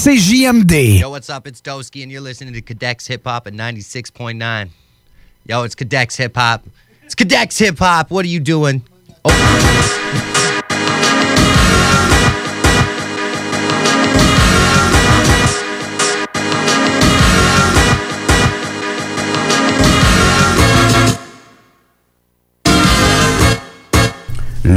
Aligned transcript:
CJMD. 0.00 1.00
Yo, 1.00 1.10
what's 1.10 1.28
up? 1.28 1.46
It's 1.46 1.60
Doski, 1.60 2.02
and 2.02 2.10
you're 2.10 2.22
listening 2.22 2.54
to 2.54 2.62
Cadex 2.62 3.06
Hip 3.08 3.24
Hop 3.24 3.46
at 3.46 3.52
96.9. 3.52 4.70
Yo, 5.44 5.62
it's 5.62 5.74
Cadex 5.74 6.16
Hip 6.16 6.34
Hop. 6.36 6.64
It's 7.02 7.14
Cadex 7.14 7.58
Hip 7.58 7.78
Hop. 7.80 8.10
What 8.10 8.24
are 8.24 8.28
you 8.28 8.40
doing? 8.40 8.82
Oh, 9.26 9.99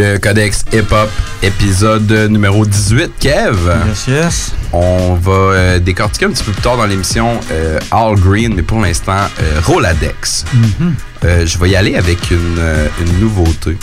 Le 0.04 0.18
Codex 0.18 0.66
Hip 0.74 0.92
Hop, 0.92 1.10
épisode 1.42 2.12
numéro 2.30 2.66
18. 2.66 3.12
Kev? 3.22 3.56
Yes, 3.88 4.08
yes. 4.08 4.52
On 4.74 5.14
va 5.14 5.32
euh, 5.32 5.80
décortiquer 5.80 6.26
un 6.26 6.32
petit 6.32 6.44
peu 6.44 6.52
plus 6.52 6.62
tard 6.62 6.76
dans 6.76 6.86
l'émission 6.86 7.40
euh, 7.50 7.80
All 7.90 8.20
Green, 8.20 8.54
mais 8.54 8.64
pour 8.64 8.82
l'instant, 8.82 9.14
euh, 9.14 9.62
Roladex. 9.64 10.44
Mhm. 10.54 10.96
Euh, 11.24 11.46
je 11.46 11.58
vais 11.58 11.70
y 11.70 11.78
aller 11.78 11.96
avec 11.96 12.32
une, 12.32 12.60
une 13.00 13.20
nouveauté. 13.22 13.78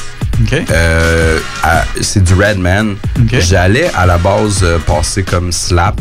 C'est 2.03 2.23
du 2.23 2.35
Redman. 2.35 2.97
Ok. 3.19 3.41
J'allais 3.41 3.91
à 3.95 4.05
la 4.05 4.19
base 4.19 4.63
passer 4.87 5.23
comme 5.23 5.51
Slap. 5.53 5.99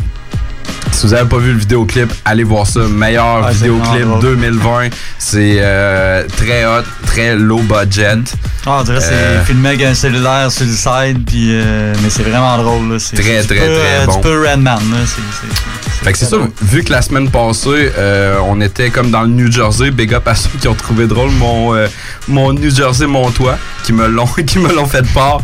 Si 0.92 1.06
vous 1.06 1.12
n'avez 1.14 1.28
pas 1.28 1.38
vu 1.38 1.52
le 1.52 1.58
vidéoclip, 1.58 2.12
allez 2.24 2.44
voir 2.44 2.66
ça. 2.66 2.80
Meilleur 2.80 3.44
Ah, 3.44 3.50
vidéoclip 3.52 3.86
vraiment 3.86 4.18
drôle. 4.18 4.36
2020. 4.36 4.88
C'est 5.18 5.56
euh, 5.60 6.24
très 6.36 6.64
hot, 6.66 6.82
très 7.06 7.36
low 7.36 7.60
budget. 7.60 8.18
Ah, 8.66 8.78
on 8.80 8.82
dirait 8.82 8.98
que 8.98 9.04
c'est 9.04 9.12
Euh, 9.12 9.44
filmé 9.44 9.70
avec 9.70 9.82
un 9.82 9.94
cellulaire 9.94 10.50
sur 10.50 10.66
le 10.66 10.72
side, 10.72 11.24
puis, 11.26 11.48
euh, 11.52 11.94
mais 12.02 12.10
c'est 12.10 12.22
vraiment 12.22 12.58
drôle. 12.58 12.92
Là. 12.92 12.98
C'est, 12.98 13.16
Très, 13.16 13.42
très, 13.42 13.54
peu, 13.56 13.78
très 13.78 14.06
bon. 14.06 14.14
Du 14.16 14.20
peu 14.20 14.40
Redman. 14.48 14.78
Là. 14.90 14.96
C'est, 15.06 16.04
Fait 16.04 16.12
que 16.12 16.18
c'est 16.18 16.26
ça, 16.26 16.36
vu 16.62 16.82
que 16.84 16.92
la 16.92 17.02
semaine 17.02 17.30
passée, 17.30 17.90
on 18.46 18.60
était 18.60 18.90
comme 18.90 19.10
dans 19.10 19.22
le 19.22 19.28
New 19.28 19.50
Jersey, 19.50 19.90
big 19.90 20.12
up 20.14 20.26
à 20.28 20.34
ceux 20.34 20.50
qui 20.60 20.68
ont 20.68 20.74
trouvé 20.74 21.06
drôle 21.06 21.30
mon, 21.30 21.74
mon 22.28 22.52
New 22.52 22.74
Jersey, 22.74 23.06
mon 23.06 23.30
toit, 23.30 23.58
qui 23.84 23.92
me 23.92 24.06
l'ont, 24.06 24.26
qui 24.46 24.58
me 24.58 24.72
l'ont 24.74 24.86
fait 24.86 25.06
part. 25.12 25.40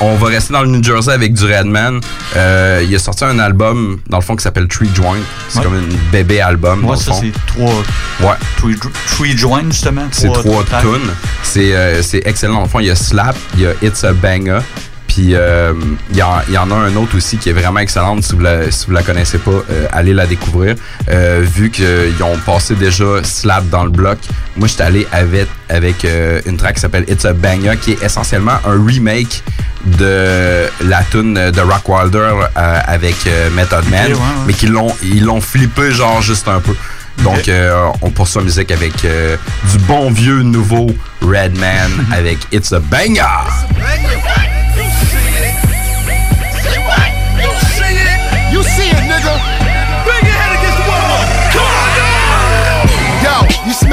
On 0.00 0.16
va 0.16 0.26
rester 0.28 0.52
dans 0.52 0.62
le 0.62 0.68
New 0.68 0.82
Jersey 0.82 1.12
avec 1.12 1.34
du 1.34 1.44
Redman. 1.44 2.00
Euh, 2.36 2.84
il 2.86 2.94
a 2.94 2.98
sorti 2.98 3.24
un 3.24 3.38
album, 3.38 4.00
dans 4.08 4.18
le 4.18 4.22
fond, 4.24 4.34
qui 4.36 4.42
s'appelle 4.42 4.66
Tree 4.68 4.90
Joint. 4.94 5.16
C'est 5.48 5.58
Ouais. 5.58 5.64
comme 5.64 5.74
un 5.74 6.10
bébé 6.12 6.40
album, 6.40 6.86
le 6.88 6.96
ça, 6.96 7.12
c'est 7.12 7.32
trois. 7.46 7.72
Ouais. 8.20 8.36
Three 9.16 9.36
joints, 9.36 9.70
justement. 9.70 10.08
C'est 10.10 10.32
trois 10.32 10.64
tunes. 10.80 11.10
C'est 11.42 11.74
euh, 11.74 12.02
c'est 12.02 12.22
excellent. 12.26 12.54
Dans 12.54 12.62
le 12.62 12.68
fond, 12.68 12.80
il 12.80 12.86
y 12.86 12.90
a 12.90 12.96
Slap, 12.96 13.36
il 13.54 13.60
y 13.62 13.66
a 13.66 13.70
It's 13.82 14.02
a 14.04 14.12
Banger. 14.12 14.58
Puis 15.06 15.34
euh, 15.34 15.72
il 16.10 16.16
y, 16.16 16.22
en- 16.22 16.40
il 16.48 16.54
y 16.54 16.58
en 16.58 16.70
a 16.70 16.74
un 16.74 16.96
autre 16.96 17.16
aussi 17.16 17.36
qui 17.36 17.48
est 17.50 17.52
vraiment 17.52 17.78
excellente. 17.80 18.22
Si 18.24 18.32
vous 18.34 18.40
la, 18.40 18.70
si 18.70 18.86
vous 18.86 18.92
la 18.92 19.02
connaissez 19.02 19.38
pas, 19.38 19.50
euh, 19.50 19.86
allez 19.92 20.12
la 20.14 20.26
découvrir. 20.26 20.74
Euh, 21.10 21.42
vu 21.44 21.70
qu'ils 21.70 22.22
ont 22.22 22.36
passé 22.44 22.74
déjà 22.74 23.22
Slap 23.22 23.68
dans 23.68 23.84
le 23.84 23.90
bloc, 23.90 24.18
moi 24.56 24.66
j'étais 24.66 24.82
allé 24.82 25.06
avec, 25.12 25.48
avec 25.68 26.04
euh, 26.04 26.40
une 26.46 26.56
track 26.56 26.74
qui 26.76 26.80
s'appelle 26.80 27.04
It's 27.08 27.24
a 27.24 27.32
Banger, 27.32 27.76
qui 27.80 27.92
est 27.92 28.02
essentiellement 28.02 28.58
un 28.66 28.84
remake 28.84 29.42
de 29.84 30.66
la 30.84 31.02
tune 31.10 31.34
de 31.34 31.60
Rock 31.60 31.88
Wilder 31.88 32.30
euh, 32.56 32.80
avec 32.86 33.16
euh, 33.26 33.50
Method 33.50 33.84
Man, 33.90 34.06
ouais, 34.06 34.12
ouais. 34.14 34.18
mais 34.46 34.52
qu'ils 34.54 34.70
l'ont 34.72 34.94
ils 35.02 35.22
l'ont 35.24 35.40
flippé 35.42 35.92
genre 35.92 36.22
juste 36.22 36.48
un 36.48 36.60
peu. 36.60 36.74
Donc, 37.22 37.46
euh, 37.48 37.86
on 38.02 38.10
poursuit 38.10 38.38
la 38.40 38.44
musique 38.46 38.72
avec 38.72 39.04
euh, 39.04 39.36
du 39.70 39.78
bon 39.78 40.10
vieux 40.10 40.42
nouveau 40.42 40.88
Redman 41.22 41.90
avec 42.12 42.38
It's 42.50 42.72
a 42.72 42.80
Banger. 42.80 43.20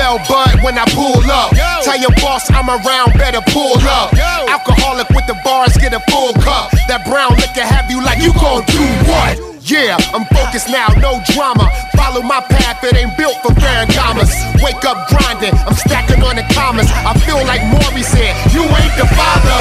Smell 0.01 0.17
bud 0.27 0.63
when 0.63 0.77
I 0.77 0.85
pull 0.97 1.21
up. 1.29 1.53
Tell 1.83 1.99
your 1.99 2.11
boss 2.21 2.49
I'm 2.49 2.69
around, 2.69 3.13
better 3.17 3.41
pull 3.53 3.77
up. 3.85 4.11
Alcoholic 4.51 5.07
with 5.15 5.25
the 5.27 5.39
bars, 5.45 5.77
get 5.77 5.93
a 5.93 6.01
full 6.11 6.33
cup. 6.43 6.75
That 6.91 7.07
brown 7.07 7.31
liquor 7.39 7.63
have 7.63 7.87
you 7.89 8.03
like 8.03 8.19
you 8.19 8.35
gon' 8.35 8.67
do 8.67 8.83
what? 9.07 9.39
Yeah, 9.63 9.95
I'm 10.11 10.27
focused 10.27 10.67
now, 10.67 10.91
no 10.99 11.23
drama. 11.31 11.71
Follow 11.95 12.19
my 12.19 12.43
path, 12.51 12.83
it 12.83 12.91
ain't 12.99 13.15
built 13.15 13.39
for 13.39 13.55
Ferragamas. 13.55 14.27
Wake 14.59 14.83
up 14.83 15.07
grinding, 15.07 15.55
I'm 15.63 15.77
stacking 15.79 16.19
on 16.27 16.35
the 16.35 16.43
commas. 16.51 16.91
I 16.91 17.15
feel 17.23 17.39
like 17.47 17.63
Maury 17.71 18.03
said, 18.03 18.35
you 18.51 18.67
ain't 18.67 18.95
the 18.99 19.07
father. 19.15 19.55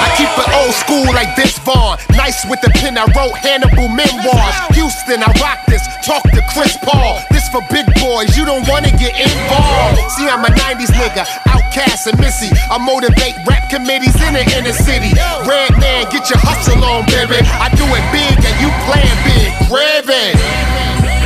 I 0.00 0.08
keep 0.16 0.32
it 0.32 0.48
old 0.56 0.72
school 0.72 1.04
like 1.12 1.36
Vince 1.36 1.60
Vaughn. 1.60 2.00
Nice 2.16 2.48
with 2.48 2.64
the 2.64 2.72
pen, 2.80 2.96
I 2.96 3.04
wrote 3.12 3.36
Hannibal 3.44 3.92
memoirs. 3.92 4.56
Houston, 4.72 5.20
I 5.20 5.28
rock 5.44 5.60
this. 5.68 5.84
Talk 6.06 6.24
to 6.32 6.40
Chris 6.56 6.78
Paul. 6.80 7.20
This 7.28 7.44
for 7.52 7.60
big 7.68 7.84
boys, 8.00 8.32
you 8.38 8.48
don't 8.48 8.64
wanna 8.72 8.94
get 8.96 9.12
involved. 9.20 10.00
See, 10.16 10.24
I'm 10.24 10.46
a 10.46 10.52
90s 10.56 10.94
nigga, 10.96 11.28
outcast 11.44 12.06
and 12.06 12.16
missy. 12.20 12.48
I 12.70 12.78
motivate 12.78 13.34
rap 13.44 13.68
committees 13.68 14.13
in 14.22 14.34
the 14.34 14.44
inner 14.54 14.72
city. 14.72 15.10
Red 15.46 15.72
man, 15.80 16.06
get 16.10 16.28
your 16.30 16.38
hustle 16.38 16.82
on, 16.84 17.06
baby. 17.06 17.40
I 17.58 17.68
do 17.74 17.84
it 17.88 18.04
big 18.14 18.36
and 18.38 18.56
you 18.60 18.70
playing 18.86 19.18
big. 19.26 19.50
Gravy. 19.70 20.34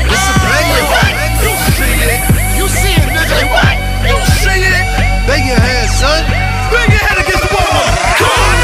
It's 0.09 0.27
a 0.29 0.35
banger. 0.41 0.85
You 1.45 1.53
see 1.77 1.99
it. 2.09 2.21
You 2.57 2.67
see 2.69 2.95
it, 2.97 3.09
nigga. 3.13 3.45
You 4.09 4.19
see 4.41 4.63
it. 4.65 4.85
Bang 5.29 5.45
your 5.45 5.61
head, 5.61 5.89
son. 6.01 6.25
Bang 6.73 6.89
your 6.89 7.05
head 7.05 7.19
against 7.21 7.45
the 7.45 7.53
wall. 7.53 7.85
Come 8.17 8.33
on, 8.33 8.57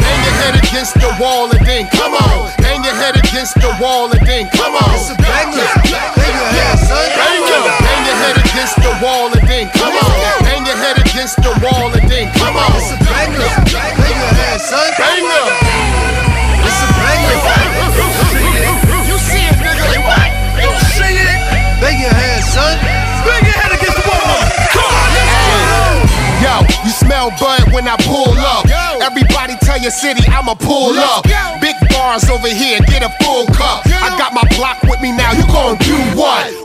Bang 0.00 0.20
your 0.24 0.36
head 0.40 0.54
against 0.56 0.94
the 0.96 1.10
wall 1.20 1.50
and 1.52 1.60
then 1.66 1.84
come 1.92 2.14
on. 2.14 2.48
Bang 2.58 2.84
your 2.84 2.96
head 2.96 3.16
against 3.16 3.54
the 3.60 3.68
wall 3.80 4.08
and 4.12 4.24
then 4.26 4.48
come 4.52 4.74
on. 4.74 4.94
It's 4.96 5.12
a 5.12 5.16
banger. 5.20 5.68
Bang 6.16 6.32
your 6.32 6.50
head, 6.56 6.78
son. 6.80 7.04
Bang 7.16 7.44
your 7.44 8.16
head 8.16 8.36
against 8.40 8.76
the 8.80 8.92
wall 9.04 9.28
and 9.32 9.44
then 9.48 9.68
come 9.76 9.92
on. 9.92 10.45
Bang 10.66 10.74
your 10.74 10.82
head 10.82 10.98
against 10.98 11.38
the 11.46 11.54
wall 11.62 11.94
and 11.94 12.10
then 12.10 12.26
come 12.34 12.58
on. 12.58 12.74
It's 12.74 12.90
a 12.90 12.98
banger. 13.06 13.38
Bang 13.70 14.18
your 14.18 14.34
head, 14.34 14.58
son. 14.58 14.90
Banger. 14.98 15.46
It's 16.66 16.82
a 16.82 16.90
banger. 16.90 17.38
You 19.06 19.14
see 19.14 19.46
it, 19.46 19.54
nigga. 19.62 19.94
You 20.58 20.74
see 20.90 21.22
it. 21.22 21.38
Bang 21.78 22.02
your 22.02 22.10
head, 22.10 22.42
son. 22.50 22.82
Bang 22.82 23.46
your 23.46 23.54
head 23.54 23.78
against 23.78 23.94
the 23.94 24.10
wall. 24.10 24.42
Come 24.74 24.90
on, 24.90 25.06
let's 25.14 25.30
go. 25.46 25.86
Yo, 26.42 26.54
you 26.82 26.90
smell 26.90 27.30
bud 27.38 27.70
when 27.70 27.86
I 27.86 27.94
pull 28.02 28.34
up. 28.34 28.66
Everybody 28.98 29.54
tell 29.62 29.78
your 29.78 29.94
city 29.94 30.26
I'ma 30.26 30.58
pull 30.58 30.98
up. 30.98 31.22
Big 31.62 31.78
bars 31.94 32.26
over 32.26 32.50
here, 32.50 32.82
get 32.90 33.06
a 33.06 33.10
full 33.22 33.46
cup. 33.54 33.86
I 33.86 34.15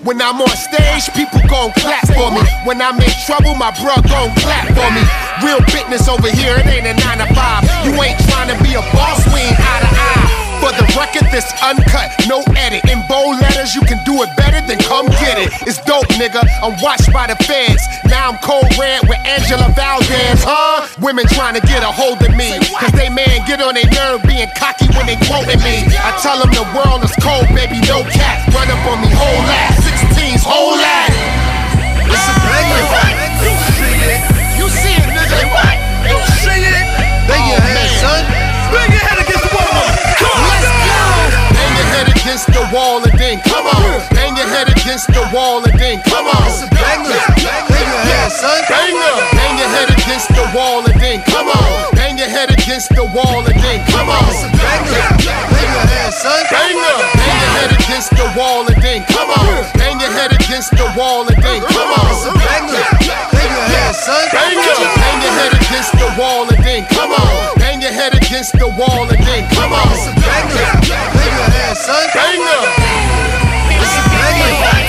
When 0.03 0.19
I'm 0.19 0.41
on 0.41 0.49
stage, 0.49 1.13
people 1.13 1.41
gon' 1.47 1.71
clap 1.77 2.07
for 2.07 2.31
me. 2.33 2.41
When 2.65 2.81
I'm 2.81 2.97
in 2.97 3.13
trouble, 3.25 3.53
my 3.53 3.69
bro 3.77 3.93
gon' 4.09 4.33
clap 4.41 4.67
for 4.73 4.89
me. 4.97 5.03
Real 5.45 5.61
business 5.69 6.09
over 6.09 6.29
here, 6.29 6.57
it 6.57 6.65
ain't 6.65 6.87
a 6.87 6.93
9 6.93 7.17
to 7.19 7.33
5. 7.35 7.85
You 7.85 7.93
ain't 8.01 8.17
trying 8.25 8.49
to 8.49 8.57
be 8.63 8.73
a 8.73 8.81
boss, 8.97 9.21
we 9.31 9.39
ain't 9.41 9.59
eye 9.59 9.79
to 9.81 9.89
eye. 9.93 10.50
For 10.61 10.69
the 10.77 10.85
record, 10.93 11.25
this 11.33 11.49
uncut, 11.57 12.13
no 12.29 12.45
edit. 12.53 12.85
In 12.85 13.01
bold 13.09 13.41
letters, 13.41 13.73
you 13.73 13.81
can 13.81 13.97
do 14.05 14.21
it 14.21 14.29
better 14.37 14.61
than 14.61 14.77
come 14.85 15.09
get 15.17 15.41
it. 15.41 15.49
It's 15.65 15.81
dope, 15.89 16.05
nigga. 16.21 16.45
I'm 16.61 16.77
watched 16.85 17.09
by 17.09 17.25
the 17.25 17.35
feds. 17.49 17.81
Now 18.05 18.29
I'm 18.29 18.37
cold 18.45 18.69
red 18.77 19.01
with 19.09 19.17
Angela 19.25 19.73
Valdez, 19.73 20.45
huh? 20.45 20.85
Women 21.01 21.25
trying 21.33 21.57
to 21.57 21.65
get 21.65 21.81
a 21.81 21.89
hold 21.89 22.21
of 22.21 22.29
me. 22.37 22.61
Cause 22.77 22.93
they 22.93 23.09
man 23.09 23.41
get 23.49 23.57
on 23.57 23.73
their 23.73 23.89
nerve 23.89 24.21
being 24.21 24.53
cocky 24.53 24.85
when 24.93 25.09
they 25.09 25.17
quoting 25.25 25.57
me. 25.65 25.81
I 25.97 26.13
tell 26.21 26.37
them 26.37 26.53
the 26.53 26.67
world 26.77 27.01
is 27.01 27.13
cold, 27.17 27.49
baby, 27.57 27.81
no 27.89 28.05
cap. 28.13 28.45
Run 28.53 28.69
up 28.69 28.85
on 28.85 29.01
me, 29.01 29.09
whole 29.09 29.45
ass. 29.65 29.81
16s, 29.81 30.45
whole 30.45 30.77
ass. 30.77 31.09
It's 32.05 32.27
a 32.29 32.35
banger. 32.45 33.20
Against 42.21 42.53
the 42.53 42.61
wall 42.69 43.01
and 43.01 43.17
then 43.17 43.41
come 43.41 43.65
on. 43.65 43.81
Bang 44.13 44.37
your 44.37 44.45
head 44.45 44.69
against 44.69 45.09
the 45.09 45.25
wall 45.33 45.65
and 45.65 45.73
then 45.79 46.01
come 46.05 46.29
on. 46.29 46.45
It's 46.45 46.61
a 46.61 46.69
banger. 46.69 47.17
Bang 47.65 47.89
your 47.89 48.05
head, 48.05 48.29
son. 48.29 48.61
Bang 48.69 48.93
your 49.57 49.69
head 49.73 49.89
against 49.89 50.29
the 50.29 50.45
wall 50.53 50.85
and 50.85 50.93
then 51.01 51.21
come 51.25 51.49
on. 51.49 51.65
Bang 51.97 52.17
your 52.17 52.29
head 52.29 52.53
against 52.53 52.93
the 52.93 53.05
wall 53.09 53.41
and 53.41 53.57
then 53.57 53.81
come 53.89 54.09
on. 54.09 54.21
It's 54.29 54.45
a 54.45 54.49
banger. 54.53 55.01
Bang 55.49 55.71
your 55.73 55.87
head, 55.89 56.13
son. 56.13 56.45
Bang 56.53 56.77
your 56.77 57.01
head 57.57 57.71
against 57.73 58.11
the 58.13 58.27
wall 58.37 58.69
and 58.69 58.77
then 58.81 59.01
come 59.09 59.29
on. 59.33 59.65
Bang 59.81 59.97
your 59.97 60.13
head 60.13 60.31
against 60.31 60.71
the 60.77 60.85
wall 60.93 61.25
and 61.25 61.37
then 61.41 61.61
come 61.73 61.89
on. 61.89 62.05
It's 62.05 62.29
a 62.29 62.33
banger. 62.37 62.85
Bang 63.33 63.49
your 63.49 63.65
head, 63.65 63.95
son. 63.97 64.29
Bang 64.29 64.57
your 64.61 65.33
head 65.41 65.53
against 65.57 65.91
the 65.97 66.09
wall 66.21 66.45
and 66.45 66.61
then 66.61 66.85
come 66.85 67.13
on. 67.17 67.60
Head 67.91 68.15
against 68.15 68.57
the 68.57 68.69
wall 68.69 69.03
and 69.09 69.21
then 69.21 69.49
come 69.51 69.73
on. 69.73 69.91
It's 69.91 70.07
a 70.07 70.13
banger. 70.15 70.79
Bang 71.11 71.35
your 71.67 71.75
son. 71.75 72.07
Banger. 72.15 72.61
It's 73.77 73.95
a 73.97 74.03
banger. 74.09 74.80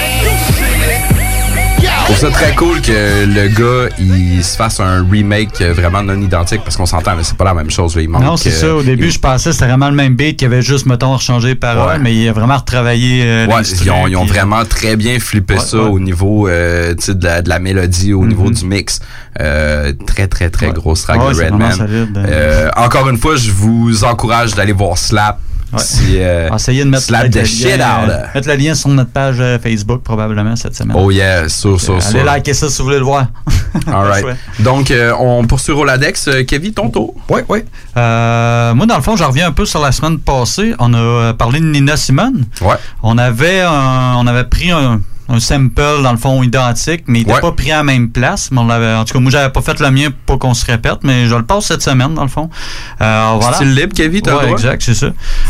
Ça 2.23 2.31
très 2.31 2.55
cool 2.55 2.81
que 2.81 3.25
le 3.27 3.49
gars 3.49 3.95
il 3.99 4.45
se 4.45 4.57
fasse 4.57 4.79
un 4.79 5.05
remake 5.11 5.61
vraiment 5.61 6.03
non 6.05 6.21
identique 6.21 6.63
parce 6.63 6.77
qu'on 6.77 6.87
s'entend, 6.87 7.17
mais 7.17 7.25
c'est 7.25 7.37
pas 7.37 7.45
la 7.45 7.55
même 7.55 7.71
chose. 7.71 7.97
Il 8.01 8.09
manque, 8.09 8.23
Non, 8.23 8.37
c'est 8.37 8.51
ça. 8.53 8.75
Au 8.77 8.81
euh, 8.81 8.85
début, 8.85 9.07
il- 9.07 9.11
je 9.11 9.19
pensais 9.19 9.51
que 9.51 9.55
c'était 9.55 9.67
vraiment 9.67 9.89
le 9.91 9.97
même 9.97 10.15
beat, 10.15 10.37
qu'il 10.39 10.47
avait 10.47 10.63
juste, 10.63 10.87
mettons, 10.87 11.15
rechangé 11.15 11.49
les 11.49 11.55
paroles, 11.57 11.95
Ouais. 11.95 11.99
mais 11.99 12.15
il 12.15 12.29
a 12.29 12.33
vraiment 12.33 12.57
retravaillé. 12.59 13.25
euh, 13.25 13.47
Ouais, 13.49 13.63
ils 13.63 13.91
ont, 13.91 14.07
ils 14.07 14.17
ont 14.17 14.21
puis- 14.25 14.35
vraiment 14.35 14.65
très 14.65 14.95
bien 14.95 15.19
flippé 15.19 15.55
Ouais, 15.55 15.61
ça 15.61 15.79
au 15.79 15.99
niveau 15.99 16.47
euh, 16.49 16.95
de, 16.95 17.25
la, 17.25 17.43
de 17.43 17.49
la 17.49 17.59
mélodie, 17.59 18.13
au 18.13 18.25
niveau 18.25 18.51
du 18.51 18.65
mix. 18.67 19.01
Euh, 19.41 19.93
très, 20.07 20.29
très, 20.29 20.49
très 20.51 20.71
grosse 20.71 21.03
track 21.03 21.19
de 21.19 21.25
Redman. 21.45 21.89
Euh, 22.17 22.69
encore 22.77 23.09
une 23.09 23.19
fois, 23.19 23.35
je 23.35 23.51
vous 23.51 24.05
encourage 24.05 24.55
d'aller 24.55 24.73
voir 24.73 24.97
Slap. 24.97 25.41
Ouais. 25.73 25.79
Si, 25.79 26.17
euh, 26.19 26.55
Essayez 26.55 26.85
de 26.85 26.91
mettre, 26.91 27.05
Slap 27.05 27.23
mettre 27.25 27.35
the 27.37 27.41
le 27.41 27.45
shit 27.47 27.79
lien, 27.79 28.05
out. 28.05 28.09
euh, 28.11 28.23
mettre 28.35 28.49
le 28.49 28.55
lien 28.57 28.75
sur 28.75 28.89
notre 28.91 29.11
page 29.11 29.37
euh, 29.41 29.59
Facebook 29.59 30.03
probablement 30.03 30.55
cette 30.57 30.75
semaine. 30.77 30.97
Oh 30.99 31.11
yeah, 31.11 31.49
sûr, 31.49 31.81
sûr, 31.81 31.95
Allez 31.95 32.03
sûr. 32.05 32.25
liker 32.25 32.53
ça 32.55 32.69
si 32.69 32.79
vous 32.79 32.85
voulez 32.85 32.99
le 32.99 33.05
voir. 33.05 33.27
All 33.87 34.07
right. 34.07 34.27
Donc, 34.59 34.91
euh, 34.91 35.13
on 35.19 35.45
poursuit 35.47 35.73
Roladex. 35.73 36.29
Kevin, 36.47 36.73
ton 36.75 36.91
tour. 36.91 37.15
Oui, 37.31 37.41
oui. 37.49 37.61
Euh, 37.97 38.75
moi, 38.75 38.87
dans 38.87 38.97
le 38.97 39.03
fond, 39.03 39.17
je 39.17 39.25
reviens 39.25 39.49
un 39.49 39.53
peu 39.53 39.65
sur 39.65 39.81
la 39.81 39.93
semaine 39.93 40.19
passée. 40.19 40.75
On 40.79 40.93
a 40.95 41.33
parlé 41.35 41.61
de 41.61 41.65
Nina 41.67 41.97
Simone. 41.97 42.45
Ouais. 42.61 42.75
On 43.03 43.17
avait, 43.17 43.61
un- 43.63 44.17
on 44.19 44.27
avait 44.27 44.45
pris 44.45 44.71
un, 44.71 45.01
un 45.33 45.41
sample, 45.41 46.03
dans 46.03 46.13
le 46.13 46.19
fond, 46.19 46.43
identique, 46.43 47.05
mais 47.07 47.21
il 47.21 47.23
n'était 47.23 47.35
Ouais. 47.35 47.41
pas 47.41 47.53
pris 47.53 47.73
à 47.73 47.79
la 47.79 47.83
même 47.85 48.11
place. 48.11 48.51
Mais 48.53 48.61
on 48.61 48.67
l'avait, 48.67 48.95
en 48.95 49.05
tout 49.05 49.15
cas, 49.15 49.21
moi, 49.21 49.31
j'avais 49.31 49.51
pas 49.51 49.63
fait 49.63 49.81
le 49.81 49.91
mien 49.91 50.09
pour 50.27 50.39
qu'on 50.39 50.55
se 50.55 50.65
répète, 50.67 50.99
mais 51.03 51.27
je 51.27 51.35
le 51.35 51.43
passe 51.45 51.67
cette 51.67 51.83
semaine, 51.83 52.15
dans 52.15 52.23
le 52.23 52.29
fond. 52.29 52.51
Euh, 53.01 53.33
voilà. 53.41 53.57
Style 53.57 53.75
libre, 53.75 53.95
Kevin, 53.95 54.21
t'as 54.23 54.37
Ouais, 54.37 54.51
exact, 54.51 54.83
c'est 54.83 54.95
ça. 54.95 55.07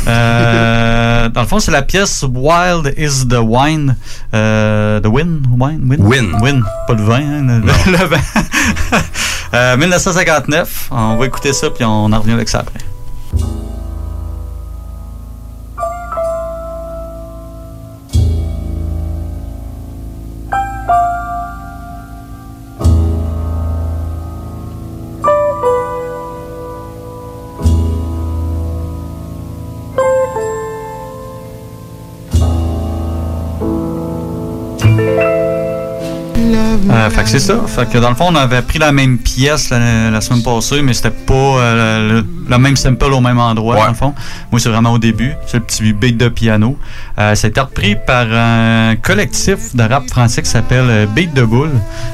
Euh, 0.06 1.28
dans 1.34 1.40
le 1.42 1.46
fond, 1.46 1.58
c'est 1.58 1.70
la 1.72 1.82
pièce 1.82 2.24
Wild 2.32 2.94
is 2.96 3.26
the 3.28 3.38
Wine. 3.42 3.96
Euh, 4.34 5.00
the 5.00 5.06
Win? 5.06 5.42
Wine? 5.58 5.80
Win? 5.88 6.00
Win. 6.00 6.36
Win. 6.40 6.64
Pas 6.86 6.94
le 6.94 7.02
vin, 7.02 7.16
hein, 7.20 7.42
le, 7.42 7.60
le 7.92 8.04
vin. 8.06 8.20
Euh, 9.54 9.76
1959. 9.76 10.88
On 10.90 11.16
va 11.16 11.26
écouter 11.26 11.52
ça, 11.52 11.70
puis 11.70 11.84
on 11.84 12.12
en 12.12 12.18
revient 12.20 12.32
avec 12.32 12.48
ça 12.48 12.60
après. 12.60 12.78
Euh, 36.90 37.10
fait 37.10 37.22
que 37.22 37.28
c'est 37.28 37.38
ça. 37.38 37.60
Fait 37.66 37.88
que 37.88 37.98
dans 37.98 38.08
le 38.10 38.16
fond, 38.16 38.26
on 38.30 38.34
avait 38.34 38.60
pris 38.62 38.78
la 38.78 38.90
même 38.92 39.18
pièce 39.18 39.70
la, 39.70 40.10
la 40.10 40.20
semaine 40.20 40.42
passée, 40.42 40.82
mais 40.82 40.92
c'était 40.94 41.10
pas 41.10 41.32
euh, 41.34 42.20
le, 42.20 42.26
le 42.48 42.58
même 42.58 42.76
sample 42.76 43.04
au 43.12 43.20
même 43.20 43.38
endroit, 43.38 43.76
Ouais. 43.76 43.82
dans 43.82 43.88
le 43.88 43.94
fond. 43.94 44.14
Moi, 44.50 44.60
c'est 44.60 44.68
vraiment 44.68 44.92
au 44.92 44.98
début. 44.98 45.32
C'est 45.46 45.58
le 45.58 45.62
petit 45.62 45.92
beat 45.92 46.16
de 46.16 46.28
piano. 46.28 46.76
Euh, 47.18 47.34
été 47.34 47.60
repris 47.60 47.96
par 48.06 48.26
un 48.32 48.96
collectif 48.96 49.74
de 49.76 49.82
rap 49.84 50.08
français 50.08 50.42
qui 50.42 50.50
s'appelle 50.50 50.86
euh, 50.88 51.06
Beat 51.06 51.32
de 51.34 51.42
Boule, 51.44 51.70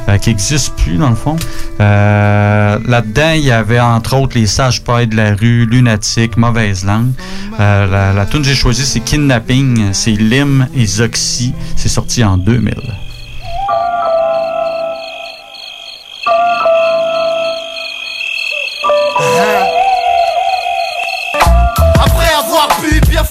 euh, 0.09 0.19
qui 0.19 0.31
n'existe 0.31 0.75
plus, 0.77 0.97
dans 0.97 1.11
le 1.11 1.17
fond. 1.17 1.37
Là-dedans, 1.79 3.33
il 3.37 3.45
y 3.45 3.51
avait 3.53 3.81
entre 3.81 4.17
autres 4.17 4.37
les 4.39 4.47
sages 4.47 4.83
pailles 4.85 5.07
de 5.07 5.17
la 5.17 5.35
rue, 5.35 5.65
Lunatique, 5.67 6.37
Mauvaise 6.37 6.85
Langue. 6.85 7.13
La, 7.59 8.13
la 8.13 8.27
tune 8.27 8.43
que 8.43 8.49
j'ai 8.49 8.55
choisie, 8.55 8.85
c'est 8.85 9.01
Kidnapping. 9.01 9.93
C'est 9.93 10.11
Lim 10.13 10.67
et 10.75 10.87
Zoxy. 10.87 11.55
C'est 11.77 11.89
sorti 11.89 12.23
en 12.23 12.37
2000. 12.37 12.75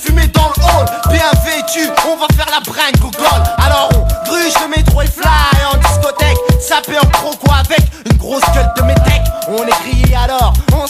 Bu, 0.05 0.11
bien 0.13 0.27
fumé 0.27 0.27
dans 0.27 0.49
le 0.49 0.63
hall, 0.63 0.85
bien 1.09 1.31
vêtu, 1.45 1.89
on 2.07 2.17
va 2.17 2.27
faire 2.35 2.47
la 2.51 2.59
bringue 2.59 2.99
gol. 2.99 3.43
Alors 3.57 3.89
on 3.95 4.25
gruge 4.25 4.53
le 4.61 4.67
métro 4.75 5.01
et 5.01 5.07
fly 5.07 5.27
en 5.71 5.77
discothèque, 5.77 6.37
sapé 6.59 6.97
en 6.97 7.07
croco 7.09 7.47
avec 7.51 7.81
une 8.05 8.17
grosse 8.17 8.43
gueule 8.53 8.71
de 8.77 8.81
métèque. 8.83 9.23
On 9.47 9.63
est 9.63 9.79
grillé 9.83 10.15
alors, 10.15 10.53
on 10.73 10.85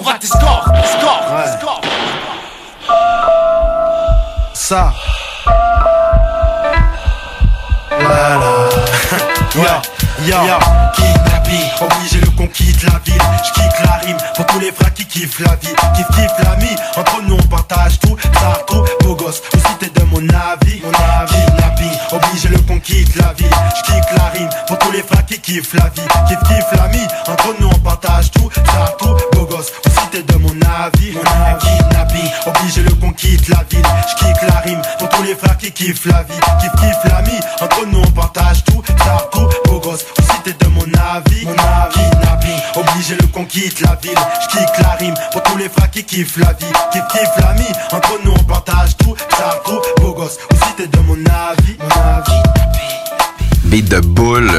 on 0.00 0.02
va 0.02 0.14
t'escore 0.14 0.64
Score, 0.84 1.22
score 1.60 1.80
Ça. 4.54 4.92
La 7.90 8.40
Yo, 9.54 9.62
yo, 10.24 10.46
yo, 10.46 10.79
kiffent 46.10 46.38
la 46.38 46.52
vie. 46.54 46.66
Kiff, 46.92 47.02
kiff 47.12 47.28
l'ami, 47.38 47.66
entre 47.92 48.18
nous 48.24 48.32
on 48.32 48.42
partage 48.44 48.96
tout. 48.98 49.14
Sarto, 49.36 49.80
beau 50.00 50.12
gosse, 50.14 50.38
aussi 50.52 50.74
t'es 50.76 50.86
de 50.88 50.98
mon 51.06 51.14
avis. 51.14 51.76
Mon 51.78 52.02
avis, 52.02 52.42
Beat 53.64 53.88
de 53.88 54.00
boule. 54.00 54.50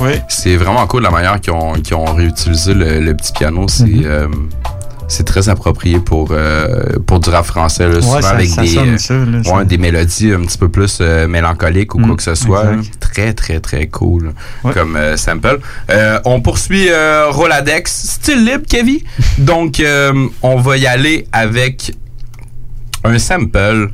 Oui. 0.00 0.12
C'est 0.28 0.56
vraiment 0.56 0.86
cool 0.86 1.02
la 1.02 1.10
manière 1.10 1.40
qu'ils 1.40 1.52
ont, 1.52 1.72
qu'ils 1.74 1.94
ont 1.96 2.14
réutilisé 2.14 2.72
le, 2.74 3.00
le 3.00 3.14
petit 3.16 3.32
piano. 3.32 3.66
C'est 3.68 3.84
Mhm. 3.86 4.02
euh, 4.06 4.28
c'est 5.08 5.24
très 5.24 5.48
approprié 5.48 5.98
pour, 5.98 6.28
euh, 6.30 6.84
pour 7.04 7.18
du 7.18 7.30
rap 7.30 7.44
français. 7.44 7.88
Là, 7.88 8.00
souvent 8.00 8.14
Ouais, 8.16 8.22
ça, 8.22 8.30
avec 8.30 8.48
ça 8.48 8.62
des, 8.62 8.68
sonne 8.68 8.98
ça. 8.98 9.14
Là, 9.14 9.38
ouais, 9.38 9.42
ça. 9.42 9.64
des 9.64 9.76
mélodies 9.78 10.32
un 10.32 10.42
petit 10.42 10.56
peu 10.56 10.68
plus 10.68 10.98
euh, 11.00 11.26
mélancoliques 11.26 11.96
ou 11.96 11.98
Mm, 11.98 12.06
quoi 12.06 12.16
que 12.16 12.22
ce 12.22 12.34
soit. 12.36 12.72
exact. 12.74 12.99
Très, 13.20 13.32
très, 13.34 13.60
très 13.60 13.86
cool 13.88 14.32
Ouais. 14.64 14.72
comme 14.72 14.96
euh, 14.96 15.16
sample. 15.16 15.60
Euh, 15.90 16.20
on 16.24 16.40
poursuit 16.40 16.88
euh, 16.88 17.28
Roladex. 17.30 17.92
Style 18.14 18.44
libre, 18.44 18.64
Kevin? 18.68 19.00
Donc, 19.38 19.82
on 20.42 20.56
va 20.56 20.76
y 20.76 20.86
aller 20.86 21.26
avec 21.32 21.92
un 23.04 23.18
sample. 23.18 23.90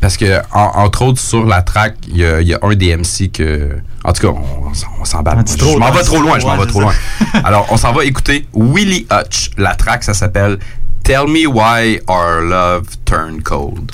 parce 0.00 0.16
que 0.16 0.40
en- 0.52 0.72
entre 0.84 1.02
autres 1.02 1.20
sur 1.20 1.44
la 1.44 1.62
track 1.62 1.96
il 2.08 2.18
y, 2.18 2.24
a- 2.24 2.40
il 2.40 2.46
y 2.48 2.54
a 2.54 2.58
un 2.62 2.74
des 2.74 2.96
MC 2.96 3.30
que 3.32 3.78
en 4.04 4.12
tout 4.12 4.22
cas 4.22 4.28
on, 4.28 4.68
on 5.00 5.04
s'en- 5.04 5.22
bat 5.22 5.34
petit 5.36 5.58
je 5.58 5.76
m'en 5.76 5.90
vais 5.90 6.02
trop 6.04 6.20
loin 6.20 6.38
je 6.38 6.46
m'en 6.46 6.56
vais 6.56 6.66
trop 6.66 6.80
loin 6.82 6.94
alors 7.44 7.66
on 7.70 7.76
s'en 7.76 7.92
va 7.92 8.04
écouter 8.04 8.46
Willie 8.54 9.06
Hutch 9.10 9.50
la 9.58 9.74
track 9.74 10.04
ça 10.04 10.14
s'appelle 10.14 10.58
Tell 11.02 11.26
Me 11.26 11.46
Why 11.46 12.00
Our 12.08 12.42
Love 12.42 12.86
Turned 13.04 13.42
Cold 13.42 13.90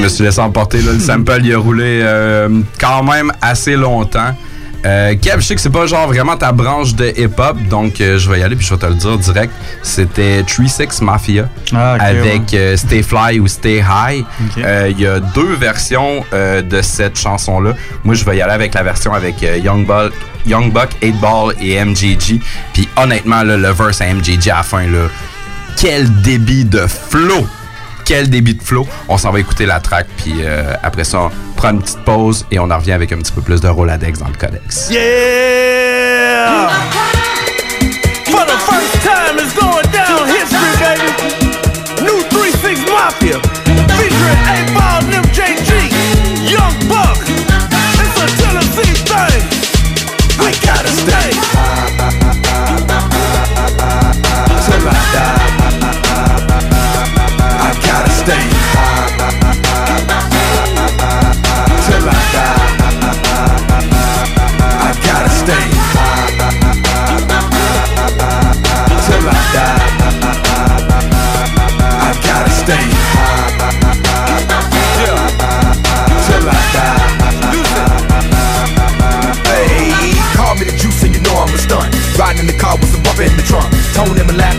je 0.00 0.04
me 0.04 0.08
suis 0.08 0.24
laissé 0.24 0.40
emporter. 0.40 0.78
Là, 0.82 0.92
le 0.92 0.98
sample, 1.00 1.40
il 1.44 1.54
a 1.54 1.58
roulé 1.58 2.00
euh, 2.02 2.48
quand 2.80 3.02
même 3.02 3.32
assez 3.40 3.76
longtemps. 3.76 4.34
Euh, 4.86 5.14
Kev, 5.20 5.40
je 5.40 5.46
sais 5.46 5.54
que 5.54 5.60
c'est 5.60 5.68
pas 5.68 5.84
genre 5.86 6.06
vraiment 6.08 6.38
ta 6.38 6.52
branche 6.52 6.94
de 6.94 7.12
hip-hop, 7.14 7.54
donc 7.68 8.00
euh, 8.00 8.16
je 8.18 8.30
vais 8.30 8.40
y 8.40 8.42
aller 8.42 8.56
puis 8.56 8.64
je 8.64 8.72
vais 8.72 8.80
te 8.80 8.86
le 8.86 8.94
dire 8.94 9.18
direct. 9.18 9.52
C'était 9.82 10.40
3-6 10.40 11.04
Mafia 11.04 11.50
Ah, 11.74 11.98
avec 12.00 12.24
ouais. 12.50 12.58
euh, 12.58 12.76
Stay 12.78 13.02
Fly 13.02 13.40
ou 13.40 13.46
Stay 13.46 13.84
High. 13.86 14.24
Il 14.56 14.98
y 14.98 15.06
a 15.06 15.20
deux 15.20 15.54
versions 15.54 16.24
de 16.32 16.80
cette 16.80 17.18
chanson-là. 17.18 17.74
Moi, 18.04 18.14
je 18.14 18.24
vais 18.24 18.38
y 18.38 18.40
aller 18.40 18.54
avec 18.54 18.72
la 18.72 18.82
version 18.82 19.12
avec 19.12 19.42
Young, 19.42 19.84
Bull, 19.86 20.12
Young 20.46 20.72
Buck, 20.72 20.88
8 21.02 21.12
Ball 21.20 21.54
et 21.60 21.84
MJG. 21.84 22.40
Puis 22.72 22.88
honnêtement, 22.96 23.42
là, 23.42 23.58
le 23.58 23.70
verse 23.72 24.00
à 24.00 24.06
MJG 24.14 24.48
à 24.48 24.56
la 24.56 24.62
fin, 24.62 24.86
là, 24.86 25.08
quel 25.76 26.10
débit 26.22 26.64
de 26.64 26.86
flow! 26.86 27.46
Quel 28.10 28.28
débit 28.28 28.54
de 28.56 28.62
flow! 28.64 28.88
On 29.08 29.16
s'en 29.16 29.30
va 29.30 29.38
écouter 29.38 29.66
la 29.66 29.78
track, 29.78 30.08
puis 30.16 30.32
euh, 30.40 30.74
après 30.82 31.04
ça, 31.04 31.20
on 31.20 31.30
prend 31.54 31.70
une 31.70 31.80
petite 31.80 32.00
pause 32.00 32.44
et 32.50 32.58
on 32.58 32.68
en 32.68 32.76
revient 32.76 32.90
avec 32.90 33.12
un 33.12 33.18
petit 33.18 33.30
peu 33.30 33.40
plus 33.40 33.60
de 33.60 33.68
Roladex 33.68 34.18
dans 34.18 34.26
le 34.26 34.34
codex. 34.34 34.90
Yeah! 34.90 36.70
For 38.24 38.44
the 38.46 38.58
first 38.66 39.00
time, 39.04 39.38
it's 39.38 39.54
going 39.54 39.86
down 39.92 40.26
history, 40.26 40.74
baby. 40.80 41.06
New 42.02 42.24
3-6 42.30 42.84
Mafia, 42.90 43.38
featuring 43.94 44.74
8 44.74 44.89
I 72.60 72.66
gotta 72.66 72.68
stay. 72.68 72.84
Till 76.26 76.44
I 76.44 76.60
die. 76.74 77.00
Hey, 79.48 80.12
call 80.36 80.54
me 80.56 80.64
the 80.64 80.76
juice 80.76 81.02
and 81.04 81.14
you 81.14 81.20
know 81.22 81.34
I'm 81.36 81.54
a 81.54 81.58
stunt. 81.58 81.94
Riding 82.18 82.40
in 82.40 82.46
the 82.46 82.58
car 82.58 82.76
with 82.76 82.90
some 82.90 83.02
bump 83.02 83.20
in 83.20 83.36
the 83.36 83.42
trunk. 83.42 83.72
Tone 83.94 84.18
and 84.18 84.28
it's 84.28 84.49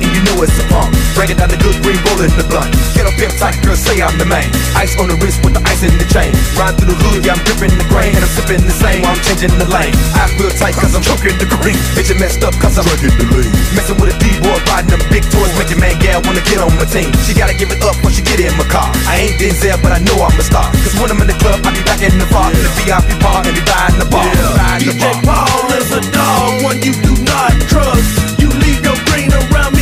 pump. 1.21 1.29
Breaking 1.29 1.37
down 1.37 1.49
the 1.49 1.61
good 1.61 1.77
green 1.85 2.01
bullet 2.03 2.33
in 2.33 2.37
the 2.37 2.47
blunt. 2.49 2.73
Get 2.97 3.05
up 3.05 3.13
pimp 3.13 3.33
tight, 3.37 3.57
girl, 3.61 3.75
say 3.77 4.01
I'm 4.01 4.17
the 4.17 4.25
man. 4.25 4.49
Ice 4.73 4.97
on 4.97 5.07
the 5.07 5.17
wrist 5.21 5.45
with 5.45 5.53
the 5.53 5.61
ice 5.69 5.83
in 5.85 5.93
the 5.97 6.07
chain. 6.09 6.33
Ride 6.57 6.73
through 6.77 6.93
the 6.93 6.97
hood, 6.97 7.21
yeah, 7.25 7.37
I'm 7.37 7.41
dripping 7.45 7.73
the 7.77 7.85
grain. 7.93 8.13
And 8.17 8.25
I'm 8.25 8.33
sipping 8.33 8.65
the 8.65 8.73
same 8.73 9.05
while 9.05 9.13
I'm 9.13 9.21
changing 9.21 9.53
the 9.57 9.69
lane. 9.69 9.93
I 10.17 10.25
feel 10.33 10.49
tight 10.57 10.73
cause 10.73 10.97
I'm 10.97 11.05
choking 11.05 11.37
the 11.37 11.45
green. 11.61 11.77
Bitch, 11.93 12.09
you 12.09 12.17
messed 12.17 12.41
up 12.41 12.57
cause 12.57 12.77
I'm 12.77 12.85
drinking 12.89 13.13
the 13.21 13.27
lean. 13.37 13.51
Messing 13.77 13.97
with 14.01 14.13
a 14.13 14.17
D-boy, 14.17 14.57
riding 14.65 14.97
them 14.97 15.03
big 15.13 15.23
toys. 15.29 15.53
Make 15.57 15.69
your 15.69 15.81
man 15.81 15.95
gal 16.01 16.21
wanna 16.25 16.41
get 16.41 16.57
on 16.57 16.73
my 16.77 16.85
team. 16.89 17.13
She 17.25 17.37
gotta 17.37 17.53
give 17.53 17.69
it 17.69 17.81
up 17.85 17.97
when 18.01 18.11
she 18.13 18.25
get 18.25 18.41
in 18.41 18.53
my 18.57 18.65
car. 18.65 18.89
I 19.05 19.29
ain't 19.29 19.37
Denzel, 19.37 19.77
but 19.81 19.93
I 19.93 20.01
know 20.01 20.17
I'm 20.25 20.33
a 20.33 20.45
star. 20.45 20.73
Cause 20.81 20.95
when 20.97 21.13
I'm 21.13 21.21
in 21.21 21.29
the 21.29 21.37
club, 21.37 21.61
I 21.61 21.69
be 21.69 21.83
back 21.85 22.01
in 22.01 22.17
the 22.17 22.25
bar. 22.33 22.49
In 22.49 22.61
the 22.65 22.73
VIP 22.81 23.13
bar, 23.21 23.45
and 23.45 23.53
be 23.53 23.61
buying 23.61 23.97
the 24.01 24.09
bar. 24.09 24.25
Buying 24.25 24.89
the 24.89 24.93
DJ 24.97 25.05
bar. 25.21 25.45
Paul 25.45 25.69
is 25.77 25.89
a 25.93 26.01
dog, 26.09 26.65
one 26.65 26.81
you 26.81 26.93
do 27.05 27.13
not 27.29 27.53
trust. 27.69 28.41
You 28.41 28.49
leave 28.49 28.81
your 28.81 28.97
green 29.09 29.29
around 29.29 29.77
me, 29.77 29.80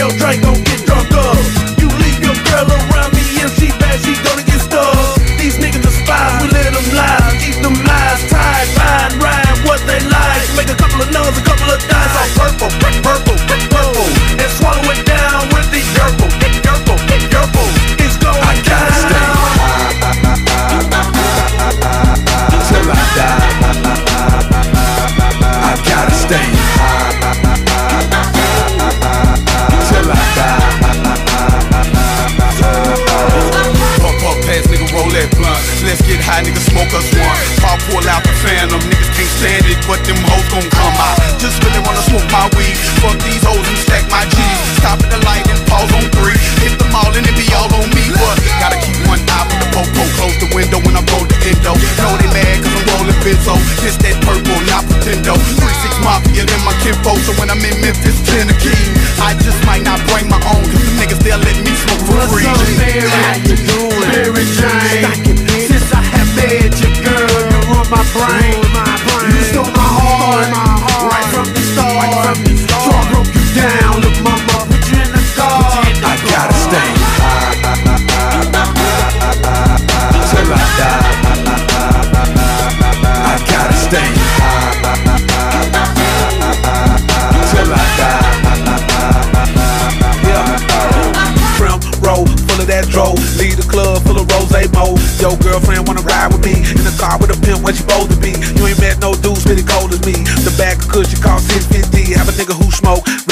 yo, 0.00 0.08
Draco. 0.16 0.49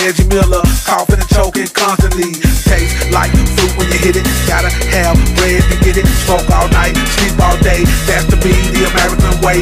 Reggie 0.08 0.24
Miller, 0.32 0.64
coughing 0.88 1.20
and 1.20 1.28
choking 1.28 1.68
constantly. 1.76 2.32
Taste 2.64 3.12
like 3.12 3.28
fruit 3.60 3.76
when 3.76 3.92
you 3.92 4.00
hit 4.00 4.16
it. 4.16 4.24
Gotta 4.48 4.72
have 4.96 5.20
bread 5.36 5.60
to 5.68 5.76
get 5.84 6.00
it. 6.00 6.06
Smoke 6.24 6.48
all 6.48 6.64
night, 6.72 6.96
sleep 6.96 7.36
all 7.36 7.60
day. 7.60 7.84
That's 8.08 8.24
to 8.32 8.40
be 8.40 8.56
the 8.72 8.88
American 8.88 9.36
way. 9.44 9.60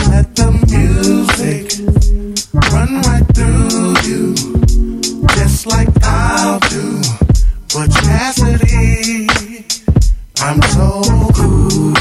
Let 0.09 0.35
the 0.35 0.51
music 0.67 1.65
run 2.71 3.01
right 3.01 3.25
through 3.33 3.93
you, 4.09 4.33
just 5.35 5.65
like 5.67 5.89
I'll 6.03 6.59
do. 6.69 7.01
But 7.73 7.89
Cassidy, 7.91 9.27
I'm 10.39 10.61
so 10.63 11.01
cool. 11.33 11.93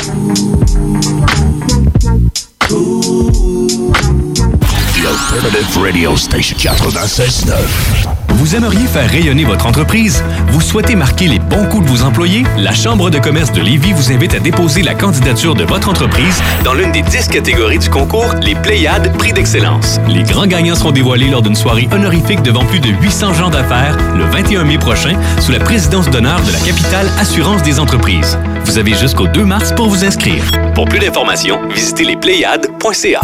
The 4.95 5.07
Alternative 5.07 5.77
Radio 5.83 6.17
Station 6.17 6.59
96.9. 6.59 8.04
Vous 8.45 8.55
aimeriez 8.55 8.87
faire 8.87 9.09
rayonner 9.09 9.45
votre 9.45 9.65
entreprise? 9.65 10.23
Vous 10.49 10.61
souhaitez 10.61 10.97
marquer 10.97 11.29
les 11.29 11.39
bons 11.39 11.65
coups 11.65 11.87
de 11.87 11.91
vos 11.91 12.03
employés? 12.03 12.43
La 12.59 12.75
Chambre 12.75 13.09
de 13.09 13.19
commerce 13.19 13.51
de 13.53 13.63
Lévis 13.63 13.95
vous 13.95 14.13
invite 14.13 14.35
à 14.35 14.39
déposer 14.39 14.83
la 14.83 14.93
candidature 14.93 15.55
de 15.55 15.65
votre 15.65 15.89
entreprise 15.89 16.43
dans 16.63 16.75
l'une 16.75 16.93
des 16.93 17.01
10 17.01 17.29
catégories 17.29 17.79
du 17.79 17.89
concours 17.89 18.35
Les 18.43 18.55
Pléiades 18.55 19.17
Prix 19.17 19.33
d'Excellence. 19.33 19.99
Les 20.09 20.25
grands 20.25 20.47
gagnants 20.47 20.75
seront 20.75 20.93
dévoilés 20.93 21.31
lors 21.31 21.41
d'une 21.41 21.55
soirée 21.55 21.89
honorifique 21.91 22.43
devant 22.43 22.67
plus 22.67 22.81
de 22.81 22.91
800 22.91 23.33
gens 23.33 23.49
d'affaires 23.49 23.97
le 24.15 24.25
21 24.25 24.65
mai 24.65 24.77
prochain 24.77 25.19
sous 25.41 25.51
la 25.51 25.61
présidence 25.61 26.11
d'honneur 26.11 26.43
de 26.43 26.53
la 26.53 26.59
capitale 26.59 27.09
Assurance 27.19 27.63
des 27.63 27.81
entreprises. 27.81 28.39
Vous 28.67 28.77
avez 28.77 28.93
jusqu'au 28.93 29.27
2 29.27 29.43
mars 29.43 29.73
pour 29.73 29.89
vous 29.89 30.05
inscrire. 30.05 30.45
Pour 30.75 30.85
plus 30.85 30.99
d'informations, 30.99 31.67
visitez 31.71 32.05
lespléiades.ca. 32.05 33.23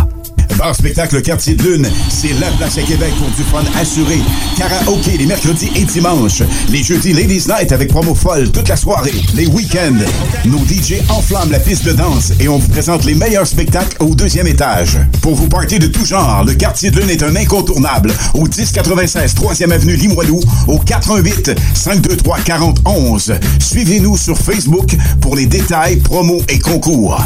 Bar 0.61 0.77
spectacle 0.77 1.23
Quartier 1.23 1.55
de 1.55 1.63
Lune, 1.63 1.89
c'est 2.11 2.39
la 2.39 2.49
place 2.51 2.77
à 2.77 2.83
Québec 2.83 3.15
pour 3.19 3.29
du 3.29 3.43
fun 3.45 3.65
assuré. 3.81 4.19
Karaoke 4.59 5.17
les 5.17 5.25
mercredis 5.25 5.71
et 5.75 5.85
dimanches. 5.85 6.43
Les 6.69 6.83
jeudis 6.83 7.15
Ladies 7.15 7.47
Night 7.49 7.73
avec 7.73 7.89
promo 7.89 8.15
folle 8.15 8.51
toute 8.51 8.69
la 8.69 8.77
soirée. 8.77 9.15
Les 9.35 9.47
week-ends, 9.47 10.05
nos 10.45 10.59
DJ 10.59 11.01
enflamment 11.09 11.51
la 11.51 11.61
piste 11.61 11.87
de 11.87 11.93
danse 11.93 12.35
et 12.39 12.49
on 12.49 12.59
vous 12.59 12.69
présente 12.69 13.07
les 13.07 13.15
meilleurs 13.15 13.47
spectacles 13.47 13.97
au 14.01 14.15
deuxième 14.15 14.47
étage. 14.49 14.99
Pour 15.23 15.35
vous 15.35 15.49
partir 15.49 15.79
de 15.79 15.87
tout 15.87 16.05
genre, 16.05 16.45
le 16.45 16.53
Quartier 16.53 16.91
de 16.91 17.01
Lune 17.01 17.09
est 17.09 17.23
un 17.23 17.35
incontournable 17.37 18.13
au 18.35 18.43
1096 18.43 19.35
3e 19.37 19.71
avenue 19.71 19.97
Limoilou 19.97 20.41
au 20.69 20.79
418 20.79 21.53
523 21.73 22.39
4011. 22.41 23.33
Suivez-nous 23.59 24.19
sur 24.19 24.37
Facebook 24.37 24.95
pour 25.23 25.37
les 25.37 25.47
détails, 25.47 25.97
promos 25.97 26.43
et 26.51 26.59
concours. 26.59 27.19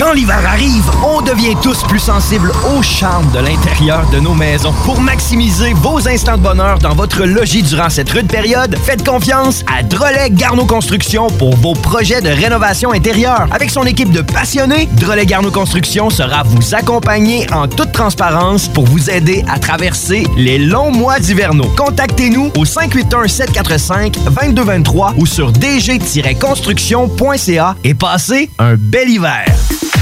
Quand 0.00 0.14
l'hiver 0.14 0.40
arrive, 0.46 0.90
on 1.04 1.20
devient 1.20 1.54
tous 1.62 1.82
plus 1.82 1.98
sensibles 1.98 2.50
au 2.74 2.80
charme 2.80 3.30
de 3.32 3.40
l'intérieur 3.40 4.08
de 4.08 4.18
nos 4.18 4.32
maisons. 4.32 4.72
Pour 4.86 4.98
maximiser 4.98 5.74
vos 5.74 6.08
instants 6.08 6.38
de 6.38 6.42
bonheur 6.42 6.78
dans 6.78 6.94
votre 6.94 7.24
logis 7.24 7.62
durant 7.62 7.90
cette 7.90 8.08
rude 8.08 8.26
période, 8.26 8.74
faites 8.82 9.06
confiance 9.06 9.62
à 9.70 9.82
Drolet 9.82 10.30
Garneau 10.30 10.64
Construction 10.64 11.28
pour 11.28 11.54
vos 11.56 11.74
projets 11.74 12.22
de 12.22 12.30
rénovation 12.30 12.92
intérieure. 12.92 13.46
Avec 13.50 13.68
son 13.68 13.84
équipe 13.84 14.10
de 14.10 14.22
passionnés, 14.22 14.88
Drolet 14.92 15.26
Garneau 15.26 15.50
Construction 15.50 16.08
sera 16.08 16.44
vous 16.44 16.74
accompagner 16.74 17.46
en 17.52 17.68
toute 17.68 17.92
transparence 17.92 18.68
pour 18.68 18.86
vous 18.86 19.10
aider 19.10 19.44
à 19.52 19.58
traverser 19.58 20.26
les 20.34 20.56
longs 20.56 20.92
mois 20.92 21.18
d'hivernaux. 21.18 21.70
Contactez-nous 21.76 22.52
au 22.56 22.64
581-745-2223 22.64 25.12
ou 25.18 25.26
sur 25.26 25.52
dg-construction.ca 25.52 27.76
et 27.84 27.92
passez 27.92 28.48
un 28.58 28.76
bel 28.76 29.10
hiver. 29.10 29.44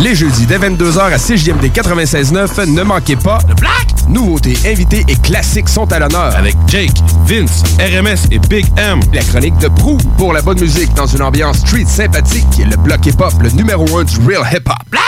Les 0.00 0.14
jeudis 0.14 0.46
dès 0.46 0.58
22h 0.58 1.12
à 1.12 1.18
CJMD 1.18 1.66
96.9, 1.72 2.70
ne 2.70 2.82
manquez 2.82 3.16
pas 3.16 3.38
le 3.48 3.54
Black! 3.54 3.86
Nouveautés, 4.08 4.56
invités 4.66 5.04
et 5.08 5.16
classiques 5.16 5.68
sont 5.68 5.90
à 5.90 5.98
l'honneur. 5.98 6.36
Avec 6.36 6.54
Jake, 6.66 6.92
Vince, 7.24 7.62
RMS 7.78 8.28
et 8.30 8.38
Big 8.38 8.66
M. 8.76 9.00
La 9.12 9.22
chronique 9.22 9.56
de 9.58 9.68
Prou 9.68 9.96
pour 10.16 10.32
la 10.32 10.42
bonne 10.42 10.60
musique 10.60 10.92
dans 10.94 11.06
une 11.06 11.22
ambiance 11.22 11.58
street 11.58 11.86
sympathique. 11.86 12.46
Le 12.58 12.76
bloc 12.76 13.04
hip-hop, 13.06 13.32
le 13.40 13.50
numéro 13.50 13.84
1 13.98 14.04
du 14.04 14.18
real 14.26 14.42
hip-hop. 14.52 14.76
Black! 14.90 15.02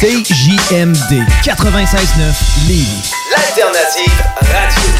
CJMD 0.00 1.22
96.9 1.42 2.68
Lévis. 2.68 3.12
L'alternative 3.30 4.22
radio. 4.42 4.90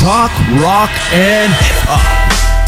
Talk, 0.00 0.30
rock 0.60 0.90
and 1.12 1.52
hip-hop. 1.52 2.59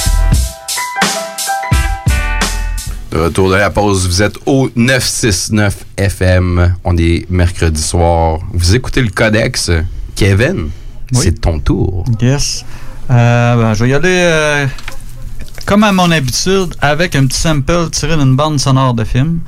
De 3.12 3.18
retour 3.18 3.51
de 3.51 3.57
la 3.57 3.68
pause, 3.68 4.07
vous 4.07 4.22
êtes 4.22 4.38
au 4.46 4.70
969 4.75 5.85
FM. 5.98 6.77
On 6.83 6.96
est 6.96 7.29
mercredi 7.29 7.83
soir. 7.83 8.38
Vous 8.55 8.75
écoutez 8.75 9.03
le 9.03 9.11
Codex. 9.11 9.70
Kevin, 10.16 10.70
c'est 11.12 11.38
ton 11.38 11.59
tour. 11.61 12.07
Yes. 12.22 12.64
Euh, 13.11 13.57
ben, 13.57 13.75
je 13.75 13.85
vais 13.85 13.90
y 13.90 13.94
aller 13.94 14.09
euh, 14.09 14.66
comme 15.66 15.85
à 15.85 15.92
mon 15.92 16.11
habitude, 16.11 16.75
avec 16.81 17.14
un 17.14 17.27
petit 17.27 17.38
sample 17.38 17.90
tiré 17.90 18.16
d'une 18.16 18.35
bande 18.35 18.59
sonore 18.59 18.94
de 18.94 19.05
film. 19.05 19.40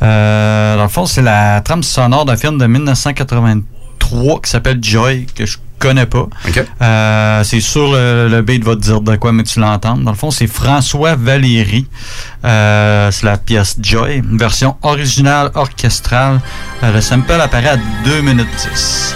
Euh, 0.00 0.76
dans 0.78 0.84
le 0.84 0.88
fond, 0.88 1.04
c'est 1.04 1.20
la 1.20 1.60
trame 1.60 1.82
sonore 1.82 2.24
d'un 2.24 2.38
film 2.38 2.56
de 2.56 2.66
1983 4.12 4.40
qui 4.42 4.50
s'appelle 4.50 4.78
Joy, 4.82 5.26
que 5.34 5.46
je 5.46 5.58
connais 5.78 6.06
pas. 6.06 6.28
Euh, 6.82 7.42
c'est 7.42 7.60
sûr, 7.60 7.92
le, 7.92 8.28
le 8.28 8.42
beat 8.42 8.62
va 8.64 8.76
te 8.76 8.80
dire 8.80 9.00
de 9.00 9.16
quoi, 9.16 9.32
mais 9.32 9.42
tu 9.44 9.60
l'entends. 9.60 9.96
Dans 9.96 10.10
le 10.10 10.16
fond, 10.16 10.30
c'est 10.30 10.46
François 10.46 11.14
Valéry. 11.16 11.86
Euh, 12.44 13.10
c'est 13.10 13.24
la 13.26 13.38
pièce 13.38 13.76
Joy, 13.80 14.16
une 14.16 14.36
version 14.38 14.76
originale 14.82 15.50
orchestrale. 15.54 16.40
Euh, 16.82 16.92
le 16.92 17.00
sample 17.00 17.32
apparaît 17.32 17.70
à 17.70 17.76
2 18.04 18.20
minutes 18.20 18.48
10. 18.74 19.14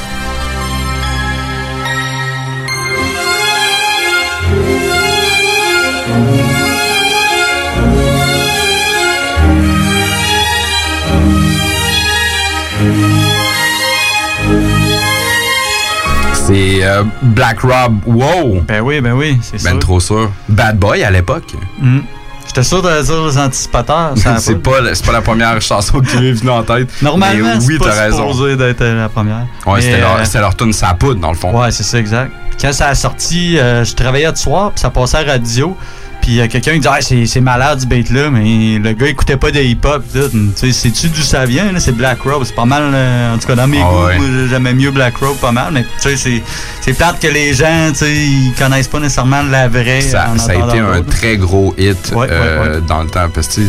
C'est 16.47 16.85
euh, 16.85 17.05
Black 17.23 17.61
Rob. 17.61 18.01
Wow! 18.07 18.61
Ben 18.69 18.81
oui, 18.83 19.01
ben 19.01 19.13
oui, 19.13 19.39
c'est 19.43 19.63
Ben 19.63 19.71
sûr. 19.71 19.79
trop 19.79 20.01
sûr. 20.01 20.31
Bad 20.49 20.79
Boy 20.79 21.03
à 21.03 21.11
l'époque. 21.11 21.55
Hmm. 21.81 22.01
J'étais 22.47 22.63
sûr 22.63 22.83
de 22.83 23.03
dire 23.03 23.27
les 23.27 23.39
anticipateurs. 23.39 24.13
ça 24.17 24.35
a 24.35 24.37
c'est 24.41 24.57
pas, 24.57 24.81
la- 24.83 24.95
c'est 24.95 25.05
pas 25.07 25.13
la 25.13 25.23
première 25.23 25.61
chanson 25.63 26.01
qui 26.01 26.17
m'est 26.19 26.33
venue 26.33 26.51
en 26.51 26.63
tête. 26.63 26.91
Normalement, 27.03 27.49
Mais 27.51 27.57
oui, 27.59 27.65
c'est 27.73 27.79
pas 27.79 27.91
t'as 27.91 28.03
raison. 28.05 28.31
supposé 28.33 28.57
d'être 28.57 28.85
la 28.85 29.09
première. 29.09 29.47
Ouais, 29.67 29.75
Mais, 29.77 29.81
c'était 29.81 30.01
leur, 30.01 30.17
euh, 30.17 30.25
c'était 30.25 30.41
leur 30.41 30.55
tune 30.57 30.73
sa 30.73 30.93
poudre, 30.95 31.21
dans 31.21 31.31
le 31.31 31.37
fond. 31.37 31.59
Ouais, 31.59 31.71
c'est 31.71 31.83
ça, 31.83 31.99
exact. 31.99 32.31
Quand 32.61 32.73
ça 32.73 32.89
a 32.89 32.95
sorti, 32.95 33.59
euh, 33.59 33.83
je 33.85 33.95
travaillais 33.95 34.31
de 34.31 34.37
soir, 34.37 34.71
puis 34.71 34.81
ça 34.81 34.91
passait 34.91 35.17
à 35.17 35.25
la 35.25 35.33
radio. 35.33 35.77
Puis 36.25 36.41
euh, 36.41 36.49
quelqu'un 36.49 36.79
dit 36.79 36.89
ah, 36.91 37.01
c'est, 37.03 37.41
malade 37.43 37.81
ce 37.81 37.87
beat-là, 37.87 38.31
mais 38.31 38.79
le 38.79 38.93
gars 38.95 39.09
écoutait 39.09 39.37
pas 39.37 39.51
de 39.51 39.61
hip-hop. 39.61 40.03
tout. 40.11 40.31
Tu 40.31 40.53
sais, 40.55 40.73
sais-tu 40.73 41.09
d'où 41.09 41.21
ça 41.21 41.45
vient? 41.45 41.71
là? 41.71 41.79
C'est 41.79 41.93
Black 41.93 42.23
Robe. 42.23 42.45
C'est 42.45 42.55
pas 42.55 42.65
mal, 42.65 42.83
euh, 42.95 43.35
en 43.35 43.39
tout 43.39 43.47
cas 43.47 43.55
dans 43.55 43.67
mes 43.67 43.83
Ah 43.83 43.91
goûts, 43.91 44.07
ouais. 44.07 44.49
j'aimais 44.49 44.73
mieux 44.73 44.91
Black 44.91 45.19
Robe 45.19 45.37
pas 45.37 45.53
mal. 45.53 45.75
Mais 45.75 45.85
tu 46.01 46.17
sais, 46.17 46.43
c'est, 46.81 46.93
plate 46.95 47.21
que 47.21 47.27
les 47.27 47.53
gens, 47.53 47.91
tu 47.91 47.99
sais, 47.99 48.15
ils 48.15 48.55
connaissent 48.59 48.89
pas 48.89 49.01
nécessairement 49.01 49.43
la 49.43 49.69
vraie. 49.69 50.01
Ça, 50.01 50.33
a 50.49 50.55
été 50.55 50.79
un 50.79 51.03
très 51.03 51.37
gros 51.37 51.75
hit 51.77 52.13
Ouais, 52.15 52.27
euh, 52.31 52.79
ouais, 52.79 52.81
dans 52.89 53.03
le 53.03 53.11
temps. 53.11 53.29
Parce 53.29 53.49
que, 53.49 53.61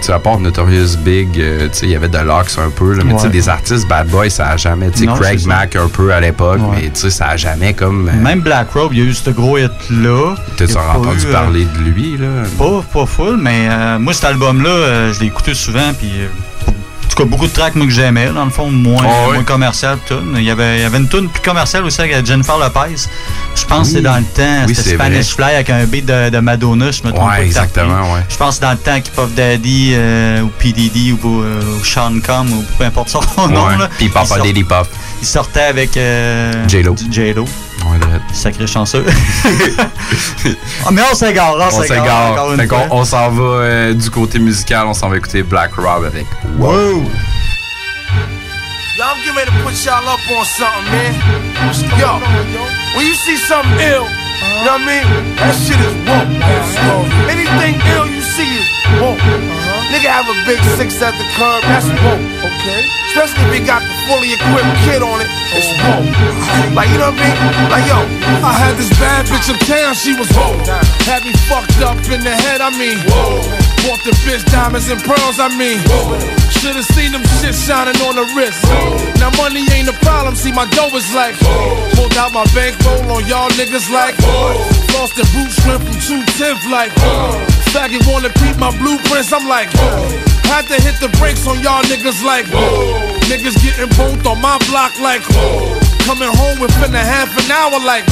tu 0.00 0.06
tu 0.06 0.12
à 0.12 0.18
part 0.18 0.38
Notorious 0.38 0.96
Big, 1.04 1.38
euh, 1.40 1.68
tu 1.68 1.74
sais, 1.78 1.86
il 1.86 1.92
y 1.92 1.96
avait 1.96 2.08
de 2.08 2.18
l'Ox 2.18 2.58
un 2.58 2.70
peu. 2.70 2.94
là, 2.94 3.02
mais 3.04 3.14
tu 3.16 3.24
Ouais. 3.24 3.28
des 3.30 3.48
artistes 3.48 3.86
Bad 3.88 4.08
Boy, 4.08 4.30
ça 4.30 4.48
a 4.48 4.56
jamais. 4.56 4.90
Tu 4.90 5.00
sais, 5.00 5.06
Non, 5.06 5.14
Craig. 5.14 5.44
Mack 5.46 5.76
un 5.76 5.88
peu 5.88 6.12
à 6.12 6.20
l'époque, 6.20 6.60
Ouais. 6.60 6.76
mais 6.82 6.90
tu 6.90 7.00
sais, 7.00 7.10
ça 7.10 7.26
a 7.28 7.36
jamais 7.36 7.74
comme. 7.74 8.08
euh, 8.08 8.12
Même 8.22 8.40
Black 8.40 8.70
Robe, 8.72 8.92
il 8.94 8.98
y 8.98 9.02
a 9.02 9.04
eu 9.04 9.14
ce 9.14 9.30
gros 9.30 9.58
hit-là. 9.58 10.34
T'as-tu 10.56 10.72
Il 10.72 10.74
y 10.74 10.78
a 10.78 10.82
pas 10.82 10.98
entendu 10.98 11.24
eu, 11.24 11.26
euh, 11.28 11.32
parler 11.32 11.64
de 11.64 11.78
lui, 11.90 12.16
là? 12.16 12.26
Pas, 12.58 12.82
pas 12.92 13.06
full, 13.06 13.36
mais 13.40 13.68
euh, 13.70 13.98
moi, 13.98 14.12
cet 14.14 14.24
album-là, 14.24 15.12
je 15.12 15.20
l'ai 15.20 15.26
écouté 15.26 15.54
souvent, 15.54 15.92
puis 15.98 16.10
en 17.08 17.10
tout 17.10 17.22
cas, 17.22 17.24
beaucoup 17.24 17.46
de 17.46 17.52
tracks 17.52 17.74
moi, 17.74 17.86
que 17.86 17.92
j'aimais, 17.92 18.26
dans 18.30 18.44
le 18.44 18.50
fond, 18.50 18.70
moins, 18.70 19.02
ouais? 19.02 19.32
moins 19.34 19.42
commercial. 19.44 19.98
Il 20.36 20.42
y 20.42 20.50
avait, 20.50 20.76
il 20.78 20.82
y 20.82 20.84
avait 20.84 20.98
une 20.98 21.08
tune 21.08 21.28
plus 21.28 21.40
commerciale 21.42 21.84
aussi 21.84 22.00
avec 22.02 22.24
Jennifer 22.26 22.58
Lopez. 22.58 23.08
Je 23.56 23.64
pense 23.64 23.86
que 23.88 23.92
c'est 23.92 23.96
Oui. 23.98 24.02
dans 24.02 24.16
le 24.18 24.24
temps, 24.24 24.64
Oui, 24.66 24.74
c'était 24.74 24.94
Spanish 24.94 25.34
vrai. 25.36 25.46
Fly 25.46 25.54
avec 25.54 25.70
un 25.70 25.84
beat 25.84 26.04
de, 26.06 26.28
de 26.30 26.38
Madonna, 26.38 26.90
je 26.90 27.02
me 27.04 27.10
trompe 27.12 27.28
Ouais, 27.30 27.36
pas. 27.38 27.42
exactement, 27.44 28.12
ouais. 28.12 28.20
Je 28.28 28.36
pense 28.36 28.48
que 28.50 28.54
c'est 28.56 28.60
dans 28.60 28.72
le 28.72 28.78
temps 28.78 29.00
que 29.00 29.08
Puff 29.10 29.34
Daddy 29.34 29.92
euh, 29.94 30.42
ou 30.42 30.48
PDD 30.58 31.12
ou, 31.22 31.42
euh, 31.42 31.60
ou 31.80 31.84
Sean 31.84 32.12
Com 32.24 32.52
ou 32.52 32.64
peu 32.76 32.84
importe 32.84 33.08
son 33.08 33.20
nom. 33.48 33.66
Ouais. 33.68 33.74
Puis 33.96 34.06
il 34.06 34.10
Papa 34.12 34.38
Daily 34.40 34.64
Pop. 34.64 34.86
Il 35.22 35.26
sortait 35.26 35.62
avec 35.62 35.96
euh, 35.96 36.68
J-Lo. 36.68 36.94
J-Lo. 37.10 37.46
Ouais. 37.90 37.98
Sacré 38.32 38.66
chanceux. 38.66 39.04
Ah, 40.86 40.90
mais 40.90 41.02
on 41.10 41.14
s'égare, 41.14 41.54
on 41.56 41.60
On 41.60 41.82
s'égare. 41.82 42.56
Fait 42.56 42.66
qu'on 42.66 42.86
on 42.90 43.04
s'en 43.04 43.30
va 43.30 43.42
euh, 43.42 43.94
du 43.94 44.10
côté 44.10 44.38
musical, 44.38 44.86
on 44.86 44.94
s'en 44.94 45.08
va 45.08 45.16
écouter 45.16 45.42
Black 45.42 45.74
Rob 45.74 46.04
avec 46.04 46.26
Wow. 46.58 47.02
I'm 49.00 49.16
getting 49.24 49.36
ready 49.36 49.50
to 49.50 49.56
put 49.64 49.74
y'all 49.84 50.06
up 50.08 50.20
on 50.30 50.44
something, 50.44 50.90
man. 50.90 51.14
Yo, 51.98 52.18
when 52.96 53.06
you 53.06 53.14
see 53.14 53.36
something 53.36 53.78
ill, 53.78 54.04
you 54.04 54.64
know 54.64 54.74
what 54.74 54.82
I 54.82 54.86
mean? 54.86 55.04
That 55.36 55.54
shit 55.54 55.78
is 55.78 55.94
woke. 56.02 56.28
Anything 57.30 57.78
ill 57.94 58.06
you 58.10 58.20
see 58.22 58.48
is 58.58 58.68
woke. 59.00 59.20
Nigga 59.92 60.10
have 60.10 60.26
a 60.28 60.34
big 60.46 60.58
six 60.76 61.00
at 61.02 61.14
the 61.14 61.24
curb, 61.36 61.62
that's 61.62 61.86
woke. 61.88 62.47
Okay. 62.58 62.82
Especially 63.14 63.38
if 63.46 63.52
he 63.54 63.60
got 63.62 63.80
the 63.86 63.94
fully 64.10 64.34
equipped 64.34 64.74
kid 64.82 64.98
on 64.98 65.22
it, 65.22 65.30
it's 65.54 65.70
woke. 65.78 66.10
Like, 66.74 66.90
you 66.90 66.98
know 66.98 67.14
what 67.14 67.22
I 67.22 67.22
mean? 67.22 67.36
Like, 67.70 67.86
yo, 67.86 67.98
I 68.42 68.52
had 68.52 68.74
this 68.74 68.90
bad 68.98 69.30
bitch 69.30 69.46
in 69.46 69.58
town, 69.62 69.94
she 69.94 70.12
was 70.18 70.26
woke. 70.34 70.58
Had 71.06 71.22
me 71.22 71.32
fucked 71.46 71.78
up 71.86 71.96
in 72.10 72.20
the 72.20 72.34
head, 72.34 72.60
I 72.60 72.74
mean. 72.74 72.98
Bought 73.86 74.02
the 74.02 74.10
bitch 74.26 74.42
diamonds 74.50 74.90
and 74.90 74.98
pearls, 75.06 75.38
I 75.38 75.48
mean. 75.54 75.78
Should've 76.50 76.84
seen 76.98 77.14
them 77.14 77.22
shit 77.38 77.54
shining 77.54 77.94
on 78.02 78.18
the 78.18 78.26
wrist. 78.34 78.58
Now 79.22 79.30
money 79.38 79.62
ain't 79.70 79.88
a 79.88 79.96
problem, 80.02 80.34
see 80.34 80.50
my 80.50 80.66
dough 80.74 80.90
is 80.98 81.06
like. 81.14 81.38
Pulled 81.94 82.18
out 82.18 82.34
my 82.34 82.44
bankroll 82.50 83.06
on 83.14 83.22
y'all 83.30 83.48
niggas 83.54 83.86
like. 83.88 84.18
Lost 84.98 85.14
the 85.14 85.22
boot 85.30 85.50
strength 85.54 85.86
from 85.86 86.26
210 86.26 86.74
like. 86.74 86.90
Faggot 87.70 88.02
wanna 88.10 88.34
peep 88.42 88.58
my 88.58 88.74
blueprints, 88.82 89.32
I'm 89.32 89.46
like. 89.46 89.70
Had 90.48 90.66
to 90.72 90.80
hit 90.80 90.96
the 91.00 91.08
brakes 91.20 91.46
on 91.46 91.60
y'all 91.60 91.82
niggas 91.84 92.24
like. 92.24 92.46
whoa. 92.48 92.98
Niggas 93.30 93.56
getting 93.62 93.92
both 94.00 94.24
on 94.26 94.40
my 94.40 94.58
block 94.68 94.98
like. 94.98 95.22
whoa. 95.30 95.78
Coming 96.08 96.32
home 96.32 96.58
within 96.58 96.94
a 96.94 97.04
half 97.04 97.30
an 97.36 97.50
hour 97.52 97.78
like. 97.84 98.04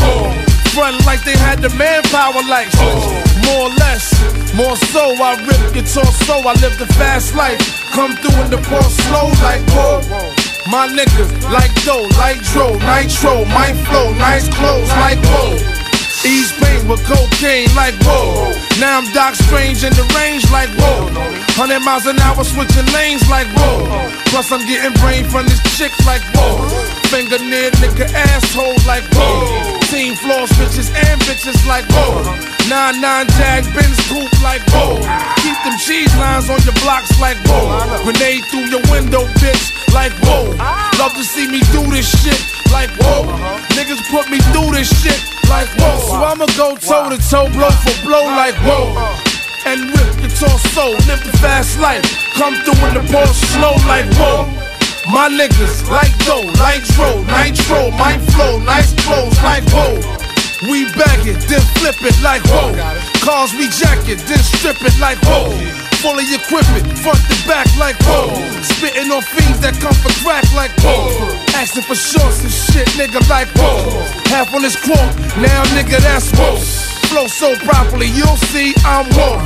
Front 0.77 1.05
like 1.07 1.25
they 1.25 1.37
had 1.37 1.61
the 1.61 1.71
manpower 1.71 2.45
like. 2.47 2.69
whoa. 2.77 3.27
More 3.49 3.71
or 3.71 3.75
less, 3.81 4.13
more 4.55 4.77
so. 4.93 5.17
I 5.17 5.35
rip 5.49 5.73
guitar 5.73 6.05
so 6.27 6.35
I 6.45 6.53
live 6.61 6.77
the 6.79 6.87
fast 7.01 7.35
life. 7.35 7.59
Come 7.93 8.15
through 8.17 8.37
in 8.45 8.51
the 8.51 8.61
ball 8.69 8.83
slow 8.83 9.33
like 9.43 9.65
whoa. 9.73 10.01
My 10.69 10.89
niggas 10.89 11.31
like 11.51 11.73
dough, 11.85 12.09
like 12.19 12.43
dro, 12.53 12.75
nitro, 12.79 13.45
my 13.47 13.73
flow, 13.87 14.13
nice 14.15 14.49
clothes 14.55 14.91
like 15.01 15.19
whoa. 15.25 15.76
East 16.27 16.59
Pain 16.59 16.83
with 16.91 17.03
cocaine 17.07 17.71
like 17.79 17.95
whoa. 18.03 18.51
Now 18.83 18.99
I'm 18.99 19.07
Doc 19.15 19.35
Strange 19.35 19.87
in 19.87 19.95
the 19.95 20.03
range 20.19 20.43
like 20.51 20.71
whoa. 20.75 21.07
100 21.55 21.81
miles 21.87 22.07
an 22.07 22.19
hour 22.19 22.43
switching 22.43 22.87
lanes 22.91 23.23
like 23.31 23.47
whoa. 23.55 23.87
Plus 24.35 24.51
I'm 24.51 24.67
getting 24.67 24.93
brain 24.99 25.23
from 25.25 25.47
this 25.47 25.63
chick 25.79 25.95
like 26.03 26.23
whoa. 26.35 26.67
Finger 27.15 27.39
near 27.39 27.71
nigga 27.79 28.11
asshole 28.11 28.75
like 28.91 29.07
whoa. 29.15 29.79
Team 29.87 30.19
floors 30.19 30.51
bitches 30.59 30.91
and 30.91 31.17
bitches 31.23 31.59
like 31.71 31.87
whoa. 31.95 32.27
9-9 32.67 33.31
Jag 33.39 33.63
Benz 33.71 33.99
coupe 34.11 34.35
like 34.43 34.63
whoa. 34.75 34.99
Keep 35.47 35.59
them 35.63 35.79
cheese 35.79 36.11
lines 36.19 36.51
on 36.51 36.59
your 36.67 36.77
blocks 36.83 37.15
like 37.23 37.39
whoa. 37.47 38.03
Grenade 38.03 38.43
through 38.51 38.67
your 38.67 38.83
window 38.91 39.23
bitch 39.39 39.71
like 39.95 40.13
whoa. 40.27 40.51
Love 40.99 41.15
to 41.15 41.23
see 41.23 41.47
me 41.47 41.63
do 41.71 41.87
this 41.95 42.11
shit 42.11 42.56
like 42.73 42.91
whoa. 43.03 43.27
Niggas 43.77 44.03
put 44.11 44.31
me 44.31 44.39
through 44.53 44.73
this 44.73 44.89
shit 45.03 45.21
like 45.49 45.69
whoa. 45.79 45.99
So 46.07 46.17
I'ma 46.23 46.47
go 46.57 46.77
toe 46.77 47.11
to 47.11 47.19
toe, 47.19 47.49
blow 47.53 47.71
for 47.71 47.97
blow 48.03 48.25
like 48.25 48.57
whoa. 48.67 48.95
And 49.67 49.91
rip 49.91 50.11
the 50.23 50.31
torso, 50.31 50.95
live 51.11 51.23
the 51.27 51.35
fast 51.43 51.79
life. 51.79 52.05
Come 52.35 52.55
through 52.63 52.79
in 52.89 52.95
the 52.95 53.05
ball 53.13 53.27
slow 53.27 53.75
like 53.87 54.07
whoa. 54.15 54.47
My 55.13 55.29
niggas 55.29 55.89
like 55.89 56.17
dough, 56.27 56.51
like 56.59 56.83
dro, 56.95 57.23
nitro, 57.31 57.91
my 57.93 58.19
flow, 58.35 58.59
nice 58.59 58.93
clothes 59.05 59.39
like 59.43 59.65
whoa. 59.71 59.95
We 60.71 60.87
bag 60.95 61.27
it, 61.27 61.39
then 61.49 61.61
flip 61.79 62.01
it 62.03 62.17
like 62.23 62.43
whoa. 62.47 62.75
Cars 63.23 63.53
we 63.53 63.69
jack 63.69 64.09
it, 64.09 64.19
then 64.27 64.39
strip 64.39 64.83
it 64.83 64.99
like 64.99 65.19
whoa. 65.23 65.86
Fully 66.07 66.23
equipment, 66.39 66.87
front 67.03 67.19
to 67.19 67.37
back 67.51 67.67
like 67.83 67.97
whoa. 68.07 68.31
Spitting 68.63 69.11
on 69.11 69.27
fiends 69.27 69.59
that 69.59 69.75
come 69.83 69.99
for 70.07 70.15
crack 70.23 70.47
like 70.55 70.71
whoa. 70.79 71.11
Asking 71.59 71.83
for 71.83 71.99
shorts 71.99 72.47
and 72.47 72.55
shit, 72.55 72.87
nigga 72.95 73.19
like 73.27 73.51
whoa. 73.59 73.91
Half 74.31 74.55
on 74.55 74.63
this 74.63 74.79
quote, 74.79 75.03
now 75.43 75.67
nigga 75.75 75.99
that's 75.99 76.31
whoa. 76.39 76.63
Flow 77.11 77.27
so 77.27 77.59
properly, 77.67 78.07
you'll 78.07 78.39
see 78.55 78.71
I'm 78.87 79.11
whoa. 79.19 79.43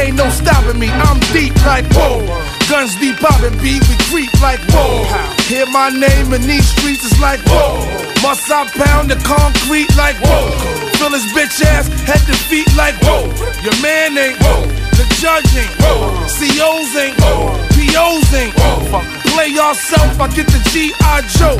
Ain't 0.00 0.16
no 0.16 0.32
stopping 0.32 0.80
me, 0.80 0.88
I'm 0.88 1.20
deep 1.28 1.52
like 1.68 1.84
whoa. 1.92 2.24
Guns 2.72 2.96
deep 2.96 3.20
poppin', 3.20 3.52
beat, 3.60 3.84
we 3.84 3.96
creep 4.08 4.32
like 4.40 4.64
whoa. 4.72 5.04
Hear 5.44 5.68
my 5.68 5.92
name 5.92 6.32
in 6.32 6.40
these 6.48 6.64
streets, 6.72 7.04
it's 7.04 7.20
like 7.20 7.44
whoa. 7.44 7.84
Must 8.24 8.48
I 8.48 8.64
pound 8.64 9.12
the 9.12 9.20
concrete 9.28 9.92
like 9.92 10.16
whoa? 10.24 10.87
Fill 10.98 11.14
his 11.14 11.30
bitch 11.30 11.62
ass 11.62 11.86
head 12.10 12.18
to 12.26 12.34
feet 12.50 12.66
like 12.74 12.98
whoa. 13.06 13.30
Your 13.62 13.76
man 13.80 14.18
ain't 14.18 14.34
whoa. 14.42 14.66
The 14.98 15.06
judge 15.22 15.46
ain't 15.54 15.70
whoa. 15.78 16.10
COs 16.26 16.90
ain't 16.98 17.14
whoa. 17.22 17.54
POs 17.70 18.34
ain't 18.34 18.54
whoa. 18.58 18.98
Play 19.30 19.54
yourself, 19.54 20.18
I 20.18 20.26
get 20.34 20.50
the 20.50 20.58
G.I. 20.74 21.22
Joe. 21.38 21.54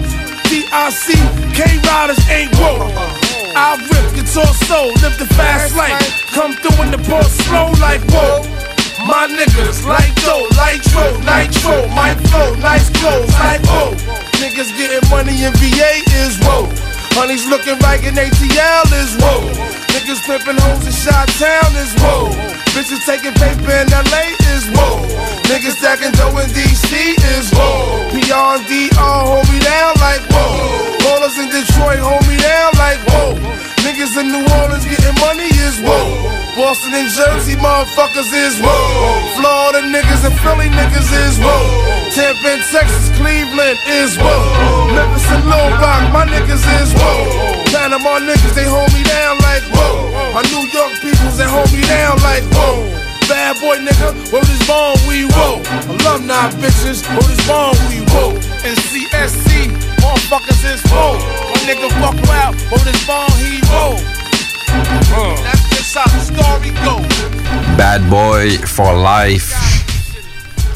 DIC, 0.51 1.15
K 1.55 1.79
Riders 1.87 2.19
ain't 2.29 2.51
whoa. 2.59 2.91
I 3.55 3.79
rip 3.79 4.11
guitar 4.19 4.51
soul, 4.67 4.91
live 5.07 5.15
the 5.23 5.31
fast 5.39 5.77
life. 5.77 6.03
Come 6.35 6.55
through 6.59 6.83
in 6.83 6.91
the 6.91 6.99
ball 7.07 7.23
slow 7.23 7.71
like 7.79 8.03
whoa. 8.11 8.43
My 9.07 9.31
niggas 9.31 9.87
like 9.87 10.15
dough, 10.27 10.51
like 10.59 10.83
tro, 10.91 11.15
nitro, 11.23 11.87
my 11.95 12.15
flow, 12.27 12.59
nice 12.59 12.91
clothes 12.99 13.31
like 13.39 13.63
whoa. 13.71 13.95
Niggas 14.43 14.75
getting 14.77 15.09
money 15.11 15.47
in 15.47 15.53
VA 15.63 16.03
is 16.27 16.35
whoa. 16.43 16.67
Honey's 17.19 17.51
looking 17.51 17.75
right 17.83 17.99
in 18.07 18.15
ATL 18.15 18.87
is 18.95 19.19
whoa. 19.19 19.51
Niggas 19.91 20.23
pimping 20.23 20.55
hoes 20.55 20.87
in 20.87 20.95
Shot 20.95 21.27
Town 21.35 21.75
is 21.75 21.91
whoa. 21.99 22.31
Bitches 22.79 23.03
taking 23.03 23.35
paper 23.35 23.75
in 23.75 23.91
LA 23.91 24.39
is 24.55 24.71
whoa. 24.71 25.03
Niggas 25.51 25.83
stacking 25.83 26.15
dough 26.15 26.39
in 26.39 26.47
DC 26.55 27.19
is 27.35 27.51
whoa. 27.59 28.07
And 28.15 28.63
DR 28.71 29.19
hold 29.27 29.51
me 29.51 29.59
down 29.59 29.99
like 29.99 30.23
whoa. 30.31 30.95
Ballers 31.03 31.35
in 31.43 31.51
Detroit 31.51 31.99
hold 31.99 32.23
me 32.31 32.39
down 32.39 32.71
like 32.79 33.03
whoa. 33.11 33.35
Niggas 33.83 34.15
in 34.15 34.31
New 34.31 34.47
Orleans 34.63 34.87
getting 34.87 35.19
money 35.19 35.51
is 35.67 35.83
whoa. 35.83 36.48
Boston 36.59 36.91
and 36.91 37.07
Jersey 37.07 37.55
motherfuckers 37.55 38.35
is 38.35 38.59
whoa. 38.59 38.75
Florida 39.39 39.79
niggas 39.95 40.27
and 40.27 40.35
Philly 40.43 40.67
niggas 40.67 41.07
is 41.07 41.39
whoa. 41.39 41.63
Tampa 42.11 42.59
and 42.59 42.65
Texas, 42.67 43.15
Cleveland 43.15 43.79
is 43.87 44.19
whoa. 44.19 44.91
Memphis 44.91 45.23
and 45.31 45.47
Little 45.47 45.71
Rock, 45.79 46.11
my 46.11 46.27
niggas 46.27 46.67
is 46.83 46.91
whoa. 46.99 47.63
Panama 47.71 48.19
niggas, 48.27 48.59
they 48.59 48.67
hold 48.67 48.91
me 48.91 49.07
down 49.07 49.39
like 49.47 49.63
whoa. 49.71 50.11
My 50.35 50.43
New 50.51 50.67
York 50.75 50.99
peoples, 50.99 51.39
they 51.39 51.47
hold 51.47 51.71
me 51.71 51.79
down 51.87 52.19
like 52.27 52.43
whoa. 52.51 52.91
Bad 53.31 53.55
boy 53.63 53.79
nigga, 53.79 54.19
word 54.35 54.51
is 54.51 54.63
born, 54.67 54.99
we 55.07 55.31
whoa. 55.31 55.63
Alumni 55.87 56.51
bitches, 56.59 57.07
word 57.07 57.31
is 57.31 57.39
born, 57.47 57.79
we 57.87 58.03
whoa. 58.11 58.35
And 58.67 58.75
CSC, 58.91 59.71
motherfuckers 60.03 60.67
is 60.67 60.83
whoa. 60.91 61.23
My 61.23 61.59
nigga 61.71 61.87
fuck 62.03 62.19
out, 62.35 62.59
word 62.67 62.83
is 62.83 62.99
born, 63.07 63.31
he 63.47 63.63
whoa. 63.71 64.18
Bad 67.77 68.03
Boy 68.09 68.59
for 68.65 68.93
Life. 68.95 69.55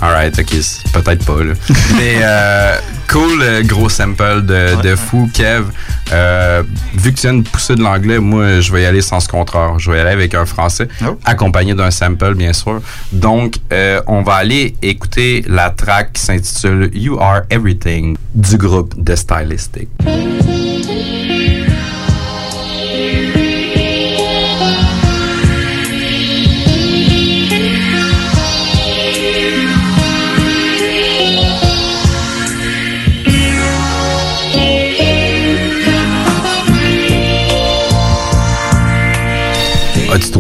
Alright, 0.01 0.37
ok, 0.37 0.51
peut-être 0.93 1.25
pas 1.25 1.45
là. 1.45 1.55
Mais 1.97 2.17
euh, 2.23 2.77
cool, 3.09 3.41
euh, 3.41 3.63
gros 3.63 3.89
sample 3.89 4.43
de, 4.43 4.83
de 4.83 4.97
fou, 4.97 5.31
Kev. 5.33 5.67
Euh, 6.13 6.65
vu 6.95 7.13
que 7.13 7.21
tu 7.21 7.29
viens 7.29 7.39
de 7.39 7.49
pousser 7.49 7.77
de 7.77 7.83
l'anglais, 7.83 8.19
moi 8.19 8.61
je 8.61 8.73
vais 8.73 8.83
y 8.83 8.85
aller 8.85 9.01
sans 9.01 9.21
ce 9.21 9.29
contraire. 9.29 9.79
Je 9.79 9.91
vais 9.91 9.99
y 9.99 10.01
aller 10.01 10.11
avec 10.11 10.35
un 10.35 10.45
français, 10.45 10.89
accompagné 11.25 11.75
d'un 11.75 11.93
sample 11.93 12.35
bien 12.35 12.53
sûr. 12.53 12.81
Donc, 13.13 13.59
euh, 13.73 14.01
on 14.09 14.23
va 14.23 14.35
aller 14.35 14.75
écouter 14.83 15.45
la 15.47 15.71
track 15.71 16.15
qui 16.15 16.23
s'intitule 16.23 16.91
You 16.93 17.19
Are 17.21 17.43
Everything 17.51 18.17
du 18.35 18.57
groupe 18.57 18.95
The 19.05 19.15
Stylistic. 19.15 19.89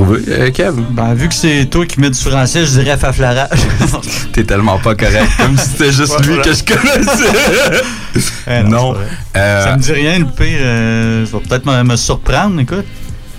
Trouvé, 0.04 0.20
euh, 0.28 0.50
Kev? 0.50 0.74
Ben, 0.90 1.14
vu 1.14 1.28
que 1.28 1.34
c'est 1.34 1.66
toi 1.66 1.86
qui 1.86 2.00
mets 2.00 2.10
du 2.10 2.18
français, 2.18 2.64
je 2.64 2.80
dirais 2.80 2.96
faflarage. 2.96 3.48
T'es 4.32 4.44
tellement 4.44 4.78
pas 4.78 4.94
correct, 4.94 5.28
comme 5.38 5.56
si 5.56 5.68
c'était 5.70 5.92
juste 5.92 6.18
Ouais, 6.20 6.26
lui 6.26 6.40
que 6.42 6.52
je 6.52 6.62
connaissais. 6.64 7.82
Eh 8.46 8.62
non. 8.64 8.92
vrai. 8.92 9.06
Euh, 9.36 9.64
Ça 9.64 9.76
me 9.76 9.80
dit 9.82 9.92
rien, 9.92 10.18
le 10.18 10.26
pire. 10.26 10.58
euh, 10.60 11.24
ça 11.26 11.32
va 11.32 11.38
peut-être 11.48 11.66
me, 11.66 11.82
me 11.82 11.96
surprendre, 11.96 12.60
écoute. 12.60 12.84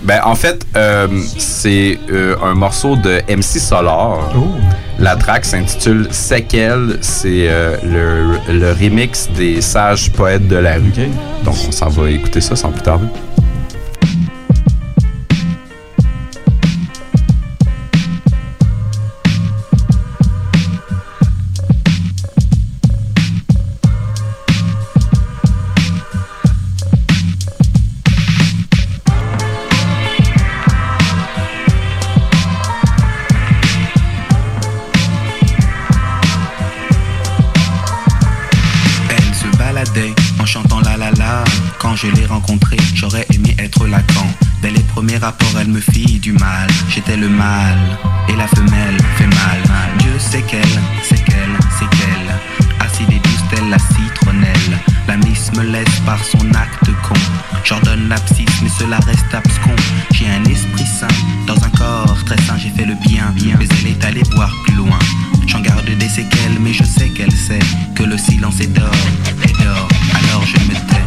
Ben, 0.02 0.20
en 0.24 0.34
fait, 0.34 0.66
euh, 0.76 1.06
c'est 1.38 1.98
euh, 2.10 2.34
un 2.42 2.54
morceau 2.54 2.96
de 2.96 3.20
MC 3.28 3.58
Solar. 3.60 4.18
La 4.98 5.16
track 5.16 5.44
s'intitule 5.44 6.08
Séquelles. 6.10 6.98
C'est 7.00 7.46
euh, 7.48 7.76
le, 8.48 8.52
le 8.52 8.72
remix 8.72 9.28
des 9.36 9.60
sages 9.62 10.10
poètes 10.12 10.46
de 10.48 10.56
la 10.56 10.74
rue. 10.74 10.92
Donc, 11.44 11.54
on 11.68 11.72
s'en 11.72 11.88
va 11.88 12.10
écouter 12.10 12.40
ça 12.40 12.54
sans 12.56 12.70
plus 12.70 12.82
tarder. 12.82 13.06
Le 47.24 47.30
mâle 47.30 47.98
et 48.28 48.36
la 48.36 48.46
femelle 48.46 48.98
fait 49.16 49.26
mal. 49.26 49.60
Dieu 49.98 50.12
sait 50.18 50.42
qu'elle, 50.42 50.78
c'est 51.02 51.22
qu'elle, 51.24 51.56
c'est 51.78 51.88
qu'elle. 51.96 52.30
Acide 52.80 53.12
et 53.12 53.18
douce 53.18 53.44
telle 53.50 53.68
la 53.70 53.78
citronnelle. 53.78 54.78
La 55.08 55.16
me 55.16 55.62
laisse 55.62 56.00
par 56.04 56.22
son 56.22 56.46
acte 56.54 56.90
con. 57.02 57.14
J'ordonne 57.64 58.08
l'abscisse, 58.08 58.60
mais 58.62 58.68
cela 58.78 58.98
reste 59.06 59.32
abscon. 59.32 59.74
J'ai 60.12 60.28
un 60.28 60.44
esprit 60.44 60.86
sain 60.86 61.14
dans 61.46 61.56
un 61.56 61.70
corps 61.70 62.24
très 62.26 62.40
sain. 62.42 62.56
J'ai 62.58 62.70
fait 62.70 62.84
le 62.84 62.94
bien, 63.06 63.32
bien, 63.34 63.56
mais 63.58 63.68
elle 63.78 63.92
est 63.92 64.04
allée 64.04 64.22
voir 64.34 64.50
plus 64.66 64.76
loin. 64.76 64.98
J'en 65.46 65.60
garde 65.60 65.86
des 65.86 66.08
séquelles, 66.08 66.58
mais 66.60 66.74
je 66.74 66.84
sais 66.84 67.08
qu'elle 67.08 67.32
sait 67.32 67.66
que 67.94 68.02
le 68.02 68.18
silence 68.18 68.60
est 68.60 68.72
d'or, 68.72 68.90
est 69.42 69.64
d'or. 69.64 69.88
Alors 70.14 70.44
je 70.46 70.58
me 70.68 70.74
tais. 70.74 71.03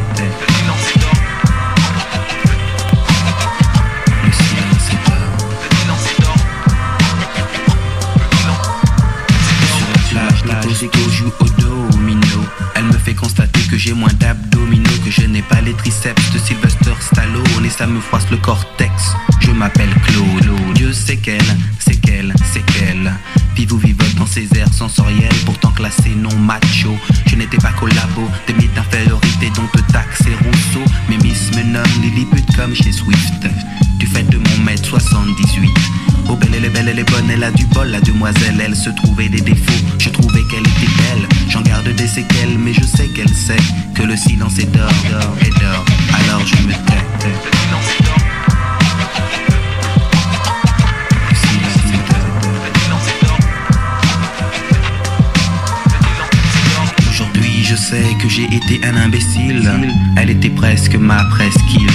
J'ai 13.88 13.94
moins 13.94 14.12
d'abdominaux, 14.20 14.90
que 15.06 15.10
je 15.10 15.22
n'ai 15.22 15.42
pas 15.42 15.62
les 15.62 15.72
triceps 15.72 16.34
de 16.34 16.40
Sylvester 16.40 16.92
Stallone 17.00 17.66
et 17.66 17.70
ça 17.70 17.88
me 17.88 18.02
froisse 18.02 18.30
le 18.30 18.36
cortex. 18.36 18.92
Je 19.40 19.52
m'appelle 19.52 19.90
Claude. 20.06 20.74
Dieu 20.76 20.92
sait 20.92 21.16
qu'elle, 21.16 21.40
c'est 21.80 21.96
qu'elle, 21.96 22.34
c'est 22.52 22.66
qu'elle. 22.66 23.14
Vive 23.56 23.72
ou 23.72 23.78
vivote 23.78 24.14
dans 24.16 24.26
ses 24.26 24.50
airs 24.58 24.74
sensoriels, 24.74 25.34
pourtant 25.46 25.72
classé 25.72 26.10
non 26.18 26.36
macho. 26.36 26.98
Je 27.28 27.38
n'étais 27.38 27.58
pas 27.58 27.72
collabo, 27.72 28.30
des 28.46 28.54
mythes 28.56 28.74
d'infériorité 28.74 29.52
dont 29.56 29.68
te 29.68 29.80
taxe 29.94 30.20
et 30.22 30.36
Rousseau. 30.44 30.84
Mais 31.08 31.18
Miss 31.24 31.52
me 31.56 31.64
nomme 31.64 32.02
Lilliput 32.02 32.44
comme 32.58 32.76
chez 32.76 32.92
Swift. 32.92 33.48
Du 34.00 34.06
fait 34.06 34.24
de 34.24 34.38
mon 34.38 34.64
mètre 34.66 34.84
78. 34.84 35.72
Oh 36.30 36.36
belle 36.36 36.56
elle 36.56 36.66
est 36.66 36.70
belle, 36.70 36.90
elle 36.90 37.00
est 37.00 37.10
bonne, 37.10 37.30
elle 37.30 37.44
a 37.44 37.52
du 37.52 37.66
bol, 37.66 37.88
la 37.88 38.02
demoiselle, 38.02 38.62
elle 38.64 38.76
se 38.76 38.90
trouvait 38.90 39.30
des 39.30 39.42
défauts. 39.42 39.86
Je 39.98 40.10
trouvais 40.10 40.44
qu'elle 40.50 40.68
était 40.68 40.94
belle, 40.98 41.28
j'en 41.50 41.62
garde 41.62 41.88
des 41.88 42.08
séquelles, 42.08 42.58
mais 42.58 42.74
je 42.74 42.84
sais 42.84 43.08
qu'elle 43.08 43.30
sait 43.30 43.56
que 43.96 44.04
le 44.04 44.16
silence 44.16 44.60
est 44.60 44.72
d'or, 44.72 44.92
d'or 45.10 45.36
et 45.42 45.50
d'or. 45.60 45.86
Alors 46.14 46.46
je 46.46 46.56
me 46.68 46.74
tais. 46.74 47.04
tais. 47.20 47.58
Je 57.70 57.76
sais 57.76 58.16
que 58.22 58.30
j'ai 58.30 58.46
été 58.46 58.80
un 58.86 58.96
imbécile. 58.96 59.70
Elle 60.16 60.30
était 60.30 60.50
presque 60.50 60.96
ma 60.96 61.26
presqu'île. 61.26 61.90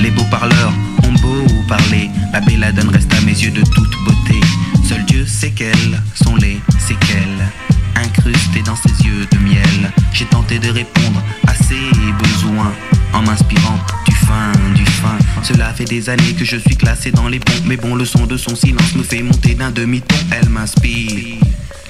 Les 0.00 0.10
beaux 0.10 0.26
parleurs 0.28 0.72
ont 1.04 1.12
beau 1.22 1.57
parler. 1.68 2.10
La 2.32 2.40
belladone 2.40 2.88
reste 2.88 3.12
à 3.14 3.20
mes 3.20 3.32
yeux 3.32 3.50
de 3.50 3.60
toute 3.60 3.90
beauté. 4.04 4.40
Seul 4.88 5.04
Dieu 5.04 5.26
sait 5.26 5.50
quelles 5.50 6.02
sont 6.14 6.34
les 6.36 6.60
séquelles. 6.78 7.46
Incrustées 7.94 8.62
dans 8.64 8.76
ses 8.76 9.04
yeux 9.04 9.26
de 9.30 9.38
miel. 9.38 9.92
J'ai 10.12 10.24
tenté 10.24 10.58
de 10.58 10.70
répondre 10.70 11.22
à 11.46 11.54
ses 11.54 11.90
besoins. 12.18 12.72
En 13.12 13.22
m'inspirant 13.22 13.78
du 14.06 14.14
fin, 14.14 14.52
du 14.74 14.84
fin. 14.84 15.18
Cela 15.42 15.72
fait 15.72 15.84
des 15.84 16.08
années 16.08 16.34
que 16.38 16.44
je 16.44 16.56
suis 16.56 16.76
classé 16.76 17.10
dans 17.10 17.28
les 17.28 17.38
bons. 17.38 17.62
Mais 17.66 17.76
bon, 17.76 17.94
le 17.94 18.04
son 18.04 18.26
de 18.26 18.36
son 18.36 18.56
silence 18.56 18.94
me 18.94 19.02
fait 19.02 19.22
monter 19.22 19.54
d'un 19.54 19.70
demi-ton. 19.70 20.16
Elle 20.30 20.48
m'inspire. 20.48 21.36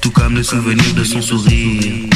Tout 0.00 0.10
comme 0.10 0.34
le 0.34 0.42
souvenir 0.42 0.92
de 0.94 1.04
son 1.04 1.22
sourire. 1.22 2.08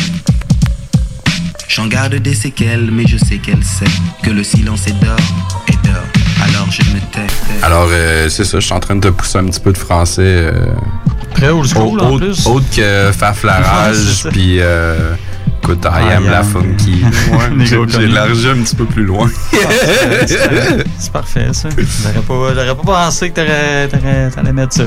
J'en 1.69 1.87
garde 1.87 2.17
des 2.17 2.35
séquelles, 2.35 2.91
mais 2.91 3.07
je 3.07 3.17
sais 3.17 3.39
qu'elle 3.39 3.65
sait 3.65 3.85
que 4.23 4.31
le 4.31 4.45
silence 4.45 4.87
est 4.87 5.01
d'or, 5.01 5.17
et 5.69 5.87
d'or. 5.87 6.22
Alors 6.55 6.71
je 6.71 6.83
me 6.83 7.01
tais. 7.11 7.33
Alors, 7.63 7.89
euh, 7.91 8.29
c'est 8.29 8.45
ça, 8.45 8.59
je 8.61 8.65
suis 8.65 8.75
en 8.75 8.81
train 8.81 8.97
de 8.97 9.01
te 9.01 9.09
pousser 9.09 9.39
un 9.39 9.45
petit 9.45 9.61
peu 9.61 9.73
de 9.73 9.79
français. 9.79 10.23
Euh, 10.25 10.67
Très 11.35 11.49
old 11.51 11.67
school, 11.67 12.01
en 12.01 12.11
autre, 12.11 12.27
plus. 12.27 12.47
autre 12.47 12.67
que 12.75 13.11
ça. 13.13 14.29
puis... 14.31 14.59
Euh, 14.61 15.15
écoute, 15.63 15.85
I, 15.85 16.05
I 16.05 16.13
Am 16.15 16.27
La. 16.29 16.43
Funky. 16.43 17.05
J'ai 17.65 18.03
élargi 18.03 18.49
un 18.49 18.63
petit 18.63 18.75
peu 18.77 18.85
plus 18.85 19.05
loin. 19.05 19.31
C'est 20.99 21.13
parfait, 21.13 21.49
ça. 21.53 21.69
J'aurais 21.77 22.21
pas, 22.27 22.55
j'aurais 22.55 22.77
pas 22.77 22.83
pensé 23.05 23.31
que 23.31 23.35
t'allais 23.35 24.53
mettre 24.53 24.75
ça. 24.75 24.85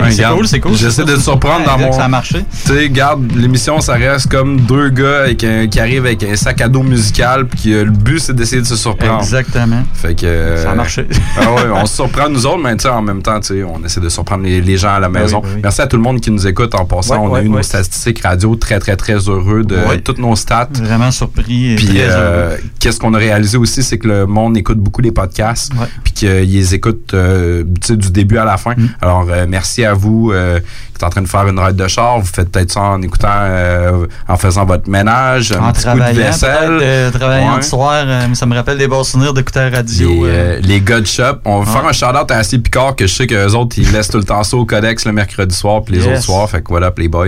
Ouais, 0.00 0.10
c'est 0.10 0.24
cool, 0.24 0.48
c'est 0.48 0.60
cool. 0.60 0.74
J'essaie 0.74 1.04
de 1.04 1.14
te 1.16 1.20
surprendre 1.20 1.64
dans 1.66 1.78
mon. 1.78 1.92
Ça 1.92 2.04
a 2.04 2.08
marché. 2.08 2.44
Tu 2.66 2.72
sais, 2.72 2.88
garde, 2.88 3.30
l'émission, 3.34 3.80
ça 3.80 3.94
reste 3.94 4.30
comme 4.30 4.60
deux 4.60 4.88
gars 4.90 5.20
avec 5.24 5.44
un- 5.44 5.66
qui 5.66 5.78
arrivent 5.80 6.06
avec 6.06 6.22
un 6.24 6.36
sac 6.36 6.60
à 6.60 6.68
dos 6.68 6.82
musical, 6.82 7.46
puis 7.46 7.62
que 7.64 7.82
le 7.82 7.90
but, 7.90 8.18
c'est 8.20 8.34
d'essayer 8.34 8.62
de 8.62 8.66
se 8.66 8.76
surprendre. 8.76 9.18
Exactement. 9.20 9.82
Fait 9.94 10.14
que. 10.14 10.26
euh, 10.26 10.62
Ça 10.62 10.70
a 10.70 10.74
marché. 10.74 11.06
ah 11.40 11.52
ouais, 11.52 11.62
on 11.74 11.86
se 11.86 11.96
surprend 11.96 12.28
nous 12.28 12.46
autres, 12.46 12.58
mais 12.62 12.76
tu 12.76 12.82
sais, 12.82 12.88
en 12.88 13.02
même 13.02 13.22
temps, 13.22 13.38
tu 13.40 13.48
sais, 13.48 13.62
on 13.62 13.84
essaie 13.84 14.00
de 14.00 14.08
surprendre 14.08 14.44
les, 14.44 14.60
les 14.60 14.76
gens 14.76 14.94
à 14.94 15.00
la 15.00 15.08
Ben 15.08 15.22
maison. 15.22 15.40
oui, 15.44 15.50
oui. 15.56 15.60
Merci 15.62 15.82
à 15.82 15.86
tout 15.86 15.96
le 15.96 16.02
monde 16.02 16.20
qui 16.20 16.30
nous 16.30 16.46
écoute 16.46 16.74
en 16.74 16.84
passant. 16.84 17.14
Ouais, 17.16 17.20
on 17.22 17.34
a 17.34 17.38
ouais, 17.40 17.44
eu 17.46 17.48
nos 17.48 17.62
statistiques 17.62 18.22
radio 18.22 18.54
très, 18.56 18.78
très, 18.78 18.96
très 18.96 19.14
heureux 19.28 19.64
de 19.64 19.76
Ouais. 19.76 20.00
toutes 20.00 20.18
nos 20.18 20.36
stats. 20.36 20.68
Vraiment 20.74 21.10
surpris 21.10 21.72
et 21.72 21.76
Puis, 21.76 21.88
euh, 21.98 22.56
qu'est-ce 22.78 22.98
qu'on 23.00 23.14
a 23.14 23.18
réalisé 23.18 23.56
aussi, 23.58 23.82
c'est 23.82 23.98
que 23.98 24.08
le 24.08 24.26
monde 24.26 24.56
écoute 24.56 24.78
beaucoup 24.78 25.00
les 25.02 25.12
podcasts, 25.12 25.72
puis 26.04 26.12
qu'ils 26.12 26.28
les 26.52 26.74
écoutent 26.74 27.14
euh, 27.14 27.64
tu 27.80 27.88
sais, 27.88 27.96
du 27.96 28.10
début 28.10 28.38
à 28.38 28.44
la 28.44 28.56
fin. 28.56 28.74
Mm. 28.76 28.88
Alors, 29.00 29.26
euh, 29.30 29.46
merci 29.48 29.81
à 29.84 29.94
vous 29.94 30.30
euh, 30.32 30.58
qui 30.60 30.94
êtes 30.96 31.02
en 31.04 31.10
train 31.10 31.22
de 31.22 31.28
faire 31.28 31.46
une 31.48 31.58
ride 31.58 31.76
de 31.76 31.88
char. 31.88 32.18
Vous 32.20 32.26
faites 32.26 32.50
peut-être 32.50 32.72
ça 32.72 32.80
en 32.80 33.02
écoutant, 33.02 33.28
euh, 33.32 34.06
en 34.28 34.36
faisant 34.36 34.64
votre 34.64 34.88
ménage, 34.88 35.52
un 35.52 35.62
En 35.62 35.72
petit 35.72 35.84
coup 35.84 35.90
de 35.90 35.96
travaillant, 35.96 36.26
vaisselle. 36.26 36.78
euh, 36.82 37.10
travaillant 37.10 37.50
Ouais. 37.50 37.56
le 37.56 37.62
soir, 37.62 38.04
euh, 38.06 38.34
ça 38.34 38.46
me 38.46 38.54
rappelle 38.54 38.78
des 38.78 38.88
bons 38.88 39.04
souvenirs 39.04 39.34
d'écouter 39.34 39.60
la 39.60 39.70
radio. 39.70 40.26
Les, 40.26 40.60
les 40.60 40.80
gars 40.80 41.00
de 41.00 41.06
shop. 41.06 41.38
On 41.44 41.60
va 41.60 41.70
Ouais. 41.72 41.78
faire 41.78 41.88
un 41.88 41.92
shout-out 41.92 42.30
à 42.30 42.36
Assis 42.38 42.58
Picard 42.58 42.96
que 42.96 43.06
je 43.06 43.12
sais 43.14 43.26
qu'eux 43.26 43.52
autres, 43.52 43.76
ils 43.78 43.90
laissent 43.92 44.08
tout 44.10 44.18
le 44.18 44.24
temps 44.24 44.42
ça 44.42 44.56
au 44.56 44.64
Codex 44.64 45.04
le 45.06 45.12
mercredi 45.12 45.54
soir 45.54 45.82
puis 45.84 45.94
les 45.96 46.00
Yes. 46.04 46.08
autres 46.18 46.22
soirs. 46.22 46.48
Fait 46.50 46.60
que 46.62 46.68
voilà, 46.68 46.90
puis 46.90 47.04
les 47.04 47.08
boys. 47.08 47.26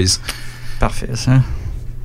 Parfait, 0.81 1.09
ça. 1.15 1.33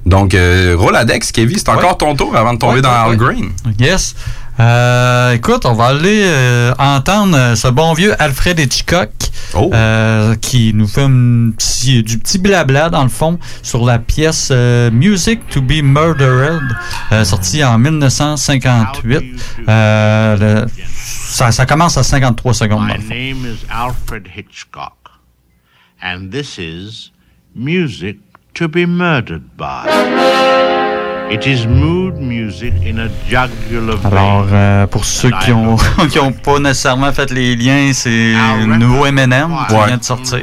Donc, 0.05 0.35
Roladex, 0.75 1.31
Kevin, 1.31 1.57
c'est 1.57 1.69
encore 1.69 1.97
ton 1.97 2.15
tour 2.15 2.35
avant 2.35 2.53
de 2.53 2.59
tomber 2.59 2.81
dans 2.81 2.89
Al. 2.89 3.15
Green. 3.17 3.49
Yes. 3.79 4.15
Euh, 4.59 5.33
écoute, 5.33 5.65
on 5.65 5.73
va 5.73 5.85
aller 5.87 6.21
euh, 6.25 6.73
entendre 6.77 7.37
euh, 7.37 7.55
ce 7.55 7.67
bon 7.69 7.93
vieux 7.93 8.13
Alfred 8.21 8.59
Hitchcock 8.59 9.09
Oh. 9.55 9.71
euh, 9.73 10.35
qui 10.35 10.73
nous 10.75 10.85
fait 10.87 11.03
un 11.03 11.51
petit- 11.57 12.03
du 12.03 12.19
petit 12.19 12.37
blabla 12.37 12.89
dans 12.89 13.01
le 13.03 13.09
fond 13.09 13.39
sur 13.63 13.83
la 13.85 13.97
pièce 13.97 14.49
euh, 14.51 14.91
Music 14.91 15.39
to 15.49 15.61
be 15.61 15.81
Murdered, 15.81 16.61
euh, 17.11 17.23
sortie 17.23 17.63
en 17.63 17.79
1958. 17.79 19.23
Euh, 19.67 20.37
le- 20.65 20.65
ça, 21.05 21.51
ça 21.51 21.65
commence 21.65 21.97
à 21.97 22.03
53 22.03 22.53
secondes. 22.53 22.87
dans 22.87 22.93
My 22.93 22.93
le 22.95 23.01
fond. 23.01 23.09
name 23.09 23.53
is 23.55 23.65
Alfred 23.71 24.27
Hitchcock, 24.35 24.93
and 26.03 26.29
this 26.31 26.57
is 26.59 27.11
music 27.55 28.17
to 28.53 28.67
be 28.67 28.85
murdered 28.85 29.43
by. 29.57 29.87
It 31.31 31.45
is 31.45 31.67
mood 31.67 32.15
music 32.19 32.73
in 32.83 32.97
a 32.97 33.07
jugular 33.27 33.97
vein. 33.97 34.09
Alors, 34.11 34.47
euh, 34.51 34.87
pour 34.87 35.05
ceux 35.05 35.29
qui 35.43 35.51
ont 35.51 35.75
qui 36.09 36.17
ont 36.19 36.31
pas 36.31 36.57
nécessairement 36.59 37.11
fait 37.13 37.29
les 37.31 37.55
liens, 37.55 37.91
c'est 37.93 38.33
le 38.65 38.77
nouveau 38.77 39.05
M&M 39.05 39.29
qui 39.67 39.75
Ouais. 39.75 39.85
vient 39.87 39.97
de 39.97 40.03
sortir. 40.03 40.39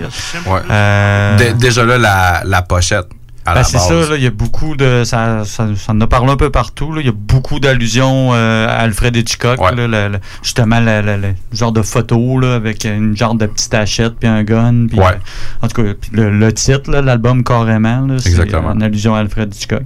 Ouais. 0.46 0.60
Euh, 0.70 1.36
Dé- 1.36 1.54
déjà 1.54 1.84
là, 1.84 1.98
la, 1.98 2.42
la 2.44 2.62
pochette. 2.62 3.06
À 3.48 3.54
Ben, 3.54 3.62
c'est 3.62 3.78
ça, 3.78 3.94
il 4.16 4.22
y 4.24 4.26
a 4.26 4.30
beaucoup 4.30 4.74
de. 4.74 5.02
Ça, 5.04 5.44
ça, 5.44 5.68
ça 5.76 5.92
en 5.92 6.00
a 6.00 6.06
parlé 6.08 6.32
un 6.32 6.36
peu 6.36 6.50
partout. 6.50 6.92
Il 6.98 7.06
y 7.06 7.08
a 7.08 7.12
beaucoup 7.14 7.60
d'allusions 7.60 8.30
euh, 8.34 8.66
à 8.66 8.78
Alfred 8.80 9.14
Hitchcock. 9.16 9.58
là, 9.60 9.70
le- 9.72 9.86
le- 9.86 10.18
justement, 10.42 10.80
le, 10.80 11.00
le- 11.00 11.16
le 11.16 11.34
genre 11.52 11.70
de 11.70 11.82
photo 11.82 12.40
là, 12.40 12.54
avec 12.56 12.84
une 12.84 13.16
genre 13.16 13.34
de 13.36 13.46
petite 13.46 13.72
hachette 13.74 14.14
puis 14.18 14.28
un 14.28 14.42
gun. 14.42 14.86
Puis, 14.88 14.98
Ouais. 14.98 15.04
euh, 15.06 15.62
en 15.64 15.68
tout 15.68 15.80
cas, 15.82 15.88
le, 16.12 16.30
le 16.30 16.52
titre, 16.52 16.90
l'album 16.90 17.44
carrément, 17.44 18.06
c'est 18.18 18.54
en 18.54 18.80
allusion 18.80 19.14
à 19.14 19.20
Alfred 19.20 19.54
Hitchcock. 19.54 19.82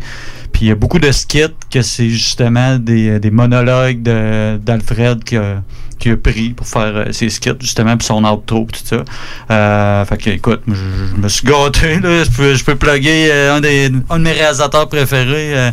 Puis 0.53 0.67
il 0.67 0.69
y 0.69 0.71
a 0.73 0.75
beaucoup 0.75 0.99
de 0.99 1.11
skits 1.13 1.55
que 1.71 1.83
c'est 1.83 2.09
justement 2.11 2.77
des, 2.79 3.19
des 3.21 3.31
monologues 3.31 4.03
d'Alfred 4.03 5.23
qui 5.25 5.37
a, 5.37 5.63
qui 5.99 6.11
a 6.11 6.17
pris 6.17 6.51
pour 6.51 6.67
faire 6.67 6.93
euh, 6.97 7.13
ses 7.13 7.29
skits, 7.29 7.51
justement, 7.61 7.97
puis 7.97 8.07
son 8.07 8.25
outro, 8.25 8.67
tout 8.73 8.81
ça. 8.85 9.05
Euh, 9.51 10.05
fait 10.07 10.17
que, 10.17 10.31
écoute, 10.31 10.63
je, 10.67 11.21
me 11.21 11.29
suis 11.29 11.47
gâté, 11.47 12.01
là. 12.01 12.25
Je 12.25 12.31
peux, 12.31 12.55
je 12.55 12.65
peux 12.65 12.75
plugger 12.75 13.29
euh, 13.31 13.57
un, 13.57 13.61
des, 13.61 13.91
un 14.09 14.19
de 14.19 14.25
mes 14.25 14.33
réalisateurs 14.33 14.89
préférés. 14.89 15.55
euh. 15.59 15.71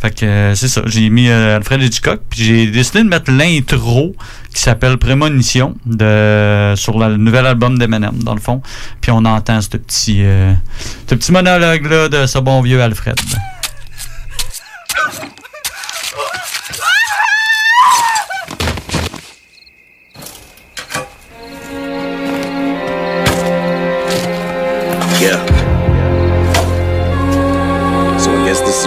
fait 0.00 0.14
que, 0.14 0.24
euh, 0.26 0.54
c'est 0.54 0.68
ça. 0.68 0.82
J'ai 0.86 1.10
mis 1.10 1.28
euh, 1.28 1.56
Alfred 1.56 1.82
Hitchcock, 1.82 2.20
puis 2.30 2.44
j'ai 2.44 2.66
décidé 2.68 3.02
de 3.02 3.08
mettre 3.08 3.32
l'intro 3.32 4.14
qui 4.54 4.62
s'appelle 4.62 4.96
Prémonition 4.96 5.74
de, 5.86 6.74
sur 6.76 6.96
la- 6.96 7.08
le 7.08 7.16
nouvel 7.16 7.44
album 7.44 7.76
d'Eminem, 7.76 8.14
dans 8.22 8.34
le 8.36 8.40
fond. 8.40 8.62
Puis 9.00 9.10
on 9.10 9.24
entend 9.24 9.60
ce 9.60 9.70
petit, 9.70 10.20
euh, 10.22 10.52
ce 11.10 11.16
petit 11.16 11.32
monologue-là 11.32 12.08
de 12.08 12.26
ce 12.26 12.38
bon 12.38 12.60
vieux 12.62 12.80
Alfred. 12.80 13.16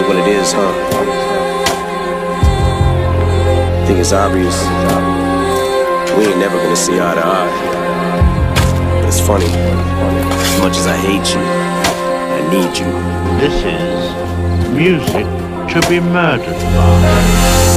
Is 0.00 0.06
what 0.06 0.16
it 0.16 0.28
is, 0.28 0.52
huh? 0.52 0.72
I 3.82 3.86
think 3.86 3.98
it's 3.98 4.12
obvious. 4.12 4.62
We 6.16 6.26
ain't 6.26 6.38
never 6.38 6.56
gonna 6.56 6.76
see 6.76 7.00
eye 7.00 7.14
to 7.14 7.24
eye. 7.24 7.50
But 9.00 9.08
it's 9.08 9.20
funny. 9.20 9.46
As 9.46 10.60
much 10.60 10.76
as 10.76 10.86
I 10.86 10.96
hate 10.96 11.34
you, 11.34 11.40
I 11.40 12.40
need 12.52 12.78
you. 12.78 12.90
This 13.40 13.54
is 13.64 14.70
music 14.72 15.26
to 15.72 15.80
be 15.88 16.00
murdered 16.00 16.54
by. 16.74 17.67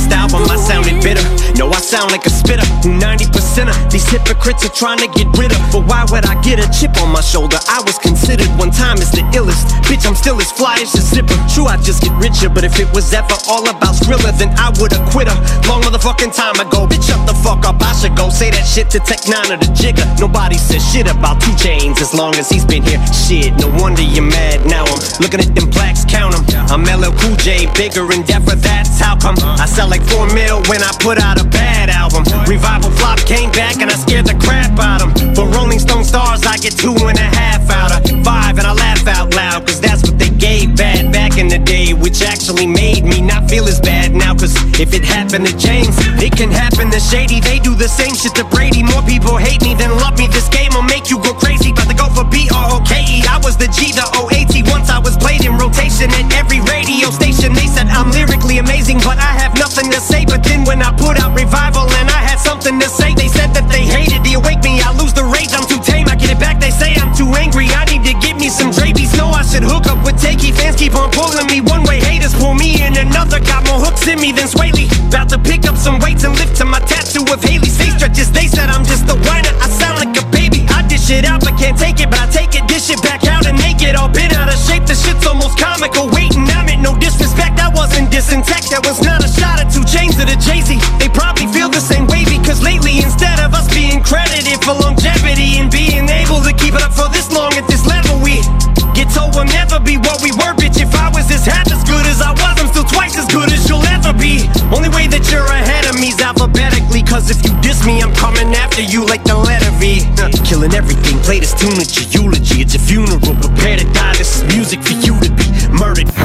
Last 0.00 0.12
album. 0.12 0.50
I 0.50 0.59
sounded 0.70 1.02
bitter. 1.02 1.26
No, 1.58 1.66
I 1.74 1.82
sound 1.82 2.14
like 2.14 2.24
a 2.26 2.30
spitter. 2.30 2.62
90% 2.86 3.66
of 3.66 3.76
these 3.90 4.06
hypocrites 4.06 4.62
are 4.64 4.70
trying 4.70 5.02
to 5.02 5.10
get 5.18 5.26
rid 5.34 5.50
of. 5.50 5.58
But 5.74 5.82
why 5.90 6.06
would 6.14 6.24
I 6.24 6.38
get 6.46 6.62
a 6.62 6.66
chip 6.70 6.94
on 7.02 7.10
my 7.10 7.20
shoulder? 7.20 7.58
I 7.66 7.82
was 7.82 7.98
considered 7.98 8.46
one 8.54 8.70
time 8.70 9.02
as 9.02 9.10
the 9.10 9.26
illest. 9.34 9.66
Bitch, 9.90 10.06
I'm 10.06 10.14
still 10.14 10.38
as 10.38 10.52
fly 10.52 10.78
as 10.78 10.94
a 10.94 11.02
zipper. 11.02 11.34
True, 11.50 11.66
I 11.66 11.76
just 11.82 12.02
get 12.06 12.14
richer. 12.22 12.48
But 12.48 12.62
if 12.62 12.78
it 12.78 12.86
was 12.94 13.12
ever 13.12 13.34
all 13.50 13.66
about 13.66 13.98
Skrilla, 13.98 14.30
then 14.38 14.54
I 14.54 14.70
would've 14.78 15.02
quit 15.10 15.26
her. 15.26 15.38
Long 15.66 15.82
motherfucking 15.82 16.30
time 16.38 16.62
ago. 16.62 16.86
Bitch, 16.86 17.02
shut 17.02 17.26
the 17.26 17.34
fuck 17.42 17.66
up. 17.66 17.82
I 17.82 17.92
should 17.98 18.14
go 18.14 18.30
say 18.30 18.50
that 18.54 18.62
shit 18.62 18.90
to 18.94 19.00
Tech 19.00 19.26
9 19.26 19.50
or 19.50 19.58
the 19.58 19.70
Jigger. 19.74 20.06
Nobody 20.22 20.56
says 20.56 20.86
shit 20.86 21.10
about 21.10 21.42
two 21.42 21.54
chains 21.58 22.00
as 22.00 22.14
long 22.14 22.36
as 22.36 22.48
he's 22.48 22.64
been 22.64 22.84
here. 22.86 23.02
Shit, 23.10 23.58
no 23.58 23.66
wonder 23.82 24.02
you're 24.02 24.30
mad. 24.38 24.62
Now 24.70 24.86
I'm 24.86 25.02
looking 25.18 25.40
at 25.42 25.50
them 25.50 25.68
blacks, 25.70 26.06
count 26.06 26.38
'em. 26.38 26.46
I'm 26.70 26.86
LL 26.86 27.10
Cool 27.18 27.34
J, 27.42 27.66
bigger 27.74 28.06
and 28.14 28.24
deafer. 28.24 28.54
That's 28.54 29.00
how 29.00 29.16
come 29.18 29.34
I 29.58 29.66
sell 29.66 29.88
like 29.88 30.04
four 30.06 30.30
mil 30.30 30.59
when 30.68 30.82
I 30.82 30.92
put 31.00 31.18
out 31.18 31.40
a 31.40 31.44
bad 31.44 31.90
album. 31.90 32.24
Revival 32.46 32.90
flop 32.92 33.18
came 33.26 33.50
back 33.52 33.80
and 33.80 33.90
I 33.90 33.96
scared 33.96 34.26
the 34.26 34.34
crap 34.34 34.78
out 34.78 35.00
out 35.00 35.02
'em. 35.02 35.34
For 35.34 35.46
Rolling 35.46 35.78
Stone 35.78 36.04
stars, 36.04 36.42
I 36.44 36.56
get 36.56 36.76
two 36.76 36.94
and 36.94 37.18
a 37.18 37.30
half 37.40 37.70
out 37.70 37.92
of 37.92 38.24
five, 38.24 38.58
and 38.58 38.66
I 38.66 38.72
laugh 38.72 39.06
out 39.06 39.34
loud, 39.34 39.66
cause 39.66 39.80
that's 39.80 40.02
what 40.02 40.18
they 40.18 40.30
gave 40.30 40.76
bad 40.76 41.12
back 41.12 41.38
in 41.38 41.48
the 41.48 41.58
day, 41.58 41.92
which 41.92 42.22
actually 42.22 42.66
made 42.66 43.04
me 43.04 43.20
not 43.20 43.48
feel 43.48 43.66
as 43.68 43.80
bad 43.80 44.14
now. 44.14 44.34
Cause 44.34 44.54
if 44.78 44.94
it 44.94 45.04
happened 45.04 45.46
to 45.46 45.56
James, 45.56 45.96
it 46.26 46.32
can 46.36 46.50
happen 46.50 46.90
to 46.90 47.00
Shady. 47.00 47.40
They 47.40 47.58
do 47.58 47.74
the 47.74 47.88
same 47.88 48.14
shit 48.14 48.34
to 48.36 48.44
Brady. 48.44 48.82
More 48.82 49.02
people 49.02 49.36
hate 49.36 49.62
me 49.62 49.74
than 49.74 49.90
love 49.96 50.18
me. 50.18 50.26
This 50.26 50.48
game 50.48 50.72
will 50.74 50.88
make 50.94 51.10
you 51.10 51.18
go 51.18 51.32
crazy. 51.34 51.70
About 51.70 51.88
to 51.88 51.94
go 51.94 52.08
for 52.16 52.24
B 52.24 52.48
R 52.52 52.66
O 52.74 52.80
K 52.80 52.92
E. 53.16 53.24
I 53.28 53.38
was 53.44 53.56
the 53.56 53.68
G, 53.68 53.92
the 53.92 54.06
O 54.18 54.28
A 54.28 54.44
T. 54.52 54.62
Once 54.74 54.90
I 54.90 54.98
was 54.98 55.16
played 55.16 55.44
in 55.44 55.56
rotation 55.56 56.10
at 56.10 56.32
every 56.32 56.60
radio 56.60 57.10
station. 57.10 57.59
I'm 57.90 58.10
lyrically 58.10 58.58
amazing, 58.58 58.98
but 59.04 59.18
I 59.18 59.32
have 59.42 59.54
nothing 59.58 59.90
to 59.90 60.00
say. 60.00 60.24
But 60.24 60.42
then 60.44 60.64
when 60.64 60.82
I 60.82 60.92
put 60.92 61.18
out 61.20 61.36
Revival 61.36 61.88
and 61.98 62.08
I 62.08 62.20
had 62.22 62.38
something 62.38 62.78
to 62.80 62.88
say, 62.88 63.14
they 63.14 63.28
said 63.28 63.52
that 63.54 63.68
they 63.68 63.84
hated 63.84 64.22
the 64.24 64.34
awake 64.34 64.62
me. 64.62 64.80
I 64.80 64.92
lose 64.96 65.12
the 65.12 65.24
rage, 65.24 65.52
I'm 65.52 65.66
too 65.66 65.80
tame. 65.80 66.08
I 66.08 66.16
get 66.16 66.30
it 66.30 66.40
back, 66.40 66.60
they 66.60 66.70
say 66.70 66.94
I'm 66.96 67.14
too 67.14 67.28
angry. 67.34 67.66
I 67.70 67.84
need 67.86 68.04
to 68.04 68.14
get 68.18 68.36
me 68.36 68.48
some 68.48 68.70
drapies. 68.70 69.16
No, 69.16 69.30
I 69.30 69.42
should 69.42 69.64
hook 69.64 69.86
up 69.86 70.04
with 70.04 70.16
Takey. 70.16 70.52
Fans 70.54 70.76
keep 70.76 70.94
on 70.94 71.10
pulling 71.10 71.46
me 71.46 71.60
one 71.60 71.82
way, 71.84 72.00
haters 72.00 72.34
pull 72.34 72.54
me 72.54 72.82
in 72.82 72.96
another. 72.96 73.40
Got 73.40 73.66
more 73.66 73.80
hooks 73.80 74.06
in 74.06 74.20
me 74.20 74.32
than 74.32 74.48
Swaley. 74.48 74.90
About 75.08 75.28
to 75.30 75.38
pick 75.38 75.66
up 75.66 75.76
some 75.76 75.98
weights 76.00 76.24
and 76.24 76.34
lift 76.36 76.56
to 76.58 76.64
my 76.64 76.80
tattoo 76.80 77.24
of 77.32 77.42
Haley. 77.42 77.70
face 77.70 77.94
stretches, 77.96 78.30
they 78.32 78.46
said 78.46 78.68
I'm 78.70 78.84
just 78.84 79.08
a 79.08 79.16
whiner. 79.26 79.54
I 79.60 79.68
sound 79.68 79.98
like 80.02 80.14
a 80.16 80.24
baby. 80.30 80.66
I 80.68 80.82
dish 80.86 81.10
it 81.10 81.24
out, 81.24 81.40
but 81.40 81.58
can't 81.58 81.78
take 81.78 82.00
it. 82.00 82.10
But 82.10 82.20
I 82.20 82.28
take 82.30 82.54
it, 82.54 82.66
dish 82.68 82.90
it 82.90 83.02
back 83.02 83.24
out 83.26 83.46
and 83.46 83.56
make 83.58 83.82
it 83.82 83.96
all 83.96 84.08
bent 84.08 84.34
out 84.34 84.48
of 84.48 84.58
shape. 84.58 84.86
The 84.86 84.94
shit's 84.94 85.26
almost 85.26 85.58
comical. 85.58 86.08
Waiting 86.10 86.49
disrespect, 87.00 87.58
I 87.58 87.72
wasn't 87.72 88.12
disintact. 88.12 88.70
That 88.70 88.84
was 88.84 89.00
not 89.02 89.24
a 89.24 89.28
shot 89.28 89.58
at 89.58 89.72
two 89.72 89.82
chains 89.88 90.20
of 90.20 90.28
the 90.28 90.36
Jay-Z. 90.36 90.76
They 91.00 91.08
probably 91.10 91.48
feel 91.50 91.72
the 91.72 91.80
same 91.80 92.06
way 92.06 92.22
because 92.28 92.62
lately, 92.62 93.00
instead 93.00 93.40
of 93.40 93.56
us 93.56 93.66
being 93.72 94.04
credited 94.04 94.60
for 94.62 94.76
longevity 94.76 95.58
and 95.58 95.72
being 95.72 96.06
able 96.06 96.44
to 96.44 96.52
keep 96.54 96.76
it 96.76 96.84
up 96.84 96.92
for 96.92 97.08
this 97.10 97.32
long 97.32 97.56
at 97.56 97.66
this 97.66 97.88
level, 97.88 98.20
we 98.20 98.44
get 98.94 99.08
told 99.10 99.34
we'll 99.34 99.48
never 99.50 99.80
be 99.80 99.96
what 99.96 100.20
we 100.22 100.30
were, 100.36 100.54
bitch. 100.54 100.78
If 100.78 100.92
I 100.94 101.08
was 101.10 101.26
this 101.26 101.48
half 101.48 101.66
as 101.72 101.82
good 101.88 102.04
as 102.06 102.20
I 102.20 102.36
was, 102.36 102.54
I'm 102.60 102.68
still 102.68 102.86
twice 102.86 103.16
as 103.16 103.26
good 103.26 103.50
as 103.50 103.66
you'll 103.66 103.84
ever 103.90 104.12
be. 104.12 104.46
Only 104.70 104.92
way 104.92 105.08
that 105.08 105.24
you're 105.32 105.48
ahead 105.48 105.88
of 105.88 105.96
me 105.98 106.12
is 106.12 106.20
alphabetical. 106.20 106.69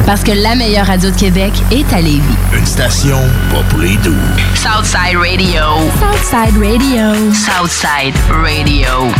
Parce 0.05 0.21
que 0.23 0.31
la 0.31 0.53
meilleure 0.55 0.85
radio 0.85 1.09
de 1.09 1.15
Québec 1.15 1.53
est 1.71 1.91
à 1.91 2.01
Lévis. 2.01 2.21
Une 2.53 2.65
station 2.65 3.17
pas 3.51 3.63
pour 3.69 3.79
les 3.79 3.97
doux. 3.97 4.13
Southside 4.53 5.17
Radio. 5.17 5.89
Southside 5.99 6.57
Radio. 6.57 7.33
Southside 7.33 8.15
Radio. 8.43 9.11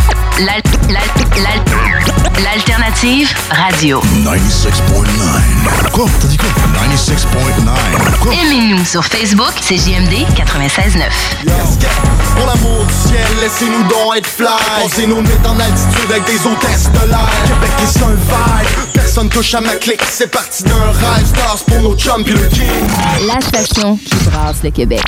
L'alternative 2.44 3.34
radio. 3.50 4.00
96.9. 4.24 5.90
Quoi? 5.92 6.06
T'as 6.20 6.28
dit 6.28 6.36
quoi? 6.36 6.48
96.9. 6.84 8.32
Aimez-nous 8.32 8.84
sur 8.84 9.04
Facebook, 9.04 9.52
c'est 9.60 9.76
JMD 9.76 10.26
96.9. 10.36 11.55
Pour 12.36 12.46
l'amour 12.46 12.84
du 12.84 13.08
ciel, 13.08 13.26
laissez-nous 13.40 13.82
donc 13.88 14.16
être 14.16 14.26
fly. 14.26 15.06
Nos 15.06 15.22
nuits 15.22 15.30
en 15.46 15.58
altitude 15.58 16.10
avec 16.10 16.24
des 16.26 16.46
hôtesses 16.46 16.90
de 16.92 17.08
l'air. 17.08 17.30
Québec 17.46 17.70
est 17.82 18.02
un 18.02 18.14
vibe, 18.14 18.92
personne 18.92 19.28
touche 19.28 19.54
à 19.54 19.60
ma 19.60 19.74
clique 19.76 20.02
C'est 20.10 20.30
parti 20.30 20.62
d'un 20.64 20.74
rêve, 20.74 21.26
stars 21.26 21.64
pour 21.66 21.80
nos 21.80 21.96
chums 21.96 22.24
pis 22.24 22.32
le 22.32 22.48
king. 22.48 22.66
La 23.26 23.40
station 23.40 23.96
qui 23.96 24.16
brasse 24.30 24.62
le 24.62 24.70
Québec. 24.70 25.02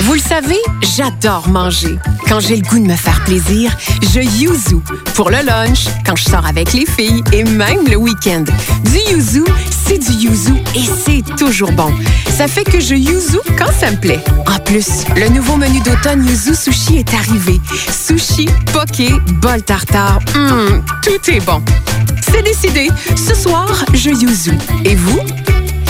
Vous 0.00 0.14
le 0.14 0.20
savez, 0.20 0.58
j'adore 0.96 1.48
manger. 1.48 1.96
Quand 2.28 2.40
j'ai 2.40 2.56
le 2.56 2.62
goût 2.62 2.78
de 2.78 2.84
me 2.84 2.96
faire 2.96 3.22
plaisir, 3.24 3.76
je 4.02 4.20
yuzu. 4.20 4.76
Pour 5.14 5.30
le 5.30 5.38
lunch, 5.44 5.86
quand 6.04 6.16
je 6.16 6.24
sors 6.24 6.44
avec 6.46 6.72
les 6.72 6.84
filles 6.84 7.22
et 7.32 7.44
même 7.44 7.86
le 7.88 7.96
week-end. 7.96 8.44
Du 8.84 9.14
yuzu, 9.14 9.44
c'est 9.86 9.98
du 9.98 10.12
yuzu 10.12 10.54
et 10.74 10.82
c'est 11.04 11.36
toujours 11.36 11.72
bon. 11.72 11.92
Ça 12.36 12.48
fait 12.48 12.64
que 12.64 12.80
je 12.80 12.94
yuzu 12.94 13.38
quand 13.58 13.72
ça 13.78 13.90
me 13.90 13.96
plaît. 13.96 14.20
En 14.46 14.58
plus, 14.60 15.04
le 15.16 15.28
nouveau 15.28 15.56
menu 15.56 15.80
d'automne 15.80 16.24
Yuzu 16.26 16.54
Sushi 16.54 16.98
est 16.98 17.14
arrivé. 17.14 17.60
Sushi, 17.90 18.48
poké, 18.72 19.12
bol 19.40 19.62
tartare, 19.62 20.18
hum, 20.34 20.82
tout 21.02 21.30
est 21.30 21.44
bon. 21.44 21.62
C'est 22.22 22.42
décidé. 22.42 22.88
Ce 23.16 23.34
soir, 23.34 23.84
je 23.92 24.10
yuzu. 24.10 24.52
Et 24.84 24.94
vous? 24.94 25.20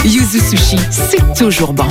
Yuzu 0.05 0.41
Sushi, 0.41 0.79
c'est 0.91 1.35
toujours 1.39 1.73
bon. 1.73 1.89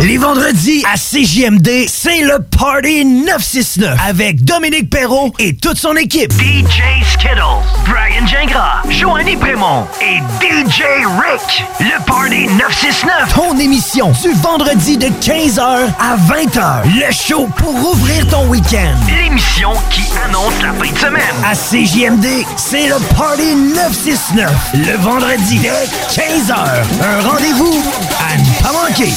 Les 0.00 0.16
vendredis 0.18 0.84
à 0.92 0.96
CJMD, 0.96 1.86
c'est 1.86 2.22
le 2.22 2.38
Party 2.58 3.04
969 3.04 3.98
avec 4.08 4.44
Dominique 4.44 4.90
Perrault 4.90 5.32
et 5.38 5.54
toute 5.54 5.76
son 5.78 5.94
équipe. 5.94 6.32
DJ 6.32 7.04
Skittles, 7.12 7.40
Brian 7.84 8.26
Gingras, 8.26 8.82
Joanny 8.90 9.36
Prémont 9.36 9.86
et 10.00 10.18
DJ 10.44 10.82
Rick. 11.20 11.64
Le 11.78 12.04
Party 12.04 12.48
969, 12.58 13.34
ton 13.34 13.56
émission 13.58 14.10
du 14.22 14.32
vendredi 14.40 14.96
de 14.96 15.06
15h 15.06 15.60
à 15.60 16.16
20h. 16.16 16.82
Le 16.86 17.12
show 17.12 17.48
pour 17.56 17.74
ouvrir 17.92 18.26
ton 18.26 18.48
week-end. 18.48 18.94
L'émission 19.06 19.70
qui 19.90 20.02
annonce 20.26 20.54
la 20.62 20.72
fin 20.72 20.92
de 20.92 20.98
semaine. 20.98 21.22
À 21.44 21.54
CJMD, 21.54 22.44
c'est 22.56 22.88
le 22.88 22.96
Party 23.16 23.54
969. 23.54 24.50
Le 24.74 24.96
vendredi 24.98 25.58
de 25.58 25.68
15h. 26.12 26.54
Un 27.02 27.20
rendez-vous 27.28 27.82
à 28.18 28.36
ne 28.36 28.62
pas 28.62 28.72
manquer. 28.72 29.12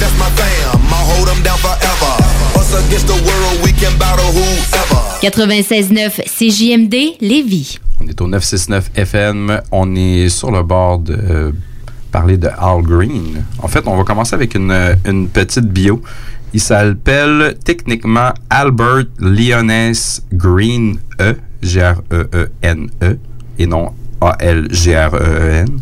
That's 0.00 0.16
my 0.18 0.30
fam, 0.34 0.80
I'll 0.88 1.04
hold 1.12 1.28
them 1.28 1.42
down 1.42 1.58
forever. 1.58 2.12
Us 2.58 2.72
against 2.74 3.06
the 3.06 3.18
world, 3.26 3.60
we 3.62 3.72
can 3.72 3.96
battle 3.98 4.32
whoever. 4.32 5.00
96.9 5.20 6.24
CJMD 6.26 7.18
Lévis. 7.20 7.78
On 8.00 8.06
est 8.08 8.18
au 8.20 8.26
969 8.26 8.90
FM. 8.96 9.60
On 9.70 9.94
est 9.94 10.30
sur 10.30 10.50
le 10.50 10.62
bord 10.62 11.00
de 11.00 11.12
euh, 11.12 11.52
parler 12.10 12.38
de 12.38 12.48
Al 12.48 12.80
Green. 12.82 13.44
En 13.62 13.68
fait, 13.68 13.86
on 13.86 13.96
va 13.96 14.04
commencer 14.04 14.34
avec 14.34 14.54
une, 14.54 14.70
euh, 14.70 14.94
une 15.04 15.28
petite 15.28 15.66
bio. 15.66 16.00
Il 16.54 16.60
s'appelle 16.60 17.56
techniquement 17.62 18.32
Albert 18.48 19.04
Leones 19.18 19.92
Green 20.32 20.98
E, 21.20 21.34
G-R-E-E-N-E, 21.62 23.18
et 23.58 23.66
non 23.66 23.92
A-L-G-R-E-E-N. 24.22 25.80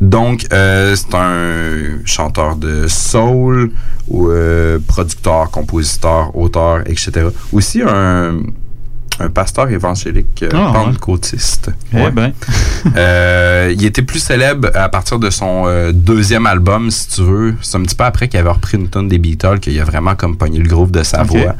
Donc, 0.00 0.46
euh, 0.52 0.96
c'est 0.96 1.14
un 1.14 1.98
chanteur 2.06 2.56
de 2.56 2.86
soul, 2.88 3.70
ou 4.08 4.28
euh, 4.30 4.78
producteur, 4.86 5.50
compositeur, 5.50 6.34
auteur, 6.36 6.80
etc. 6.86 7.26
Aussi 7.52 7.82
un, 7.86 8.38
un 9.20 9.28
pasteur 9.28 9.68
évangélique 9.68 10.42
euh, 10.42 10.48
Ah, 10.54 10.68
ouais. 10.68 10.72
pentecôtiste. 10.72 11.70
Eh 11.92 12.10
ben. 12.10 12.32
Euh, 12.96 13.74
il 13.76 13.84
était 13.84 14.00
plus 14.00 14.20
célèbre 14.20 14.70
à 14.74 14.88
partir 14.88 15.18
de 15.18 15.28
son 15.28 15.64
euh, 15.66 15.92
deuxième 15.92 16.46
album, 16.46 16.90
si 16.90 17.08
tu 17.08 17.22
veux. 17.22 17.54
C'est 17.60 17.76
un 17.76 17.82
petit 17.82 17.94
peu 17.94 18.04
après 18.04 18.26
qu'il 18.26 18.40
avait 18.40 18.48
repris 18.48 18.78
une 18.78 18.88
tonne 18.88 19.06
des 19.06 19.18
Beatles, 19.18 19.60
qu'il 19.60 19.78
a 19.78 19.84
vraiment 19.84 20.14
comme 20.14 20.38
pogné 20.38 20.58
le 20.60 20.66
groove 20.66 20.90
de 20.90 21.02
sa 21.02 21.22
voix. 21.22 21.54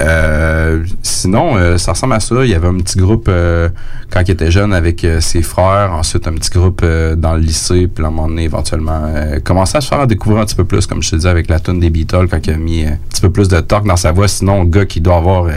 Euh, 0.00 0.84
sinon, 1.02 1.56
euh, 1.56 1.76
ça 1.76 1.92
ressemble 1.92 2.14
à 2.14 2.20
ça. 2.20 2.36
Il 2.44 2.50
y 2.50 2.54
avait 2.54 2.68
un 2.68 2.76
petit 2.76 2.98
groupe 2.98 3.26
euh, 3.28 3.68
quand 4.10 4.20
il 4.20 4.30
était 4.30 4.50
jeune 4.50 4.72
avec 4.72 5.04
euh, 5.04 5.20
ses 5.20 5.42
frères. 5.42 5.92
Ensuite, 5.92 6.28
un 6.28 6.34
petit 6.34 6.50
groupe 6.50 6.82
euh, 6.84 7.16
dans 7.16 7.34
le 7.34 7.40
lycée. 7.40 7.88
Puis 7.88 8.04
à 8.04 8.08
un 8.08 8.10
moment 8.10 8.28
donné, 8.28 8.44
éventuellement, 8.44 9.02
euh, 9.06 9.40
commençait 9.40 9.78
à 9.78 9.80
se 9.80 9.88
faire 9.88 10.06
découvrir 10.06 10.42
un 10.42 10.46
petit 10.46 10.54
peu 10.54 10.64
plus, 10.64 10.86
comme 10.86 11.02
je 11.02 11.10
te 11.10 11.16
disais, 11.16 11.28
avec 11.28 11.48
la 11.48 11.58
tonne 11.58 11.80
des 11.80 11.90
Beatles, 11.90 12.28
quand 12.30 12.46
il 12.46 12.52
a 12.52 12.56
mis 12.56 12.84
un 12.84 12.98
petit 13.10 13.20
peu 13.20 13.30
plus 13.30 13.48
de 13.48 13.58
torque 13.60 13.86
dans 13.86 13.96
sa 13.96 14.12
voix. 14.12 14.28
Sinon, 14.28 14.62
le 14.62 14.68
gars 14.68 14.86
qui 14.86 15.00
doit 15.00 15.16
avoir 15.16 15.48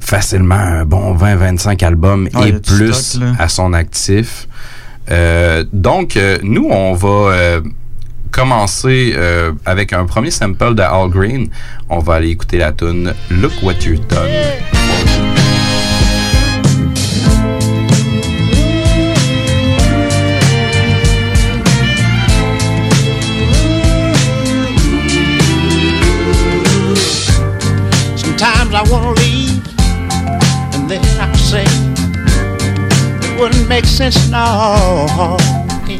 facilement 0.00 0.54
un 0.54 0.84
bon 0.84 1.14
20-25 1.16 1.84
albums 1.84 2.28
Ah, 2.34 2.48
et 2.48 2.52
plus 2.52 2.94
stock, 2.94 3.22
à 3.38 3.48
son 3.48 3.74
actif. 3.74 4.48
Euh, 5.10 5.64
donc, 5.72 6.16
euh, 6.16 6.38
nous, 6.42 6.68
on 6.70 6.92
va 6.94 7.08
euh, 7.08 7.60
commencer 8.30 9.14
euh, 9.16 9.52
avec 9.64 9.92
un 9.92 10.04
premier 10.04 10.30
sample 10.30 10.74
de 10.74 10.82
Al 10.82 11.08
Green. 11.08 11.48
On 11.88 11.98
va 11.98 12.14
aller 12.14 12.30
écouter 12.30 12.58
la 12.58 12.72
tune 12.72 13.14
Look 13.30 13.52
What 13.62 13.74
You've 13.84 14.06
Done. 14.08 14.28
Sometimes 28.16 28.72
I 28.72 28.82
want 28.88 29.16
to 29.16 29.22
leave, 29.22 29.66
and 30.74 30.88
then 30.88 31.02
I 31.20 31.34
say 31.36 31.64
it 31.64 33.40
wouldn't 33.40 33.68
make 33.68 33.84
sense 33.84 34.30
now. 34.30 35.57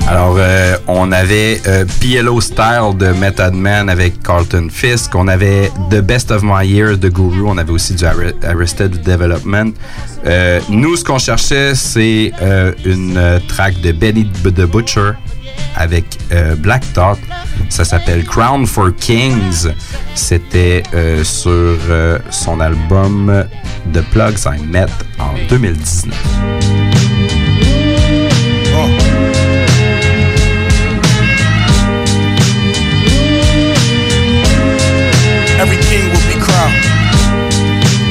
Alors, 0.08 0.36
euh, 0.38 0.76
on 0.86 1.12
avait 1.12 1.60
euh, 1.66 1.84
PLO 2.00 2.40
Style 2.40 2.96
de 2.98 3.08
Method 3.08 3.52
Man 3.52 3.90
avec 3.90 4.22
Carlton 4.22 4.68
Fisk. 4.72 5.14
On 5.14 5.28
avait 5.28 5.70
The 5.90 6.00
Best 6.00 6.30
of 6.30 6.42
My 6.42 6.66
Years 6.66 6.96
de 6.96 7.10
Guru. 7.10 7.42
On 7.46 7.58
avait 7.58 7.72
aussi 7.72 7.94
du 7.94 8.04
Arre- 8.04 8.32
Arrested 8.42 9.02
Development. 9.02 9.72
Euh, 10.26 10.60
nous, 10.70 10.96
ce 10.96 11.04
qu'on 11.04 11.18
cherchait, 11.18 11.74
c'est 11.74 12.32
une 12.86 13.20
track 13.48 13.80
de 13.82 13.92
Benny 13.92 14.24
the 14.44 14.62
Butcher 14.64 15.10
avec 15.76 16.04
Black 16.58 16.82
Thought. 16.94 17.18
Ça 17.68 17.84
s'appelle 17.84 18.24
Crown 18.24 18.66
for 18.66 18.88
Kings. 18.98 19.68
C'était 20.14 20.82
sur 21.22 21.76
son 22.30 22.60
album 22.60 23.44
The 23.92 24.00
Plugs 24.10 24.46
I 24.46 24.58
Met 24.66 24.86
en 25.18 25.34
2019. 25.50 26.14
Every 28.80 29.37
king 35.88 36.04
will 36.12 36.26
be 36.28 36.36
crowned. 36.36 36.76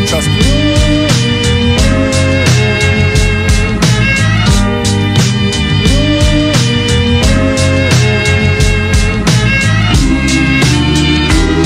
Trust 0.10 0.28
me. 0.34 0.42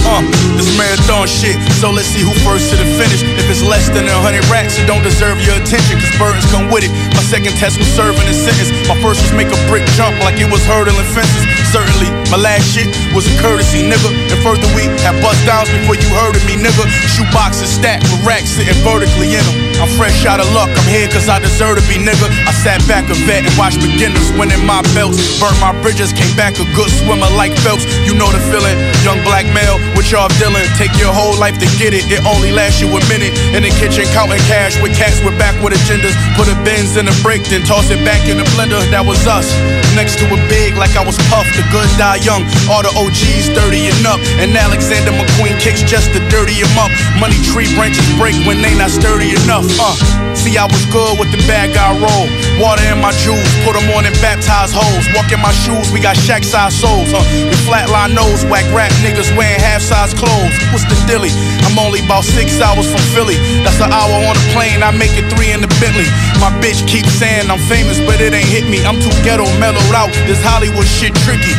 Uh, 0.04 0.20
this 0.60 0.68
marathon 0.76 1.24
shit. 1.28 1.56
So 1.80 1.92
let's 1.92 2.12
see 2.12 2.20
who 2.20 2.36
first 2.44 2.68
to 2.72 2.76
the 2.76 2.84
finish. 3.00 3.24
If 3.40 3.48
it's 3.48 3.64
less 3.64 3.88
than 3.88 4.04
a 4.12 4.18
hundred 4.20 4.44
racks, 4.52 4.76
it 4.76 4.86
don't 4.88 5.04
deserve 5.04 5.40
your 5.40 5.56
attention, 5.56 5.96
cause 5.96 6.12
burdens 6.20 6.44
come 6.52 6.68
with 6.68 6.84
it. 6.84 6.92
My 7.16 7.24
second 7.24 7.56
test 7.56 7.80
was 7.80 7.88
serving 7.88 8.28
a 8.28 8.36
sentence. 8.36 8.68
My 8.92 9.00
first 9.00 9.24
was 9.24 9.32
make 9.32 9.48
a 9.48 9.60
brick 9.72 9.88
jump 9.96 10.20
like 10.20 10.36
it 10.44 10.52
was 10.52 10.66
hurdling 10.68 11.08
fences. 11.16 11.48
Certainly, 11.72 12.12
my 12.28 12.36
last 12.36 12.68
shit 12.68 12.92
was 13.16 13.24
a 13.32 13.34
courtesy, 13.40 13.88
nigga. 13.88 14.12
And 14.28 14.40
further, 14.44 14.68
we 14.76 14.92
had 15.08 15.16
bust 15.24 15.40
downs 15.48 15.72
before 15.72 15.96
you 15.96 16.12
heard 16.20 16.36
of 16.36 16.44
me, 16.44 16.60
nigga. 16.60 16.84
Shoe 17.08 17.24
boxes 17.32 17.72
stacked 17.72 18.04
with 18.12 18.20
racks 18.28 18.60
sitting 18.60 18.76
vertically 18.84 19.32
in 19.32 19.44
them. 19.48 19.56
I'm 19.80 19.88
fresh 19.96 20.28
out 20.28 20.44
of 20.44 20.52
luck, 20.52 20.68
I'm 20.68 20.90
here 20.92 21.08
cause 21.08 21.32
I 21.32 21.40
deserve 21.40 21.80
to 21.80 21.84
be, 21.88 21.96
nigga. 21.96 22.28
I 22.44 22.52
sat 22.52 22.84
back 22.92 23.08
a 23.08 23.16
vet 23.24 23.48
and 23.48 23.56
watched 23.56 23.80
beginners 23.80 24.36
winning 24.36 24.60
my 24.68 24.84
belts. 24.92 25.40
Burnt 25.40 25.56
my 25.64 25.72
bridges, 25.80 26.12
came 26.12 26.36
back 26.36 26.60
a 26.60 26.68
good 26.76 26.92
swimmer 26.92 27.32
like 27.40 27.56
Phelps. 27.64 27.88
You 28.04 28.20
know 28.20 28.28
the 28.36 28.44
feeling, 28.52 28.76
young 29.08 29.24
black 29.24 29.48
male 29.56 29.80
with 29.96 30.12
y'all 30.12 30.28
dealing. 30.44 30.68
Take 30.76 30.92
your 31.00 31.16
whole 31.16 31.40
life 31.40 31.56
to 31.64 31.68
get 31.80 31.96
it, 31.96 32.04
it 32.12 32.20
only 32.28 32.52
lasts 32.52 32.84
you 32.84 32.92
a 32.92 33.00
minute. 33.08 33.32
In 33.56 33.64
the 33.64 33.72
kitchen, 33.80 34.04
counting 34.12 34.44
cash 34.52 34.76
with 34.84 34.92
cats 35.00 35.24
with 35.24 35.40
backward 35.40 35.72
agendas. 35.72 36.20
Put 36.36 36.52
a 36.52 36.56
Benz 36.68 37.00
in 37.00 37.08
a 37.08 37.16
break, 37.24 37.48
then 37.48 37.64
toss 37.64 37.88
it 37.90 38.04
back 38.04 38.28
in 38.28 38.36
the 38.36 38.46
blender. 38.60 38.84
That 38.92 39.08
was 39.08 39.24
us. 39.24 39.48
Next 39.96 40.20
to 40.20 40.28
a 40.28 40.40
big, 40.52 40.76
like 40.76 41.00
I 41.00 41.04
was 41.08 41.16
puffed. 41.32 41.61
The 41.62 41.70
good 41.70 41.94
die 41.94 42.18
young. 42.26 42.42
All 42.74 42.82
the 42.82 42.90
OGs 42.98 43.54
30 43.54 43.94
and 43.94 44.02
up. 44.10 44.18
And 44.42 44.50
Alexander 44.58 45.14
McQueen 45.14 45.62
kicks 45.62 45.86
just 45.86 46.10
to 46.18 46.20
dirty 46.34 46.58
him 46.58 46.74
up. 46.74 46.90
Money 47.22 47.38
tree 47.54 47.70
branches 47.78 48.02
break 48.18 48.34
when 48.50 48.66
they 48.66 48.74
not 48.74 48.90
sturdy 48.90 49.38
enough. 49.38 49.70
Uh, 49.78 49.94
see, 50.34 50.58
I 50.58 50.66
was 50.66 50.82
good 50.90 51.22
with 51.22 51.30
the 51.30 51.38
bad 51.46 51.70
guy 51.78 51.94
roll. 52.02 52.26
Water 52.58 52.82
in 52.90 52.98
my 52.98 53.14
jewels, 53.22 53.46
put 53.62 53.78
them 53.78 53.86
on 53.94 54.10
and 54.10 54.18
baptize 54.26 54.74
hoes. 54.74 55.06
Walk 55.14 55.30
in 55.30 55.38
my 55.38 55.54
shoes, 55.54 55.94
we 55.94 56.02
got 56.02 56.18
shack 56.18 56.42
size 56.42 56.74
souls. 56.74 57.14
Uh, 57.14 57.22
we 57.46 57.54
flatline 57.70 58.18
nose, 58.18 58.42
whack 58.50 58.66
rap 58.74 58.90
niggas 59.06 59.30
wearing 59.38 59.62
half 59.62 59.86
size 59.86 60.18
clothes. 60.18 60.58
What's 60.74 60.90
the 60.90 60.98
dilly? 61.06 61.30
I'm 61.62 61.78
only 61.78 62.02
about 62.02 62.26
six 62.26 62.58
hours 62.58 62.90
from 62.90 63.06
Philly. 63.14 63.38
That's 63.62 63.78
an 63.78 63.94
hour 63.94 64.18
on 64.18 64.34
a 64.34 64.46
plane, 64.58 64.82
I 64.82 64.90
make 64.98 65.14
it 65.14 65.30
three 65.30 65.54
in 65.54 65.62
the 65.62 65.70
Bentley. 65.78 66.10
My 66.42 66.50
bitch 66.58 66.82
keeps 66.90 67.14
saying 67.22 67.54
I'm 67.54 67.62
famous, 67.70 68.02
but 68.02 68.18
it 68.18 68.34
ain't 68.34 68.50
hit 68.50 68.66
me. 68.66 68.82
I'm 68.82 68.98
too 68.98 69.14
ghetto, 69.22 69.46
mellowed 69.62 69.94
out. 69.94 70.10
This 70.26 70.42
Hollywood 70.42 70.90
shit 70.90 71.14
tricky. 71.22 71.51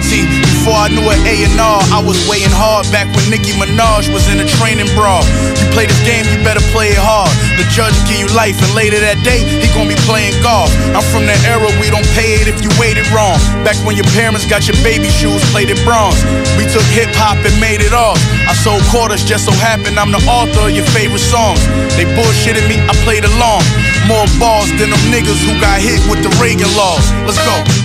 See, 0.00 0.24
before 0.64 0.80
I 0.80 0.88
knew 0.88 1.04
an 1.04 1.20
A&R, 1.28 1.80
I 1.92 2.00
was 2.00 2.16
waiting 2.24 2.50
hard 2.50 2.88
back 2.88 3.06
when 3.12 3.28
Nicki 3.28 3.52
Minaj 3.60 4.08
was 4.08 4.26
in 4.32 4.40
a 4.40 4.48
training 4.58 4.88
bra. 4.96 5.20
You 5.60 5.66
play 5.76 5.84
this 5.84 6.00
game, 6.08 6.24
you 6.32 6.40
better 6.40 6.64
play 6.72 6.90
it 6.90 6.98
hard. 6.98 7.28
The 7.60 7.68
judge 7.68 7.92
give 8.08 8.24
you 8.24 8.30
life, 8.32 8.56
and 8.58 8.72
later 8.72 8.96
that 8.98 9.20
day, 9.20 9.44
he 9.44 9.68
gonna 9.76 9.92
be 9.92 10.00
playing 10.08 10.32
golf. 10.40 10.72
I'm 10.96 11.04
from 11.12 11.28
that 11.28 11.36
era 11.44 11.68
we 11.76 11.92
don't 11.92 12.06
pay 12.16 12.40
it 12.40 12.48
if 12.48 12.64
you 12.64 12.72
waited 12.80 13.04
wrong. 13.12 13.36
Back 13.60 13.76
when 13.84 13.94
your 13.94 14.08
parents 14.16 14.48
got 14.48 14.64
your 14.64 14.78
baby 14.80 15.12
shoes 15.12 15.44
plated 15.52 15.76
bronze. 15.84 16.16
We 16.56 16.64
took 16.64 16.86
hip 16.96 17.12
hop 17.20 17.36
and 17.44 17.54
made 17.60 17.84
it 17.84 17.92
off. 17.92 18.16
I 18.48 18.56
sold 18.56 18.80
quarters, 18.88 19.20
just 19.20 19.44
so 19.44 19.52
happened 19.60 20.00
I'm 20.00 20.10
the 20.10 20.22
author 20.24 20.68
of 20.68 20.72
your 20.72 20.88
favorite 20.96 21.24
songs. 21.24 21.60
They 22.00 22.08
bullshitted 22.16 22.64
me, 22.64 22.80
I 22.88 22.96
played 23.04 23.28
along. 23.28 23.62
More 24.08 24.24
balls 24.40 24.72
than 24.80 24.88
them 24.88 25.04
niggas 25.12 25.44
who 25.44 25.52
got 25.60 25.76
hit 25.76 26.00
with 26.08 26.24
the 26.24 26.32
Reagan 26.40 26.72
laws. 26.72 27.04
Let's 27.28 27.40
go. 27.44 27.83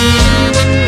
Música 0.00 0.79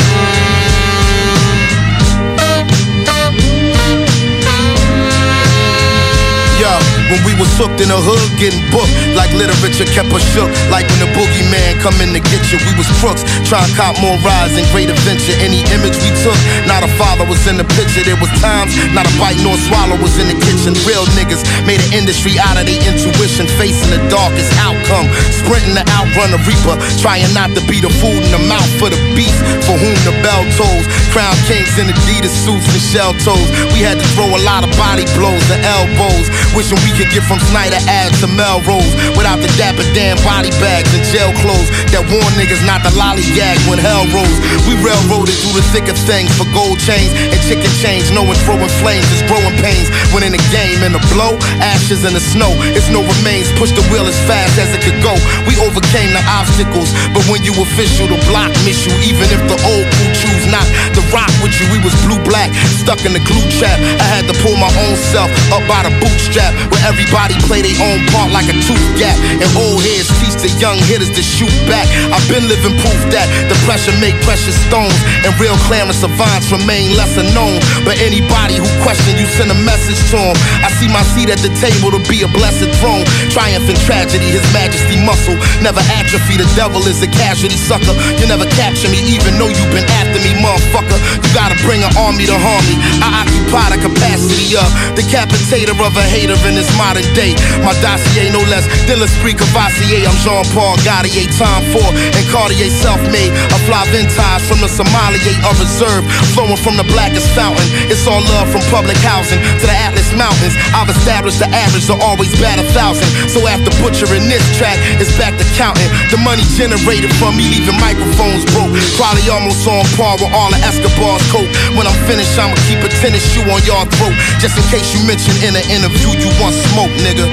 when 7.10 7.20
we 7.24 7.32
was 7.40 7.50
hooked 7.58 7.80
in 7.80 7.88
the 7.88 7.98
hood, 7.98 8.22
getting 8.38 8.62
booked 8.70 8.92
like 9.16 9.30
literature 9.34 9.88
kept 9.90 10.12
us 10.12 10.24
shook. 10.34 10.48
Like 10.68 10.86
when 10.92 11.00
the 11.02 11.10
boogeyman 11.16 11.80
come 11.80 11.96
in 12.02 12.12
to 12.14 12.22
get 12.22 12.42
you, 12.52 12.58
we 12.66 12.72
was 12.76 12.88
crooks. 13.00 13.24
Trying 13.48 13.66
to 13.66 13.74
cop 13.74 13.96
more 13.98 14.16
rides 14.22 14.54
and 14.54 14.66
great 14.70 14.90
adventure. 14.92 15.34
Any 15.42 15.64
image 15.74 15.96
we 16.02 16.10
took, 16.22 16.38
not 16.68 16.84
a 16.84 16.90
father 17.00 17.24
was 17.26 17.42
in 17.48 17.56
the 17.58 17.66
picture. 17.74 18.04
There 18.04 18.18
was 18.20 18.30
times, 18.38 18.74
not 18.94 19.08
a 19.08 19.12
bite 19.18 19.40
nor 19.42 19.56
swallow 19.68 19.98
was 19.98 20.18
in 20.20 20.28
the 20.28 20.38
kitchen. 20.38 20.76
Real 20.86 21.04
niggas 21.18 21.42
made 21.64 21.80
an 21.82 21.92
industry 22.04 22.38
out 22.38 22.60
of 22.60 22.64
their 22.68 22.80
intuition, 22.84 23.48
facing 23.58 23.90
the 23.90 24.00
darkest 24.12 24.52
outcome. 24.60 25.08
Sprinting 25.32 25.74
to 25.80 25.84
outrun 25.96 26.30
the 26.30 26.40
reaper, 26.46 26.76
trying 27.00 27.26
not 27.32 27.50
to 27.56 27.62
be 27.66 27.80
the 27.80 27.90
food 28.02 28.20
in 28.20 28.32
the 28.32 28.42
mouth 28.46 28.70
for 28.78 28.92
the 28.92 29.00
beast 29.16 29.38
for 29.64 29.74
whom 29.78 29.96
the 30.06 30.14
bell 30.22 30.42
tolls. 30.58 30.86
Crown 31.10 31.34
kings 31.48 31.72
in 31.78 31.88
Adidas 31.88 32.32
suits 32.44 32.66
and 32.68 32.82
shell 32.82 33.12
toes. 33.24 33.48
We 33.74 33.80
had 33.80 33.98
to 33.98 34.06
throw 34.14 34.28
a 34.28 34.40
lot 34.44 34.64
of 34.64 34.70
body 34.76 35.04
blows 35.16 35.44
and 35.50 35.62
elbows. 35.64 36.26
Wishing 36.54 36.78
we 36.84 36.92
could 36.96 37.01
get 37.10 37.24
from 37.26 37.40
Snyder 37.50 37.80
Ave 37.88 38.14
to 38.22 38.28
Melrose 38.28 38.92
without 39.16 39.40
the 39.40 39.50
dapper 39.58 39.86
damn 39.96 40.18
body 40.22 40.50
bags 40.62 40.90
and 40.94 41.02
jail 41.10 41.32
clothes 41.42 41.70
that 41.90 42.04
warn 42.10 42.32
niggas 42.38 42.62
not 42.62 42.84
to 42.86 42.90
lollygag 42.94 43.58
when 43.66 43.78
hell 43.80 44.04
rose. 44.12 44.38
We 44.68 44.76
railroaded 44.82 45.34
through 45.40 45.58
the 45.58 45.66
thick 45.72 45.86
of 45.88 45.96
things 45.96 46.30
for 46.36 46.46
gold 46.52 46.78
chains 46.78 47.10
and 47.14 47.38
chicken 47.46 47.70
chains, 47.80 48.12
knowing 48.12 48.36
throwing 48.44 48.70
flames 48.82 49.06
is 49.14 49.22
growing 49.26 49.54
pains. 49.58 49.88
When 50.12 50.22
in 50.22 50.36
the 50.36 50.42
game, 50.52 50.84
in 50.84 50.92
the 50.92 51.02
blow, 51.10 51.38
ashes 51.62 52.04
in 52.04 52.12
the 52.12 52.22
snow, 52.22 52.52
it's 52.76 52.92
no 52.92 53.00
remains. 53.02 53.48
Push 53.56 53.72
the 53.72 53.84
wheel 53.90 54.04
as 54.04 54.18
fast 54.28 54.58
as 54.58 54.70
it 54.74 54.82
could 54.84 54.98
go. 55.00 55.14
We 55.48 55.56
overcame 55.64 56.12
the 56.12 56.22
obstacles, 56.28 56.92
but 57.16 57.24
when 57.32 57.42
you 57.42 57.56
official, 57.56 58.06
the 58.06 58.20
block 58.28 58.52
miss 58.66 58.84
you. 58.84 58.94
Even 59.06 59.26
if 59.32 59.40
the 59.48 59.58
old 59.64 59.86
crew 59.96 60.10
choose 60.12 60.46
not 60.50 60.66
to 60.96 61.00
rock 61.14 61.32
with 61.40 61.54
you, 61.56 61.66
we 61.72 61.78
was 61.80 61.94
blue 62.04 62.20
black, 62.28 62.52
stuck 62.82 63.00
in 63.08 63.16
the 63.16 63.22
glue 63.24 63.46
trap. 63.56 63.78
I 64.00 64.06
had 64.06 64.24
to 64.28 64.34
pull 64.44 64.56
my 64.60 64.70
own 64.86 64.96
self 65.12 65.30
up 65.52 65.64
by 65.70 65.86
the 65.86 65.92
bootstrap, 66.02 66.52
where 66.70 66.81
everybody 66.86 67.34
play 67.50 67.60
their 67.66 67.76
own 67.82 67.98
part 68.14 68.30
like 68.30 68.46
a 68.46 68.56
tooth 68.62 68.86
gap. 68.94 69.18
And 69.42 69.50
old 69.58 69.82
heads 69.82 70.06
teach 70.22 70.38
the 70.38 70.50
young 70.62 70.78
hitters 70.86 71.10
to 71.18 71.22
shoot 71.22 71.52
back. 71.66 71.90
I've 72.14 72.26
been 72.30 72.46
living 72.46 72.78
proof 72.78 73.00
that 73.10 73.26
the 73.50 73.58
pressure 73.66 73.94
make 73.98 74.14
precious 74.22 74.54
stones, 74.70 74.94
and 75.26 75.34
real 75.42 75.58
Clarence 75.66 75.98
savants 75.98 76.50
remain 76.54 76.94
lesser 76.94 77.26
known. 77.34 77.58
But 77.82 77.98
anybody 77.98 78.62
who 78.62 78.68
question 78.86 79.18
you 79.18 79.26
send 79.26 79.50
a 79.50 79.58
message 79.66 79.98
to 80.10 80.12
to 80.12 80.20
'em. 80.20 80.36
I 80.60 80.68
see 80.76 80.88
my 80.88 81.02
seat 81.16 81.28
at 81.32 81.40
the 81.40 81.48
table 81.56 81.90
to 81.90 82.00
be 82.10 82.22
a 82.22 82.28
blessed 82.28 82.68
throne. 82.78 83.04
Triumph 83.32 83.68
in 83.68 83.76
tragedy, 83.88 84.28
his 84.28 84.44
majesty 84.52 84.96
muscle. 85.00 85.36
Never 85.64 85.80
atrophy, 85.98 86.36
the 86.36 86.48
devil 86.54 86.86
is 86.86 87.00
a 87.02 87.08
casualty 87.08 87.56
sucker. 87.56 87.94
You 88.20 88.26
never 88.28 88.46
capture 88.60 88.90
me, 88.92 89.00
even 89.16 89.38
though 89.38 89.48
you've 89.48 89.72
been 89.72 89.88
after 90.00 90.20
me, 90.20 90.36
motherfucker. 90.44 90.98
You 91.22 91.28
gotta 91.32 91.56
bring 91.64 91.82
an 91.82 91.92
army 91.96 92.26
to 92.26 92.36
harm 92.38 92.64
me. 92.68 92.76
I 93.00 93.24
occupy 93.52 93.76
the 93.76 93.80
capacity 93.84 94.56
of 94.56 94.64
decapitator 94.96 95.76
of 95.76 95.92
a 95.96 96.04
hater 96.08 96.36
in 96.48 96.56
this 96.56 96.68
modern 96.80 97.04
day. 97.12 97.36
My 97.60 97.76
dossier 97.84 98.32
no 98.32 98.40
less 98.48 98.64
than 98.88 98.98
l'esprit 98.98 99.36
Cavassier. 99.36 100.04
I'm 100.08 100.16
Jean-Paul 100.24 100.76
Gaultier, 100.84 101.28
time 101.36 101.64
for 101.72 101.84
and 101.84 102.24
Cartier 102.32 102.70
self-made. 102.70 103.32
A 103.52 103.58
fly 103.68 103.84
vintage 103.92 104.42
from 104.48 104.60
the 104.64 104.70
Somalia 104.72 105.36
of 105.44 105.60
reserve, 105.60 106.04
flowing 106.32 106.56
from 106.56 106.76
the 106.76 106.86
blackest 106.88 107.28
fountain. 107.36 107.64
It's 107.92 108.08
all 108.08 108.24
love 108.32 108.48
from 108.48 108.64
public 108.72 108.96
housing 109.04 109.40
to 109.60 109.64
the 109.68 109.76
Atlas 109.76 110.08
Mountains. 110.16 110.56
I've 110.72 110.88
established 110.88 111.38
the 111.38 111.48
average 111.52 111.86
to 111.92 111.96
always 112.00 112.32
bat 112.40 112.56
a 112.58 112.66
thousand. 112.72 113.08
So 113.28 113.44
after 113.46 113.70
butchering 113.84 114.28
this 114.32 114.44
track, 114.56 114.80
it's 114.96 115.12
back 115.20 115.36
to 115.36 115.44
counting. 115.60 115.88
The 116.08 116.18
money 116.24 116.44
generated 116.56 117.12
from 117.20 117.36
me 117.36 117.44
leaving 117.52 117.76
microphones 117.80 118.48
broke. 118.56 118.72
Probably 118.96 119.28
almost 119.28 119.68
on 119.68 119.84
par 120.00 120.16
with 120.16 120.32
all 120.32 120.48
of 120.48 120.60
Escobar's 120.64 121.24
coke. 121.28 121.48
When 121.76 121.84
I'm 121.84 122.00
finished, 122.08 122.32
I'ma 122.38 122.56
keep 122.68 122.80
a 122.80 122.88
tennis 122.88 123.24
shoe 123.32 123.41
on 123.50 123.60
your 123.64 123.84
throat. 123.96 124.14
Just 124.40 124.56
in 124.58 124.64
case 124.70 124.94
you 124.94 125.00
mention 125.06 125.34
in 125.42 125.56
an 125.56 125.66
interview 125.70 126.08
you 126.18 126.30
want 126.40 126.54
smoke, 126.70 126.90
nigga. 127.02 127.26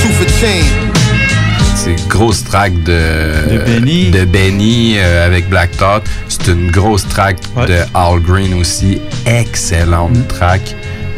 Two 0.00 0.12
for 0.12 0.26
ten. 0.40 0.64
C'est 1.76 1.92
une 1.92 2.08
grosse 2.08 2.44
track 2.44 2.74
de, 2.82 3.48
De 3.48 3.58
Benny. 3.58 4.10
de 4.10 4.24
Benny, 4.26 4.94
euh, 4.98 5.24
avec 5.26 5.48
Black 5.48 5.70
Thought. 5.78 6.02
C'est 6.28 6.48
une 6.48 6.70
grosse 6.70 7.06
track 7.08 7.38
de 7.66 7.78
Al 7.94 8.20
Green 8.20 8.52
aussi. 8.60 9.00
Excellente 9.24 10.28
track. 10.28 10.60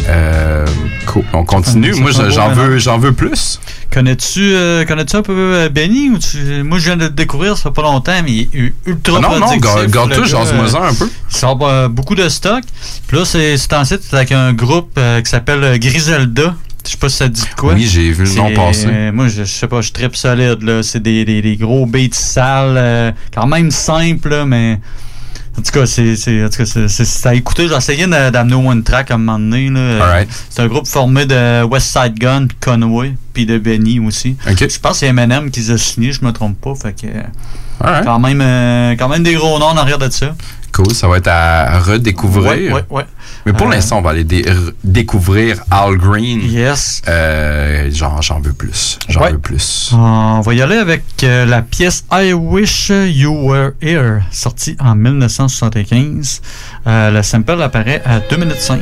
Euh, 0.08 0.66
cool. 1.06 1.24
On 1.32 1.44
continue. 1.44 1.94
Ça 1.94 2.00
Moi, 2.00 2.10
j'en 2.12 2.50
veux, 2.52 2.78
j'en 2.78 2.98
veux 2.98 3.12
plus. 3.12 3.60
Connais-tu 3.92 4.40
euh, 4.54 4.84
connais-tu 4.84 5.16
un 5.16 5.22
peu 5.22 5.32
euh, 5.36 5.68
Benny 5.68 6.08
ou 6.10 6.18
tu... 6.18 6.62
Moi, 6.64 6.78
je 6.78 6.84
viens 6.86 6.96
de 6.96 7.04
le 7.04 7.10
découvrir, 7.10 7.56
ça 7.56 7.64
fait 7.64 7.74
pas 7.74 7.82
longtemps, 7.82 8.20
mais 8.24 8.32
il 8.32 8.40
est 8.54 8.72
ultra 8.86 9.18
Ah 9.18 9.20
non, 9.20 9.38
non, 9.38 9.56
garde-toi, 9.56 10.24
euh, 10.24 10.74
un 10.82 10.94
peu. 10.94 11.10
Il 11.30 11.36
sort 11.36 11.58
euh, 11.62 11.88
beaucoup 11.88 12.14
de 12.14 12.28
stock. 12.28 12.62
Puis 13.06 13.16
là, 13.18 13.24
c'est 13.24 13.72
en 13.74 13.84
site 13.84 14.02
avec 14.12 14.32
un 14.32 14.52
groupe 14.52 14.98
qui 15.22 15.30
s'appelle 15.30 15.78
Griselda. 15.78 16.54
Je 16.84 16.90
sais 16.90 16.96
pas 16.96 17.08
si 17.08 17.16
ça 17.18 17.28
te 17.28 17.34
dit 17.34 17.44
quoi. 17.56 17.74
Oui, 17.74 17.86
j'ai 17.86 18.10
vu 18.10 18.24
le 18.24 18.34
nom 18.34 18.52
passer. 18.54 18.86
euh, 18.88 19.12
moi, 19.12 19.28
je, 19.28 19.44
je 19.44 19.52
sais 19.52 19.68
pas, 19.68 19.80
je 19.82 19.92
tripe 19.92 20.16
solide. 20.16 20.62
là. 20.62 20.82
C'est 20.82 21.00
des, 21.00 21.24
des, 21.24 21.40
des 21.40 21.56
gros 21.56 21.86
beats 21.86 22.08
sales, 22.12 22.74
euh, 22.76 23.12
quand 23.32 23.46
même 23.46 23.70
simples, 23.70 24.30
là, 24.30 24.44
mais. 24.44 24.80
En 25.58 25.60
tout 25.62 25.70
cas, 25.70 25.84
c'est 25.86 26.16
c'est- 26.16 26.44
en 26.44 26.48
tout 26.48 26.64
cas, 26.64 26.88
c'est- 26.88 27.26
à 27.26 27.34
écouter. 27.34 27.68
J'ai 27.68 27.74
essayé 27.74 28.06
d'amener 28.06 28.54
au 28.54 28.68
One 28.68 28.82
Track 28.82 29.10
à 29.10 29.14
un 29.14 29.18
moment 29.18 29.38
donné. 29.38 29.68
là. 29.70 30.02
Alright. 30.04 30.28
C'est 30.48 30.62
un 30.62 30.66
groupe 30.66 30.86
formé 30.86 31.26
de 31.26 31.62
West 31.64 31.88
Side 31.92 32.18
Gun, 32.18 32.46
Conway, 32.60 33.14
puis 33.34 33.44
de 33.46 33.58
Benny 33.58 34.00
aussi. 34.00 34.36
Je 34.46 34.78
pense 34.78 34.92
que 34.92 34.98
c'est 34.98 35.06
Eminem 35.08 35.50
qui 35.50 35.60
les 35.60 35.70
a 35.72 35.78
signés, 35.78 36.12
je 36.12 36.24
me 36.24 36.32
trompe 36.32 36.58
pas. 36.60 36.74
Fait 36.74 36.94
que, 36.98 37.06
Alright. 37.84 38.04
quand, 38.04 38.18
même, 38.18 38.40
euh, 38.40 38.94
quand 38.98 39.08
même 39.08 39.22
des 39.22 39.34
gros 39.34 39.58
noms 39.58 39.66
en 39.66 39.76
arrière 39.76 39.98
de 39.98 40.08
ça. 40.10 40.34
Cool, 40.72 40.94
ça 40.94 41.06
va 41.06 41.18
être 41.18 41.28
à 41.28 41.78
redécouvrir. 41.80 42.44
Ouais, 42.50 42.72
ouais, 42.72 42.84
ouais. 42.88 43.04
Mais 43.46 43.52
pour 43.52 43.66
Euh, 43.66 43.70
l'instant, 43.70 43.98
on 43.98 44.02
va 44.02 44.10
aller 44.10 44.24
dé- 44.24 44.44
découvrir 44.84 45.62
Al 45.70 45.96
Green. 45.96 46.40
Yes. 46.42 47.02
Euh, 47.08 47.90
j'en 47.92 48.40
veux 48.40 48.52
plus. 48.52 48.98
J'en 49.08 49.20
Ouais. 49.22 49.32
veux 49.32 49.38
plus. 49.38 49.90
On 49.92 50.40
va 50.40 50.54
y 50.54 50.62
aller 50.62 50.76
avec 50.76 51.02
euh, 51.24 51.44
la 51.44 51.62
pièce 51.62 52.04
I 52.12 52.32
Wish 52.32 52.90
You 52.90 53.32
Were 53.48 53.70
Here, 53.80 54.20
sortie 54.30 54.76
en 54.78 54.94
1975. 54.94 56.40
Euh, 56.86 57.10
le 57.10 57.22
sample 57.22 57.60
apparaît 57.62 58.02
à 58.04 58.20
2 58.20 58.36
minutes 58.36 58.60
5. 58.60 58.80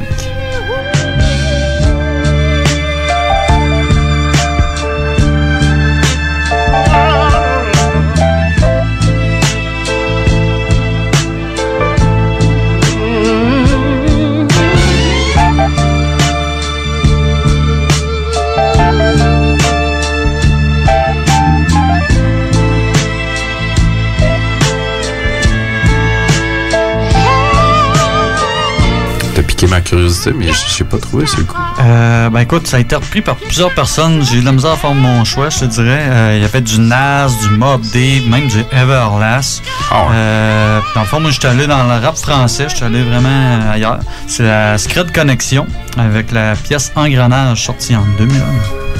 Curiosité, 29.90 30.32
mais 30.32 30.46
je 30.46 30.70
sais 30.70 30.84
pas 30.84 30.98
trouvé 30.98 31.26
ce 31.26 31.40
coup. 31.40 31.56
Euh, 31.80 32.30
ben 32.30 32.40
écoute, 32.40 32.66
ça 32.68 32.76
a 32.76 32.80
été 32.80 32.94
repris 32.94 33.22
par 33.22 33.36
plusieurs 33.36 33.74
personnes. 33.74 34.22
J'ai 34.24 34.36
eu 34.36 34.40
de 34.40 34.44
la 34.44 34.52
misère 34.52 34.72
à 34.72 34.76
faire 34.76 34.94
mon 34.94 35.24
choix, 35.24 35.50
je 35.50 35.60
te 35.60 35.64
dirais. 35.64 36.06
Euh, 36.08 36.36
il 36.36 36.42
y 36.42 36.44
avait 36.44 36.60
du 36.60 36.78
Nas, 36.78 37.28
du 37.42 37.56
Mob 37.56 37.80
Deep, 37.80 38.28
même 38.28 38.46
du 38.46 38.60
Everlast. 38.70 39.62
Euh, 39.92 40.80
dans 40.94 41.00
le 41.00 41.06
fond, 41.06 41.18
moi, 41.18 41.32
j'étais 41.32 41.48
allé 41.48 41.66
dans 41.66 41.82
le 41.82 42.04
rap 42.04 42.16
français. 42.16 42.66
J'étais 42.68 42.84
allé 42.84 43.02
vraiment 43.02 43.70
ailleurs. 43.72 43.98
C'est 44.28 44.44
la 44.44 44.78
Secret 44.78 45.06
Connexion 45.12 45.66
avec 45.96 46.30
la 46.30 46.54
pièce 46.54 46.92
Engrenage 46.94 47.64
sortie 47.64 47.96
en 47.96 48.04
2001. 48.16 48.90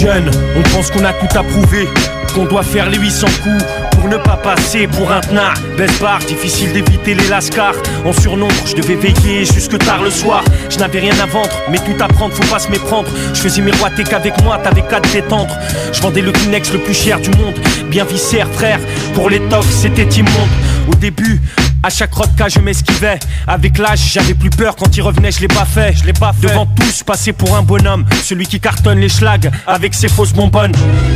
Jeune, 0.00 0.30
on 0.56 0.62
pense 0.74 0.90
qu'on 0.90 1.04
a 1.04 1.12
tout 1.12 1.38
approuvé, 1.38 1.86
qu'on 2.32 2.44
doit 2.44 2.62
faire 2.62 2.88
les 2.88 2.98
800 2.98 3.26
coups 3.42 3.64
pour 3.92 4.08
ne 4.08 4.16
pas 4.16 4.36
passer 4.36 4.86
pour 4.86 5.10
un 5.10 5.20
tenard. 5.20 5.54
Baisse 5.76 5.98
barre, 6.00 6.20
difficile 6.20 6.72
d'éviter 6.72 7.14
les 7.14 7.28
lascars. 7.28 7.74
En 8.04 8.12
surnombre, 8.12 8.54
je 8.66 8.74
devais 8.74 8.94
veiller 8.94 9.44
jusque 9.44 9.78
tard 9.78 10.02
le 10.02 10.10
soir. 10.10 10.44
Je 10.68 10.78
n'avais 10.78 11.00
rien 11.00 11.18
à 11.20 11.26
vendre, 11.26 11.50
mais 11.70 11.78
tout 11.78 12.02
à 12.02 12.08
prendre, 12.08 12.34
faut 12.34 12.52
pas 12.52 12.58
se 12.58 12.70
méprendre. 12.70 13.08
Je 13.34 13.40
faisais 13.40 13.62
miroiter 13.62 14.04
qu'avec 14.04 14.42
moi, 14.42 14.58
t'avais 14.58 14.82
qu'à 14.82 15.00
te 15.00 15.12
détendre. 15.12 15.54
Je 15.92 16.00
vendais 16.00 16.22
le 16.22 16.32
Kleenex 16.32 16.72
le 16.72 16.78
plus 16.78 16.94
cher 16.94 17.20
du 17.20 17.30
monde. 17.30 17.58
Bien 17.90 18.04
viscère, 18.04 18.48
frère, 18.52 18.80
pour 19.14 19.30
les 19.30 19.40
tocs, 19.48 19.64
c'était 19.70 20.08
immonde. 20.18 20.50
Au 20.90 20.94
début, 20.94 21.40
à 21.82 21.90
chaque 21.90 22.12
rodka, 22.12 22.48
je 22.48 22.60
m'esquivais. 22.60 23.18
Avec 23.46 23.78
l'âge, 23.78 24.12
j'avais 24.12 24.34
plus 24.34 24.50
peur 24.50 24.76
quand 24.76 24.96
il 24.96 25.02
revenait, 25.02 25.30
je 25.30 25.40
l'ai 25.40 25.48
pas 25.48 25.64
fait. 25.64 25.94
Je 25.96 26.04
l'ai 26.04 26.12
pas. 26.12 26.32
Devant 26.40 26.66
tous, 26.66 27.02
passer 27.02 27.32
pour 27.32 27.56
un 27.56 27.62
bonhomme. 27.62 28.04
Celui 28.22 28.46
qui 28.46 28.60
cartonne 28.60 28.98
les 28.98 29.08
schlags 29.08 29.50
avec 29.66 29.94
ses 29.94 30.08
fausses 30.08 30.32
bonbonnes. 30.32 30.72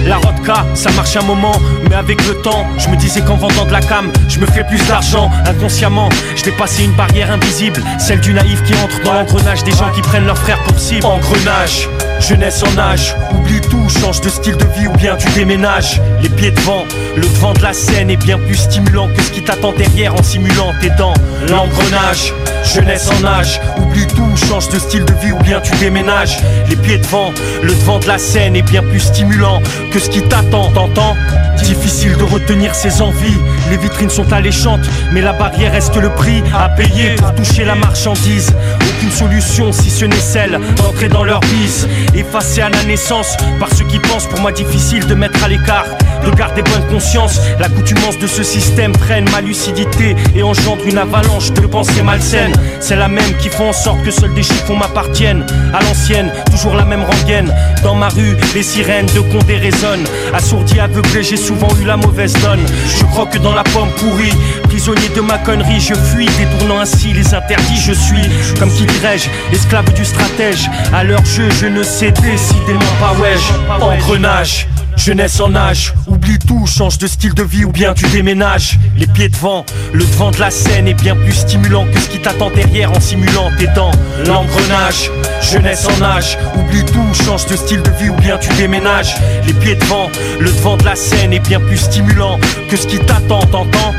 La 0.07 0.17
rodka, 0.17 0.65
ça 0.75 0.91
marche 0.93 1.17
un 1.17 1.23
moment, 1.23 1.59
mais 1.89 1.95
avec 1.95 2.27
le 2.27 2.35
temps, 2.43 2.67
je 2.79 2.89
me 2.89 2.97
disais 2.97 3.21
qu'en 3.21 3.37
vendant 3.37 3.67
de 3.67 3.73
la 3.73 3.81
cam, 3.81 4.11
je 4.29 4.39
me 4.39 4.47
fais 4.47 4.65
plus 4.65 4.85
d'argent. 4.87 5.31
Inconsciemment, 5.47 6.09
je 6.37 6.51
passer 6.51 6.85
une 6.85 6.93
barrière 6.93 7.31
invisible, 7.31 7.83
celle 7.99 8.21
du 8.21 8.33
naïf 8.33 8.63
qui 8.65 8.75
entre 8.75 9.03
dans 9.03 9.15
l'engrenage 9.15 9.65
des 9.65 9.73
gens 9.73 9.91
qui 9.95 10.03
prennent 10.03 10.27
leurs 10.27 10.39
frères 10.39 10.63
pour 10.65 10.79
cible. 10.79 11.05
Engrenage, 11.05 11.89
jeunesse 12.21 12.63
en 12.63 12.79
âge, 12.79 13.15
oublie 13.33 13.61
tout, 13.61 13.89
change 13.89 14.21
de 14.21 14.29
style 14.29 14.57
de 14.57 14.67
vie 14.79 14.87
ou 14.87 14.93
bien 14.93 15.17
tu 15.17 15.29
déménages. 15.33 16.01
Les 16.23 16.29
pieds 16.29 16.51
devant, 16.51 16.85
le 17.17 17.23
devant 17.23 17.53
de 17.55 17.63
la 17.63 17.73
scène 17.73 18.11
est 18.11 18.17
bien 18.17 18.39
plus 18.39 18.57
stimulant 18.57 19.09
que 19.09 19.23
ce 19.23 19.31
qui 19.31 19.43
t'attend 19.43 19.73
derrière 19.73 20.15
en 20.15 20.23
simulant 20.23 20.54
tes 20.81 20.91
dents. 20.91 21.15
L'engrenage, 21.49 22.33
jeunesse 22.65 23.09
en 23.09 23.25
âge, 23.25 23.61
oublie 23.79 24.07
tout, 24.07 24.37
change 24.49 24.69
de 24.69 24.79
style 24.79 25.05
de 25.05 25.13
vie 25.15 25.33
ou 25.33 25.39
bien 25.43 25.61
tu 25.61 25.75
déménages. 25.77 26.39
Les 26.69 26.77
pieds 26.77 26.99
devant, 26.99 27.33
le 27.63 27.71
devant 27.71 27.99
de 27.99 28.07
la 28.07 28.19
scène 28.19 28.57
est 28.57 28.63
bien 28.63 28.83
plus 28.83 29.01
stimulant 29.01 29.61
que 29.93 29.99
ce 29.99 30.09
qui 30.09 30.23
t'attend, 30.23 30.71
t'entends? 30.73 31.17
Difficile 31.63 32.17
de 32.17 32.25
retenir 32.25 32.75
ses 32.75 33.01
envies, 33.01 33.39
les 33.71 33.77
vitrines 33.77 34.11
sont 34.11 34.33
alléchantes, 34.33 34.85
mais 35.13 35.23
la 35.23 35.33
barrière 35.33 35.73
reste 35.73 35.97
le 35.97 36.11
prix 36.11 36.43
à 36.55 36.69
payer 36.69 37.15
pour 37.17 37.35
toucher 37.35 37.65
la 37.65 37.75
marchandise. 37.75 38.53
Aucune 38.97 39.11
solution 39.11 39.73
si 39.73 39.91
ce 39.91 40.05
n'est 40.05 40.15
celle 40.17 40.61
d'entrer 40.77 41.09
dans 41.09 41.25
leur 41.25 41.41
bise, 41.41 41.89
effacée 42.15 42.61
à 42.61 42.69
la 42.69 42.83
naissance 42.85 43.37
par 43.59 43.69
ceux 43.75 43.85
qui 43.85 43.99
pensent 43.99 44.27
pour 44.27 44.41
moi 44.41 44.53
difficile 44.53 45.07
de 45.07 45.15
mettre 45.15 45.43
à 45.43 45.49
l'écart, 45.49 45.87
de 46.25 46.31
garder 46.31 46.63
bonne 46.63 46.87
conscience. 46.89 47.41
L'accoutumance 47.59 48.19
de 48.19 48.27
ce 48.27 48.43
système 48.43 48.93
traîne 48.93 49.29
ma 49.31 49.41
lucidité 49.41 50.15
et 50.37 50.43
engendre 50.43 50.87
une 50.87 50.99
avalanche 50.99 51.53
de 51.53 51.67
pensées 51.67 52.03
malsaines. 52.03 52.55
C'est 52.81 52.97
la 52.97 53.09
même 53.09 53.37
qui 53.39 53.49
font 53.49 53.71
en 53.71 53.73
sorte 53.73 54.03
que 54.05 54.11
seuls 54.11 54.35
des 54.35 54.43
chiffons 54.43 54.77
m'appartiennent. 54.77 55.45
À 55.73 55.83
l'ancienne, 55.83 56.31
toujours 56.51 56.75
la 56.75 56.85
même 56.85 57.03
rengaine. 57.03 57.53
Dans 57.83 57.95
ma 57.95 58.09
rue, 58.09 58.37
les 58.55 58.63
sirènes 58.63 59.07
de 59.07 59.21
Condé 59.21 59.57
résonnent. 59.57 60.07
Assourdi, 60.33 60.79
aveuglé, 60.79 61.23
j'ai 61.23 61.37
souvent 61.37 61.69
eu 61.81 61.85
la 61.85 61.97
mauvaise 61.97 62.35
donne. 62.35 62.65
Je 62.97 63.05
crois 63.05 63.27
que 63.27 63.39
dans 63.39 63.55
la 63.55 63.65
pomme 63.65 63.91
pourrie, 63.97 64.33
prisonnier 64.75 65.09
de 65.11 65.21
ma 65.21 65.39
connerie, 65.39 65.79
je 65.79 65.95
fuis, 65.95 66.29
détournant 66.37 66.81
ainsi 66.81 67.13
les 67.13 67.33
interdits. 67.33 67.81
Je 67.81 67.93
suis, 67.93 68.29
comme 68.59 68.73
qui 68.75 68.85
dirais-je, 68.85 69.29
esclave 69.55 69.95
du 69.95 70.05
stratège. 70.05 70.69
À 70.93 71.05
leur 71.05 71.25
jeu, 71.25 71.49
je 71.61 71.67
ne 71.67 71.85
sais 71.85 72.11
décidément 72.11 72.81
pas, 72.99 73.15
wesh. 73.23 73.53
Engrenage. 73.81 74.67
Jeunesse 74.97 75.39
en 75.39 75.55
âge, 75.55 75.95
oublie 76.09 76.39
tout, 76.41 76.67
change 76.67 76.99
de 76.99 77.07
style 77.07 77.35
de 77.35 77.45
vie 77.45 77.65
ou 77.65 77.71
bien 77.71 77.95
tu 77.95 78.07
déménages. 78.09 78.79
Les 78.97 79.07
pieds 79.07 79.29
devant, 79.29 79.65
le 79.93 80.05
devant 80.05 80.33
de 80.33 80.41
la 80.41 80.51
scène 80.51 80.89
est 80.89 80.95
bien 80.95 81.15
plus 81.15 81.33
stimulant 81.33 81.87
que 81.87 82.01
ce 82.01 82.09
qui 82.09 82.19
t'attend 82.19 82.51
derrière 82.51 82.91
en 82.91 83.01
simulant 83.01 83.51
tes 83.59 83.69
dents. 83.69 83.93
L'engrenage, 84.27 85.11
jeunesse 85.41 85.87
en 85.87 86.03
âge, 86.03 86.37
oublie 86.57 86.85
tout, 86.85 87.25
change 87.25 87.47
de 87.47 87.57
style 87.57 87.83
de 87.83 87.91
vie 87.91 88.09
ou 88.09 88.17
bien 88.17 88.39
tu 88.39 88.53
déménages. 88.55 89.15
Les 89.47 89.53
pieds 89.53 89.77
devant, 89.77 90.11
le 90.41 90.47
devant 90.47 90.77
de 90.77 90.85
la 90.85 90.97
scène 90.97 91.33
est 91.33 91.47
bien 91.47 91.61
plus 91.61 91.79
stimulant 91.79 92.41
que 92.69 92.77
ce 92.77 92.87
qui 92.87 92.99
t'attend, 92.99 93.41
t'entends? 93.41 93.95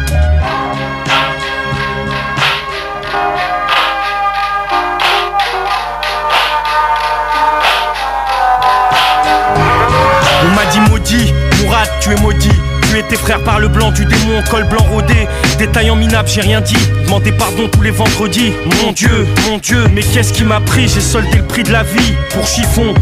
Tu 12.05 12.11
es 12.11 12.21
maudit. 12.21 12.49
Tu 12.89 12.99
es 12.99 13.03
tes 13.03 13.15
frères 13.15 13.43
par 13.43 13.59
le 13.59 13.67
blanc 13.67 13.91
du 13.91 14.05
démon, 14.05 14.43
col 14.49 14.63
blanc 14.65 14.83
rodé. 14.91 15.27
Détaillant 15.57 15.95
minable, 15.95 16.29
j'ai 16.29 16.41
rien 16.41 16.61
dit. 16.61 16.77
Demandez 17.05 17.31
pardon 17.31 17.67
tous 17.67 17.81
les 17.81 17.91
vendredis. 17.91 18.53
Mon 18.83 18.91
Dieu, 18.91 19.27
mon 19.49 19.57
Dieu, 19.57 19.85
mais 19.93 20.01
qu'est-ce 20.01 20.31
qui 20.31 20.43
m'a 20.43 20.59
pris? 20.59 20.87
J'ai 20.87 21.01
soldé 21.01 21.37
le 21.37 21.43
prix 21.43 21.63
de 21.63 21.71
la 21.71 21.83
vie 21.83 22.13
pour 22.31 22.45
chiffon. 22.45 22.93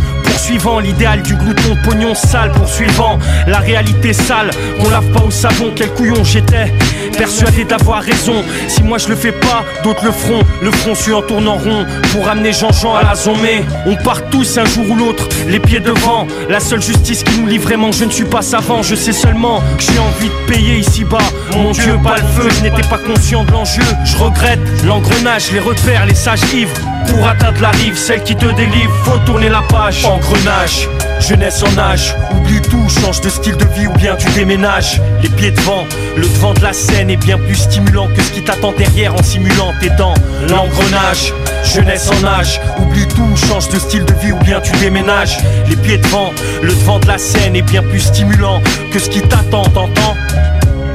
Poursuivant 0.44 0.80
l'idéal 0.80 1.22
du 1.22 1.36
glouton, 1.36 1.78
pognon 1.86 2.14
sale, 2.14 2.52
poursuivant 2.52 3.18
la 3.48 3.60
réalité 3.60 4.12
sale, 4.12 4.50
qu'on 4.78 4.90
lave 4.90 5.10
pas 5.14 5.22
au 5.22 5.32
savon, 5.32 5.72
quel 5.74 5.88
couillon 5.94 6.22
j'étais, 6.26 6.70
persuadé 7.18 7.64
d'avoir 7.64 8.02
raison. 8.02 8.44
Si 8.68 8.84
moi 8.84 8.98
je 8.98 9.08
le 9.08 9.16
fais 9.16 9.32
pas, 9.32 9.64
d'autres 9.86 10.04
le 10.04 10.12
feront. 10.12 10.42
Le 10.62 10.70
front 10.70 10.96
suit 10.96 11.14
en 11.14 11.22
tournant 11.22 11.56
rond 11.56 11.86
pour 12.12 12.28
amener 12.28 12.52
Jean-Jean 12.52 12.94
à 12.94 13.04
la 13.04 13.16
zombie. 13.16 13.64
On 13.86 13.96
part 13.96 14.22
tous 14.32 14.58
un 14.58 14.66
jour 14.66 14.84
ou 14.90 14.96
l'autre, 14.98 15.30
les 15.48 15.62
pieds 15.62 15.80
devant. 15.80 16.28
La 16.50 16.60
seule 16.60 16.82
justice 16.82 17.24
qui 17.24 17.40
nous 17.40 17.48
lie 17.48 17.58
vraiment, 17.58 17.94
je 17.94 18.04
ne 18.04 18.12
suis 18.12 18.26
pas 18.26 18.42
savant, 18.42 18.84
je 18.84 18.96
sais 18.96 19.14
seulement 19.14 19.62
que 19.78 19.84
j'ai 19.84 20.00
envie 20.00 20.28
de 20.28 20.52
payer 20.52 20.80
ici-bas. 20.80 21.20
Mon 21.56 21.72
Dieu, 21.72 21.98
pas 22.04 22.18
le 22.18 22.42
feu, 22.42 22.50
je 22.50 22.64
n'étais 22.64 22.86
pas 22.90 22.98
conscient 22.98 23.46
de 23.46 23.52
l'enjeu. 23.54 23.82
Je 24.04 24.18
regrette 24.18 24.60
l'engrenage, 24.84 25.54
les 25.54 25.60
repères, 25.62 26.06
les 26.06 26.16
sages 26.16 26.54
ivres. 26.54 26.82
Pour 27.08 27.28
atteindre 27.28 27.62
la 27.62 27.70
rive, 27.70 27.98
celle 27.98 28.24
qui 28.24 28.36
te 28.36 28.46
délivre, 28.46 28.94
faut 29.04 29.18
tourner 29.26 29.50
la 29.50 29.62
page. 29.62 30.06
Engrenage, 30.06 30.88
jeunesse 31.20 31.64
en 31.64 31.78
âge, 31.78 32.16
oublie 32.32 32.62
tout, 32.62 32.88
change 32.90 33.22
de 33.22 33.30
style 33.30 33.56
de 33.58 33.66
vie 33.66 33.88
ou 33.88 33.94
bien 33.94 34.16
tu 34.16 34.30
déménages. 34.32 35.02
Les 35.22 35.30
pieds 35.30 35.52
devant, 35.52 35.86
le 36.16 36.24
devant 36.24 36.54
de 36.54 36.62
la 36.62 36.74
scène 36.74 37.10
est 37.10 37.18
bien 37.18 37.38
plus 37.38 37.56
stimulant 37.56 38.08
que 38.16 38.22
ce 38.22 38.32
qui 38.32 38.42
t'attend 38.42 38.74
derrière 38.74 39.14
en 39.14 39.24
simulant 39.24 39.74
tes 39.80 39.90
dents. 39.92 40.16
L'engrenage, 40.50 41.34
jeunesse 41.64 42.10
en 42.10 42.26
âge, 42.26 42.60
oublie 42.80 43.08
tout, 43.08 43.36
change 43.48 43.70
de 43.70 43.80
style 43.80 44.06
de 44.06 44.14
vie 44.14 44.32
ou 44.32 44.40
bien 44.40 44.60
tu 44.60 44.72
déménages. 44.78 45.38
Les 45.70 45.76
pieds 45.76 45.98
devant, 45.98 46.32
le 46.62 46.70
devant 46.70 47.00
de 47.00 47.08
la 47.08 47.18
scène 47.18 47.56
est 47.56 47.62
bien 47.62 47.84
plus 47.84 48.02
stimulant 48.02 48.62
que 48.92 49.00
ce 49.00 49.10
qui 49.10 49.22
t'attend, 49.22 49.64
t'entends? 49.64 50.16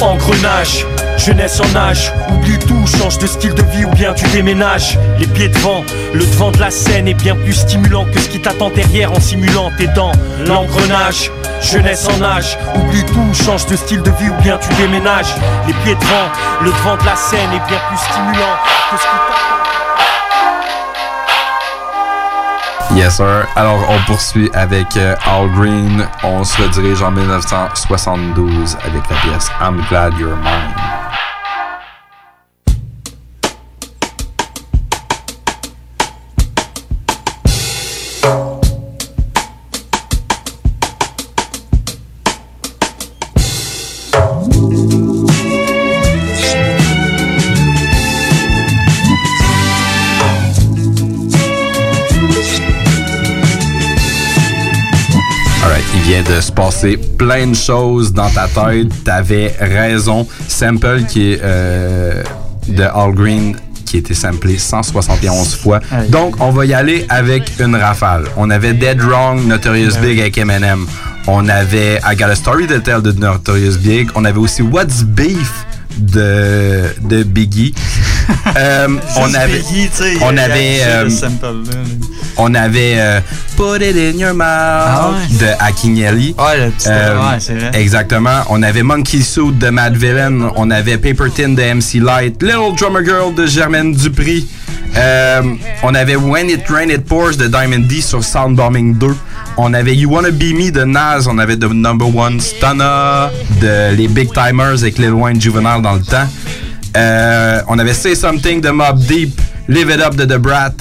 Engrenage, 0.00 0.86
jeunesse 1.16 1.60
en 1.60 1.76
âge, 1.76 2.12
oublie 2.30 2.58
tout, 2.60 2.86
change 2.86 3.18
de 3.18 3.26
style 3.26 3.52
de 3.54 3.62
vie 3.62 3.84
ou 3.84 3.90
bien 3.90 4.14
tu 4.14 4.24
déménages. 4.28 4.96
Les 5.18 5.26
pieds 5.26 5.48
devant, 5.48 5.84
le 6.14 6.20
devant 6.20 6.52
de 6.52 6.58
la 6.58 6.70
scène 6.70 7.08
est 7.08 7.14
bien 7.14 7.34
plus 7.34 7.52
stimulant 7.52 8.04
que 8.04 8.20
ce 8.20 8.28
qui 8.28 8.40
t'attend 8.40 8.70
derrière 8.70 9.10
en 9.12 9.20
simulant 9.20 9.72
tes 9.76 9.88
dents. 9.88 10.12
L'engrenage, 10.46 11.32
jeunesse 11.60 12.06
en 12.08 12.22
âge, 12.22 12.56
oublie 12.76 13.04
tout, 13.04 13.34
change 13.44 13.66
de 13.66 13.76
style 13.76 14.02
de 14.02 14.10
vie 14.12 14.30
ou 14.30 14.42
bien 14.42 14.58
tu 14.58 14.72
déménages. 14.74 15.34
Les 15.66 15.74
pieds 15.84 15.96
devant, 15.96 16.30
le 16.62 16.70
devant 16.70 16.96
de 16.96 17.04
la 17.04 17.16
scène 17.16 17.50
est 17.52 17.68
bien 17.68 17.80
plus 17.88 17.98
stimulant 17.98 18.56
que 18.90 18.96
ce 18.96 19.02
qui 19.02 19.16
t'attend. 19.28 19.57
Yes, 22.98 23.18
sir. 23.18 23.46
Alors, 23.54 23.78
on 23.88 23.98
poursuit 24.06 24.50
avec 24.54 24.96
euh, 24.96 25.14
Al 25.24 25.48
Green. 25.52 26.04
On 26.24 26.42
se 26.42 26.60
redirige 26.60 27.00
en 27.00 27.12
1972 27.12 28.76
avec 28.84 29.08
la 29.08 29.16
pièce 29.18 29.48
I'm 29.60 29.80
Glad 29.88 30.18
You're 30.18 30.36
Mine. 30.36 30.77
Passer 56.68 56.98
plein 56.98 57.46
de 57.46 57.54
choses 57.54 58.12
dans 58.12 58.28
ta 58.28 58.46
tête. 58.46 58.88
T'avais 59.02 59.54
raison. 59.58 60.26
Sample 60.48 61.04
qui 61.08 61.32
est 61.32 61.40
euh, 61.42 62.22
de 62.68 62.82
All 62.82 63.14
Green 63.14 63.56
qui 63.86 63.96
a 63.96 64.00
été 64.00 64.12
samplé 64.12 64.58
171 64.58 65.54
fois. 65.56 65.80
Aïe. 65.90 66.10
Donc, 66.10 66.34
on 66.40 66.50
va 66.50 66.66
y 66.66 66.74
aller 66.74 67.06
avec 67.08 67.52
une 67.58 67.74
rafale. 67.74 68.24
On 68.36 68.50
avait 68.50 68.74
Dead 68.74 69.00
Wrong, 69.00 69.46
Notorious 69.46 69.96
Big 70.02 70.20
avec 70.20 70.36
Eminem. 70.36 70.86
On 71.26 71.48
avait 71.48 72.00
I 72.04 72.14
Got 72.14 72.26
a 72.26 72.34
Story 72.34 72.66
to 72.66 72.80
Tell 72.80 73.00
de 73.00 73.12
Notorious 73.12 73.78
Big. 73.78 74.10
On 74.14 74.26
avait 74.26 74.38
aussi 74.38 74.60
What's 74.60 75.04
Beef 75.04 75.64
de, 75.96 76.82
de 77.08 77.22
Biggie. 77.22 77.74
Euh, 78.56 78.88
on 79.16 79.34
avait, 79.34 79.60
sais, 79.62 80.14
il 80.14 80.18
on 80.22 80.36
avait, 80.36 80.78
euh, 80.82 81.08
on 82.36 82.54
avait 82.54 82.94
euh, 82.98 83.20
Put 83.56 83.82
It 83.84 83.96
in 83.96 84.18
Your 84.18 84.34
Mouth 84.34 84.42
Ah 84.46 85.10
ouais? 85.12 85.38
de 85.38 85.46
Akinyeli. 85.64 86.34
Ouais, 86.38 86.64
le 86.66 86.70
petit- 86.70 86.88
ouais, 86.88 87.38
c'est 87.38 87.54
vrai. 87.54 87.70
Exactement. 87.74 88.42
On 88.50 88.62
avait 88.62 88.82
Monkey 88.82 89.20
Suit 89.22 89.52
de 89.52 89.68
Mad 89.70 89.96
Villain. 89.96 90.50
On 90.56 90.70
avait 90.70 90.98
Paper 90.98 91.30
Tin 91.34 91.50
de 91.50 91.62
MC 91.62 92.00
Light. 92.00 92.42
Little 92.42 92.74
Drummer 92.78 93.04
Girl 93.04 93.34
de 93.34 93.46
Germaine 93.46 93.92
Dupri. 93.94 94.46
Euh, 94.96 95.42
on 95.82 95.94
avait 95.94 96.16
When 96.16 96.48
It 96.48 96.62
Rain 96.68 96.88
It 96.88 97.04
Pours 97.04 97.36
de 97.36 97.46
Diamond 97.46 97.86
D 97.88 98.00
sur 98.00 98.22
Soundbombing 98.24 98.96
2. 98.96 99.06
On 99.56 99.74
avait 99.74 99.94
You 99.94 100.10
Wanna 100.10 100.30
Be 100.30 100.54
Me 100.54 100.70
de 100.70 100.84
Nas. 100.84 101.26
On 101.28 101.38
avait 101.38 101.56
The 101.56 101.64
Number 101.72 102.14
One 102.14 102.40
Stunner 102.40 103.28
de 103.60 103.94
Les 103.96 104.08
Big 104.08 104.32
Timers 104.32 104.80
avec 104.80 104.98
Lil 104.98 105.10
Wayne 105.12 105.40
Juvenile 105.40 105.82
dans 105.82 105.94
le 105.94 106.02
temps. 106.02 106.28
Euh, 106.98 107.60
on 107.68 107.78
avait 107.78 107.94
Say 107.94 108.16
Something 108.16 108.60
de 108.60 108.70
Mob 108.70 108.98
Deep, 108.98 109.40
Live 109.68 109.88
It 109.90 110.00
Up 110.00 110.16
de 110.16 110.24
The 110.24 110.38
Brat. 110.38 110.72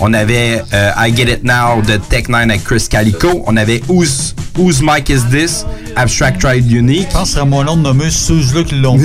On 0.00 0.12
avait 0.12 0.62
euh, 0.72 0.90
I 0.98 1.14
Get 1.14 1.32
It 1.32 1.44
Now 1.44 1.82
de 1.82 1.96
Tech 1.96 2.28
9 2.28 2.42
avec 2.42 2.62
Chris 2.64 2.86
Calico. 2.88 3.42
On 3.46 3.56
avait 3.56 3.80
Who's, 3.88 4.34
Whose 4.56 4.82
Mic 4.82 5.08
Is 5.08 5.22
This, 5.30 5.64
Abstract 5.96 6.40
Tried 6.40 6.70
Unique. 6.70 7.08
Je 7.10 7.14
pense 7.14 7.22
que 7.22 7.28
ce 7.28 7.34
serait 7.34 7.46
moins 7.46 7.64
long 7.64 7.76
de 7.76 7.82
nommer 7.82 8.08
qui 8.08 8.74
l'ont 8.76 8.92
rendu 8.92 9.04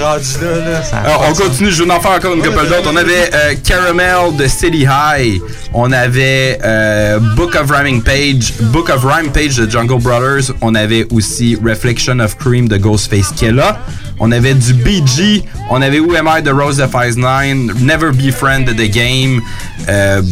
là, 0.00 0.82
Alors, 1.04 1.20
pas 1.20 1.28
on 1.30 1.34
continue, 1.34 1.70
je 1.70 1.84
vais 1.84 1.90
en 1.90 2.00
faire 2.00 2.12
encore 2.12 2.34
une 2.34 2.42
couple 2.42 2.68
d'autres. 2.68 2.90
On 2.92 2.96
avait 2.96 3.30
euh, 3.34 3.54
Caramel 3.64 4.36
de 4.36 4.46
City 4.46 4.86
High. 4.88 5.40
On 5.74 5.90
avait 5.92 6.58
euh, 6.64 7.18
Book 7.36 7.54
of 7.54 7.70
Rhyming 7.70 8.02
Page, 8.02 8.54
Book 8.72 8.90
of 8.90 9.04
Rhyme 9.04 9.30
Page 9.30 9.56
de 9.56 9.70
Jungle 9.70 10.02
Brothers. 10.02 10.54
On 10.60 10.74
avait 10.74 11.06
aussi 11.12 11.56
Reflection 11.62 12.18
of 12.20 12.36
Cream 12.36 12.68
de 12.68 12.76
Ghostface 12.76 13.32
Killa. 13.32 13.78
On 14.18 14.30
avait 14.32 14.54
du 14.54 14.74
BG. 14.74 15.44
On 15.70 15.82
avait 15.82 15.98
Who 16.00 16.14
Am 16.14 16.28
I 16.38 16.42
de 16.42 16.50
Rose 16.50 16.76
Defies 16.76 17.18
9. 17.18 17.80
Never 17.80 18.10
Be 18.12 18.30
Friend 18.30 18.64
de 18.64 18.72
The 18.72 18.90
Game. 18.90 19.40
Euh, 19.88 20.22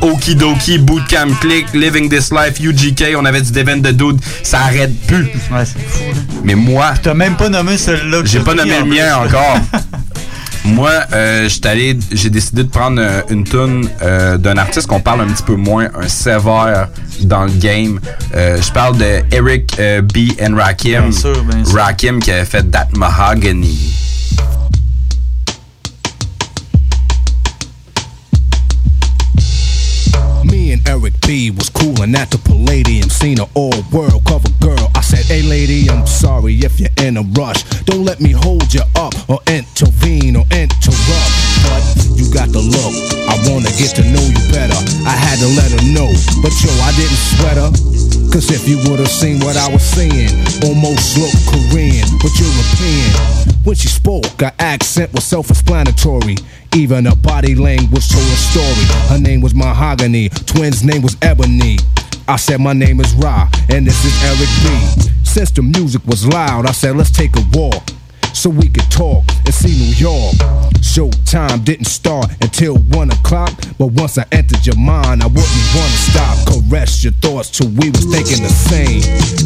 Okidoki, 0.00 0.78
Bootcamp 0.78 1.28
Click, 1.40 1.66
Living 1.74 2.08
This 2.08 2.32
Life, 2.32 2.58
UGK. 2.60 3.16
On 3.16 3.24
avait 3.24 3.40
du 3.40 3.52
Devin 3.52 3.76
de 3.78 3.92
Dude. 3.92 4.20
Ça 4.42 4.60
arrête 4.60 4.92
plus. 5.06 5.24
Ouais, 5.24 5.64
c'est 5.64 5.80
fou, 5.86 6.04
là. 6.12 6.20
Mais 6.44 6.54
moi. 6.54 6.94
T'as 7.02 7.14
même 7.14 7.36
pas 7.36 7.48
nommé 7.48 7.78
celui-là. 7.78 8.22
J'ai 8.24 8.40
pas 8.40 8.54
nommé 8.54 8.78
le 8.78 8.84
mien 8.84 9.16
encore. 9.16 9.58
Moi, 10.64 10.90
euh, 11.12 11.48
allé, 11.64 11.98
j'ai 12.12 12.30
décidé 12.30 12.62
de 12.62 12.68
prendre 12.68 13.00
euh, 13.00 13.22
une 13.30 13.44
tune 13.44 13.88
euh, 14.00 14.36
d'un 14.38 14.56
artiste 14.56 14.86
qu'on 14.86 15.00
parle 15.00 15.22
un 15.22 15.26
petit 15.26 15.42
peu 15.42 15.56
moins, 15.56 15.88
un 15.94 16.08
sévère 16.08 16.88
dans 17.22 17.44
le 17.44 17.52
game. 17.52 17.98
Euh, 18.34 18.60
je 18.60 18.72
parle 18.72 18.96
de 18.96 19.22
Eric 19.32 19.76
B. 19.76 20.40
and 20.40 20.56
Rakim. 20.56 21.08
Bien 21.08 21.12
sûr, 21.12 21.44
bien 21.44 21.64
sûr. 21.64 21.74
Rakim 21.78 22.20
qui 22.20 22.30
avait 22.30 22.44
fait 22.44 22.62
That 22.70 22.88
Mahogany. 22.96 24.11
Me 30.52 30.70
and 30.70 30.86
Eric 30.86 31.14
B 31.26 31.50
was 31.50 31.70
coolin' 31.70 32.14
at 32.14 32.30
the 32.30 32.36
Palladium, 32.36 33.08
seen 33.08 33.40
an 33.40 33.48
all 33.54 33.72
world 33.90 34.20
cover 34.28 34.52
girl. 34.60 34.90
I 34.94 35.00
said, 35.00 35.24
Hey 35.24 35.40
lady, 35.40 35.88
I'm 35.88 36.06
sorry 36.06 36.60
if 36.60 36.78
you're 36.78 36.92
in 37.00 37.16
a 37.16 37.22
rush. 37.32 37.64
Don't 37.88 38.04
let 38.04 38.20
me 38.20 38.32
hold 38.32 38.68
you 38.68 38.82
up 38.94 39.14
or 39.30 39.40
intervene 39.48 40.36
or 40.36 40.44
interrupt. 40.52 41.32
But 41.64 41.80
you 42.20 42.28
got 42.28 42.52
the 42.52 42.60
look. 42.60 42.92
I 43.32 43.40
wanna 43.48 43.72
get 43.80 43.96
to 43.96 44.04
know 44.04 44.20
you 44.20 44.44
better. 44.52 44.76
I 45.08 45.16
had 45.16 45.40
to 45.40 45.48
let 45.56 45.72
her 45.72 45.84
know. 45.88 46.12
But 46.44 46.52
yo, 46.60 46.68
I 46.84 46.92
didn't 47.00 47.22
sweat 47.32 47.56
her. 47.56 47.72
Cause 48.28 48.52
if 48.52 48.68
you 48.68 48.76
would've 48.84 49.08
seen 49.08 49.40
what 49.40 49.56
I 49.56 49.72
was 49.72 49.80
seeing, 49.80 50.36
almost 50.68 51.16
looked 51.16 51.48
Korean, 51.48 52.04
but 52.20 52.28
European. 52.36 53.51
When 53.64 53.76
she 53.76 53.88
spoke, 53.88 54.26
her 54.40 54.52
accent 54.58 55.12
was 55.12 55.24
self 55.24 55.48
explanatory. 55.48 56.36
Even 56.74 57.04
her 57.04 57.14
body 57.16 57.54
language 57.54 58.08
told 58.08 58.24
a 58.24 58.36
story. 58.36 58.86
Her 59.08 59.18
name 59.18 59.40
was 59.40 59.54
Mahogany, 59.54 60.30
twins' 60.30 60.82
name 60.82 61.02
was 61.02 61.16
Ebony. 61.22 61.78
I 62.26 62.36
said, 62.36 62.60
My 62.60 62.72
name 62.72 63.00
is 63.00 63.14
Ra, 63.14 63.48
and 63.68 63.86
this 63.86 64.04
is 64.04 64.24
Eric 64.24 64.48
B. 64.64 65.12
Since 65.24 65.52
the 65.52 65.62
music 65.62 66.04
was 66.06 66.26
loud, 66.26 66.66
I 66.66 66.72
said, 66.72 66.96
Let's 66.96 67.10
take 67.10 67.36
a 67.36 67.42
walk 67.52 67.84
so 68.34 68.50
we 68.50 68.68
could 68.68 68.90
talk 68.90 69.24
and 69.44 69.54
see 69.54 69.72
New 69.72 69.94
York. 69.94 70.34
Showtime 70.80 71.64
didn't 71.64 71.86
start 71.86 72.26
until 72.40 72.76
one 72.92 73.10
o'clock, 73.10 73.52
but 73.78 73.92
once 73.92 74.18
I 74.18 74.26
entered 74.32 74.66
your 74.66 74.76
mind, 74.76 75.22
I 75.22 75.26
wouldn't 75.26 75.68
wanna 75.74 76.00
stop. 76.10 76.36
Caress 76.48 77.04
your 77.04 77.12
thoughts 77.24 77.50
till 77.50 77.68
we 77.68 77.90
was 77.90 78.04
thinking 78.10 78.42
the 78.42 78.52
same. 78.52 79.02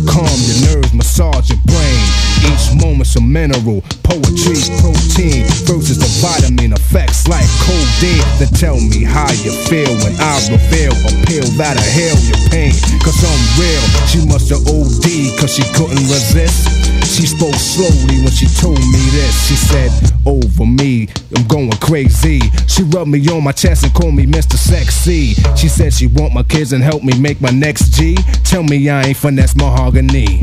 Calm 0.06 0.26
your 0.26 0.58
nerves, 0.70 0.92
massage 0.94 1.50
your 1.50 1.60
brain. 1.66 2.02
Each 2.46 2.66
moment's 2.82 3.16
a 3.16 3.20
mineral, 3.20 3.82
poetry, 4.02 4.60
protein 4.80 5.44
versus 5.66 5.98
the 5.98 6.10
vitamin 6.22 6.72
effects 6.72 7.28
like 7.28 7.46
codeine. 7.62 8.22
Then 8.38 8.50
tell 8.54 8.78
me 8.78 9.04
how 9.04 9.30
you 9.42 9.52
feel 9.66 9.90
when 10.02 10.14
I 10.20 10.34
reveal 10.50 10.94
a 10.94 11.12
pill 11.26 11.46
that'll 11.58 11.82
heal 11.94 12.16
your 12.26 12.40
pain. 12.50 12.74
Cause 13.02 13.18
I'm 13.22 13.42
real. 13.58 13.84
She 14.10 14.20
must 14.26 14.48
have 14.50 14.66
OD 14.66 15.06
cause 15.38 15.54
she 15.54 15.64
couldn't 15.74 16.06
resist. 16.06 16.86
She 17.06 17.24
spoke 17.24 17.54
slowly 17.54 18.20
when 18.20 18.32
she 18.34 18.46
told 18.46 18.75
me 18.80 19.02
this. 19.10 19.48
She 19.48 19.56
said, 19.56 19.90
Over 20.24 20.66
me, 20.66 21.08
I'm 21.36 21.46
going 21.46 21.70
crazy. 21.80 22.40
She 22.66 22.82
rubbed 22.84 23.10
me 23.10 23.26
on 23.28 23.44
my 23.44 23.52
chest 23.52 23.84
and 23.84 23.94
called 23.94 24.14
me 24.14 24.26
Mr. 24.26 24.56
Sexy. 24.56 25.34
She 25.56 25.68
said 25.68 25.92
she 25.92 26.06
want 26.08 26.34
my 26.34 26.42
kids 26.42 26.72
and 26.72 26.82
help 26.82 27.02
me 27.02 27.18
make 27.18 27.40
my 27.40 27.50
next 27.50 27.92
G. 27.94 28.16
Tell 28.44 28.62
me 28.62 28.88
I 28.88 29.04
ain't 29.04 29.16
finesse 29.16 29.56
mahogany. 29.56 30.40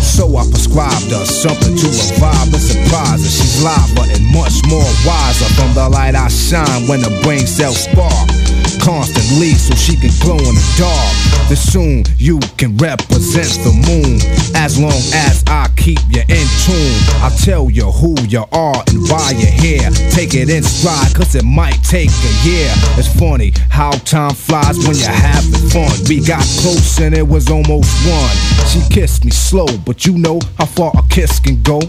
So 0.00 0.36
I 0.36 0.42
prescribed 0.50 1.10
her 1.12 1.24
something 1.24 1.76
to 1.76 1.86
revive 1.86 2.52
and 2.52 2.62
surprise 2.62 3.22
her. 3.22 3.30
She's 3.30 3.62
liver 3.62 4.06
and 4.10 4.24
much 4.34 4.58
more 4.66 4.88
wiser 5.06 5.48
from 5.54 5.74
the 5.74 5.88
light 5.88 6.14
I 6.14 6.28
shine 6.28 6.88
when 6.88 7.00
the 7.00 7.20
brain 7.22 7.46
cells 7.46 7.84
spark. 7.84 8.47
Constantly 8.88 9.52
so 9.52 9.74
she 9.74 9.96
can 9.96 10.08
glow 10.24 10.38
in 10.38 10.54
the 10.56 10.74
dark. 10.78 11.12
Then 11.48 11.58
soon 11.58 12.04
you 12.16 12.40
can 12.56 12.74
represent 12.78 13.52
the 13.60 13.76
moon. 13.84 14.16
As 14.56 14.80
long 14.80 14.96
as 15.12 15.44
I 15.46 15.68
keep 15.76 15.98
you 16.08 16.22
in 16.22 16.46
tune, 16.64 16.96
I'll 17.20 17.36
tell 17.36 17.68
you 17.68 17.84
who 17.84 18.16
you 18.28 18.44
are 18.50 18.82
and 18.88 18.98
why 19.10 19.36
you're 19.36 19.52
here. 19.60 19.90
Take 20.08 20.32
it 20.32 20.48
in 20.48 20.62
stride, 20.62 21.14
cause 21.14 21.34
it 21.34 21.44
might 21.44 21.76
take 21.84 22.08
a 22.08 22.32
year. 22.48 22.72
It's 22.96 23.12
funny 23.20 23.52
how 23.68 23.90
time 24.08 24.32
flies 24.32 24.78
when 24.78 24.96
you're 24.96 25.12
having 25.12 25.68
fun. 25.68 25.92
We 26.08 26.24
got 26.24 26.40
close 26.64 26.98
and 26.98 27.14
it 27.14 27.28
was 27.28 27.50
almost 27.50 27.92
one. 28.08 28.36
She 28.72 28.80
kissed 28.88 29.22
me 29.22 29.32
slow, 29.32 29.68
but 29.84 30.06
you 30.06 30.16
know 30.16 30.40
how 30.56 30.64
far 30.64 30.92
a 30.96 31.02
kiss 31.10 31.38
can 31.40 31.62
go. 31.62 31.82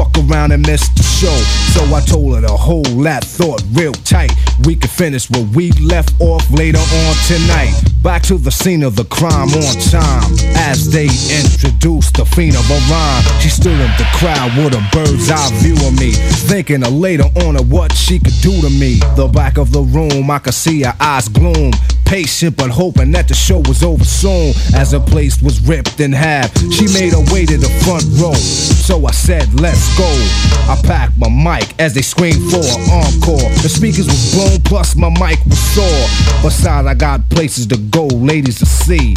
Fuck 0.00 0.16
around 0.30 0.50
and 0.52 0.66
miss 0.66 0.88
the 0.88 1.02
show. 1.02 1.36
So 1.76 1.94
I 1.94 2.00
told 2.00 2.34
her 2.34 2.40
to 2.40 2.56
hold 2.56 2.86
that 3.04 3.22
thought 3.22 3.62
real 3.72 3.92
tight. 3.92 4.32
We 4.64 4.74
could 4.74 4.88
finish 4.88 5.28
where 5.28 5.44
we 5.52 5.72
left 5.72 6.18
off 6.20 6.50
later 6.50 6.78
on 6.78 7.14
tonight. 7.28 7.74
Back 8.02 8.22
to 8.22 8.38
the 8.38 8.50
scene 8.50 8.82
of 8.82 8.96
the 8.96 9.04
crime 9.04 9.50
on 9.52 9.74
time. 9.92 10.24
As 10.56 10.90
they 10.90 11.04
introduced 11.04 12.16
the 12.16 12.24
fiend 12.24 12.56
of 12.56 12.64
a 12.70 12.80
rhyme, 12.88 13.40
she 13.40 13.50
stood 13.50 13.78
in 13.78 13.92
the 14.00 14.08
crowd 14.14 14.56
with 14.56 14.72
a 14.72 14.80
bird's 14.90 15.30
eye 15.30 15.50
view 15.60 15.76
of 15.86 15.92
me. 16.00 16.12
Thinking 16.48 16.82
of 16.82 16.94
later 16.94 17.28
on 17.44 17.56
of 17.56 17.70
what 17.70 17.92
she 17.92 18.18
could 18.18 18.40
do 18.40 18.58
to 18.62 18.70
me. 18.70 19.00
The 19.16 19.28
back 19.28 19.58
of 19.58 19.70
the 19.70 19.82
room, 19.82 20.30
I 20.30 20.38
could 20.38 20.54
see 20.54 20.80
her 20.80 20.96
eyes 20.98 21.28
gloom. 21.28 21.72
Patient 22.10 22.56
but 22.56 22.70
hoping 22.70 23.12
that 23.12 23.28
the 23.28 23.34
show 23.34 23.58
was 23.68 23.84
over 23.84 24.02
soon. 24.04 24.52
As 24.74 24.90
her 24.90 24.98
place 24.98 25.40
was 25.40 25.60
ripped 25.60 26.00
in 26.00 26.12
half, 26.12 26.50
she 26.72 26.88
made 26.92 27.12
her 27.12 27.22
way 27.32 27.46
to 27.46 27.56
the 27.56 27.70
front 27.86 28.02
row. 28.20 28.34
So 28.34 29.06
I 29.06 29.12
said, 29.12 29.46
let's 29.60 29.96
go. 29.96 30.10
I 30.66 30.76
packed 30.84 31.16
my 31.18 31.28
mic 31.30 31.72
as 31.78 31.94
they 31.94 32.02
screamed 32.02 32.50
for 32.50 32.66
an 32.66 32.82
encore. 32.90 33.48
The 33.62 33.68
speakers 33.68 34.06
was 34.06 34.34
blown, 34.34 34.60
plus 34.62 34.96
my 34.96 35.08
mic 35.08 35.38
was 35.46 35.60
sore. 35.70 36.42
Besides, 36.42 36.88
I 36.88 36.94
got 36.94 37.30
places 37.30 37.68
to 37.68 37.76
go, 37.76 38.08
ladies 38.08 38.58
to 38.58 38.66
see. 38.66 39.14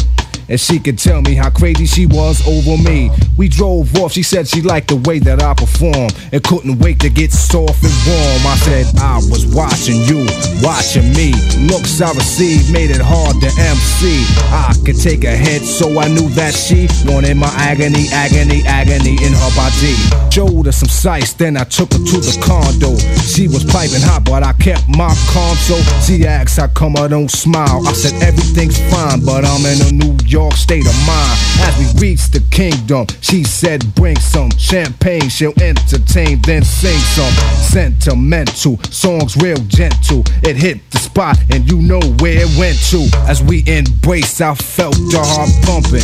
And 0.48 0.60
she 0.60 0.78
could 0.78 0.98
tell 0.98 1.22
me 1.22 1.34
how 1.34 1.50
crazy 1.50 1.86
she 1.86 2.06
was 2.06 2.46
over 2.46 2.82
me. 2.82 3.10
We 3.36 3.48
drove 3.48 3.94
off, 3.96 4.12
she 4.12 4.22
said 4.22 4.46
she 4.46 4.60
liked 4.60 4.88
the 4.88 4.96
way 4.96 5.18
that 5.20 5.42
I 5.42 5.54
perform 5.54 6.10
and 6.32 6.42
couldn't 6.44 6.78
wait 6.78 7.00
to 7.00 7.10
get 7.10 7.32
soft 7.32 7.82
and 7.82 7.94
warm. 8.06 8.46
I 8.46 8.56
said, 8.62 8.86
I 8.98 9.16
was 9.30 9.46
watching 9.54 10.00
you, 10.04 10.26
watching 10.62 11.12
me. 11.14 11.32
Looks 11.66 12.00
I 12.00 12.12
received 12.12 12.72
made 12.72 12.90
it 12.90 13.00
hard 13.00 13.40
to 13.40 13.50
MC. 13.56 14.24
I 14.52 14.74
could 14.84 15.00
take 15.00 15.24
a 15.24 15.34
hit, 15.36 15.62
so 15.62 15.98
I 15.98 16.08
knew 16.08 16.28
that 16.30 16.54
she 16.54 16.88
wanted 17.06 17.36
my 17.36 17.52
agony, 17.56 18.06
agony, 18.12 18.62
agony 18.66 19.16
in 19.24 19.32
her 19.32 19.52
body. 19.56 19.96
Showed 20.30 20.66
her 20.66 20.72
some 20.72 20.88
sights, 20.88 21.32
then 21.32 21.56
I 21.56 21.64
took 21.64 21.92
her 21.92 21.98
to 21.98 22.18
the 22.20 22.36
condo. 22.42 22.96
She 23.22 23.48
was 23.48 23.64
piping 23.64 24.02
hot, 24.02 24.24
but 24.24 24.42
I 24.42 24.52
kept 24.54 24.88
my 24.88 25.14
calm, 25.30 25.56
so 25.56 25.76
she 26.02 26.26
asked 26.26 26.58
how 26.58 26.68
come 26.68 26.96
I 26.96 27.08
don't 27.08 27.30
smile. 27.30 27.86
I 27.86 27.92
said, 27.92 28.20
everything's 28.22 28.78
fine, 28.92 29.24
but 29.24 29.44
I'm 29.44 29.64
in 29.64 29.80
a 29.88 29.92
New 29.92 30.16
York 30.34 30.54
state 30.54 30.84
of 30.84 31.06
mind. 31.06 31.38
As 31.62 31.78
we 31.78 32.08
reached 32.08 32.32
the 32.32 32.42
kingdom, 32.50 33.06
she 33.20 33.44
said, 33.44 33.94
bring 33.94 34.18
some 34.18 34.50
champagne, 34.58 35.28
she'll 35.28 35.54
entertain, 35.62 36.42
then 36.42 36.64
sing 36.64 36.98
some 37.14 37.32
sentimental 37.62 38.76
songs, 38.90 39.36
real 39.36 39.62
gentle. 39.68 40.24
It 40.42 40.56
hit 40.56 40.90
the 40.90 40.98
spot, 40.98 41.38
and 41.50 41.70
you 41.70 41.80
know 41.80 42.00
where 42.18 42.42
it 42.42 42.58
went 42.58 42.76
to. 42.90 43.06
As 43.30 43.44
we 43.44 43.62
embraced, 43.68 44.42
I 44.42 44.56
felt 44.56 44.96
the 45.14 45.22
heart 45.22 45.54
pumping. 45.62 46.02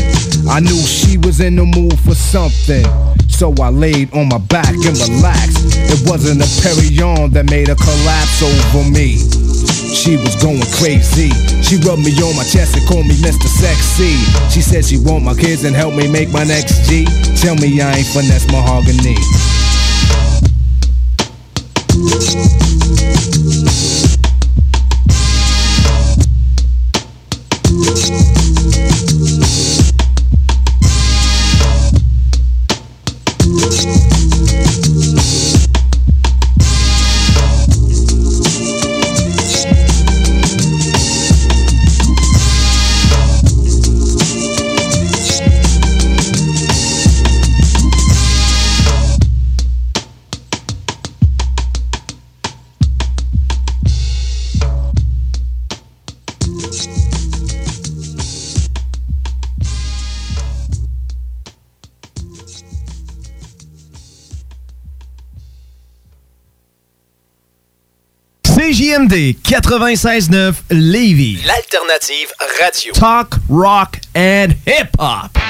I 0.49 0.61
knew 0.61 0.78
she 0.78 1.18
was 1.18 1.41
in 1.41 1.57
the 1.57 1.66
mood 1.66 1.99
for 1.99 2.14
something. 2.14 2.87
So 3.26 3.53
I 3.61 3.70
laid 3.70 4.14
on 4.14 4.28
my 4.28 4.39
back 4.39 4.70
and 4.70 4.95
relaxed. 4.95 5.74
It 5.91 6.09
wasn't 6.09 6.41
a 6.41 6.49
Perignon 6.62 7.33
that 7.33 7.51
made 7.51 7.66
her 7.66 7.74
collapse 7.74 8.43
over 8.47 8.89
me. 8.89 9.18
She 9.95 10.16
was 10.16 10.36
going 10.43 10.62
crazy. 10.78 11.30
She 11.62 11.76
rubbed 11.86 12.03
me 12.03 12.12
on 12.22 12.36
my 12.36 12.45
chest 12.45 12.76
and 12.76 12.86
called 12.86 13.07
me 13.07 13.14
Mr. 13.16 13.47
Sexy. 13.47 14.14
She 14.51 14.62
said 14.62 14.84
she 14.84 14.99
want 14.99 15.24
my 15.24 15.34
kids 15.34 15.64
and 15.64 15.74
help 15.74 15.95
me 15.95 16.07
make 16.07 16.30
my 16.30 16.45
next 16.45 16.88
G. 16.88 17.05
Tell 17.36 17.57
me 17.57 17.80
I 17.80 17.99
ain't 17.99 18.07
finesse 18.07 18.47
mahogany. 18.51 19.16
CJMD 69.11 69.37
96.9 69.43 70.63
Lévis. 70.71 71.43
L'alternative 71.45 72.33
radio. 72.61 72.93
Talk, 72.93 73.39
rock 73.49 73.99
and 74.15 74.55
hip-hop. 74.65 75.50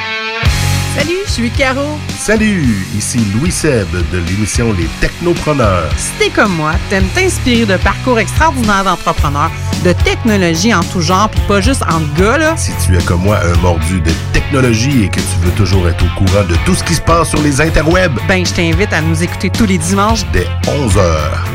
Salut, 0.96 1.18
je 1.26 1.30
suis 1.30 1.50
Caro. 1.50 1.98
Salut, 2.18 2.84
ici 2.96 3.20
Louis 3.34 3.52
Seb 3.52 3.86
de 4.12 4.18
l'émission 4.28 4.72
Les 4.72 4.88
Technopreneurs. 5.00 5.88
Si 5.96 6.10
t'es 6.18 6.30
comme 6.30 6.52
moi, 6.56 6.72
t'aimes 6.88 7.06
t'inspirer 7.14 7.64
de 7.64 7.76
parcours 7.76 8.18
extraordinaires 8.18 8.84
d'entrepreneurs, 8.84 9.50
de 9.84 9.92
technologie 9.92 10.74
en 10.74 10.82
tout 10.82 11.00
genre, 11.00 11.28
puis 11.30 11.40
pas 11.46 11.60
juste 11.60 11.82
en 11.88 12.00
gars, 12.20 12.38
là? 12.38 12.56
Si 12.56 12.72
tu 12.84 12.96
es 12.98 13.02
comme 13.02 13.22
moi 13.22 13.38
un 13.42 13.56
mordu 13.60 14.00
de 14.00 14.10
technologie 14.32 15.04
et 15.04 15.08
que 15.08 15.20
tu 15.20 15.36
veux 15.42 15.52
toujours 15.52 15.88
être 15.88 16.04
au 16.04 16.18
courant 16.18 16.44
de 16.44 16.56
tout 16.66 16.74
ce 16.74 16.82
qui 16.82 16.94
se 16.94 17.00
passe 17.00 17.30
sur 17.30 17.40
les 17.40 17.60
interwebs, 17.60 18.18
Ben, 18.26 18.44
je 18.44 18.52
t'invite 18.52 18.92
à 18.92 19.00
nous 19.00 19.22
écouter 19.22 19.48
tous 19.48 19.66
les 19.66 19.78
dimanches. 19.78 20.24
dès 20.32 20.46
11h. 20.66 21.00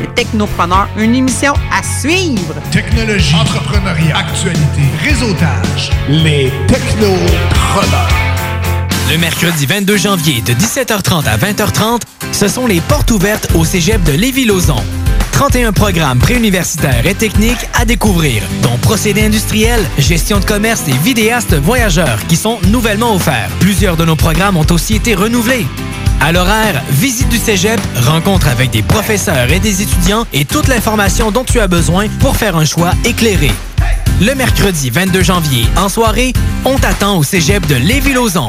Les 0.00 0.08
Technopreneurs, 0.14 0.88
une 0.96 1.14
émission 1.14 1.52
à 1.72 1.82
suivre. 2.00 2.54
Technologie, 2.72 3.34
entrepreneuriat, 3.34 4.16
actualité, 4.16 4.82
réseautage. 5.04 5.90
Les 6.08 6.50
Technopreneurs. 6.66 8.25
Le 9.08 9.18
mercredi 9.18 9.66
22 9.66 9.96
janvier 9.96 10.40
de 10.40 10.52
17h30 10.52 11.26
à 11.26 11.36
20h30, 11.36 12.00
ce 12.32 12.48
sont 12.48 12.66
les 12.66 12.80
portes 12.80 13.12
ouvertes 13.12 13.48
au 13.54 13.64
cégep 13.64 14.02
de 14.02 14.10
Lévis-Lauzon. 14.10 14.82
31 15.30 15.72
programmes 15.72 16.18
préuniversitaires 16.18 17.06
et 17.06 17.14
techniques 17.14 17.68
à 17.78 17.84
découvrir, 17.84 18.42
dont 18.62 18.76
procédés 18.78 19.24
industriels, 19.24 19.84
gestion 19.96 20.40
de 20.40 20.44
commerce 20.44 20.88
et 20.88 20.96
vidéastes 21.04 21.54
voyageurs 21.54 22.18
qui 22.26 22.34
sont 22.36 22.58
nouvellement 22.66 23.14
offerts. 23.14 23.50
Plusieurs 23.60 23.96
de 23.96 24.04
nos 24.04 24.16
programmes 24.16 24.56
ont 24.56 24.66
aussi 24.70 24.96
été 24.96 25.14
renouvelés. 25.14 25.66
À 26.20 26.32
l'horaire, 26.32 26.82
visite 26.90 27.28
du 27.28 27.38
cégep, 27.38 27.80
rencontre 28.06 28.48
avec 28.48 28.70
des 28.70 28.82
professeurs 28.82 29.52
et 29.52 29.60
des 29.60 29.82
étudiants 29.82 30.26
et 30.32 30.44
toute 30.44 30.66
l'information 30.66 31.30
dont 31.30 31.44
tu 31.44 31.60
as 31.60 31.68
besoin 31.68 32.08
pour 32.18 32.36
faire 32.36 32.56
un 32.56 32.64
choix 32.64 32.90
éclairé. 33.04 33.52
Le 34.20 34.34
mercredi 34.34 34.90
22 34.90 35.22
janvier, 35.22 35.64
en 35.76 35.88
soirée, 35.88 36.32
on 36.64 36.76
t'attend 36.76 37.18
au 37.18 37.22
cégep 37.22 37.64
de 37.66 37.76
Lévis-Lauzon. 37.76 38.48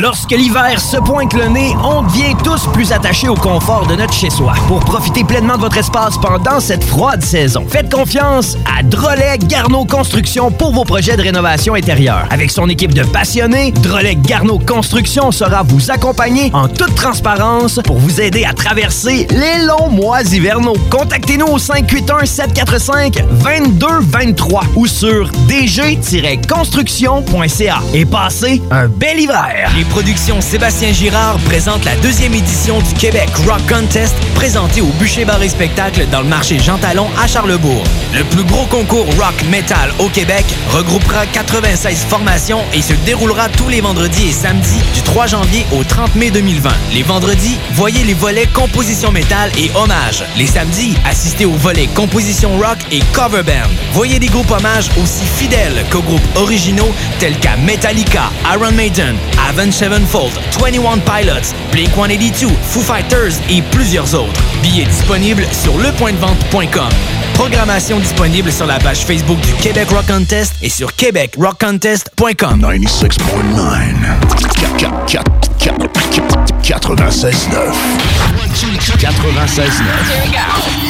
Lorsque 0.00 0.30
l'hiver 0.30 0.80
se 0.80 0.96
pointe 0.98 1.32
le 1.32 1.48
nez, 1.48 1.74
on 1.82 2.02
devient 2.02 2.36
tous 2.44 2.68
plus 2.72 2.92
attachés 2.92 3.28
au 3.28 3.34
confort 3.34 3.84
de 3.88 3.96
notre 3.96 4.14
chez-soi. 4.14 4.54
Pour 4.68 4.78
profiter 4.78 5.24
pleinement 5.24 5.56
de 5.56 5.62
votre 5.62 5.78
espace 5.78 6.16
pendant 6.18 6.60
cette 6.60 6.84
froide 6.84 7.24
saison, 7.24 7.66
faites 7.68 7.92
confiance 7.92 8.56
à 8.64 8.84
Drolet 8.84 9.38
Garneau 9.38 9.84
Construction 9.84 10.52
pour 10.52 10.72
vos 10.72 10.84
projets 10.84 11.16
de 11.16 11.22
rénovation 11.22 11.74
intérieure. 11.74 12.28
Avec 12.30 12.52
son 12.52 12.68
équipe 12.68 12.94
de 12.94 13.02
passionnés, 13.02 13.72
Drolet 13.72 14.14
Garneau 14.14 14.60
Construction 14.60 15.32
sera 15.32 15.64
vous 15.64 15.90
accompagner 15.90 16.52
en 16.54 16.68
toute 16.68 16.94
transparence 16.94 17.80
pour 17.84 17.98
vous 17.98 18.20
aider 18.20 18.44
à 18.44 18.52
traverser 18.52 19.26
les 19.30 19.64
longs 19.66 19.90
mois 19.90 20.22
hivernaux. 20.22 20.76
Contactez-nous 20.90 21.46
au 21.46 21.58
581 21.58 22.24
745 22.24 23.14
2223 23.42 24.62
ou 24.76 24.86
sur 24.86 25.28
dg-construction.ca 25.48 27.80
et 27.94 28.06
passez 28.06 28.62
un 28.70 28.86
bel 28.86 29.18
hiver. 29.18 29.72
Productions 29.88 30.40
Sébastien 30.40 30.92
Girard 30.92 31.38
présentent 31.38 31.84
la 31.84 31.96
deuxième 31.96 32.34
édition 32.34 32.80
du 32.80 32.94
Québec 32.94 33.28
Rock 33.46 33.60
Contest 33.68 34.14
présenté 34.34 34.80
au 34.80 34.86
Bûcher 34.98 35.24
Bar 35.24 35.42
et 35.42 35.48
Spectacle 35.48 36.06
dans 36.10 36.20
le 36.20 36.28
marché 36.28 36.58
Jean 36.58 36.78
Talon 36.78 37.08
à 37.20 37.26
Charlebourg. 37.26 37.82
Le 38.14 38.24
plus 38.24 38.44
gros 38.44 38.66
concours 38.66 39.06
rock 39.18 39.42
metal 39.50 39.92
au 39.98 40.08
Québec 40.08 40.44
regroupera 40.70 41.26
96 41.26 42.04
formations 42.08 42.62
et 42.72 42.82
se 42.82 42.94
déroulera 43.04 43.48
tous 43.48 43.68
les 43.68 43.80
vendredis 43.80 44.28
et 44.28 44.32
samedis 44.32 44.80
du 44.94 45.02
3 45.02 45.26
janvier 45.26 45.66
au 45.72 45.84
30 45.84 46.14
mai 46.14 46.30
2020. 46.30 46.70
Les 46.92 47.02
vendredis, 47.02 47.58
voyez 47.72 48.04
les 48.04 48.14
volets 48.14 48.46
composition 48.46 49.10
métal 49.10 49.50
et 49.58 49.70
hommage. 49.74 50.24
Les 50.36 50.46
samedis, 50.46 50.96
assistez 51.04 51.44
aux 51.44 51.52
volets 51.52 51.88
composition 51.88 52.56
rock 52.58 52.78
et 52.90 53.00
cover 53.12 53.42
band. 53.42 53.68
Voyez 53.92 54.18
des 54.18 54.28
groupes 54.28 54.50
hommages 54.50 54.90
aussi 55.02 55.24
fidèles 55.24 55.84
qu'aux 55.90 56.02
groupes 56.02 56.20
originaux 56.36 56.92
tels 57.18 57.38
qu'à 57.38 57.56
Metallica, 57.56 58.30
Iron 58.54 58.72
Maiden, 58.72 59.16
Avenged 59.48 59.67
Sevenfold, 59.72 60.32
21 60.60 60.98
Pilots, 61.00 61.54
Blink-182, 61.72 62.48
Foo 62.62 62.80
Fighters 62.80 63.34
et 63.50 63.62
plusieurs 63.70 64.14
autres. 64.14 64.40
Billets 64.62 64.84
disponibles 64.84 65.46
sur 65.52 65.76
lepointdevente.com. 65.78 66.90
Programmation 67.34 67.98
disponible 68.00 68.50
sur 68.50 68.66
la 68.66 68.78
page 68.78 69.04
Facebook 69.04 69.40
du 69.40 69.52
Québec 69.54 69.88
Rock 69.90 70.06
Contest 70.06 70.54
et 70.62 70.68
sur 70.68 70.94
québecrockcontest.com. 70.94 72.60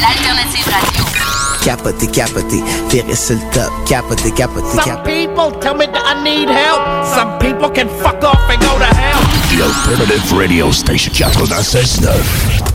L'alternative 0.01 0.65
radio. 0.73 1.38
Capoté, 1.63 2.07
capoté, 2.07 2.63
virer 2.91 3.15
sur 3.15 3.35
le 3.37 3.41
top, 3.53 3.71
capoté, 3.87 4.33
Some 4.37 5.03
people 5.05 5.59
tell 5.61 5.75
me 5.75 5.87
that 5.87 6.05
I 6.05 6.23
need 6.23 6.49
help. 6.49 6.81
Some 7.05 7.39
people 7.39 7.71
can 7.71 7.89
fuck 8.03 8.23
off 8.23 8.39
and 8.49 8.61
go 8.61 8.79
to 8.79 8.85
hell. 8.85 9.21
The 9.51 9.63
Alternative 9.63 10.33
Radio 10.39 10.73
Station 10.73 11.13
96.9. 11.13 12.69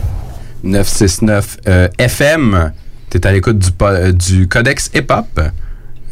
969 0.63 1.57
euh, 1.67 1.87
FM. 1.97 2.71
T'es 3.09 3.25
à 3.27 3.31
l'écoute 3.31 3.59
du, 3.59 3.69
euh, 3.81 4.11
du 4.11 4.47
Codex 4.47 4.89
Hip 4.93 5.05
Hop. 5.09 5.39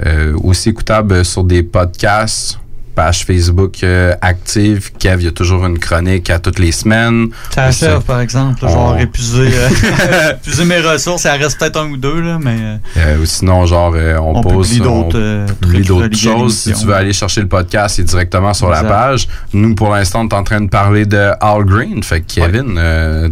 Euh, 0.05 0.35
aussi 0.43 0.69
écoutable 0.69 1.23
sur 1.23 1.43
des 1.43 1.61
podcasts, 1.61 2.57
page 2.93 3.25
Facebook 3.25 3.83
euh, 3.83 4.13
active. 4.21 4.91
Kev, 4.99 5.21
il 5.21 5.25
y 5.25 5.27
a 5.27 5.31
toujours 5.31 5.65
une 5.65 5.79
chronique 5.79 6.29
à 6.29 6.39
toutes 6.39 6.59
les 6.59 6.71
semaines. 6.71 7.27
Ça 7.53 7.63
achève, 7.65 8.01
par 8.01 8.19
exemple. 8.21 8.65
On- 8.65 8.97
épuiser, 8.97 9.49
euh, 9.53 10.31
épuiser 10.33 10.65
mes 10.65 10.79
ressources. 10.81 11.23
Ça 11.23 11.33
reste 11.33 11.59
peut-être 11.59 11.77
un 11.79 11.89
ou 11.89 11.97
deux, 11.97 12.21
là, 12.21 12.37
mais. 12.41 12.57
euh, 12.97 13.17
ou 13.21 13.25
sinon, 13.25 13.65
genre, 13.65 13.93
on, 14.19 14.37
On 14.37 14.41
pose. 14.43 14.77
d'autres, 14.79 15.45
d'autres 15.85 16.17
choses. 16.17 16.57
Si 16.59 16.73
tu 16.73 16.85
veux 16.85 16.93
aller 16.95 17.13
chercher 17.13 17.41
le 17.41 17.47
podcast, 17.47 17.95
c'est 17.95 18.03
directement 18.03 18.53
sur 18.53 18.67
Exact. 18.69 18.83
la 18.83 18.89
page. 18.89 19.27
Nous, 19.53 19.75
pour 19.75 19.89
l'instant, 19.93 20.21
on 20.21 20.27
est 20.27 20.33
en 20.33 20.43
train 20.43 20.61
de 20.61 20.69
parler 20.69 21.05
de 21.05 21.31
Al 21.39 21.63
Green. 21.65 22.03
Fait 22.03 22.21
que 22.21 22.33
Kevin, 22.33 22.79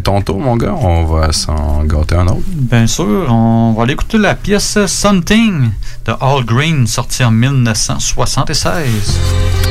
ton 0.03 0.22
tour, 0.22 0.39
mon 0.39 0.55
gars, 0.57 0.74
on 0.74 1.03
va 1.05 1.32
s'en 1.32 1.84
gâter 1.84 2.16
un 2.16 2.28
autre. 2.28 2.41
Bien 2.47 2.88
sûr, 2.88 3.26
on 3.30 3.74
va 3.78 3.84
aller 3.84 3.93
écouter 3.93 4.18
la 4.18 4.36
pièce 4.36 4.78
Something 4.88 5.70
de 6.10 6.18
All 6.18 6.43
Green, 6.45 6.88
sortie 6.88 7.26
en 7.26 7.39
1976. 7.39 9.68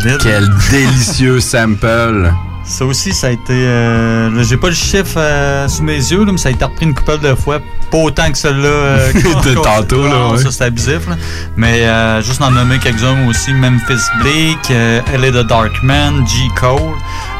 Solide. 0.00 0.18
Quel 0.22 0.48
délicieux 0.70 1.40
sample! 1.40 2.32
Ça 2.64 2.86
aussi, 2.86 3.12
ça 3.12 3.26
a 3.26 3.30
été. 3.30 3.52
euh, 3.52 4.42
J'ai 4.44 4.56
pas 4.56 4.68
le 4.68 4.74
chiffre 4.74 5.16
euh, 5.18 5.66
sous 5.66 5.82
mes 5.82 5.96
yeux, 5.96 6.24
là, 6.24 6.30
mais 6.30 6.38
ça 6.38 6.48
a 6.48 6.52
été 6.52 6.64
repris 6.64 6.86
une 6.86 6.94
couple 6.94 7.18
de 7.18 7.34
fois. 7.34 7.58
Pas 7.90 7.98
autant 7.98 8.30
que 8.30 8.38
celui-là. 8.38 8.68
euh, 8.68 9.12
De 9.44 9.54
tantôt, 9.54 10.06
là, 10.06 10.12
Ah, 10.14 10.32
ouais. 10.32 10.38
Ça, 10.38 10.52
c'est 10.52 10.64
abusif. 10.64 11.08
là. 11.08 11.16
Mais 11.56 11.82
euh, 11.82 12.22
juste 12.22 12.40
en 12.40 12.52
nommer 12.52 12.78
quelques-uns 12.78 13.26
aussi 13.26 13.52
Memphis 13.52 14.00
Bleak, 14.22 14.58
euh, 14.70 15.00
L.A. 15.12 15.30
The 15.42 15.46
Darkman, 15.46 16.24
G. 16.24 16.34
Cole. 16.58 16.80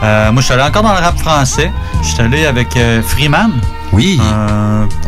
Moi, 0.02 0.32
je 0.38 0.40
suis 0.42 0.54
allé 0.54 0.64
encore 0.64 0.82
dans 0.82 0.92
le 0.92 0.98
rap 1.00 1.16
français. 1.20 1.70
Je 2.02 2.08
suis 2.08 2.20
allé 2.20 2.44
avec 2.44 2.76
Freeman. 3.06 3.52
Oui. 3.92 4.20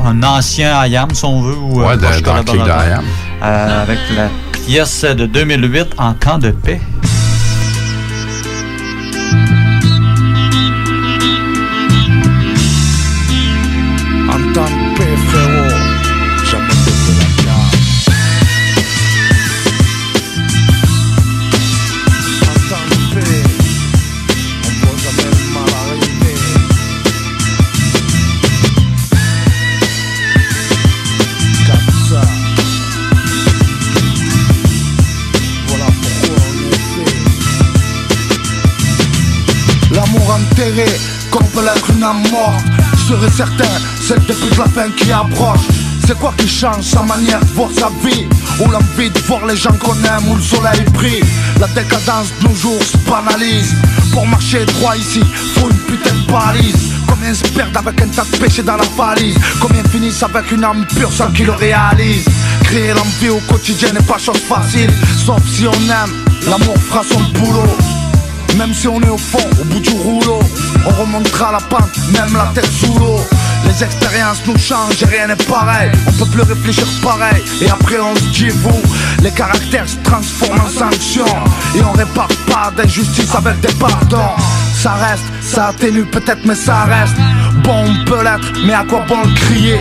un 0.05 0.23
ancien 0.23 0.87
IAM, 0.87 1.09
si 1.13 1.25
on 1.25 1.43
veut. 1.43 1.57
Ou, 1.57 1.83
Ouais, 1.83 1.97
de- 1.97 2.03
dans 2.03 2.11
le 2.11 2.17
avec 3.43 3.99
la 4.17 4.29
pièce 4.65 5.05
de 5.05 5.27
2008, 5.27 5.89
En 5.99 6.15
temps 6.15 6.39
de 6.39 6.51
paix. 6.51 6.81
Je 43.25 43.31
serais 43.31 43.49
certain, 43.49 43.71
c'est 44.03 44.27
depuis 44.27 44.55
de 44.55 44.59
la 44.59 44.67
fin 44.67 44.91
qui 44.91 45.11
approche. 45.11 45.61
C'est 46.07 46.19
quoi 46.19 46.35
qui 46.37 46.47
change 46.47 46.85
sa 46.85 47.03
manière 47.03 47.41
de 47.41 47.53
voir 47.55 47.71
sa 47.73 47.89
vie? 48.07 48.27
Ou 48.61 48.71
l'envie 48.71 49.09
de 49.09 49.19
voir 49.21 49.47
les 49.47 49.57
gens 49.57 49.73
qu'on 49.73 49.95
aime 49.95 50.31
Où 50.31 50.37
le 50.37 50.43
soleil 50.43 50.85
brille? 50.93 51.25
La 51.59 51.67
décadence 51.69 52.29
de 52.41 52.49
nos 52.49 52.55
jours 52.55 52.83
se 52.83 52.99
banalise. 53.09 53.75
Pour 54.13 54.27
marcher 54.27 54.67
droit 54.67 54.95
ici, 54.97 55.23
faut 55.55 55.71
une 55.71 55.77
putain 55.77 56.15
de 56.15 56.31
balise. 56.31 56.93
Combien 57.07 57.33
se 57.33 57.45
perdent 57.45 57.77
avec 57.77 58.03
un 58.03 58.09
tas 58.09 58.25
de 58.31 58.37
péchés 58.37 58.63
dans 58.63 58.77
la 58.77 58.85
valise? 58.95 59.39
Combien 59.59 59.83
finissent 59.85 60.23
avec 60.23 60.53
une 60.53 60.65
âme 60.65 60.85
pure 60.95 61.13
sans 61.13 61.31
qu'ils 61.31 61.47
le 61.47 61.53
réalisent? 61.53 62.29
Créer 62.65 62.93
l'envie 62.93 63.31
au 63.31 63.41
quotidien 63.51 63.93
n'est 63.93 64.03
pas 64.03 64.19
chose 64.19 64.37
facile. 64.37 64.91
Sauf 65.25 65.41
si 65.51 65.67
on 65.67 65.73
aime, 65.73 66.13
l'amour 66.47 66.77
fera 66.77 67.03
son 67.03 67.21
boulot 67.39 67.77
même 68.57 68.75
si 68.75 68.89
on 68.89 69.01
est 69.01 69.09
au 69.09 69.19
fond, 69.19 69.39
au 69.61 69.65
bout 69.65 69.81
du 69.81 69.91
rouleau 69.91 70.41
On 70.87 70.91
remontera 71.03 71.53
la 71.53 71.59
pente, 71.59 71.97
même 72.13 72.33
la 72.35 72.51
tête 72.55 72.71
sous 72.71 72.99
l'eau. 72.99 73.21
Les 73.67 73.83
expériences 73.83 74.43
nous 74.47 74.59
changent 74.59 75.03
et 75.03 75.07
rien 75.07 75.27
n'est 75.27 75.45
pareil. 75.45 75.91
On 76.07 76.13
peut 76.13 76.31
plus 76.31 76.43
réfléchir 76.43 76.87
pareil. 77.03 77.43
Et 77.63 77.71
après 77.71 77.99
on 77.99 78.15
se 78.15 78.29
dit 78.33 78.51
vous 78.51 78.83
Les 79.23 79.31
caractères 79.31 79.89
se 79.89 79.97
transforment 79.97 80.61
en 80.61 80.69
sanctions. 80.69 81.25
Et 81.75 81.83
on 81.83 81.93
répare 81.93 82.29
pas 82.47 82.71
d'injustice 82.77 83.35
avec 83.35 83.61
des 83.61 83.73
pardons. 83.75 84.37
Ça 84.75 84.95
reste, 84.95 85.25
ça 85.41 85.69
atténue 85.69 86.05
peut-être 86.05 86.45
mais 86.45 86.55
ça 86.55 86.85
reste. 86.85 87.17
Bon 87.63 87.85
on 87.87 88.05
peut 88.05 88.23
l'être, 88.23 88.53
mais 88.67 88.75
à 88.75 88.85
quoi 88.85 89.05
bon 89.09 89.23
le 89.25 89.35
crier? 89.35 89.81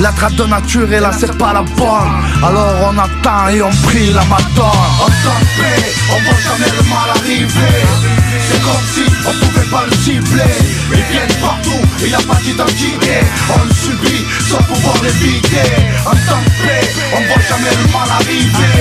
La 0.00 0.10
traite 0.10 0.34
de 0.34 0.44
nature 0.44 0.92
et 0.92 0.98
là 0.98 1.12
c'est 1.16 1.36
pas 1.38 1.52
la 1.52 1.62
bonne. 1.62 2.10
Alors 2.42 2.92
on 2.92 2.98
attend 2.98 3.48
et 3.48 3.62
on 3.62 3.70
prie 3.70 4.12
la 4.12 4.24
madone. 4.24 4.40
En 4.58 5.06
temps 5.06 5.40
de 5.40 5.62
paix, 5.62 5.92
on 6.10 6.22
voit 6.24 6.40
jamais 6.40 6.72
le 6.76 6.82
mal 6.88 7.10
arriver 7.16 8.09
C'est 8.48 8.62
comme 8.62 8.86
si 8.94 9.04
on 9.26 9.32
pouvait 9.44 9.66
pas 9.66 9.84
le 9.86 9.96
cibler. 9.96 10.54
Ils 10.92 11.06
viennent 11.12 11.40
partout, 11.40 11.82
il 12.04 12.14
a 12.14 12.18
pas 12.18 12.40
d'identité. 12.42 13.20
On 13.48 13.64
le 13.64 13.74
subit 13.74 14.24
sans 14.48 14.62
pouvoir 14.64 14.96
l'éviter. 15.02 15.70
En 16.06 16.10
temps 16.10 16.42
de 16.44 16.52
paix, 16.62 16.86
on 17.12 17.20
voit 17.26 17.42
jamais 17.48 17.74
le 17.74 17.86
mal 17.92 18.08
arriver. 18.20 18.76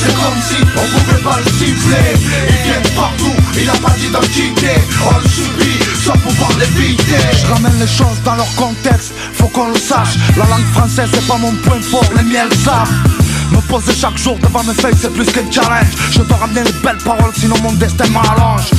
C'est 0.00 0.14
comme 0.14 0.40
si 0.48 0.58
on 0.76 0.86
pouvait 0.98 1.22
pas 1.22 1.38
le 1.44 1.50
cibler. 1.58 2.10
Ils 2.48 2.62
viennent 2.64 2.94
partout, 2.94 3.36
il 3.60 3.68
a 3.68 3.78
pas 3.84 3.94
d'identité. 3.98 4.72
On 5.04 5.18
le 5.18 5.28
subit 5.28 5.78
sans 6.04 6.16
pouvoir 6.18 6.50
l'éviter. 6.58 7.20
Je 7.40 7.52
ramène 7.52 7.78
les 7.78 7.86
choses 7.86 8.20
dans 8.24 8.34
leur 8.34 8.54
contexte, 8.54 9.12
faut 9.34 9.48
qu'on 9.48 9.68
le 9.68 9.78
sache. 9.78 10.16
La 10.36 10.44
langue 10.46 10.66
française 10.72 11.08
c'est 11.12 11.26
pas 11.26 11.36
mon 11.36 11.52
point 11.52 11.80
fort, 11.80 12.10
les 12.16 12.22
miens 12.22 12.46
le 12.50 12.56
savent 12.56 13.19
me 13.50 13.60
poser 13.62 13.94
chaque 13.94 14.18
jour 14.18 14.38
devant 14.38 14.62
mes 14.64 14.74
feuilles 14.74 14.94
c'est 15.00 15.12
plus 15.12 15.26
qu'un 15.26 15.50
challenge 15.50 15.88
Je 16.10 16.22
dois 16.22 16.36
ramener 16.36 16.62
les 16.64 16.72
belles 16.72 17.02
paroles 17.04 17.32
sinon 17.34 17.56
mon 17.62 17.72
destin 17.72 18.08
m'allonge 18.08 18.70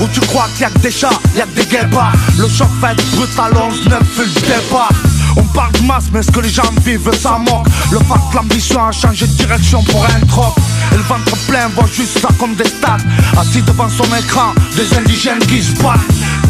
Où 0.00 0.06
tu 0.12 0.20
crois 0.20 0.46
qu'il 0.54 0.62
y 0.62 0.64
a 0.64 0.70
que 0.70 0.78
des 0.78 0.90
chats, 0.90 1.10
il 1.34 1.38
y 1.38 1.42
a 1.42 1.46
que 1.46 1.60
des 1.60 1.66
guépards? 1.66 2.12
Le 2.38 2.48
choc 2.48 2.68
va 2.80 2.92
être 2.92 3.04
brutal, 3.16 3.52
11, 3.56 3.88
9 3.88 4.00
le 4.18 4.40
départ 4.40 4.90
on 5.36 5.42
parle 5.44 5.72
de 5.72 5.86
masse, 5.86 6.06
mais 6.12 6.22
ce 6.22 6.30
que 6.30 6.40
les 6.40 6.48
gens 6.48 6.62
vivent, 6.84 7.10
ça 7.16 7.38
moque. 7.38 7.66
Le 7.92 7.98
fact, 7.98 8.34
l'ambition 8.34 8.84
a 8.84 8.92
changé 8.92 9.26
de 9.26 9.32
direction 9.32 9.82
pour 9.84 10.04
un 10.04 10.26
troc. 10.26 10.54
Et 10.92 10.96
le 10.96 11.02
ventre 11.02 11.36
plein 11.48 11.68
voit 11.68 11.86
juste 11.86 12.18
ça 12.18 12.28
comme 12.38 12.54
des 12.54 12.64
stats. 12.64 12.96
Assis 13.38 13.62
devant 13.62 13.88
son 13.88 14.04
écran, 14.16 14.52
des 14.76 14.96
indigènes 14.96 15.38
qui 15.46 15.62
se 15.62 15.72
battent. 15.82 16.00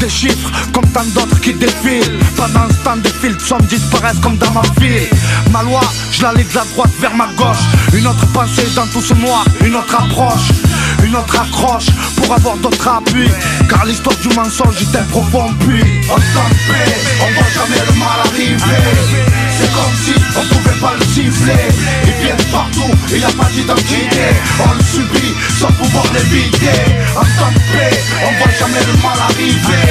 Des 0.00 0.08
chiffres 0.08 0.50
comme 0.72 0.88
tant 0.92 1.04
d'autres 1.14 1.40
qui 1.40 1.52
défilent. 1.52 2.18
Pendant 2.36 2.68
ce 2.70 2.84
temps, 2.84 2.96
des 2.96 3.10
fils 3.10 3.36
de 3.36 3.42
sommes 3.42 3.62
disparaissent 3.62 4.18
comme 4.22 4.36
dans 4.38 4.50
ma 4.52 4.62
ville. 4.80 5.08
Ma 5.52 5.62
loi, 5.62 5.80
je 6.10 6.22
la 6.22 6.32
de 6.32 6.38
la 6.54 6.64
droite 6.64 6.90
vers 7.00 7.14
ma 7.14 7.26
gauche. 7.36 7.64
Une 7.92 8.06
autre 8.06 8.26
pensée 8.32 8.66
dans 8.74 8.86
tout 8.86 9.02
ce 9.02 9.14
noir, 9.14 9.44
une 9.64 9.76
autre 9.76 9.94
approche. 9.94 10.48
Une 11.04 11.16
autre 11.16 11.40
accroche 11.40 11.86
pour 12.16 12.34
avoir 12.34 12.56
d'autres 12.56 12.88
appuis 12.88 13.30
Car 13.68 13.84
l'histoire 13.84 14.16
du 14.16 14.28
mensonge 14.36 14.76
est 14.82 14.96
un 14.96 15.04
profond 15.04 15.52
puits 15.60 15.82
En 16.10 16.14
temps 16.14 16.48
de 16.50 16.72
paix, 16.72 16.94
on 17.22 17.32
voit 17.32 17.50
jamais 17.54 17.80
le 17.86 17.98
mal 17.98 18.20
arriver 18.24 18.58
C'est 19.58 19.72
comme 19.72 19.94
si 20.04 20.14
on 20.36 20.59
pas 20.80 20.94
le 20.94 21.22
Ils 21.22 22.24
viennent 22.24 22.50
partout, 22.50 22.90
il 23.14 23.22
a 23.22 23.28
pas 23.28 23.50
d'identité 23.50 24.26
On 24.58 24.72
le 24.74 24.82
subit 24.82 25.34
sans 25.58 25.72
pouvoir 25.72 26.04
l'éviter. 26.14 26.80
En 27.16 27.20
temps 27.20 27.52
de 27.52 27.60
paix, 27.72 27.96
on 28.24 28.32
voit 28.38 28.52
jamais 28.58 28.80
le 28.80 29.02
mal 29.02 29.18
arriver. 29.28 29.86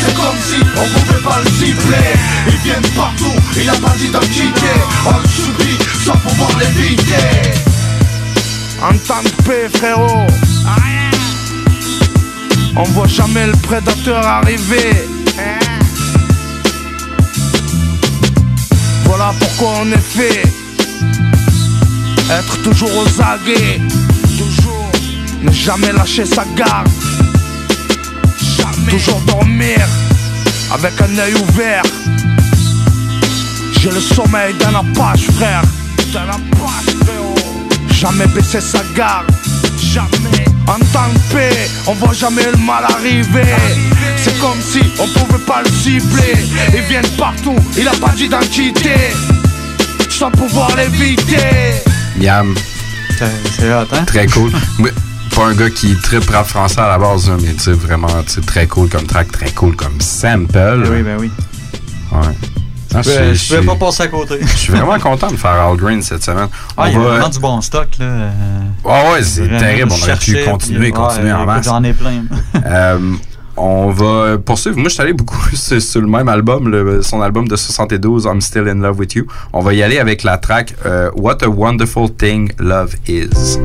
C'est 0.00 0.14
comme 0.14 0.36
si 0.42 0.60
on 0.76 0.98
pouvait 0.98 1.22
pas 1.22 1.40
le 1.42 1.50
siffler. 1.50 2.12
Ils 2.48 2.58
viennent 2.58 2.92
partout, 2.94 3.32
il 3.56 3.68
a 3.68 3.72
pas 3.74 3.96
d'identité 3.96 4.72
On 5.06 5.18
le 5.18 5.28
subit 5.28 5.78
sans 6.04 6.16
pouvoir 6.16 6.50
l'éviter. 6.58 7.52
En 8.82 8.96
temps 9.06 9.22
de 9.22 9.42
paix, 9.44 9.68
frérot. 9.72 10.26
On 12.76 12.82
voit 12.82 13.08
jamais 13.08 13.46
le 13.46 13.56
prédateur 13.56 14.26
arriver. 14.26 15.19
Voilà 19.12 19.34
pourquoi 19.40 19.82
est 19.92 19.98
fait. 19.98 20.42
Être 22.30 22.62
toujours 22.62 22.90
aux 22.96 23.20
aguets. 23.20 23.80
Toujours. 24.38 24.92
Ne 25.42 25.50
jamais 25.50 25.90
lâcher 25.90 26.24
sa 26.24 26.44
garde. 26.56 26.88
Toujours 28.88 29.20
dormir 29.26 29.80
avec 30.72 30.92
un 31.00 31.18
œil 31.18 31.34
ouvert. 31.34 31.82
J'ai 33.80 33.90
le 33.90 34.00
sommeil 34.00 34.54
d'un 34.54 34.76
apache, 34.76 35.26
frère. 35.32 35.62
D'un 36.12 36.28
apache, 36.28 36.94
frérot. 37.04 37.34
Jamais 37.90 38.28
baisser 38.28 38.60
sa 38.60 38.84
garde, 38.94 39.26
jamais 39.76 40.49
En 40.70 40.78
temps 40.92 41.12
de 41.12 41.34
paix, 41.34 41.68
on 41.88 41.94
voit 41.94 42.12
jamais 42.12 42.44
le 42.44 42.56
mal 42.64 42.84
arriver 42.84 43.42
C'est 44.16 44.38
comme 44.38 44.60
si 44.60 44.78
on 45.00 45.08
pouvait 45.08 45.44
pas 45.44 45.62
le 45.64 45.68
cibler 45.68 46.34
Ils 46.72 46.82
viennent 46.82 47.10
partout, 47.18 47.56
il 47.76 47.88
a 47.88 47.90
pas 47.92 48.12
d'identité 48.14 48.94
Sans 50.08 50.30
pouvoir 50.30 50.70
l'éviter 50.76 51.82
Miam. 52.16 52.54
C'est 53.58 53.72
hot, 53.72 53.86
hein? 53.92 54.04
Très 54.06 54.26
cool. 54.26 54.52
Pas 55.34 55.46
un 55.46 55.54
gars 55.54 55.70
qui 55.70 55.96
tripe 55.96 56.30
rap 56.30 56.46
français 56.46 56.80
à 56.80 56.88
la 56.88 56.98
base, 56.98 57.28
hein, 57.30 57.38
mais 57.40 57.52
tu 57.54 57.60
sais, 57.60 57.72
vraiment, 57.72 58.22
tu 58.24 58.34
sais, 58.34 58.40
très 58.40 58.66
cool 58.66 58.88
comme 58.88 59.06
track, 59.06 59.32
très 59.32 59.50
cool 59.50 59.74
comme 59.74 60.00
sample. 60.00 60.52
Ben 60.52 60.82
oui, 60.90 61.02
ben 61.02 61.16
oui. 61.18 61.30
Ouais. 62.12 62.59
Ah, 62.94 63.02
Je 63.02 63.34
je 63.34 63.54
pouvais 63.54 63.66
pas 63.66 63.76
passer 63.86 64.02
à 64.04 64.08
côté. 64.08 64.38
Je 64.40 64.46
suis 64.46 64.72
vraiment 64.72 64.98
content 64.98 65.28
de 65.30 65.36
faire 65.36 65.50
All 65.52 65.76
Green 65.76 66.02
cette 66.02 66.24
semaine. 66.24 66.48
Ah, 66.76 66.88
il 66.88 66.94
y 66.94 66.96
a 66.96 66.98
vraiment 66.98 67.28
du 67.28 67.38
bon 67.38 67.60
stock, 67.60 67.88
là. 67.98 68.30
Ah 68.84 69.12
ouais, 69.12 69.22
c'est 69.22 69.48
terrible. 69.48 69.90
On 69.92 70.02
aurait 70.02 70.16
pu 70.16 70.36
continuer, 70.44 70.90
continuer 70.90 71.26
ouais, 71.32 71.32
en 71.32 71.46
masse. 71.46 71.64
J'en 71.66 71.82
ai 71.84 71.92
plein. 71.92 72.24
Euh, 72.66 72.98
on 73.56 73.90
va 73.90 74.38
poursuivre. 74.38 74.76
Moi, 74.78 74.88
je 74.88 74.94
suis 74.94 75.02
allé 75.02 75.12
beaucoup 75.12 75.36
sur, 75.54 75.80
sur 75.82 76.00
le 76.00 76.06
même 76.06 76.28
album, 76.28 76.68
le- 76.68 77.02
son 77.02 77.20
album 77.20 77.46
de 77.48 77.56
72, 77.56 78.24
I'm 78.24 78.40
Still 78.40 78.68
in 78.68 78.76
Love 78.80 78.98
with 78.98 79.14
You. 79.14 79.26
On 79.52 79.60
va 79.60 79.74
y 79.74 79.82
aller 79.82 79.98
avec 79.98 80.22
la 80.22 80.38
track 80.38 80.74
euh, 80.86 81.10
What 81.14 81.42
a 81.42 81.48
Wonderful 81.48 82.10
Thing 82.16 82.50
Love 82.58 82.94
Is. 83.06 83.58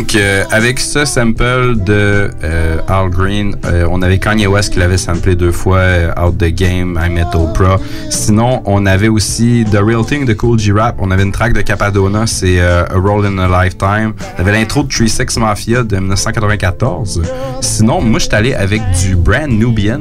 Donc, 0.00 0.14
euh, 0.14 0.44
avec 0.50 0.80
ce 0.80 1.04
sample 1.04 1.74
de 1.76 2.30
euh, 2.42 2.78
Al 2.88 3.10
Green, 3.10 3.54
euh, 3.66 3.86
on 3.90 4.00
avait 4.00 4.18
Kanye 4.18 4.46
West 4.46 4.72
qui 4.72 4.78
l'avait 4.78 4.96
samplé 4.96 5.34
deux 5.34 5.52
fois, 5.52 5.76
euh, 5.76 6.10
Out 6.18 6.38
the 6.38 6.46
Game, 6.54 6.98
I 6.98 7.10
Met 7.10 7.26
Oprah. 7.34 7.78
Sinon, 8.08 8.62
on 8.64 8.86
avait 8.86 9.08
aussi 9.08 9.66
The 9.70 9.76
Real 9.76 10.02
Thing 10.06 10.24
de 10.24 10.32
Cool 10.32 10.58
G-Rap. 10.58 10.96
On 11.00 11.10
avait 11.10 11.22
une 11.22 11.32
track 11.32 11.52
de 11.52 11.60
Capadonna, 11.60 12.26
c'est 12.26 12.62
A 12.62 12.86
Roll 12.94 13.26
in 13.26 13.36
a 13.36 13.64
Lifetime. 13.64 14.14
On 14.38 14.40
avait 14.40 14.52
l'intro 14.52 14.84
de 14.84 14.88
36 14.88 15.36
Mafia 15.36 15.82
de 15.82 15.96
1994. 15.96 17.20
Sinon, 17.60 18.00
moi, 18.00 18.20
je 18.20 18.24
suis 18.24 18.34
allé 18.34 18.54
avec 18.54 18.80
du 19.02 19.16
Brand 19.16 19.50
Nubian, 19.50 20.00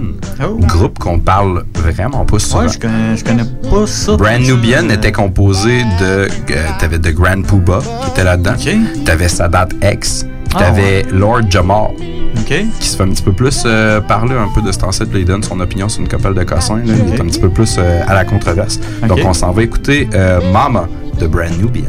groupe 0.62 0.98
qu'on 0.98 1.20
parle 1.20 1.66
vraiment 1.76 2.24
pas 2.24 2.40
souvent. 2.40 2.64
Ouais, 2.64 2.70
je 2.70 2.80
connais, 2.80 3.18
je 3.18 3.26
connais 3.26 3.44
pas 3.70 3.86
ça. 3.86 4.16
Brand 4.16 4.40
Nubian 4.40 4.88
était 4.90 5.12
composé 5.12 5.84
de. 6.00 6.30
T'avais 6.80 7.00
de 7.00 7.12
Grand 7.12 7.42
Pooba 7.42 7.80
qui 7.80 8.12
était 8.12 8.24
là-dedans. 8.24 8.54
T'avais 9.04 9.28
Sadat 9.28 9.68
X. 9.94 10.26
Puis 10.46 10.56
Ah, 10.56 10.60
t'avais 10.66 11.04
Lord 11.12 11.50
Jamar. 11.50 11.90
Qui 12.46 12.66
se 12.88 12.96
fait 12.98 13.04
un 13.04 13.10
petit 13.10 13.22
peu 13.22 13.32
plus 13.34 13.62
euh, 13.68 14.02
parler 14.02 14.34
un 14.34 14.48
peu 14.56 14.62
de 14.64 14.72
cet 14.72 14.84
ancêtre. 14.84 15.12
là. 15.14 15.20
Il 15.20 15.26
donne 15.26 15.44
son 15.44 15.60
opinion 15.60 15.88
sur 15.88 16.02
une 16.02 16.08
couple 16.08 16.34
de 16.34 16.44
cossins. 16.44 16.78
là. 16.78 16.82
Il 17.08 17.14
est 17.14 17.22
un 17.22 17.26
petit 17.26 17.40
peu 17.40 17.50
plus 17.50 17.76
euh, 17.78 18.02
à 18.08 18.16
la 18.16 18.26
controverse. 18.26 18.80
Donc 19.08 19.20
on 19.24 19.34
s'en 19.34 19.52
va 19.52 19.62
écouter 19.62 20.10
euh, 20.16 20.40
Mama 20.52 20.88
de 21.20 21.28
Brand 21.28 21.52
Nubian. 21.60 21.86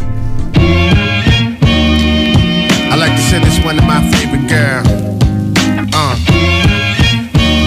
I 2.93 2.97
like 2.99 3.15
to 3.15 3.23
send 3.23 3.45
this 3.45 3.59
one 3.65 3.77
to 3.77 3.83
my 3.85 4.01
favorite 4.11 4.47
girl. 4.49 4.83
Uh. 5.95 6.17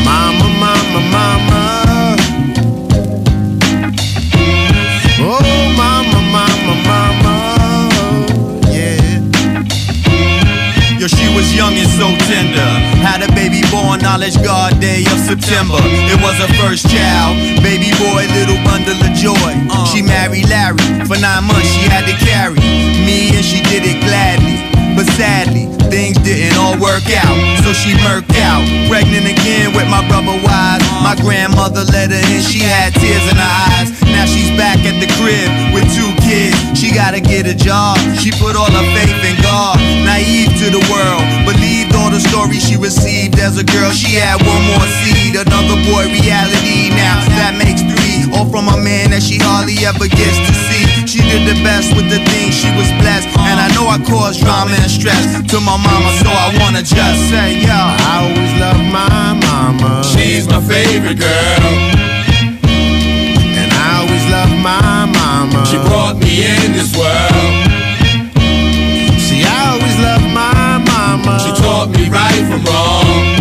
Mama, 0.06 0.46
mama, 0.60 1.00
mama. 1.12 1.63
Yo, 11.04 11.08
she 11.08 11.28
was 11.36 11.54
young 11.54 11.74
and 11.76 11.90
so 12.00 12.08
tender. 12.32 12.64
Had 13.04 13.20
a 13.22 13.28
baby 13.36 13.60
born 13.68 14.00
knowledge 14.00 14.42
guard 14.42 14.80
day 14.80 15.04
of 15.12 15.20
September. 15.20 15.76
It 15.84 16.16
was 16.24 16.32
her 16.40 16.48
first 16.64 16.88
child, 16.88 17.36
baby 17.60 17.92
boy, 18.00 18.24
little 18.32 18.56
bundle 18.64 18.96
of 18.96 19.12
joy. 19.12 19.52
She 19.92 20.02
married 20.02 20.48
Larry. 20.48 20.80
For 21.04 21.20
nine 21.20 21.44
months 21.44 21.68
she 21.76 21.84
had 21.92 22.08
to 22.08 22.16
carry 22.24 22.56
me, 22.56 23.36
and 23.36 23.44
she 23.44 23.60
did 23.68 23.84
it 23.84 24.00
gladly. 24.00 24.73
But 24.94 25.10
sadly, 25.18 25.66
things 25.90 26.18
didn't 26.22 26.58
all 26.58 26.78
work 26.78 27.06
out. 27.10 27.38
So 27.66 27.74
she 27.74 27.98
murked 28.06 28.38
out. 28.38 28.62
Pregnant 28.90 29.26
again 29.26 29.74
with 29.74 29.90
my 29.90 30.06
brother 30.08 30.38
Wise. 30.46 30.86
My 31.02 31.18
grandmother 31.18 31.84
let 31.90 32.14
her 32.14 32.24
in, 32.30 32.42
she 32.46 32.62
had 32.62 32.94
tears 32.94 33.26
in 33.26 33.38
her 33.38 33.54
eyes. 33.74 33.90
Now 34.14 34.26
she's 34.26 34.54
back 34.54 34.78
at 34.86 34.98
the 35.02 35.10
crib 35.18 35.50
with 35.74 35.90
two 35.98 36.12
kids. 36.22 36.56
She 36.78 36.94
gotta 36.94 37.20
get 37.20 37.50
a 37.50 37.56
job. 37.56 37.98
She 38.22 38.30
put 38.32 38.56
all 38.56 38.70
her 38.70 38.88
faith 38.94 39.18
in 39.26 39.36
God. 39.42 39.82
Naive 40.06 40.54
to 40.62 40.70
the 40.70 40.84
world. 40.94 41.26
Believed 41.50 41.96
all 41.96 42.14
the 42.14 42.22
stories 42.22 42.62
she 42.62 42.78
received 42.78 43.40
as 43.40 43.58
a 43.58 43.66
girl. 43.66 43.92
She 43.92 44.22
had 44.22 44.38
one 44.46 44.64
more 44.70 44.88
seed, 45.02 45.36
another 45.36 45.78
boy 45.90 46.06
reality. 46.14 46.94
Now 46.94 47.18
that 47.42 47.58
makes 47.58 47.82
three. 47.82 48.03
All 48.34 48.50
from 48.50 48.68
a 48.68 48.78
man 48.78 49.12
that 49.14 49.22
she 49.22 49.38
hardly 49.38 49.78
ever 49.86 50.10
gets 50.10 50.38
to 50.42 50.54
see. 50.66 50.84
She 51.06 51.22
did 51.22 51.46
the 51.46 51.58
best 51.62 51.94
with 51.96 52.10
the 52.10 52.18
things 52.34 52.58
she 52.58 52.70
was 52.74 52.90
blessed. 52.98 53.30
And 53.38 53.58
I 53.62 53.70
know 53.78 53.86
I 53.86 54.02
caused 54.02 54.42
drama 54.42 54.74
and 54.74 54.90
stress 54.90 55.22
to 55.54 55.58
my 55.62 55.78
mama, 55.78 56.10
so 56.18 56.30
I 56.34 56.50
wanna 56.58 56.82
just 56.82 57.20
say, 57.30 57.62
yo. 57.62 57.74
I 57.74 58.26
always 58.26 58.54
love 58.58 58.82
my 58.90 59.38
mama. 59.38 60.02
She's 60.02 60.48
my 60.50 60.62
favorite 60.62 61.20
girl. 61.22 61.70
And 63.54 63.70
I 63.70 64.02
always 64.02 64.26
love 64.34 64.54
my 64.66 65.06
mama. 65.14 65.66
She 65.70 65.78
brought 65.86 66.18
me 66.18 66.42
in 66.42 66.74
this 66.74 66.90
world. 66.98 67.54
See, 69.22 69.46
I 69.46 69.78
always 69.78 69.98
love 70.02 70.26
my 70.34 70.82
mama. 70.82 71.38
She 71.38 71.52
taught 71.62 71.90
me 71.94 72.10
right 72.10 72.44
from 72.50 72.66
wrong. 72.66 73.33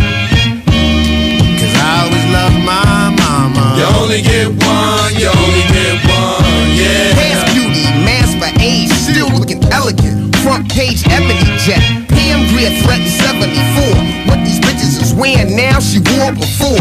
get 4.23 4.49
one, 4.49 5.11
you 5.19 5.29
only 5.29 5.65
get 5.75 5.99
one, 6.07 6.71
yeah. 6.73 7.13
Past 7.19 7.53
beauty, 7.53 7.85
mask 8.07 8.39
for 8.39 8.51
age, 8.63 8.91
still 8.91 9.29
looking 9.35 9.63
elegant. 9.75 10.35
Front 10.43 10.71
page 10.71 11.03
ebony 11.11 11.39
jet, 11.63 11.83
Pam 12.09 12.47
Greer 12.51 12.71
threatened 12.83 13.11
74. 13.11 14.31
What 14.31 14.39
these 14.47 14.59
bitches 14.59 15.03
is 15.03 15.15
wearing 15.15 15.55
now, 15.55 15.79
she 15.79 15.99
wore 16.15 16.33
before. 16.33 16.79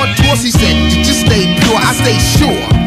On 0.00 0.08
tour, 0.16 0.36
she 0.36 0.50
said, 0.52 0.74
did 0.92 1.06
you 1.06 1.16
stay 1.16 1.44
pure? 1.60 1.76
I 1.76 1.92
stay 1.96 2.18
sure. 2.38 2.82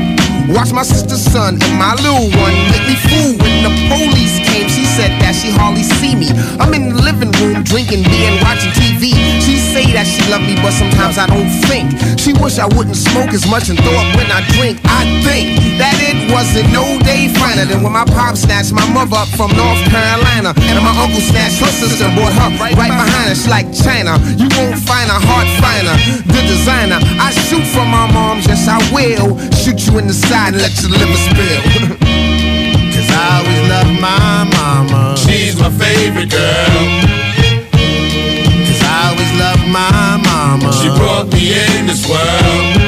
Watch 0.54 0.72
my 0.72 0.84
sister's 0.84 1.26
son 1.26 1.58
and 1.58 1.74
my 1.78 1.96
little 1.96 2.30
one 2.38 2.54
make 2.70 2.86
me 2.86 2.96
fool 3.10 3.34
when 3.42 3.66
the 3.66 3.74
police 3.90 4.38
came. 4.46 4.70
She 4.70 4.86
said 4.86 5.10
that 5.18 5.34
she 5.34 5.50
hardly 5.50 5.82
see 5.82 6.14
me. 6.14 6.30
I'm 6.62 6.74
in 6.74 6.94
the 6.94 7.02
living 7.02 7.34
room 7.42 7.64
drinking 7.66 8.06
beer 8.06 8.30
and 8.30 8.38
watching 8.46 8.70
TV. 8.78 9.35
Say 9.76 9.92
that 9.92 10.08
she 10.08 10.24
love 10.32 10.40
me, 10.40 10.56
but 10.64 10.72
sometimes 10.72 11.20
I 11.20 11.28
don't 11.28 11.52
think. 11.68 11.92
She 12.16 12.32
wish 12.40 12.64
I 12.64 12.68
wouldn't 12.80 12.96
smoke 12.96 13.36
as 13.36 13.44
much 13.44 13.68
and 13.68 13.76
throw 13.76 13.92
up 13.92 14.08
when 14.16 14.32
I 14.32 14.40
drink. 14.56 14.80
I 14.88 15.04
think 15.20 15.60
that 15.76 16.00
it 16.00 16.32
wasn't 16.32 16.72
no 16.72 16.96
day 17.04 17.28
finer 17.36 17.68
than 17.68 17.84
when 17.84 17.92
my 17.92 18.08
pop 18.08 18.40
snatched 18.40 18.72
my 18.72 18.88
mother 18.96 19.20
up 19.20 19.28
from 19.36 19.52
North 19.52 19.84
Carolina. 19.92 20.56
And 20.72 20.80
my 20.80 20.96
uncle 20.96 21.20
snatched 21.20 21.60
her 21.60 21.68
sister 21.76 22.08
brought 22.16 22.32
her 22.40 22.56
right, 22.56 22.72
behind 22.72 23.28
us 23.28 23.52
like 23.52 23.68
China. 23.76 24.16
You 24.40 24.48
won't 24.56 24.80
find 24.80 25.12
a 25.12 25.20
heart 25.20 25.52
finer, 25.60 26.00
the 26.24 26.40
designer. 26.48 27.04
I 27.20 27.36
shoot 27.52 27.68
for 27.68 27.84
my 27.84 28.08
mom, 28.16 28.40
yes 28.48 28.72
I 28.72 28.80
will. 28.96 29.36
Shoot 29.60 29.92
you 29.92 30.00
in 30.00 30.08
the 30.08 30.16
side 30.16 30.56
and 30.56 30.64
let 30.64 30.72
your 30.80 30.96
liver 30.96 31.20
spill. 31.20 31.60
Cause 32.96 33.10
I 33.12 33.44
always 33.44 33.64
love 33.68 33.92
my 34.00 34.48
mama. 34.56 35.20
She's 35.20 35.60
my 35.60 35.68
favorite 35.68 36.32
girl. 36.32 37.25
Cause 39.36 39.44
I 39.44 39.52
always 39.52 39.60
love 39.60 39.68
my 39.68 40.16
mama. 40.24 40.72
She 40.80 40.88
brought 40.96 41.28
me 41.34 41.52
in 41.52 41.88
this 41.88 42.08
world. 42.08 42.80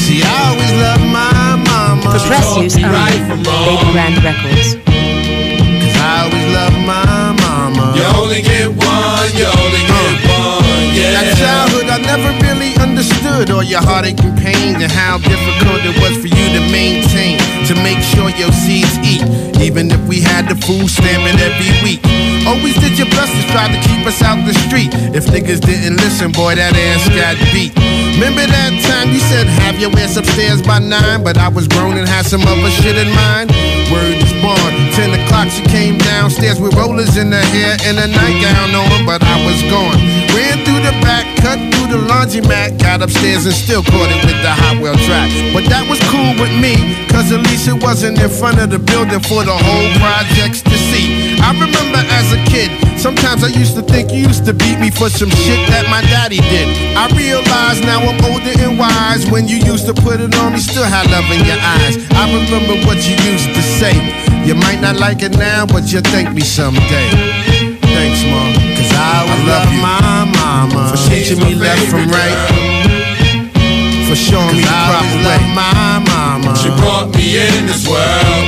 See, 0.00 0.22
I 0.24 0.32
always 0.48 0.72
love 0.80 1.04
my 1.12 1.60
mama. 1.60 2.16
For 2.16 2.24
press 2.24 2.56
use 2.56 2.76
only. 2.76 2.88
Um, 2.88 2.92
right 2.92 3.20
from. 3.28 3.40
Baby 3.44 3.92
Grand 3.92 4.16
Records. 4.24 4.80
Cause 4.80 5.96
I 6.00 6.24
always 6.24 6.46
love 6.56 6.76
my 6.88 7.36
mama. 7.36 7.92
You 7.96 8.04
only 8.16 8.40
get 8.40 8.72
one, 8.72 9.28
you 9.36 9.44
only 9.44 9.82
get 9.84 10.24
uh. 10.24 10.40
one, 10.40 10.96
yeah. 10.96 11.20
That 11.20 11.36
childhood 11.36 11.88
I 11.92 12.00
never 12.00 12.32
really 12.40 12.72
understood 12.80 13.50
all 13.50 13.62
your 13.62 13.82
heartache 13.82 14.20
and 14.24 14.36
pain 14.40 14.80
and 14.80 14.90
how 14.90 15.18
difficult 15.18 15.84
it 15.84 15.96
was 16.00 16.16
for 16.16 16.32
you 16.32 16.46
to 16.56 16.62
maintain 16.72 17.36
to 17.68 17.74
make 17.84 18.00
sure 18.00 18.30
your 18.40 18.52
seeds 18.52 18.96
eat 19.04 19.24
even 19.60 19.90
if 19.90 20.00
we 20.08 20.20
had 20.20 20.48
the 20.48 20.56
food 20.64 20.88
stamping 20.88 21.36
every 21.40 21.72
week 21.84 22.00
always 22.46 22.74
did 22.80 22.98
your 22.98 23.08
best 23.12 23.32
to 23.32 23.42
try 23.52 23.68
to 23.68 23.78
keep 23.88 24.06
us 24.06 24.22
out 24.22 24.38
the 24.46 24.54
street. 24.66 24.92
If 25.16 25.26
niggas 25.26 25.60
didn't 25.60 25.96
listen 25.98 26.32
boy 26.32 26.54
that 26.56 26.76
ass 26.76 27.08
got 27.12 27.36
beat. 27.52 27.72
Remember 28.14 28.46
that 28.46 28.72
time 28.86 29.10
you 29.10 29.20
said 29.20 29.46
have 29.66 29.80
your 29.80 29.90
ass 29.98 30.16
upstairs 30.16 30.62
by 30.62 30.78
nine 30.78 31.24
but 31.24 31.36
I 31.36 31.48
was 31.48 31.66
grown 31.66 31.98
and 31.98 32.08
had 32.08 32.26
some 32.26 32.42
other 32.46 32.70
shit 32.70 32.96
in 32.96 33.10
mind. 33.10 33.50
Word 33.90 34.16
is 34.22 34.34
born 34.38 34.72
10 34.94 35.18
o'clock 35.18 35.48
she 35.50 35.62
came 35.66 35.98
downstairs 35.98 36.60
with 36.60 36.74
rollers 36.74 37.16
in 37.16 37.32
her 37.32 37.46
hair 37.52 37.76
and 37.84 37.98
a 37.98 38.06
nightgown 38.06 38.70
on 38.74 39.06
but 39.06 39.22
I 39.22 39.36
was 39.44 39.58
gone. 39.66 39.98
Ran 40.36 40.62
through 40.64 40.82
the 40.86 40.94
back 41.02 41.33
cut 41.44 41.60
through 41.76 41.92
the 41.92 42.00
laundromat 42.08 42.80
got 42.80 43.04
upstairs 43.04 43.44
and 43.44 43.52
still 43.52 43.84
caught 43.84 44.08
it 44.08 44.20
with 44.24 44.40
the 44.40 44.48
hot 44.48 44.80
wheel 44.80 44.96
track 45.04 45.28
but 45.52 45.68
that 45.68 45.84
was 45.84 46.00
cool 46.08 46.32
with 46.40 46.50
me 46.56 46.72
cause 47.12 47.28
at 47.28 47.44
least 47.44 47.68
it 47.68 47.76
wasn't 47.84 48.16
in 48.16 48.32
front 48.32 48.56
of 48.56 48.72
the 48.72 48.80
building 48.80 49.20
for 49.20 49.44
the 49.44 49.52
whole 49.52 49.88
projects 50.00 50.64
to 50.64 50.72
see. 50.88 51.36
I 51.44 51.52
remember 51.52 52.00
as 52.00 52.32
a 52.32 52.40
kid 52.48 52.72
sometimes 52.96 53.44
I 53.44 53.52
used 53.52 53.76
to 53.76 53.84
think 53.84 54.08
you 54.08 54.24
used 54.24 54.48
to 54.48 54.56
beat 54.56 54.80
me 54.80 54.88
for 54.88 55.12
some 55.12 55.28
shit 55.44 55.60
that 55.68 55.84
my 55.92 56.00
daddy 56.08 56.40
did. 56.48 56.66
I 56.96 57.12
realize 57.12 57.84
now 57.84 58.00
I'm 58.00 58.16
older 58.24 58.56
and 58.64 58.80
wise 58.80 59.28
when 59.28 59.44
you 59.44 59.60
used 59.60 59.84
to 59.84 59.94
put 59.94 60.24
it 60.24 60.32
on 60.40 60.56
me 60.56 60.60
still 60.64 60.88
had 60.88 61.12
love 61.12 61.28
in 61.28 61.44
your 61.44 61.60
eyes. 61.60 62.00
I 62.16 62.24
remember 62.32 62.80
what 62.88 63.04
you 63.04 63.20
used 63.20 63.52
to 63.52 63.60
say. 63.60 63.92
You 64.48 64.56
might 64.56 64.80
not 64.80 64.96
like 64.96 65.20
it 65.20 65.36
now 65.36 65.68
but 65.68 65.92
you'll 65.92 66.08
thank 66.08 66.32
me 66.32 66.40
someday. 66.40 67.12
Thanks 67.92 68.24
mom 68.32 68.63
cause 68.76 68.92
I, 68.92 69.24
I 69.24 69.36
love 69.46 69.70
my 69.80 70.24
mama 70.38 70.90
for 70.90 70.98
teaching 71.08 71.38
me 71.38 71.54
left 71.54 71.86
from 71.90 72.08
right 72.08 72.74
for 74.14 74.16
showing 74.16 74.56
me 74.56 74.62
the 74.62 74.68
proper 74.68 75.18
way. 75.26 75.42
my 75.54 75.98
mama. 76.06 76.56
She 76.56 76.68
brought 76.80 77.14
me 77.16 77.38
in 77.38 77.66
this 77.66 77.86
world. 77.88 78.46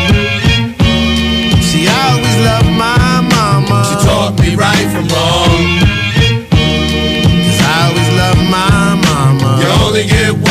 See, 1.69 1.89
I 1.89 2.15
always 2.15 2.39
loved 2.47 2.73
my 2.79 3.21
mama. 3.35 3.79
She 3.89 3.97
taught 4.07 4.39
me 4.39 4.55
right 4.55 4.87
from 4.95 5.07
wrong. 5.11 5.63
Cause 7.47 7.61
I 7.61 7.77
always 7.89 8.11
loved 8.21 8.45
my 8.51 8.95
mama. 9.09 9.49
You 9.61 9.69
only 9.83 10.05
get 10.07 10.46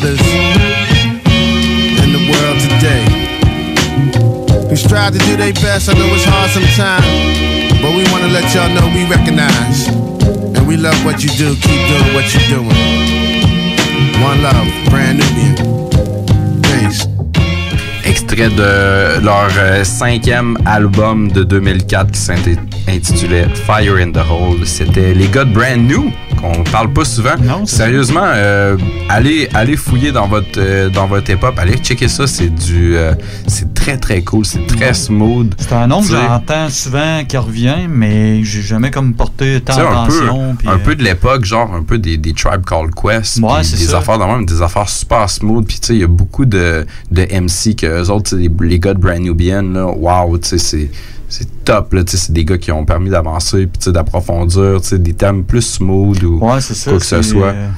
mothers 0.00 0.20
in 2.04 2.12
the 2.12 2.22
world 2.30 2.58
today 2.60 3.02
who 4.68 4.76
strive 4.76 5.12
to 5.12 5.18
do 5.20 5.36
their 5.36 5.52
best. 5.54 5.88
I 5.88 5.94
know 5.94 6.06
it's 6.14 6.24
hard 6.24 6.50
sometimes, 6.50 7.06
but 7.82 7.90
we 7.96 8.04
want 8.12 8.22
to 8.24 8.30
let 8.30 8.46
y'all 8.54 8.70
know 8.74 8.86
we 8.94 9.04
recognize 9.10 9.88
and 10.56 10.66
we 10.68 10.76
love 10.76 10.98
what 11.04 11.22
you 11.22 11.30
do. 11.30 11.54
Keep 11.54 11.80
doing 11.88 12.14
what 12.14 12.26
you're 12.32 12.48
doing. 12.48 12.78
One 14.22 14.42
love, 14.42 14.68
brand 14.90 15.18
Nubian. 15.18 15.56
Peace. 16.62 17.08
Extrait 18.04 18.50
de 18.50 19.20
leur 19.24 19.50
euh, 19.58 19.84
cinquième 19.84 20.58
album 20.66 21.30
de 21.32 21.42
2004 21.44 22.12
qui 22.12 22.20
s'intitulait 22.20 23.48
Fire 23.66 23.96
in 23.96 24.12
the 24.12 24.18
Hole. 24.18 24.64
C'était 24.66 25.14
les 25.14 25.28
gars 25.28 25.44
de 25.44 25.52
Brand 25.52 25.78
New 25.78 26.12
qu'on 26.40 26.62
parle 26.64 26.92
pas 26.92 27.04
souvent. 27.04 27.34
Sérieusement, 27.64 28.20
euh, 28.24 28.76
allez, 29.08 29.48
allez 29.54 29.76
fouiller 29.76 30.12
dans 30.12 30.26
votre 30.28 30.58
euh, 30.58 30.88
dans 30.88 31.06
votre 31.06 31.30
hip-hop, 31.30 31.58
allez 31.58 31.76
checker 31.78 32.08
ça, 32.08 32.26
c'est 32.26 32.48
du 32.48 32.96
euh, 32.96 33.12
c'est 33.46 33.74
très 33.74 33.96
très 33.96 34.22
cool, 34.22 34.44
c'est 34.44 34.66
très 34.66 34.94
smooth. 34.94 35.54
C'est 35.58 35.72
un 35.72 35.86
nom 35.86 36.00
que 36.02 36.08
j'entends 36.08 36.68
souvent 36.70 37.24
qui 37.26 37.36
revient, 37.36 37.86
mais 37.88 38.42
j'ai 38.44 38.62
jamais 38.62 38.90
comme 38.90 39.14
porté 39.14 39.60
tant 39.60 39.74
sais, 39.74 39.80
un 39.80 40.06
peu, 40.06 40.28
un 40.68 40.74
euh, 40.74 40.78
peu 40.78 40.94
de 40.94 41.02
l'époque, 41.02 41.44
genre 41.44 41.72
un 41.74 41.82
peu 41.82 41.98
des, 41.98 42.16
des 42.16 42.32
Tribe 42.32 42.64
Called 42.64 42.94
Quest, 42.94 43.38
Ouais, 43.38 43.60
des 43.60 43.64
ça. 43.64 43.98
affaires 43.98 44.18
de 44.18 44.24
même, 44.24 44.44
des 44.46 44.62
affaires 44.62 44.88
super 44.88 45.28
smooth, 45.28 45.66
puis 45.66 45.80
tu 45.80 45.86
sais, 45.88 45.94
il 45.94 46.00
y 46.00 46.04
a 46.04 46.08
beaucoup 46.08 46.44
de, 46.44 46.86
de 47.10 47.22
MC 47.22 47.74
que 47.76 47.86
eux 47.86 48.10
autres, 48.10 48.36
les, 48.36 48.50
les 48.60 48.78
gars 48.78 48.94
de 48.94 49.00
Brand 49.00 49.18
Nubian, 49.20 49.62
là, 49.62 49.86
wow, 49.86 50.36
tu 50.38 50.48
sais, 50.48 50.58
c'est 50.58 50.90
c'est 51.28 51.64
top, 51.64 51.92
là, 51.92 52.04
tu 52.04 52.12
sais, 52.12 52.26
c'est 52.26 52.32
des 52.32 52.44
gars 52.44 52.58
qui 52.58 52.72
ont 52.72 52.84
permis 52.84 53.10
d'avancer, 53.10 53.66
puis 53.66 53.78
tu 53.78 53.84
sais, 53.84 53.92
d'approfondir, 53.92 54.80
tu 54.80 54.88
sais, 54.88 54.98
des 54.98 55.12
thèmes 55.14 55.44
plus 55.44 55.62
smooth 55.62 56.22
ou 56.24 56.38
Ouais, 56.38 56.60
ça. 56.60 56.90
quoi 56.90 56.98
que 56.98 57.04
ce 57.04 57.22
soit. 57.22 57.48
euh, 57.48 57.68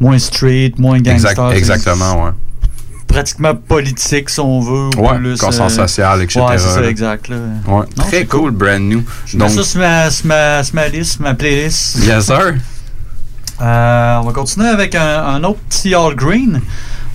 moins 0.00 0.18
street, 0.18 0.72
moins 0.78 1.00
gangster. 1.00 1.30
Exact- 1.52 1.56
exactement, 1.56 2.24
ouais. 2.24 2.30
Pratiquement 3.06 3.54
politique, 3.54 4.30
si 4.30 4.40
on 4.40 4.60
veut. 4.60 4.90
ou 4.96 5.06
Ouais, 5.06 5.18
plus, 5.18 5.38
conscience 5.40 5.74
euh, 5.78 5.82
sociale, 5.86 6.22
etc., 6.22 6.40
Ouais, 6.48 6.58
c'est 6.58 6.68
ça, 6.68 6.80
là. 6.80 6.88
exact. 6.88 7.28
Là. 7.28 7.36
Ouais, 7.66 7.84
Non, 7.96 8.04
très 8.04 8.24
cool, 8.26 8.50
brand 8.52 8.80
new. 8.80 9.02
Je 9.26 9.36
mets 9.36 9.48
ça 9.48 9.62
sur 9.62 9.80
ma, 9.80 10.10
sur 10.10 10.26
ma, 10.26 10.62
sur 10.64 10.74
ma 10.74 10.88
liste, 10.88 11.12
sur 11.12 11.22
ma 11.22 11.34
playlist. 11.34 11.96
Yes, 12.04 12.26
sir. 12.26 12.54
Euh, 13.60 14.16
on 14.20 14.22
va 14.26 14.32
continuer 14.32 14.68
avec 14.68 14.94
un, 14.96 15.22
un 15.24 15.44
autre 15.44 15.60
petit 15.68 15.94
All 15.94 16.14
Green. 16.16 16.60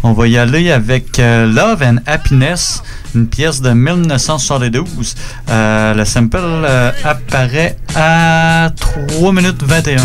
On 0.01 0.13
va 0.13 0.27
y 0.27 0.37
aller 0.37 0.71
avec 0.71 1.19
euh, 1.19 1.45
Love 1.45 1.83
and 1.83 1.97
Happiness, 2.05 2.81
une 3.13 3.27
pièce 3.27 3.61
de 3.61 3.71
1972. 3.71 5.15
Euh, 5.49 5.93
le 5.93 6.05
sample 6.05 6.37
euh, 6.37 6.91
apparaît 7.03 7.75
à 7.95 8.71
3 8.79 9.33
minutes 9.33 9.61
21. 9.61 9.97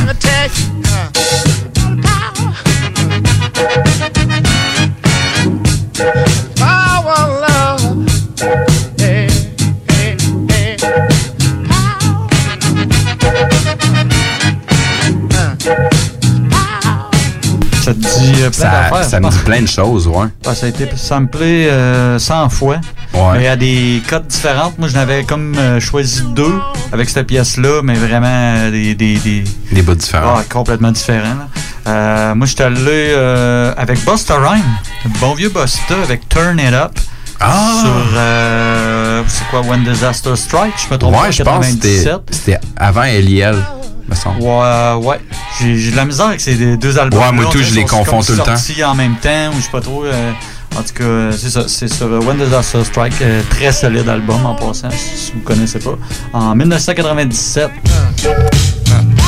Dit 18.33 18.41
plein 18.41 18.53
Ça, 18.53 18.71
d'affaires. 18.71 19.05
ça 19.05 19.21
me 19.21 19.29
dit 19.31 19.39
plein 19.39 19.63
de 19.63 19.67
choses, 19.69 20.07
ouais. 20.07 20.27
Ah, 20.47 20.55
ça 20.55 20.67
a 20.67 20.69
été 20.69 20.89
samplé 20.97 21.69
euh, 21.69 22.19
100 22.19 22.49
fois. 22.51 22.77
Ouais. 23.15 23.39
Mais 23.39 23.49
à 23.49 23.57
des 23.57 24.03
codes 24.09 24.27
différentes. 24.27 24.79
Moi, 24.79 24.89
je 24.89 24.95
n'avais 24.95 25.25
comme 25.25 25.55
euh, 25.57 25.81
choisi 25.81 26.23
deux 26.35 26.55
avec 26.93 27.09
cette 27.11 27.27
pièce-là, 27.27 27.81
mais 27.83 27.95
vraiment 27.95 28.27
euh, 28.29 28.71
des. 28.71 28.95
Des, 28.95 29.17
des, 29.19 29.45
Des 29.73 29.83
bouts 29.83 29.95
différents. 29.95 30.35
Ah, 30.39 30.43
complètement 30.51 30.91
différents. 30.93 31.49
Euh, 31.87 32.35
moi, 32.35 32.47
j'étais 32.47 32.65
allé 32.65 32.79
euh, 32.89 33.73
avec 33.77 34.05
Busta 34.05 34.37
Rhyme, 34.39 34.65
bon 35.21 35.35
vieux 35.35 35.51
Busta, 35.51 35.95
avec 36.03 36.29
Turn 36.29 36.59
It 36.59 36.73
Up. 36.73 36.93
Ah! 37.41 37.73
Sur. 37.83 37.91
euh, 38.17 39.23
c'est 39.29 39.45
quoi, 39.51 39.61
When 39.61 39.85
Disaster 39.85 40.35
Strike 40.37 40.73
Je 40.89 40.95
me 40.95 40.99
trompe 40.99 41.13
pas, 41.15 41.23
Ouais, 41.23 41.33
je 41.33 41.43
pense 41.43 41.67
que 41.67 41.73
c'était 41.73 42.05
97. 42.05 42.21
c'était 42.31 42.59
avant 42.77 43.03
Eliel. 43.03 43.57
Me 44.09 44.15
semble. 44.15 44.41
Ouais, 44.43 45.07
ouais. 45.09 45.21
J'ai 45.61 45.77
j'ai 45.79 45.91
de 45.91 45.97
la 45.97 46.05
misère 46.05 46.27
avec 46.27 46.41
ces 46.41 46.77
deux 46.77 46.99
albums. 46.99 47.21
Ouais, 47.21 47.33
moi 47.33 47.47
tout, 47.51 47.59
je 47.63 47.75
les 47.75 47.85
confonds 47.85 48.23
tout 48.23 48.33
le 48.33 48.39
temps. 48.39 48.57
sortis 48.57 48.83
en 48.85 48.95
même 48.95 49.17
temps, 49.17 49.51
ou 49.53 49.57
je 49.59 49.63
sais 49.63 49.71
pas 49.71 49.81
trop. 49.81 50.05
euh, 50.05 50.31
en 50.77 50.83
tout 50.83 50.93
cas, 50.95 51.05
euh, 51.05 51.33
c'est 51.33 51.51
ça. 51.51 51.69
C'est 51.69 51.89
sur 51.89 52.09
When 52.27 52.37
Disaster 52.37 52.83
Strike. 52.85 53.15
euh, 53.23 53.43
très 53.51 53.73
solide 53.73 54.09
album 54.09 54.45
en 54.45 54.55
passant, 54.55 54.91
si 54.91 55.33
vous 55.35 55.41
connaissez 55.41 55.79
pas. 55.79 55.97
En 56.33 56.55
1997. 56.55 57.71
We 58.27 59.24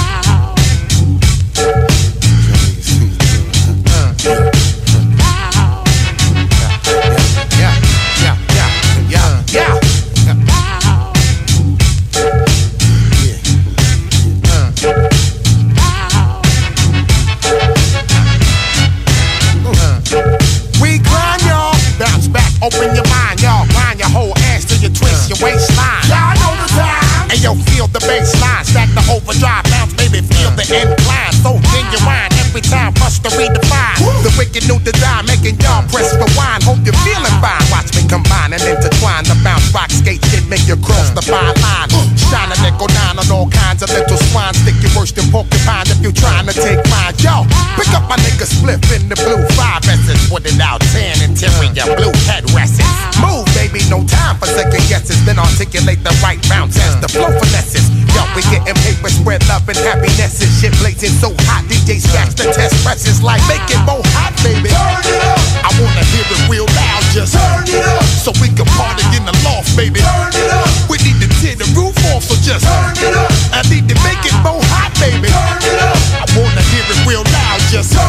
split 48.74 49.02
in 49.02 49.08
the 49.08 49.14
blue 49.22 49.38
five 49.54 49.86
S's. 49.86 50.18
Put 50.26 50.42
it 50.46 50.58
out 50.58 50.82
10 50.90 51.22
interior 51.22 51.86
blue 51.94 52.14
headrests. 52.26 52.82
Move, 53.22 53.46
baby, 53.54 53.78
no 53.86 54.02
time 54.02 54.34
for 54.36 54.46
second 54.46 54.82
guesses. 54.90 55.22
Then 55.24 55.38
articulate 55.38 56.02
the 56.02 56.10
right 56.22 56.42
bounce 56.50 56.74
as 56.82 56.98
the 56.98 57.08
flow 57.08 57.30
finesses. 57.30 57.86
Yo, 58.10 58.26
we 58.34 58.42
getting 58.50 58.74
paper, 58.82 59.08
spread 59.08 59.46
love 59.46 59.68
and 59.70 59.78
happiness. 59.78 60.42
and 60.42 60.50
Shit 60.58 60.74
blazing 60.82 61.14
so 61.14 61.30
hot, 61.46 61.62
DJ 61.70 62.02
scratch 62.02 62.34
the 62.34 62.50
test 62.50 62.74
presses 62.82 63.22
like 63.22 63.42
make 63.46 63.62
it 63.70 63.80
more 63.86 64.02
hot, 64.18 64.34
baby. 64.42 64.74
Turn 64.74 65.06
it 65.06 65.22
up. 65.22 65.38
I 65.62 65.70
wanna 65.78 66.04
hear 66.10 66.26
it 66.26 66.42
real 66.50 66.66
loud, 66.66 67.02
just 67.14 67.38
turn 67.38 67.64
it 67.70 67.86
up. 67.86 68.02
So 68.02 68.34
we 68.42 68.50
can 68.50 68.66
party 68.74 69.06
in 69.14 69.22
the 69.24 69.36
loft, 69.46 69.70
baby. 69.78 70.02
Turn 70.02 70.34
it 70.34 70.50
up. 70.50 70.66
We 70.90 70.98
need 71.06 71.22
to 71.22 71.28
tear 71.38 71.54
the 71.54 71.68
roof 71.78 71.94
off, 72.10 72.26
so 72.26 72.34
just 72.42 72.66
turn 72.66 72.98
it 72.98 73.14
up. 73.14 73.30
I 73.54 73.62
need 73.70 73.86
to 73.86 73.96
make 74.02 74.22
it 74.26 74.36
more 74.42 74.62
hot, 74.74 74.90
baby. 74.98 75.30
Turn 75.30 75.62
it 75.62 75.78
up. 75.78 75.98
I 76.18 76.26
wanna 76.34 76.62
hear 76.74 76.82
it 76.82 77.00
real 77.06 77.22
loud, 77.22 77.60
just 77.70 77.94
turn. 77.94 78.05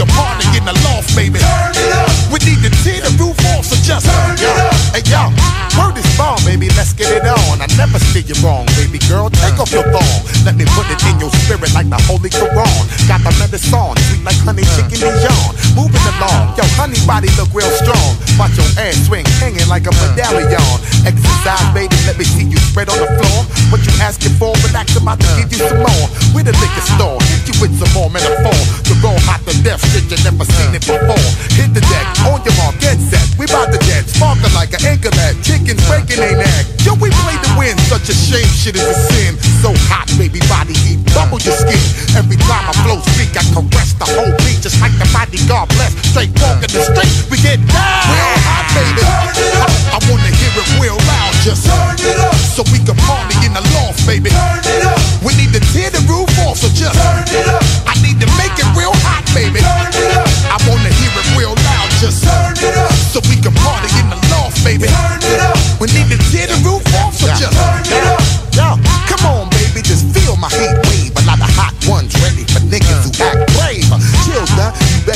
Can 0.00 0.08
party 0.16 0.48
in 0.56 0.64
the 0.64 0.72
loft, 0.88 1.14
baby. 1.14 1.38
Turn 1.40 1.76
it 1.76 1.92
up. 1.92 2.08
We 2.32 2.38
need 2.48 2.64
to 2.64 2.70
tear 2.80 3.04
the 3.04 3.12
roof 3.20 3.36
off, 3.52 3.66
so 3.66 3.76
just 3.84 4.08
turn 4.08 4.32
it 4.32 4.56
up. 4.56 4.72
Hey 4.96 5.04
yo, 5.04 5.28
word 5.76 5.92
is 5.98 6.08
bomb, 6.16 6.40
baby. 6.48 6.72
Let's 6.72 6.94
get 6.94 7.12
it 7.12 7.28
on. 7.28 7.39
Never 7.80 7.96
steer 8.12 8.28
you 8.28 8.36
wrong, 8.44 8.68
baby 8.76 9.00
girl. 9.08 9.32
Take 9.32 9.56
off 9.56 9.72
your 9.72 9.88
thong. 9.88 10.20
Let 10.44 10.52
me 10.60 10.68
put 10.76 10.84
it 10.92 11.00
in 11.08 11.16
your 11.16 11.32
spirit 11.40 11.72
like 11.72 11.88
the 11.88 11.96
Holy 12.04 12.28
Quran. 12.28 12.84
Got 13.08 13.24
the 13.24 13.32
medicine, 13.40 13.96
sweet 13.96 14.20
like 14.20 14.36
honey 14.44 14.68
chicken 14.76 15.00
Dijon. 15.00 15.48
Moving 15.72 16.04
along, 16.12 16.60
yo, 16.60 16.64
honey 16.76 17.00
body 17.08 17.32
look 17.40 17.48
real 17.56 17.72
strong. 17.80 18.20
Watch 18.36 18.52
your 18.60 18.68
ass 18.76 19.08
swing, 19.08 19.24
hanging 19.40 19.64
like 19.72 19.88
a 19.88 19.92
medallion. 19.96 20.60
Exercise, 21.08 21.72
baby, 21.72 21.96
let 22.04 22.20
me 22.20 22.24
see 22.28 22.44
you 22.44 22.60
spread 22.68 22.92
on 22.92 23.00
the 23.00 23.08
floor. 23.16 23.48
What 23.72 23.80
you 23.80 23.92
asking 24.04 24.36
for? 24.36 24.52
Relax, 24.60 25.00
I'm 25.00 25.08
about 25.08 25.24
to 25.24 25.28
give 25.40 25.48
you 25.48 25.64
some 25.64 25.80
more. 25.80 26.04
With 26.36 26.52
a 26.52 26.54
liquor 26.60 26.84
store, 26.84 27.16
hit 27.32 27.48
you 27.48 27.56
with 27.64 27.72
some 27.80 27.88
more 27.96 28.12
metaphor. 28.12 28.60
The 28.92 28.94
roll 29.00 29.16
hot 29.24 29.40
to 29.48 29.56
death, 29.64 29.80
shit 29.88 30.04
you 30.12 30.20
never 30.20 30.44
seen 30.44 30.76
it 30.76 30.84
before. 30.84 31.28
Hit 31.56 31.72
the 31.72 31.80
deck, 31.88 32.04
on 32.28 32.44
your 32.44 32.52
mark, 32.60 32.76
get 32.76 33.00
set. 33.00 33.24
We 33.40 33.48
bout 33.48 33.72
to 33.72 33.80
jet, 33.88 34.04
sparkle 34.04 34.52
like 34.52 34.76
an 34.76 34.84
anchor 34.84 35.08
that. 35.16 35.40
Chickens 35.40 35.80
breaking 35.88 36.20
they 36.20 36.36
neck. 36.36 36.68
Yo, 36.84 36.92
we 37.00 37.08
play 37.24 37.36
the 37.40 37.52
win, 37.56 37.69
such 37.86 38.08
a 38.08 38.16
shame, 38.16 38.48
shit 38.50 38.74
is 38.74 38.82
a 38.82 38.96
sin. 39.12 39.36
So 39.62 39.70
hot, 39.86 40.08
baby, 40.18 40.40
body 40.50 40.74
heat, 40.74 40.98
bubble 41.14 41.38
your 41.44 41.54
skin. 41.54 41.78
Every 42.16 42.38
time 42.48 42.66
I 42.66 42.74
flow 42.82 42.98
speak, 43.14 43.36
I 43.36 43.44
caress 43.52 43.94
the 43.94 44.06
whole 44.08 44.32
beat, 44.42 44.58
just 44.64 44.80
like 44.80 44.94
the 44.98 45.06
bodyguard 45.12 45.68
bless. 45.76 45.92
Straight 46.10 46.32
walk 46.40 46.64
in 46.64 46.70
the 46.72 46.82
street, 46.82 47.12
we 47.30 47.36
get 47.38 47.60
down. 47.68 48.02
Real 48.10 48.34
hot, 48.48 48.66
baby. 48.74 49.02
I, 49.04 49.66
I 49.94 49.98
wanna 50.10 50.30
hear 50.32 50.52
it 50.56 50.68
real 50.82 50.98
loud, 50.98 51.34
just 51.46 51.68
turn 51.68 51.94
it 52.00 52.18
up. 52.18 52.34
So 52.34 52.66
we 52.74 52.82
can 52.82 52.98
party 53.06 53.36
in 53.46 53.52
the 53.54 53.62
loft, 53.78 54.02
baby. 54.08 54.30
Turn 54.34 54.64
it 54.66 54.82
up. 54.86 54.98
We 55.22 55.36
need 55.38 55.52
to 55.54 55.62
tear 55.70 55.92
the 55.94 56.02
roof 56.10 56.30
off, 56.42 56.58
so 56.58 56.66
just 56.74 56.96
turn 56.96 57.28
it 57.28 57.46
up. 57.46 57.62
I 57.86 57.94
need 58.02 58.18
to 58.18 58.28
make 58.40 58.56
it 58.58 58.68
real 58.74 58.94
hot, 59.06 59.22
baby. 59.30 59.62
Turn 59.62 59.94
it 59.94 60.10
up. 60.18 60.26
I 60.50 60.58
wanna 60.66 60.90
hear 60.90 61.12
it 61.12 61.28
real 61.38 61.54
loud, 61.54 61.88
just 62.02 62.24
turn 62.26 62.56
it 62.58 62.74
up. 62.74 62.90
So 63.14 63.22
we 63.30 63.38
can 63.38 63.54
party 63.54 63.90
in 64.00 64.10
the 64.10 64.18
loft, 64.34 64.58
baby. 64.66 64.90
Turn 64.90 65.22
it 65.22 65.38
up. 65.38 65.54
We 65.78 65.86
need 65.94 66.10
to 66.10 66.18
tear 66.34 66.50
the 66.50 66.58
roof 66.66 66.82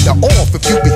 kinda 0.05 0.27
off 0.27 0.55
if 0.55 0.69
you 0.69 0.83
be 0.83 0.94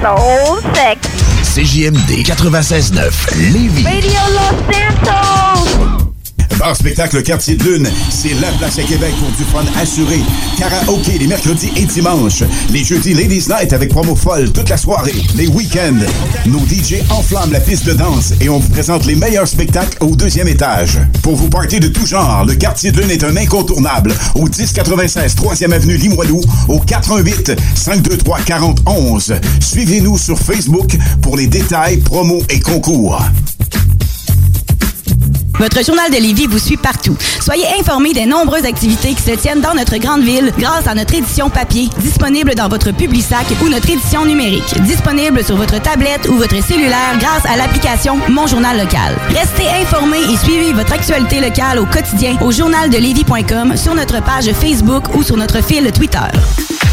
voice 0.00 0.58
is 0.58 0.62
so 0.62 0.72
sexy. 0.74 1.10
CJMD 1.42 2.24
96.9 2.24 3.52
Lévis. 3.52 3.84
Radio 3.84 4.20
Los 4.34 4.54
Santos. 4.74 5.49
Bar 6.70 6.76
spectacle 6.76 7.20
Quartier 7.24 7.56
de 7.56 7.64
Lune, 7.64 7.90
c'est 8.10 8.34
la 8.40 8.52
place 8.52 8.78
à 8.78 8.84
Québec 8.84 9.12
pour 9.18 9.28
du 9.30 9.42
fun 9.42 9.64
assuré. 9.80 10.20
Karaoke 10.56 11.18
les 11.18 11.26
mercredis 11.26 11.72
et 11.74 11.84
dimanches. 11.84 12.44
Les 12.70 12.84
jeudis 12.84 13.12
Ladies 13.12 13.48
Night 13.48 13.72
avec 13.72 13.88
promo 13.88 14.14
folle 14.14 14.52
toute 14.52 14.68
la 14.68 14.76
soirée. 14.76 15.16
Les 15.34 15.48
week-ends, 15.48 15.98
nos 16.46 16.60
DJ 16.60 17.02
enflamment 17.10 17.52
la 17.52 17.58
piste 17.58 17.86
de 17.86 17.94
danse 17.94 18.34
et 18.40 18.48
on 18.48 18.60
vous 18.60 18.68
présente 18.68 19.04
les 19.06 19.16
meilleurs 19.16 19.48
spectacles 19.48 19.96
au 19.98 20.14
deuxième 20.14 20.46
étage. 20.46 21.00
Pour 21.22 21.34
vous 21.34 21.48
partir 21.48 21.80
de 21.80 21.88
tout 21.88 22.06
genre, 22.06 22.44
le 22.44 22.54
Quartier 22.54 22.92
de 22.92 23.00
Lune 23.00 23.10
est 23.10 23.24
un 23.24 23.36
incontournable 23.36 24.14
au 24.36 24.44
1096 24.44 25.34
3e 25.34 25.72
avenue 25.72 25.96
Limoilou 25.96 26.40
au 26.68 26.78
88 26.78 27.50
523 27.74 28.38
4011. 28.42 29.34
Suivez-nous 29.58 30.18
sur 30.18 30.38
Facebook 30.38 30.96
pour 31.20 31.36
les 31.36 31.48
détails, 31.48 31.96
promos 31.96 32.44
et 32.48 32.60
concours. 32.60 33.20
Votre 35.58 35.84
journal 35.84 36.10
de 36.10 36.16
Lévis 36.16 36.46
vous 36.46 36.58
suit 36.58 36.76
partout. 36.76 37.16
Soyez 37.40 37.66
informés 37.78 38.12
des 38.12 38.26
nombreuses 38.26 38.64
activités 38.64 39.14
qui 39.14 39.22
se 39.22 39.32
tiennent 39.32 39.60
dans 39.60 39.74
notre 39.74 39.96
grande 39.98 40.22
ville 40.22 40.52
grâce 40.58 40.86
à 40.86 40.94
notre 40.94 41.14
édition 41.14 41.50
papier, 41.50 41.88
disponible 41.98 42.54
dans 42.54 42.68
votre 42.68 42.92
Publisac 42.92 43.46
ou 43.62 43.68
notre 43.68 43.90
édition 43.90 44.24
numérique, 44.24 44.80
disponible 44.82 45.44
sur 45.44 45.56
votre 45.56 45.80
tablette 45.80 46.28
ou 46.28 46.34
votre 46.34 46.62
cellulaire 46.64 47.18
grâce 47.18 47.44
à 47.46 47.56
l'application 47.56 48.18
Mon 48.28 48.46
Journal 48.46 48.78
Local. 48.78 49.16
Restez 49.28 49.68
informés 49.82 50.22
et 50.32 50.36
suivez 50.36 50.72
votre 50.72 50.92
actualité 50.92 51.40
locale 51.40 51.78
au 51.78 51.86
quotidien 51.86 52.36
au 52.40 52.50
journaldelévis.com, 52.50 53.76
sur 53.76 53.94
notre 53.94 54.22
page 54.22 54.50
Facebook 54.52 55.14
ou 55.14 55.22
sur 55.22 55.36
notre 55.36 55.62
fil 55.62 55.90
Twitter. 55.92 56.18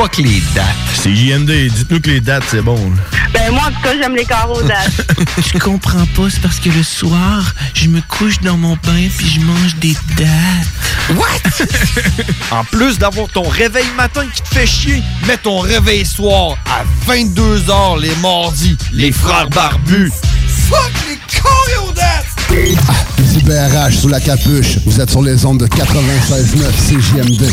Fuck 0.00 0.16
les 0.16 0.40
dates. 0.54 0.64
C'est 0.94 1.14
JMD, 1.14 1.50
dites-nous 1.50 2.00
que 2.00 2.08
les 2.08 2.20
dates, 2.22 2.44
c'est 2.50 2.62
bon. 2.62 2.90
Ben, 3.34 3.52
moi, 3.52 3.64
en 3.66 3.70
tout 3.70 3.82
cas, 3.82 3.90
j'aime 4.00 4.16
les 4.16 4.24
carreaux 4.24 4.62
dates. 4.62 5.14
Je 5.52 5.58
comprends 5.58 6.06
pas, 6.16 6.30
c'est 6.30 6.40
parce 6.40 6.58
que 6.58 6.70
le 6.70 6.82
soir, 6.82 7.54
je 7.74 7.86
me 7.88 8.00
couche 8.08 8.40
dans 8.40 8.56
mon 8.56 8.78
bain 8.82 9.08
puis 9.18 9.28
je 9.28 9.40
mange 9.40 9.76
des 9.76 9.94
dates. 10.16 11.18
What? 11.18 11.66
en 12.50 12.64
plus 12.64 12.98
d'avoir 12.98 13.28
ton 13.28 13.42
réveil 13.42 13.84
matin 13.94 14.24
qui 14.34 14.40
te 14.40 14.48
fait 14.48 14.66
chier, 14.66 15.02
mets 15.26 15.36
ton 15.36 15.58
réveil 15.58 16.06
soir 16.06 16.56
à 16.64 16.82
22h 17.06 18.00
les 18.00 18.16
mardis. 18.22 18.78
Les 18.94 19.12
frères 19.12 19.50
barbus. 19.50 20.12
Fuck 20.70 20.92
les 21.10 21.18
choréodates! 21.38 22.24
Ici 23.18 23.44
BRH 23.44 23.98
sous 23.98 24.08
la 24.08 24.20
capuche. 24.20 24.78
Vous 24.86 24.98
êtes 24.98 25.10
sur 25.10 25.20
les 25.20 25.44
ondes 25.44 25.60
de 25.60 25.66
96.9 25.66 26.88
CJMD. 26.88 27.52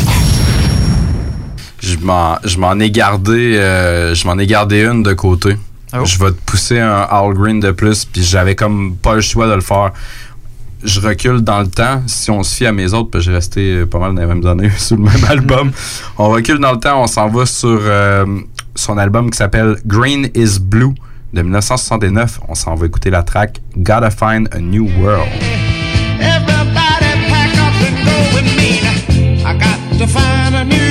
Je 1.88 1.96
m'en, 2.04 2.36
je 2.44 2.58
m'en 2.58 2.78
ai 2.78 2.90
gardé, 2.90 3.56
euh, 3.56 4.14
je 4.14 4.26
m'en 4.26 4.36
ai 4.38 4.46
gardé 4.46 4.84
une 4.84 5.02
de 5.02 5.14
côté. 5.14 5.56
Je 5.92 6.18
vais 6.18 6.32
te 6.32 6.40
pousser 6.44 6.78
un 6.78 7.06
All 7.10 7.32
Green 7.32 7.60
de 7.60 7.70
plus, 7.70 8.04
puis 8.04 8.22
j'avais 8.22 8.54
comme 8.54 8.96
pas 8.96 9.14
le 9.14 9.22
choix 9.22 9.48
de 9.48 9.54
le 9.54 9.62
faire. 9.62 9.92
Je 10.84 11.00
recule 11.00 11.40
dans 11.40 11.60
le 11.60 11.66
temps. 11.66 12.02
Si 12.06 12.30
on 12.30 12.42
se 12.42 12.56
fie 12.56 12.66
à 12.66 12.72
mes 12.72 12.92
autres, 12.92 13.10
puis 13.10 13.22
j'ai 13.22 13.32
resté 13.32 13.86
pas 13.86 13.98
mal 13.98 14.14
dans 14.14 14.20
les 14.20 14.26
mêmes 14.26 14.46
années 14.46 14.70
sur 14.76 14.96
le 14.96 15.04
même 15.04 15.24
album. 15.26 15.72
On 16.18 16.28
recule 16.28 16.58
dans 16.58 16.72
le 16.72 16.78
temps, 16.78 17.02
on 17.02 17.06
s'en 17.06 17.28
va 17.28 17.46
sur 17.46 17.80
euh, 17.80 18.26
son 18.74 18.98
album 18.98 19.30
qui 19.30 19.38
s'appelle 19.38 19.76
Green 19.86 20.28
is 20.34 20.60
Blue 20.60 20.92
de 21.32 21.40
1969. 21.40 22.40
On 22.48 22.54
s'en 22.54 22.74
va 22.74 22.84
écouter 22.84 23.08
la 23.08 23.22
track 23.22 23.60
Gotta 23.78 24.10
Find 24.10 24.48
a 24.52 24.58
New 24.58 24.88
World. 25.00 25.28
Everybody 26.20 27.14
pack 27.28 27.56
up 27.56 27.72
and 27.80 28.04
go 28.04 28.36
with 28.36 28.56
me. 28.56 28.80
I 29.44 29.54
got 29.56 29.98
to 29.98 30.06
find 30.06 30.54
a 30.54 30.64
new 30.64 30.87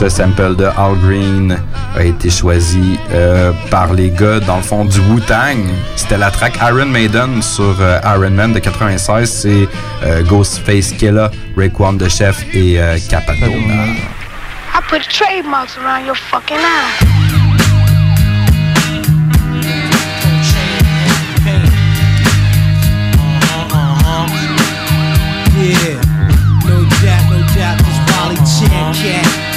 ce 0.00 0.08
sample 0.08 0.56
de 0.56 0.64
Al 0.64 0.96
Green 1.04 1.58
a 1.94 2.02
été 2.02 2.30
choisi 2.30 2.98
euh, 3.12 3.52
par 3.70 3.92
les 3.92 4.08
gars, 4.08 4.40
dans 4.40 4.56
le 4.56 4.62
fond, 4.62 4.86
du 4.86 4.98
Wu-Tang. 4.98 5.58
C'était 5.94 6.16
la 6.16 6.30
track 6.30 6.56
Iron 6.62 6.86
Maiden 6.86 7.42
sur 7.42 7.76
euh, 7.78 8.00
Iron 8.02 8.30
Man 8.30 8.54
de 8.54 8.60
96. 8.60 9.30
C'est 9.30 9.68
euh, 10.02 10.22
Ghostface 10.22 10.92
Killa, 10.92 11.30
Raekwon 11.54 11.98
the 11.98 12.08
Chef 12.08 12.42
et 12.54 12.80
euh, 12.80 12.96
Capadona. 13.10 13.84
I 14.72 14.80
put 14.88 15.02
trademarks 15.02 15.76
around 15.76 16.06
your 16.06 16.16
fucking 16.16 16.56
eye. 16.56 17.06
Yeah, 25.60 26.00
no 26.64 26.88
doubt, 27.02 27.28
no 27.28 27.38
doubt, 27.54 27.76
this 27.84 27.98
Wally 28.08 28.36
Chan 28.46 28.94
cat. 28.94 29.49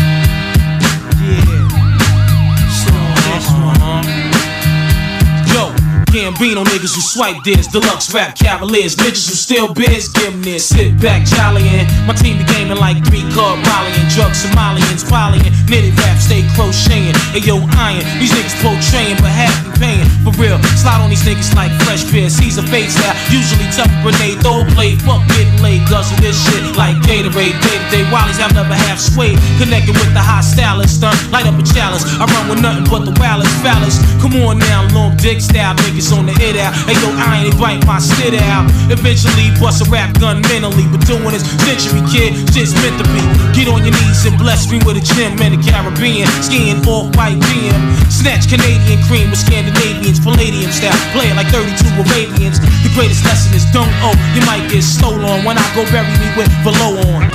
Gambino 6.23 6.63
niggas 6.63 6.95
who 6.95 7.03
swipe 7.03 7.43
this, 7.43 7.67
deluxe 7.67 8.07
rap 8.13 8.37
cavaliers, 8.37 8.95
niggas 8.95 9.27
who 9.27 9.35
still 9.35 9.73
biz, 9.73 10.07
give 10.07 10.31
'em 10.31 10.41
this. 10.41 10.69
Sit 10.69 10.95
back, 11.01 11.27
jollying. 11.27 11.83
My 12.07 12.13
team 12.13 12.37
be 12.37 12.45
gaming 12.45 12.79
like 12.79 13.03
three 13.03 13.27
card 13.35 13.59
volleying, 13.67 14.07
drug 14.15 14.31
Somalians, 14.31 15.03
polying, 15.03 15.51
knitted 15.67 15.91
rap, 15.99 16.15
stay 16.23 16.47
crocheting. 16.55 17.11
Hey 17.35 17.43
yo, 17.43 17.59
iron, 17.75 18.07
these 18.23 18.31
niggas 18.31 18.55
portraying, 18.63 19.17
but 19.19 19.35
half 19.35 19.51
be 19.67 19.71
paying. 19.83 20.07
For 20.23 20.31
real, 20.39 20.63
slide 20.79 21.03
on 21.03 21.09
these 21.09 21.27
niggas 21.27 21.53
like 21.59 21.75
fresh 21.83 22.05
beer, 22.07 22.29
Caesar 22.29 22.63
face 22.71 22.95
out. 23.03 23.19
Usually 23.27 23.67
tough 23.75 23.91
grenade, 24.01 24.39
throw 24.39 24.63
play, 24.79 24.95
fuck 25.03 25.27
getting 25.35 25.59
laid, 25.61 25.83
guzzle 25.91 26.15
this 26.23 26.39
shit 26.39 26.63
like 26.77 26.95
Gatorade. 27.03 27.59
Day 27.59 27.77
to 27.83 27.87
day, 27.91 28.03
Wallies 28.15 28.39
have 28.39 28.53
never 28.53 28.73
half 28.73 28.97
swayed. 28.97 29.37
Connected 29.59 29.91
with 29.99 30.13
the 30.13 30.23
hot 30.23 30.45
stylist, 30.45 31.03
stunt, 31.03 31.19
light 31.33 31.47
up 31.47 31.59
a 31.59 31.63
chalice. 31.63 32.07
I 32.15 32.23
run 32.31 32.47
with 32.47 32.61
nothing 32.61 32.87
but 32.87 33.03
the 33.03 33.11
wildest 33.19 33.51
phallus. 33.59 33.99
Come 34.23 34.39
on 34.47 34.57
now, 34.57 34.87
long 34.95 35.17
dick 35.17 35.41
style 35.41 35.75
niggas 35.83 36.12
on 36.13 36.29
the 36.29 36.33
hit 36.37 36.55
out. 36.55 36.71
Hey 36.85 36.95
I 37.17 37.43
ain't 37.43 37.57
bite 37.57 37.81
my 37.89 37.97
shit 37.97 38.37
out. 38.47 38.69
Eventually 38.87 39.49
bust 39.57 39.81
a 39.81 39.87
rap 39.89 40.13
gun 40.21 40.41
mentally, 40.47 40.85
but 40.87 41.01
doing 41.09 41.33
this 41.33 41.43
century 41.65 42.05
kid, 42.07 42.37
shit's 42.53 42.73
meant 42.79 43.01
to 43.01 43.05
be. 43.11 43.23
Get 43.57 43.67
on 43.67 43.81
your 43.81 43.91
knees 43.97 44.23
and 44.29 44.37
bless 44.37 44.69
me 44.69 44.77
with 44.85 45.01
a 45.01 45.03
gym 45.03 45.35
in 45.41 45.57
the 45.57 45.61
Caribbean. 45.61 46.29
Skiing 46.45 46.85
off 46.85 47.09
white 47.17 47.37
BM. 47.49 47.81
Snatch 48.07 48.47
Canadian 48.47 49.01
cream 49.09 49.33
with 49.33 49.41
Scandinavians, 49.41 50.21
Palladium 50.21 50.71
style. 50.71 50.95
Play 51.11 51.33
it 51.33 51.35
like 51.35 51.49
32 51.49 51.73
Arabians. 51.97 52.61
The 52.85 52.91
greatest 52.93 53.25
lesson 53.25 53.51
is 53.57 53.65
don't 53.73 53.89
owe. 54.05 54.15
You 54.37 54.45
might 54.45 54.69
get 54.69 54.85
stole 54.85 55.19
on 55.25 55.43
when 55.43 55.57
I 55.57 55.65
go 55.73 55.83
bury 55.89 56.07
me 56.21 56.29
with 56.37 56.53
below 56.61 57.01
on. 57.11 57.27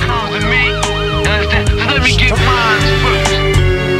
Let 1.89 2.01
me 2.01 2.15
get 2.15 2.31
mine 2.31 2.81
first. 3.03 3.31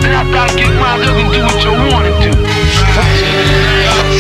Then 0.01 0.15
after 0.15 0.37
I 0.37 0.47
get 0.55 0.71
mine, 0.79 1.03
you 1.03 1.13
can 1.19 1.27
do 1.33 1.39
what 1.43 1.59
you 1.63 1.71
wanna 1.91 2.13
do. 2.23 3.68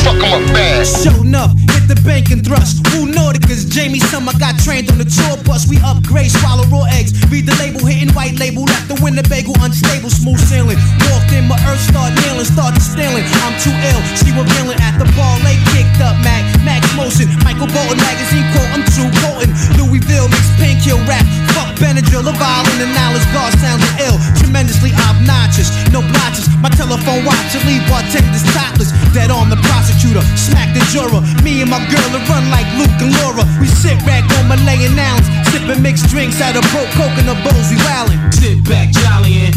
Fuck 0.03 0.23
'em 0.23 1.35
up 1.35 1.78
the 1.89 1.97
bank 2.05 2.29
and 2.29 2.45
thrust. 2.45 2.85
Who 2.93 3.09
Nauticas, 3.09 3.65
Jamie 3.65 3.99
Summer 4.13 4.31
got 4.37 4.53
trained 4.61 4.93
on 4.93 5.01
the 5.01 5.09
tour 5.09 5.41
bus. 5.41 5.65
We 5.65 5.81
upgrade, 5.81 6.29
swallow 6.29 6.69
raw 6.69 6.85
eggs. 6.93 7.17
Read 7.33 7.49
the 7.49 7.57
label, 7.57 7.81
hitting 7.81 8.13
white 8.13 8.37
label. 8.37 8.69
Left 8.69 8.85
the 8.85 8.97
Winnebago 9.01 9.57
unstable, 9.65 10.13
smooth 10.13 10.37
sailing. 10.37 10.77
Walked 11.09 11.33
in, 11.33 11.49
my 11.49 11.57
earth 11.65 11.81
start 11.81 12.13
kneeling, 12.21 12.45
started 12.45 12.85
stealing. 12.85 13.25
I'm 13.41 13.57
too 13.57 13.73
ill, 13.73 14.01
she 14.21 14.29
revealing 14.29 14.77
at 14.77 15.01
the 15.01 15.09
bar. 15.17 15.41
They 15.41 15.57
kicked 15.73 15.97
up, 16.05 16.13
Mac, 16.21 16.45
Max 16.61 16.85
Motion. 16.93 17.25
Michael 17.41 17.65
Bolton 17.73 17.97
magazine 17.97 18.45
quote, 18.53 18.69
I'm 18.69 18.85
too 18.93 19.09
potent. 19.25 19.49
Louisville 19.81 20.29
mixed 20.29 20.53
pink 20.61 20.85
kill 20.85 21.01
rap. 21.09 21.25
Fuck 21.57 21.73
Benadryl, 21.81 22.21
a 22.29 22.33
violin 22.37 22.85
and 22.85 22.93
knowledge 22.93 23.25
guard 23.33 23.57
sounding 23.57 23.89
ill. 24.05 24.21
Tremendously 24.37 24.93
obnoxious, 25.09 25.73
no 25.89 26.05
blotches. 26.05 26.45
My 26.61 26.69
telephone 26.69 27.25
watch, 27.25 27.57
leave 27.65 27.81
bartenders 27.89 28.45
topless. 28.53 28.93
Dead 29.09 29.33
on 29.33 29.49
the 29.49 29.57
prosecutor, 29.65 30.21
smack 30.37 30.69
the 30.77 30.85
juror. 30.93 31.25
Me 31.41 31.65
and 31.65 31.71
my 31.71 31.78
girl 31.87 32.11
are 32.17 32.25
run 32.27 32.49
like 32.51 32.67
Luke 32.75 32.99
and 32.99 33.13
Laura. 33.21 33.43
We 33.59 33.67
sit 33.67 33.95
rag 34.03 34.27
on 34.37 34.47
Malayan 34.51 34.95
nouns, 34.95 35.27
sipping 35.51 35.81
mixed 35.81 36.07
drinks 36.09 36.41
out 36.41 36.55
of 36.55 36.65
broke 36.71 36.91
coconut 36.99 37.39
bowls, 37.43 37.69
we 37.71 37.77
wildin'. 37.87 38.19
Sit 38.33 38.59
back, 38.67 38.91
jollyin'. 38.91 39.53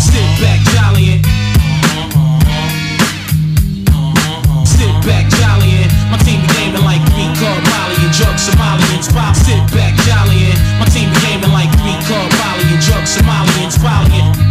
Sit 0.00 0.28
back, 0.42 0.60
jollyin'. 0.74 1.20
Sit 4.66 4.94
back, 5.06 5.24
jollyin'. 5.38 5.88
My 6.10 6.18
team 6.20 6.40
be 6.44 6.48
gaming 6.58 6.84
like 6.84 7.02
three 7.12 7.30
called 7.40 7.62
Molly 7.72 7.96
and 8.04 8.12
drug 8.12 8.36
Somalians. 8.36 9.08
Pop, 9.12 9.34
sit 9.34 9.62
back, 9.72 9.94
jollyin'. 10.04 10.56
My 10.78 10.86
team 10.92 11.08
be 11.08 11.18
gaming 11.24 11.52
like 11.52 11.72
called 12.06 12.32
Molly 12.36 12.66
and 12.74 12.82
drug 12.82 13.04
Somalians. 13.04 13.76
Valiant. 13.78 14.43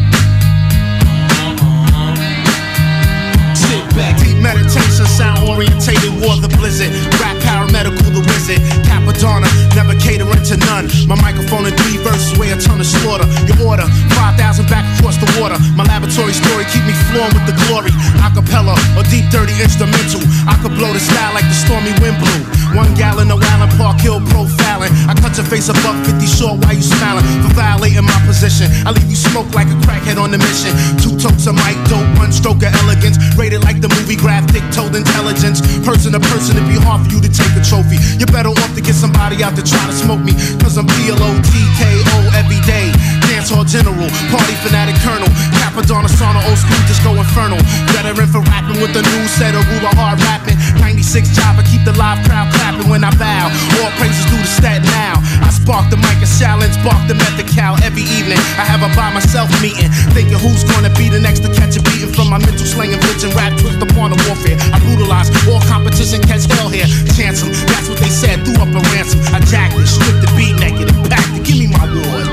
Meditation, 4.43 5.07
sound 5.07 5.39
orientated, 5.47 6.11
war 6.19 6.35
the 6.43 6.51
blizzard. 6.59 6.91
Rap 7.23 7.39
paramedical, 7.39 8.11
the 8.11 8.21
wizard. 8.27 8.59
Capadonna, 8.83 9.47
never 9.73 9.95
catering 9.95 10.43
to 10.51 10.59
none. 10.67 10.91
My 11.07 11.15
microphone 11.15 11.65
in 11.65 11.73
three 11.79 11.97
verses, 12.03 12.35
weigh 12.37 12.51
a 12.51 12.59
ton 12.59 12.83
of 12.83 12.85
slaughter. 12.85 13.23
Your 13.47 13.71
order, 13.71 13.87
5,000 14.19 14.67
back 14.67 14.83
across 14.99 15.15
the 15.15 15.29
water. 15.39 15.55
My 15.79 15.87
laboratory 15.87 16.35
story 16.35 16.67
keep 16.67 16.83
me 16.83 16.93
flowing 17.09 17.31
with 17.31 17.47
the 17.47 17.55
glory. 17.65 17.95
Acapella 18.19 18.75
or 18.99 19.07
deep, 19.07 19.31
dirty 19.31 19.55
instrumental. 19.63 20.19
I 20.43 20.59
could 20.59 20.75
blow 20.75 20.91
the 20.91 20.99
style 20.99 21.31
like 21.31 21.47
the 21.47 21.55
stormy 21.55 21.95
wind 22.03 22.19
blew. 22.19 22.43
One 22.75 22.91
gallon 22.99 23.31
of 23.31 23.39
Allen 23.55 23.71
Park 23.79 24.03
Hill 24.03 24.19
profiling. 24.27 24.91
I 25.07 25.15
cut 25.15 25.39
your 25.39 25.47
face 25.47 25.71
above 25.71 25.95
50 26.03 26.27
short 26.27 26.59
while 26.59 26.75
you 26.75 26.83
smiling. 26.83 27.23
For 27.39 27.55
violating 27.55 28.03
my 28.03 28.19
position, 28.27 28.67
I 28.83 28.91
leave 28.91 29.07
you 29.07 29.15
smoke 29.15 29.47
like 29.55 29.71
a 29.71 29.77
crackhead 29.87 30.19
on 30.19 30.35
the 30.35 30.41
mission. 30.41 30.75
Two 30.99 31.15
totes 31.15 31.47
of 31.47 31.55
mic 31.55 31.79
dope, 31.87 32.03
one 32.19 32.33
stroke 32.33 32.65
of 32.65 32.75
elegance. 32.83 33.15
Rated 33.39 33.63
like 33.63 33.79
the 33.79 33.89
movie 33.89 34.17
graphic, 34.17 34.32
told 34.73 34.95
intelligence. 34.95 35.61
Person 35.85 36.13
to 36.13 36.19
person, 36.19 36.57
it'd 36.57 36.67
be 36.67 36.75
hard 36.75 37.05
for 37.05 37.13
you 37.13 37.21
to 37.21 37.29
take 37.29 37.53
a 37.55 37.61
trophy. 37.61 37.97
You're 38.17 38.33
better 38.33 38.49
off 38.49 38.73
to 38.75 38.81
get 38.81 38.95
somebody 38.95 39.43
out 39.43 39.55
to 39.55 39.63
try 39.63 39.85
to 39.85 39.93
smoke 39.93 40.21
me. 40.21 40.33
Cause 40.59 40.77
I'm 40.77 40.87
PLO, 40.87 41.29
TKO 41.45 42.33
every 42.33 42.61
day. 42.65 43.22
Dancehall 43.43 43.67
general, 43.67 44.07
party 44.31 44.55
fanatic 44.63 44.95
colonel. 45.03 45.27
Capadonna 45.59 46.07
sauna, 46.07 46.39
old 46.47 46.55
school, 46.55 46.79
just 46.87 47.03
go 47.03 47.11
infernal. 47.11 47.59
Veteran 47.91 48.31
for 48.31 48.39
rapping 48.47 48.79
with 48.79 48.95
the 48.95 49.03
new 49.03 49.27
set 49.27 49.51
of 49.51 49.67
ruler 49.67 49.91
hard 49.99 50.15
rapping. 50.23 50.55
96 50.79 51.27
job, 51.35 51.59
I 51.59 51.63
keep 51.67 51.83
the 51.83 51.91
live 51.99 52.23
crowd 52.23 52.47
clapping 52.55 52.87
when 52.87 53.03
I 53.03 53.11
bow. 53.19 53.51
All 53.83 53.91
praises 53.99 54.23
due 54.31 54.39
to 54.39 54.47
stat 54.47 54.79
now. 54.95 55.19
I 55.43 55.51
spark 55.51 55.91
the 55.91 55.99
mic 55.99 56.23
and 56.23 56.31
challenge, 56.39 56.71
bark 56.87 57.03
the 57.11 57.19
method 57.19 57.51
cow 57.51 57.75
every 57.83 58.07
evening. 58.15 58.39
I 58.55 58.63
have 58.63 58.79
a 58.79 58.87
by 58.95 59.11
myself 59.11 59.51
meeting, 59.59 59.91
thinking 60.15 60.39
who's 60.39 60.63
gonna 60.63 60.95
be 60.95 61.11
the 61.11 61.19
next 61.19 61.43
to 61.43 61.51
catch 61.51 61.75
a 61.75 61.83
beating 61.83 62.15
from 62.15 62.31
my 62.31 62.39
mental 62.39 62.63
slang 62.63 62.95
and 62.95 63.03
bitch 63.03 63.27
and 63.27 63.35
rap 63.35 63.59
twist 63.59 63.83
upon 63.83 64.15
the 64.15 64.19
warfare. 64.23 64.55
I 64.71 64.79
brutalize 64.79 65.27
all 65.51 65.59
competition, 65.67 66.23
catch 66.23 66.47
hell 66.47 66.71
here. 66.71 66.87
Chance 67.11 67.43
'em, 67.43 67.51
that's 67.67 67.91
what 67.91 67.99
they 67.99 68.07
said, 68.07 68.47
threw 68.47 68.55
up 68.63 68.71
a 68.71 68.79
ransom. 68.95 69.19
I 69.35 69.43
jacked 69.51 69.75
it, 69.75 69.91
stripped 69.91 70.23
the 70.23 70.31
beat 70.31 70.55
naked, 70.63 70.87
packed 71.11 71.35
it. 71.35 71.43
Give 71.43 71.59
me 71.59 71.67
my 71.67 71.83
awards. 71.91 72.32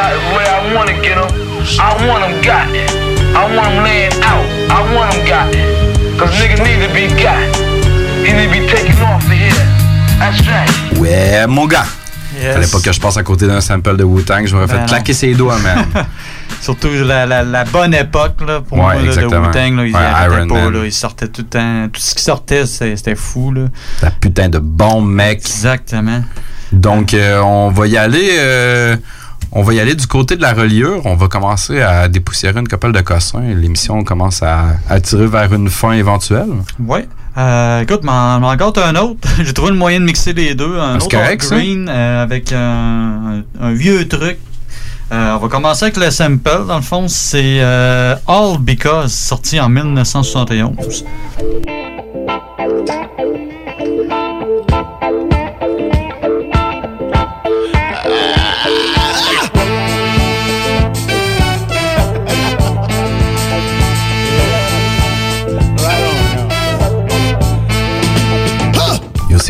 I, 0.00 0.16
where 0.34 0.48
I 0.48 0.74
wanna 0.74 0.94
get 1.02 1.16
them, 1.16 1.28
I 1.78 2.06
want 2.08 2.22
them 2.22 2.40
got. 2.42 2.66
I 3.34 3.56
want 3.56 3.70
them 3.74 3.84
laying 3.84 4.12
out. 4.22 4.44
I 4.70 4.94
want 4.94 5.12
them 5.12 5.24
got. 5.26 5.52
Cause 6.18 6.30
niggas 6.40 6.62
need 6.64 6.80
to 6.86 6.92
be 6.92 7.06
got. 7.22 7.38
He 8.24 8.32
need 8.32 8.48
to 8.48 8.60
be 8.60 8.66
taken 8.66 9.00
off 9.02 9.24
of 9.24 9.30
here. 9.30 9.52
That's 10.18 10.40
right. 10.46 10.98
Ouais, 10.98 11.46
mon 11.46 11.66
gars. 11.66 11.86
Yes. 12.40 12.54
Fallait 12.54 12.66
pas 12.68 12.80
que 12.80 12.92
je 12.92 13.00
passe 13.00 13.16
à 13.16 13.22
côté 13.22 13.46
d'un 13.46 13.60
sample 13.60 13.96
de 13.96 14.04
Wu-Tang. 14.04 14.46
Je 14.46 14.54
m'aurais 14.54 14.66
Ben 14.66 14.74
fait 14.74 14.80
non. 14.80 14.86
claquer 14.86 15.12
ses 15.14 15.34
doigts, 15.34 15.58
man. 15.58 15.84
Surtout 16.60 16.88
la, 17.04 17.26
la, 17.26 17.42
la 17.42 17.64
bonne 17.64 17.92
époque 17.94 18.40
là, 18.46 18.60
pour 18.60 18.78
Ouais, 18.78 18.84
moi, 18.84 18.94
là, 18.94 19.16
de. 19.16 19.26
Wu-Tang. 19.26 19.76
là, 19.76 19.86
Ils 19.86 19.94
Ouais, 19.94 20.00
arrêtaient 20.00 20.36
Iron 20.36 20.46
pas. 20.48 20.54
Man. 20.64 20.72
Là, 20.74 20.84
ils 20.86 20.92
sortaient 20.92 21.28
tout 21.28 21.42
le 21.42 21.48
temps. 21.48 21.88
Tout 21.92 22.00
ce 22.00 22.14
qui 22.14 22.22
sortait, 22.22 22.66
c'était 22.66 22.96
c'était 22.96 23.14
fou. 23.16 23.52
Là. 23.52 23.62
La 24.02 24.10
putain 24.10 24.48
de 24.48 24.58
bon 24.58 25.00
mec. 25.00 25.38
Exactement. 25.38 26.22
Donc, 26.72 27.14
euh, 27.14 27.40
on 27.40 27.70
va 27.70 27.86
y 27.88 27.96
aller. 27.98 28.30
euh, 28.38 28.96
on 29.52 29.62
va 29.62 29.74
y 29.74 29.80
aller 29.80 29.94
du 29.94 30.06
côté 30.06 30.36
de 30.36 30.42
la 30.42 30.52
reliure. 30.52 31.02
On 31.04 31.14
va 31.16 31.28
commencer 31.28 31.80
à 31.80 32.08
dépoussiérer 32.08 32.60
une 32.60 32.68
couple 32.68 32.92
de 32.92 33.00
cossins. 33.00 33.40
L'émission 33.40 34.02
commence 34.04 34.42
à, 34.42 34.76
à 34.88 35.00
tirer 35.00 35.26
vers 35.26 35.52
une 35.52 35.68
fin 35.68 35.92
éventuelle. 35.92 36.48
Ouais. 36.78 37.08
Euh, 37.38 37.80
écoute, 37.82 38.02
m'en 38.04 38.54
gâte 38.56 38.78
un 38.78 38.96
autre. 38.96 39.28
J'ai 39.42 39.52
trouvé 39.52 39.70
le 39.70 39.76
moyen 39.76 40.00
de 40.00 40.04
mixer 40.04 40.32
les 40.32 40.54
deux. 40.54 40.78
Un 40.78 40.94
Ah, 40.94 40.96
c'est 40.98 41.06
autre 41.06 41.16
correct, 41.16 41.48
green 41.50 41.88
euh, 41.88 42.22
avec 42.22 42.52
un, 42.52 43.42
un 43.60 43.72
vieux 43.72 44.06
truc. 44.08 44.38
Euh, 45.12 45.34
on 45.34 45.38
va 45.38 45.48
commencer 45.48 45.86
avec 45.86 45.96
le 45.96 46.10
sample. 46.10 46.66
Dans 46.68 46.76
le 46.76 46.82
fond, 46.82 47.08
c'est 47.08 47.58
euh, 47.60 48.14
All 48.28 48.58
Because, 48.58 49.12
sorti 49.12 49.58
en 49.58 49.68
1971. 49.68 51.04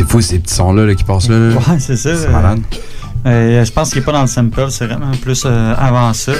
C'est 0.01 0.09
fou 0.11 0.21
ces 0.21 0.39
petits 0.39 0.53
sons-là 0.55 0.85
là, 0.85 0.95
qui 0.95 1.03
passent 1.03 1.29
là. 1.29 1.37
là. 1.37 1.55
Ouais, 1.55 1.79
c'est 1.79 1.95
ça. 1.97 2.15
C'est 2.15 2.27
euh, 2.27 2.31
malade. 2.31 2.59
euh, 3.25 3.63
je 3.65 3.71
pense 3.71 3.89
qu'il 3.89 3.99
n'est 3.99 4.05
pas 4.05 4.11
dans 4.13 4.21
le 4.21 4.27
sample, 4.27 4.65
c'est 4.69 4.87
vraiment 4.87 5.11
plus 5.21 5.43
euh, 5.45 5.75
avant 5.77 6.11
ça. 6.13 6.31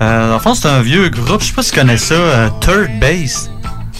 Euh, 0.00 0.28
dans 0.28 0.34
le 0.34 0.40
fond, 0.40 0.54
c'est 0.54 0.68
un 0.68 0.80
vieux 0.82 1.08
groupe, 1.08 1.40
je 1.40 1.46
sais 1.46 1.52
pas 1.52 1.62
si 1.62 1.70
tu 1.72 1.78
connais 1.78 1.96
ça, 1.96 2.14
euh, 2.14 2.48
Third 2.60 2.90
Base. 3.00 3.50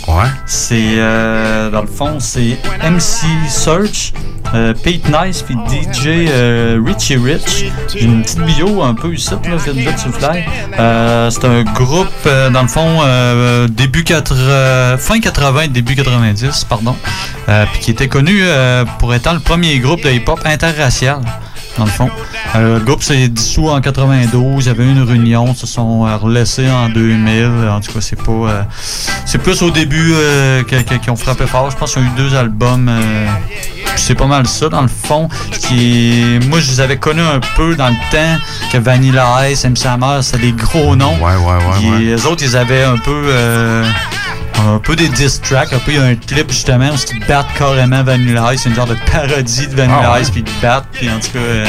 Ouais. 0.06 0.28
C'est, 0.44 0.96
euh, 0.98 1.70
dans 1.70 1.80
le 1.80 1.86
fond, 1.86 2.20
c'est 2.20 2.58
MC 2.82 3.26
Search, 3.48 4.12
euh, 4.52 4.74
Pete 4.74 5.08
Nice, 5.08 5.42
puis 5.42 5.54
DJ 5.54 6.28
euh, 6.28 6.78
Richie 6.84 7.16
Rich. 7.16 7.66
J'ai 7.94 8.04
une 8.04 8.22
petite 8.22 8.40
bio 8.40 8.82
un 8.82 8.94
peu 8.94 9.14
ici, 9.14 9.30
là, 9.30 9.56
vite, 9.56 9.74
vite 9.74 9.98
sur 9.98 10.12
fly. 10.14 10.44
Euh, 10.78 11.30
c'est 11.30 11.44
un 11.46 11.62
groupe, 11.64 12.08
euh, 12.26 12.50
dans 12.50 12.62
le 12.62 12.68
fond, 12.68 13.00
euh, 13.02 13.66
début 13.66 14.04
80, 14.04 14.98
fin 14.98 15.20
80, 15.20 15.68
début 15.68 15.94
90, 15.96 16.64
pardon, 16.64 16.96
puis 17.46 17.80
qui 17.80 17.90
était 17.90 18.08
connu 18.08 18.42
pour 18.98 19.14
étant 19.14 19.32
le 19.32 19.40
premier 19.40 19.78
groupe 19.78 20.02
de 20.02 20.10
hip-hop 20.10 20.40
interracial 20.44 21.20
dans 21.78 21.84
le 21.84 21.90
fond. 21.90 22.08
Euh, 22.56 22.78
le 22.78 22.84
groupe 22.84 23.02
s'est 23.02 23.28
dissous 23.28 23.68
en 23.68 23.80
92, 23.80 24.64
il 24.64 24.68
y 24.68 24.70
avait 24.70 24.84
une 24.88 25.02
réunion, 25.02 25.46
ils 25.48 25.56
se 25.56 25.66
sont 25.66 26.06
euh, 26.06 26.16
relaissés 26.16 26.70
en 26.70 26.88
2000. 26.88 27.68
En 27.70 27.80
tout 27.80 27.92
cas, 27.92 28.00
c'est 28.00 28.20
pas. 28.22 28.30
euh, 28.32 28.62
c'est 29.24 29.38
plus 29.38 29.60
au 29.62 29.70
début 29.70 30.12
euh, 30.14 30.62
qu'ils 30.62 31.10
ont 31.10 31.16
frappé 31.16 31.46
fort. 31.46 31.70
Je 31.70 31.76
pense 31.76 31.94
qu'ils 31.94 32.02
ont 32.02 32.06
eu 32.06 32.10
deux 32.16 32.34
albums. 32.36 32.88
euh, 32.88 33.26
c'est 33.96 34.14
pas 34.16 34.26
mal 34.26 34.46
ça, 34.46 34.68
dans 34.68 34.82
le 34.82 34.88
fond. 34.88 35.28
Qui, 35.52 36.38
moi, 36.48 36.58
je 36.60 36.70
les 36.70 36.80
avais 36.80 36.96
connus 36.96 37.22
un 37.22 37.40
peu 37.56 37.74
dans 37.76 37.88
le 37.88 37.94
temps 38.10 38.36
que 38.72 38.78
Vanilla 38.78 39.48
Ice, 39.50 39.64
MC 39.64 39.86
Hammer, 39.86 40.18
c'était 40.22 40.38
des 40.46 40.52
gros 40.52 40.96
noms. 40.96 41.14
Ouais, 41.16 41.36
ouais, 41.36 41.36
ouais. 41.36 41.90
ouais. 41.90 42.02
Et 42.02 42.04
les 42.06 42.26
autres, 42.26 42.42
ils 42.44 42.56
avaient 42.56 42.82
un 42.84 42.98
peu. 42.98 43.30
Un 44.58 44.78
peu 44.78 44.96
des 44.96 45.08
diss 45.08 45.40
tracks, 45.40 45.72
un 45.72 45.78
peu 45.78 45.92
il 45.92 45.96
y 45.96 45.98
a 45.98 46.04
un 46.04 46.14
clip 46.14 46.50
justement 46.50 46.90
où 46.90 46.94
ils 47.12 47.26
battent 47.26 47.52
carrément 47.58 48.02
Vanilla 48.02 48.54
Ice, 48.54 48.62
c'est 48.62 48.68
une 48.70 48.74
genre 48.74 48.86
de 48.86 48.96
parodie 49.12 49.66
de 49.66 49.74
Vanilla 49.74 50.00
Ah 50.04 50.12
ouais? 50.14 50.22
Ice 50.22 50.30
puis 50.30 50.44
ils 50.46 50.62
battent 50.62 50.86
puis 50.92 51.10
en 51.10 51.18
tout 51.18 51.32
cas 51.32 51.38
euh, 51.38 51.66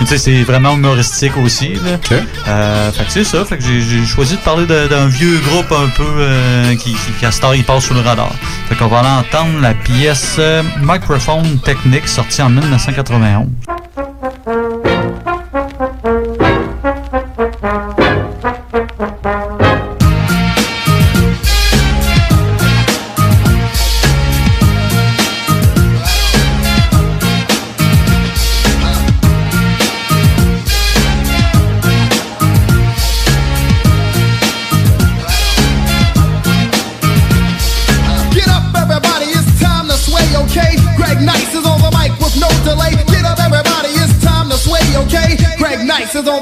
tu 0.00 0.06
sais 0.06 0.18
c'est 0.18 0.42
vraiment 0.44 0.74
humoristique 0.74 1.36
aussi 1.36 1.74
là. 1.74 2.16
Euh, 2.48 2.92
fait 2.92 3.04
que 3.04 3.10
c'est 3.12 3.24
ça, 3.24 3.44
fait 3.44 3.58
que 3.58 3.64
j'ai- 3.64 4.06
choisi 4.06 4.36
de 4.36 4.40
parler 4.40 4.66
d'un 4.66 5.06
vieux 5.06 5.38
groupe 5.48 5.70
un 5.72 5.88
peu 5.88 6.04
euh, 6.18 6.74
qui, 6.76 6.92
qui, 6.94 7.12
qui 7.18 7.26
à 7.26 7.30
heure, 7.44 7.54
il 7.54 7.64
passe 7.64 7.84
sous 7.84 7.94
le 7.94 8.00
radar. 8.00 8.30
Fait 8.68 8.74
qu'on 8.74 8.86
va 8.88 9.00
aller 9.00 9.08
entendre 9.08 9.60
la 9.60 9.74
pièce 9.74 10.36
euh, 10.38 10.62
Microphone 10.80 11.58
Technique 11.64 12.08
sortie 12.08 12.40
en 12.42 12.48
1991. 12.50 13.46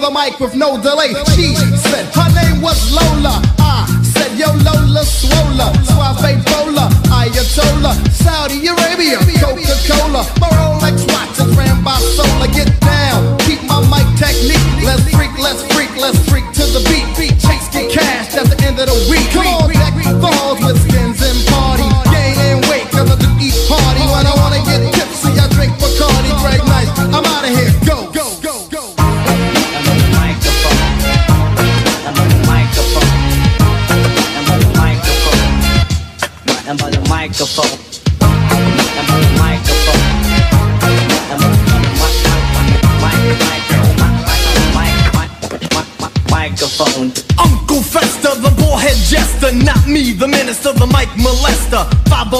The 0.07 0.13
mic 0.13 0.39
with 0.39 0.55
no 0.55 0.81
delay. 0.81 1.15
She 1.35 1.55
said 1.55 2.16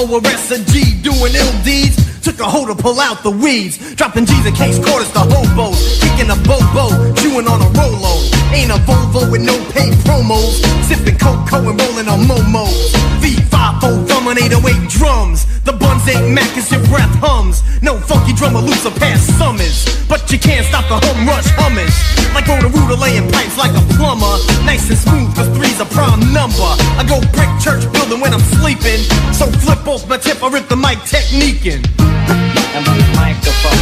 5 0.07 0.23
arrest 0.23 0.51
a 0.51 0.63
G 0.71 0.95
doing 1.01 1.35
ill 1.35 1.63
deeds. 1.63 1.97
Took 2.21 2.39
a 2.39 2.45
hoe 2.45 2.65
to 2.65 2.75
pull 2.75 2.99
out 2.99 3.23
the 3.23 3.31
weeds. 3.31 3.95
Dropping 3.95 4.25
G's 4.25 4.45
in 4.45 4.53
case 4.53 4.79
quarters 4.79 5.11
to 5.11 5.19
hobos. 5.19 5.99
Kicking 5.99 6.31
a 6.31 6.37
bobo, 6.47 7.13
chewing 7.15 7.47
on 7.47 7.59
a 7.61 7.69
Rolo. 7.75 8.13
Ain't 8.55 8.71
a 8.71 8.79
Volvo 8.87 9.31
with 9.31 9.43
no 9.43 9.55
paid 9.71 9.93
promos. 10.07 10.63
Sipping 10.87 11.17
cocoa 11.17 11.69
and 11.69 11.79
rolling 11.81 12.07
on 12.07 12.19
momos. 12.23 12.91
V5 13.19 14.07
thumbing 14.07 14.43
808 14.43 14.89
drums. 14.89 15.45
The 15.63 15.73
ain't 16.09 16.33
mac 16.33 16.55
as 16.57 16.71
your 16.71 16.83
breath 16.87 17.11
hums. 17.19 17.61
No 17.81 17.99
funky 17.99 18.33
drummer 18.33 18.61
looser 18.61 18.91
past 18.91 19.27
summers. 19.37 19.85
But 20.07 20.31
you 20.31 20.39
can't 20.39 20.65
stop 20.65 20.87
the 20.87 20.97
home 20.97 21.27
rush 21.27 21.47
humming. 21.59 21.89
Like 22.33 22.47
Rhoda 22.47 22.71
Rooter 22.71 22.95
laying 22.95 23.29
pipes 23.31 23.57
like 23.57 23.75
a 23.75 23.83
plumber. 23.95 24.39
Nice 24.63 24.89
and 24.89 24.97
smooth, 24.97 25.35
cause 25.35 25.49
three's 25.55 25.79
a 25.79 25.85
prime 25.85 26.21
number. 26.31 26.71
I 26.95 27.03
go 27.07 27.19
brick 27.35 27.51
church 27.59 27.83
building 27.91 28.19
when 28.19 28.33
I'm 28.33 28.43
sleeping. 28.59 29.03
So 29.35 29.47
flip 29.63 29.85
off 29.87 30.07
my 30.07 30.17
tip, 30.17 30.41
I 30.43 30.47
rip 30.49 30.67
the 30.67 30.79
mic 30.79 30.99
techniquing. 31.03 31.83
I'm 31.99 32.85
on 32.87 32.97
the 32.97 33.09
microphone. 33.19 33.81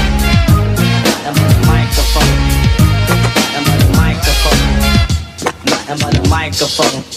I'm 1.26 1.35
on 1.38 1.47
the 1.49 1.61
microphone. 1.69 2.34
I'm 3.56 3.65
on 3.69 3.77
the 3.80 3.89
microphone. 3.97 4.61
I'm 5.88 5.99
on 6.02 6.14
the 6.14 6.30
microphone. 6.30 7.15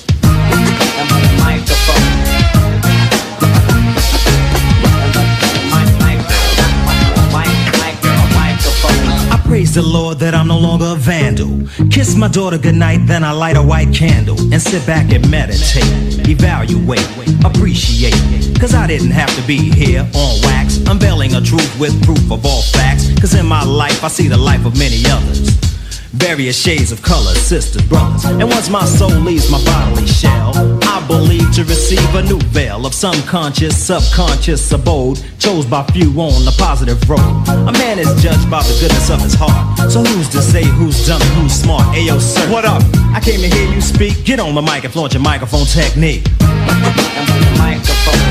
Praise 9.69 9.85
the 9.85 9.90
Lord 9.90 10.19
that 10.19 10.35
I'm 10.35 10.49
no 10.49 10.59
longer 10.59 10.86
a 10.86 10.95
vandal. 10.95 11.66
Kiss 11.90 12.15
my 12.16 12.28
daughter 12.28 12.59
goodnight, 12.59 13.07
then 13.07 13.24
I 13.24 13.32
light 13.32 13.57
a 13.57 13.62
white 13.62 13.95
candle 13.95 14.39
and 14.53 14.61
sit 14.61 14.86
back 14.86 15.12
and 15.12 15.28
meditate, 15.31 16.28
evaluate, 16.28 17.07
appreciate. 17.45 18.15
Cause 18.61 18.74
I 18.74 18.86
didn't 18.86 19.11
have 19.11 19.35
to 19.36 19.43
be 19.47 19.59
here 19.70 20.01
on 20.15 20.40
wax, 20.43 20.78
unveiling 20.86 21.35
a 21.35 21.40
truth 21.40 21.78
with 21.78 21.93
proof 22.05 22.31
of 22.31 22.45
all 22.47 22.62
facts. 22.62 23.09
Cause 23.20 23.35
in 23.35 23.47
my 23.47 23.65
life, 23.65 24.03
I 24.05 24.09
see 24.09 24.28
the 24.28 24.36
life 24.36 24.65
of 24.65 24.78
many 24.78 25.03
others. 25.07 25.68
Various 26.12 26.59
shades 26.59 26.90
of 26.90 27.02
color, 27.02 27.35
sisters, 27.35 27.82
brothers. 27.82 28.24
And 28.24 28.48
once 28.48 28.70
my 28.70 28.85
soul 28.86 29.10
leaves 29.10 29.51
my 29.51 29.62
bodily 29.62 30.06
shell, 30.06 30.52
I 30.85 31.05
believe 31.06 31.52
to 31.55 31.64
receive 31.64 32.14
a 32.14 32.22
new 32.22 32.40
veil 32.48 32.86
of 32.86 32.94
some 32.94 33.20
conscious, 33.24 33.76
subconscious 33.76 34.72
abode, 34.72 35.22
chose 35.39 35.66
by 35.66 35.85
few 35.93 36.09
on 36.18 36.47
the 36.47 36.55
positive 36.56 36.98
road. 37.10 37.20
A 37.48 37.72
man 37.72 37.98
is 37.98 38.09
judged 38.22 38.51
by 38.51 38.62
the 38.62 38.74
goodness 38.80 39.10
of 39.10 39.20
his 39.20 39.35
heart. 39.35 39.93
So 39.93 40.02
who's 40.02 40.30
to 40.30 40.40
say 40.40 40.64
who's 40.64 41.06
dumb 41.06 41.20
and 41.20 41.30
who's 41.43 41.52
smart? 41.52 41.85
Ayo, 41.94 42.18
sir, 42.18 42.51
what 42.51 42.64
up? 42.64 42.82
I 43.12 43.20
came 43.22 43.40
to 43.40 43.48
hear 43.48 43.70
you 43.70 43.82
speak. 43.82 44.24
Get 44.24 44.40
on 44.40 44.55
the 44.55 44.62
mic 44.62 44.85
and 44.85 44.93
flaunt 44.93 45.12
your 45.12 45.22
microphone 45.22 45.66
technique. 45.66 46.24
Microphone. 46.40 47.18
Microphone. 47.60 48.24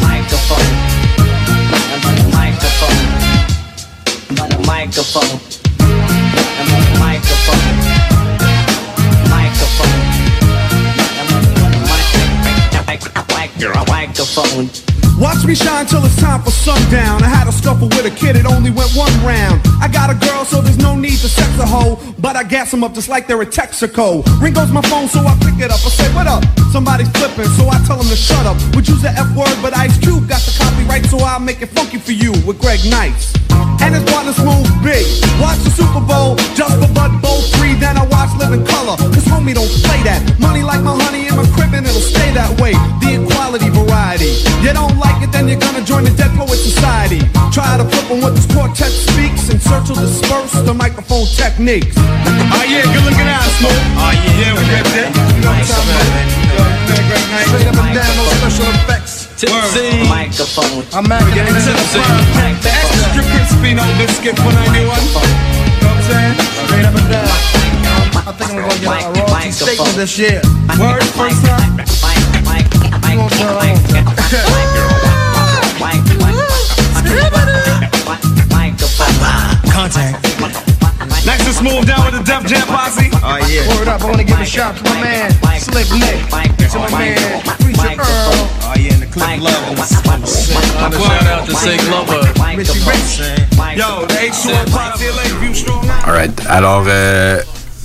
Microphone. 0.00 0.72
I'm 4.30 4.40
on 4.40 4.48
the 4.48 4.64
microphone 4.66 5.53
microphone. 7.04 7.76
Microphone. 9.28 10.00
Microphone. 13.90 14.93
Watch 15.18 15.44
me 15.46 15.54
shine 15.54 15.86
till 15.86 16.04
it's 16.04 16.20
time 16.20 16.42
for 16.42 16.50
sundown. 16.50 17.22
I 17.22 17.28
had 17.28 17.46
a 17.46 17.52
scuffle 17.52 17.88
with 17.88 18.04
a 18.04 18.10
kid, 18.10 18.36
it 18.36 18.46
only 18.46 18.70
went 18.70 18.90
one 18.92 19.12
round. 19.22 19.60
I 19.80 19.86
got 19.86 20.10
a 20.10 20.14
girl, 20.14 20.44
so 20.44 20.60
there's 20.60 20.78
no 20.78 20.96
need 20.96 21.18
to 21.22 21.28
sex 21.28 21.48
a 21.58 21.66
hoe. 21.66 21.98
But 22.18 22.36
I 22.36 22.42
gas 22.42 22.70
them 22.70 22.82
up 22.82 22.94
just 22.94 23.08
like 23.08 23.26
they're 23.26 23.40
a 23.40 23.46
Texaco. 23.46 24.24
Ring 24.42 24.54
goes 24.54 24.70
my 24.72 24.82
phone, 24.82 25.08
so 25.08 25.20
I 25.20 25.38
pick 25.38 25.62
it 25.62 25.70
up. 25.70 25.78
I 25.86 25.90
say, 25.94 26.12
what 26.14 26.26
up? 26.26 26.42
Somebody's 26.72 27.08
flipping, 27.10 27.46
so 27.54 27.68
I 27.68 27.78
tell 27.86 27.96
them 27.96 28.08
to 28.08 28.16
shut 28.16 28.44
up. 28.44 28.56
Would 28.74 28.88
use 28.88 29.02
the 29.02 29.10
F 29.10 29.30
word, 29.36 29.54
but 29.62 29.76
Ice 29.76 29.96
Cube 29.98 30.28
got 30.28 30.42
the 30.42 30.52
copyright, 30.58 31.06
so 31.06 31.18
I'll 31.18 31.38
make 31.38 31.62
it 31.62 31.70
funky 31.70 31.98
for 31.98 32.12
you 32.12 32.32
with 32.44 32.58
Greg 32.58 32.80
Nice. 32.90 33.34
And 33.80 33.94
his 33.94 34.02
partner 34.10 34.32
Smooth 34.32 34.66
Big. 34.82 35.06
Watch 35.38 35.62
the 35.62 35.70
Super 35.70 36.02
Bowl, 36.02 36.34
just 36.58 36.74
for 36.82 36.90
Bud 36.90 37.14
Bowl 37.22 37.40
free. 37.54 37.74
Then 37.78 37.96
I 37.96 38.04
watch 38.10 38.34
Living 38.34 38.66
Color, 38.66 38.96
cause 38.98 39.26
homie 39.30 39.54
don't 39.54 39.70
play 39.86 40.02
that. 40.10 40.20
Money 40.40 40.62
like 40.62 40.82
my 40.82 40.96
honey 40.98 41.28
in 41.28 41.36
my 41.36 41.46
crib, 41.54 41.70
and 41.70 41.86
it'll 41.86 42.02
stay 42.02 42.34
that 42.34 42.50
way. 42.58 42.74
The 42.98 43.22
equality 43.22 43.70
variety. 43.70 44.34
You 44.64 44.72
don't 44.74 44.96
like 45.04 45.20
it, 45.22 45.30
then 45.30 45.46
you're 45.46 45.60
gonna 45.60 45.84
join 45.84 46.04
the 46.04 46.14
Dead 46.16 46.32
Poet 46.34 46.56
Society. 46.56 47.20
Try 47.52 47.76
to 47.76 47.84
flip 47.84 48.10
on 48.10 48.18
what 48.24 48.34
this 48.34 48.48
quartet 48.48 48.90
speaks, 48.90 49.52
and 49.52 49.60
search 49.60 49.88
will 49.92 50.00
disperse 50.00 50.52
the 50.64 50.74
microphone 50.74 51.28
techniques. 51.28 51.94
Oh 51.96 52.64
yeah, 52.64 52.82
good 52.88 53.04
looking 53.04 53.28
out, 53.28 53.44
Smooth. 53.60 53.76
Ah, 54.00 54.08
oh 54.08 54.16
yeah, 54.16 54.40
yeah, 54.40 54.52
we 54.56 54.62
got 54.72 54.84
that. 54.96 55.08
You 55.12 55.44
know 55.44 55.52
what 55.52 55.60
I'm 55.60 55.68
talking 55.68 55.94
about? 55.94 56.44
Straight 57.44 57.68
up 57.68 57.78
and 57.78 57.94
down, 57.94 58.12
no 58.16 58.24
special 58.40 58.66
effects. 58.74 59.28
Tipsy. 59.38 60.08
Microphone. 60.08 60.86
I'm 60.94 61.06
mad 61.08 61.22
at 61.22 61.46
tipsy. 61.62 62.00
Extra 62.64 63.22
crispy, 63.22 63.74
no 63.74 63.84
biscuit 63.98 64.36
for 64.38 64.50
91. 64.50 64.54
You 64.54 64.84
know 64.84 64.90
what 64.90 65.84
I'm 65.84 66.02
saying? 66.08 66.34
Straight 66.66 66.86
up 66.86 66.94
and 66.94 67.08
down. 67.10 67.28
I 68.24 68.32
think 68.32 68.50
I'm 68.50 68.62
gonna 68.62 68.78
get 68.80 68.88
a 68.88 69.12
royalty 69.20 69.50
statement 69.52 69.96
this 69.96 70.18
year. 70.18 70.40
Word 70.80 71.02
first 71.12 71.44
time. 71.44 71.76
You 73.14 73.20
gonna 73.20 73.30
turn 73.30 74.93
Contact. 79.84 80.16
Next 81.26 81.44
to 81.44 81.52
smooth 81.52 81.86
down 81.86 82.06
with 82.08 82.16
the 82.16 82.24
Def 82.24 82.46
Jam 82.46 82.66
posse. 82.66 83.10
Oh, 83.20 83.36
yeah. 83.52 83.68
Word 83.68 83.86
up, 83.88 84.00
I 84.00 84.06
wanna 84.08 84.24
give 84.24 84.40
a 84.40 84.44
shout 84.46 84.74
to 84.78 84.84
my 84.84 84.98
man, 85.02 85.30
Slick 85.60 85.92
Nick. 85.92 86.24
To 86.72 86.78
my 86.78 86.88
man, 86.96 87.42
Preacher 87.60 87.92
Earl. 87.92 88.32
Oh, 88.64 88.72
yeah, 88.80 88.94
and 88.94 89.02
the 89.02 89.06
Cliff 89.12 89.40
Love. 89.44 89.76
Shout 89.84 91.26
out 91.28 91.44
to 91.44 91.54
Sig 91.56 91.82
Lover. 91.90 92.24
Richie 92.56 92.80
Rich. 92.88 93.20
Yo, 93.76 94.06
the 94.06 94.14
H2O 94.24 94.72
posse, 94.72 95.10
Lakeview 95.16 95.52
Strong. 95.52 95.84
Alright, 96.06 96.32
alors, 96.48 96.84
euh, 96.88 97.42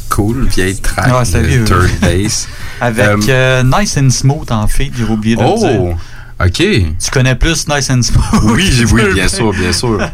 cool, 0.08 0.48
vieille 0.48 0.80
track 0.80 1.08
Ouais. 1.08 1.66
Third 1.66 2.00
Base. 2.00 2.48
Avec 2.82 3.06
Euh, 3.08 3.18
euh, 3.28 3.64
Nice 3.64 3.98
and 3.98 4.10
Smooth 4.10 4.50
en 4.52 4.68
fait, 4.70 4.90
j'ai 4.98 5.04
oublié 5.04 5.36
de 5.36 5.42
le 5.42 5.48
Oh, 5.50 5.96
ok. 6.42 6.54
Tu 6.54 7.12
connais 7.12 7.36
plus 7.36 7.68
Nice 7.68 7.90
and 7.90 8.04
Smooth? 8.04 8.52
Oui, 8.56 8.72
bien 9.14 9.28
sûr, 9.28 9.52
bien 9.52 9.74
sûr. 9.74 10.00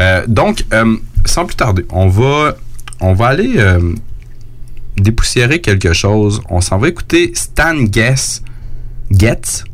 Euh, 0.00 0.24
donc, 0.26 0.64
euh, 0.72 0.96
sans 1.24 1.44
plus 1.46 1.56
tarder, 1.56 1.84
on 1.90 2.08
va, 2.08 2.56
on 3.00 3.14
va 3.14 3.26
aller 3.28 3.54
euh, 3.58 3.94
dépoussiérer 4.96 5.60
quelque 5.60 5.92
chose. 5.92 6.40
On 6.50 6.60
s'en 6.60 6.78
va 6.78 6.88
écouter 6.88 7.32
Stan 7.34 7.74
Getz, 7.90 8.42
Getz, 9.10 9.64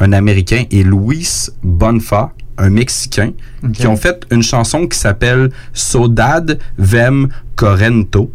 un 0.00 0.12
Américain, 0.12 0.64
et 0.70 0.82
Luis 0.82 1.48
Bonfa, 1.62 2.32
un 2.58 2.70
Mexicain, 2.70 3.32
qui 3.72 3.86
ont 3.86 3.96
fait 3.96 4.26
une 4.30 4.42
chanson 4.42 4.86
qui 4.86 4.98
s'appelle 4.98 5.50
Saudade 5.72 6.58
Vem 6.78 7.28
Corrento. 7.56 8.30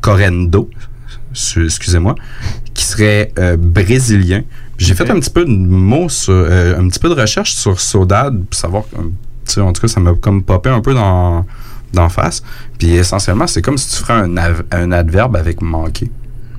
Correndo, 0.00 0.68
su- 1.32 1.64
excusez-moi, 1.64 2.14
qui 2.74 2.84
serait 2.84 3.32
brésilien. 3.58 4.42
J'ai 4.76 4.94
fait 4.94 5.08
un 5.10 5.18
petit 5.18 5.30
peu 5.30 5.44
de 5.46 5.50
mots 5.50 6.08
sur, 6.10 6.32
euh, 6.34 6.78
un 6.78 6.88
petit 6.88 6.98
peu 6.98 7.08
de 7.08 7.14
recherche 7.14 7.54
sur 7.54 7.80
Saudade 7.80 8.44
pour 8.44 8.54
savoir, 8.58 8.84
en 9.58 9.72
tout 9.72 9.82
cas, 9.82 9.88
ça 9.88 10.00
m'a 10.00 10.12
comme 10.14 10.42
popé 10.42 10.70
un 10.70 10.80
peu 10.80 10.94
dans 10.94 11.44
d'en 11.92 12.08
face. 12.08 12.42
Puis 12.78 12.94
essentiellement, 12.94 13.46
c'est 13.46 13.62
comme 13.62 13.78
si 13.78 13.88
tu 13.90 13.96
ferais 14.02 14.14
un, 14.14 14.36
av- 14.36 14.64
un 14.72 14.90
adverbe 14.90 15.36
avec 15.36 15.62
manquer. 15.62 16.10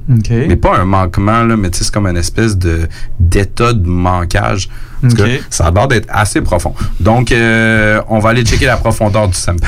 OK. 0.10 0.30
Mais 0.30 0.56
pas 0.56 0.78
un 0.78 0.86
manquement, 0.86 1.44
là, 1.44 1.58
mais 1.58 1.70
c'est 1.74 1.90
comme 1.92 2.06
une 2.08 2.16
espèce 2.16 2.56
de 2.58 2.88
d'état 3.20 3.74
de 3.74 3.88
manquage. 3.88 4.70
En 5.04 5.10
tout 5.10 5.16
cas, 5.18 5.24
ça 5.50 5.66
a 5.66 5.72
l'air 5.72 5.88
d'être 5.88 6.08
assez 6.10 6.42
profond. 6.42 6.74
Donc, 7.00 7.32
euh, 7.32 8.02
on 8.08 8.20
va 8.20 8.30
aller 8.30 8.44
checker 8.46 8.66
la 8.68 8.78
profondeur 8.78 9.28
du 9.28 9.34
sample. 9.34 9.68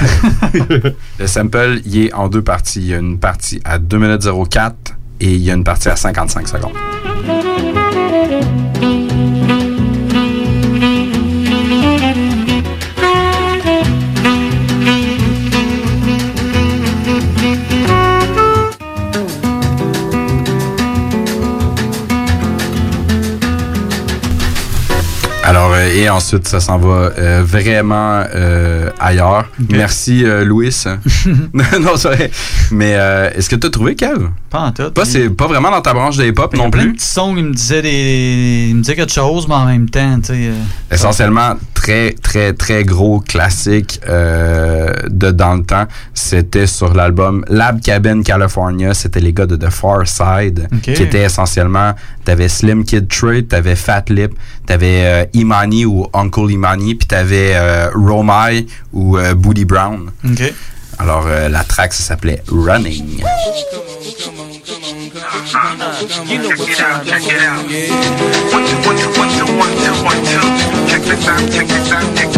Le 1.19 1.27
sample, 1.27 1.81
il 1.85 2.06
est 2.06 2.14
en 2.14 2.30
deux 2.30 2.44
parties. 2.44 2.80
Il 2.81 2.88
y 2.88 2.94
a 2.94 2.99
une 2.99 3.18
partie 3.19 3.60
à 3.65 3.77
2 3.80 3.98
minutes 3.98 4.27
04 4.49 4.76
et 5.19 5.34
il 5.34 5.41
y 5.41 5.49
a 5.52 5.53
une 5.56 5.64
partie 5.64 5.89
à 5.89 5.95
55 5.95 6.48
secondes. 6.48 6.73
Et 25.98 26.10
ensuite, 26.10 26.48
ça 26.48 26.60
s'en 26.60 26.78
va 26.78 27.11
euh, 27.18 27.44
vraiment 27.44 28.24
euh, 28.36 28.91
ailleurs. 28.99 29.45
Merci, 29.69 30.24
euh, 30.24 30.45
Louis. 30.45 30.69
non, 31.53 31.95
c'est 31.95 32.07
vrai. 32.10 32.32
Mais 32.72 32.94
euh, 32.95 33.32
est-ce 33.36 33.49
que 33.49 33.56
tu 33.56 33.65
as 33.65 33.69
trouvé, 33.72 33.95
Kev? 33.95 34.28
Pas 34.52 34.60
en 34.60 34.72
tout. 34.72 34.91
Pas, 34.91 35.06
c'est 35.06 35.28
pas 35.32 35.48
vraiment 35.48 35.72
dans 35.72 35.82
ta 35.82 35.94
branche 35.95 36.18
de 36.18 36.26
hip-hop 36.26 36.52
Il 36.53 36.57
y 36.57 36.61
a 36.61 36.65
non 36.65 36.69
plein 36.69 36.82
plus. 36.84 36.91
de 36.91 36.95
petits 36.98 37.06
sons 37.07 37.34
qui 37.34 37.41
me 37.41 37.52
disaient 37.52 37.82
des. 37.82 38.68
Il 38.69 38.76
me 38.76 38.82
disaient 38.82 38.95
quelque 38.95 39.11
chose, 39.11 39.48
mais 39.48 39.56
en 39.56 39.65
même 39.65 39.90
temps, 39.90 40.19
tu 40.19 40.34
sais. 40.34 40.52
Essentiellement, 40.91 41.56
très, 41.88 42.11
très, 42.11 42.53
très 42.53 42.84
gros 42.84 43.22
classique 43.22 44.01
euh, 44.09 44.91
de 45.07 45.31
dans 45.31 45.55
le 45.55 45.64
temps. 45.64 45.85
C'était 46.14 46.68
sur 46.68 46.93
l'album 46.93 47.45
Lab 47.47 47.80
Cabin 47.81 48.23
California. 48.23 48.93
C'était 48.93 49.22
les 49.22 49.31
gars 49.31 49.45
de 49.45 49.55
The 49.55 49.69
Far 49.69 50.05
Side, 50.05 50.68
qui 50.81 50.91
étaient 50.91 51.23
essentiellement... 51.23 51.93
T'avais 52.26 52.49
Slim 52.49 52.84
Kid 52.84 53.07
Trey, 53.07 53.43
t'avais 53.43 53.77
Fat 53.77 54.03
Lip, 54.09 54.34
t'avais 54.65 55.05
euh, 55.05 55.26
Imani 55.31 55.85
ou 55.85 56.05
Uncle 56.14 56.51
Imani, 56.51 56.95
puis 56.95 57.07
t'avais 57.07 57.53
euh, 57.55 57.89
Romai 57.95 58.65
ou 58.91 59.18
euh, 59.18 59.34
Booty 59.34 59.64
Brown. 59.64 60.11
Alors, 60.99 61.26
euh, 61.26 61.47
la 61.47 61.64
track, 61.64 61.93
ça 61.93 62.03
s'appelait 62.03 62.43
Running. 62.51 63.23
You 64.88 64.93
know 64.93 66.47
what 66.55 66.69
time 66.77 67.03
check 67.05 67.23
it 67.27 67.41
out. 67.41 67.65
One, 68.53 68.64
two, 68.64 68.77
one, 68.88 68.95
two, 68.95 69.11
one, 69.19 69.27
two, 69.35 69.43
one, 69.59 69.73
two, 69.84 69.91
one, 70.05 70.15
two. 70.23 70.39
Check 70.88 71.01
this 71.03 71.27
out, 71.27 72.36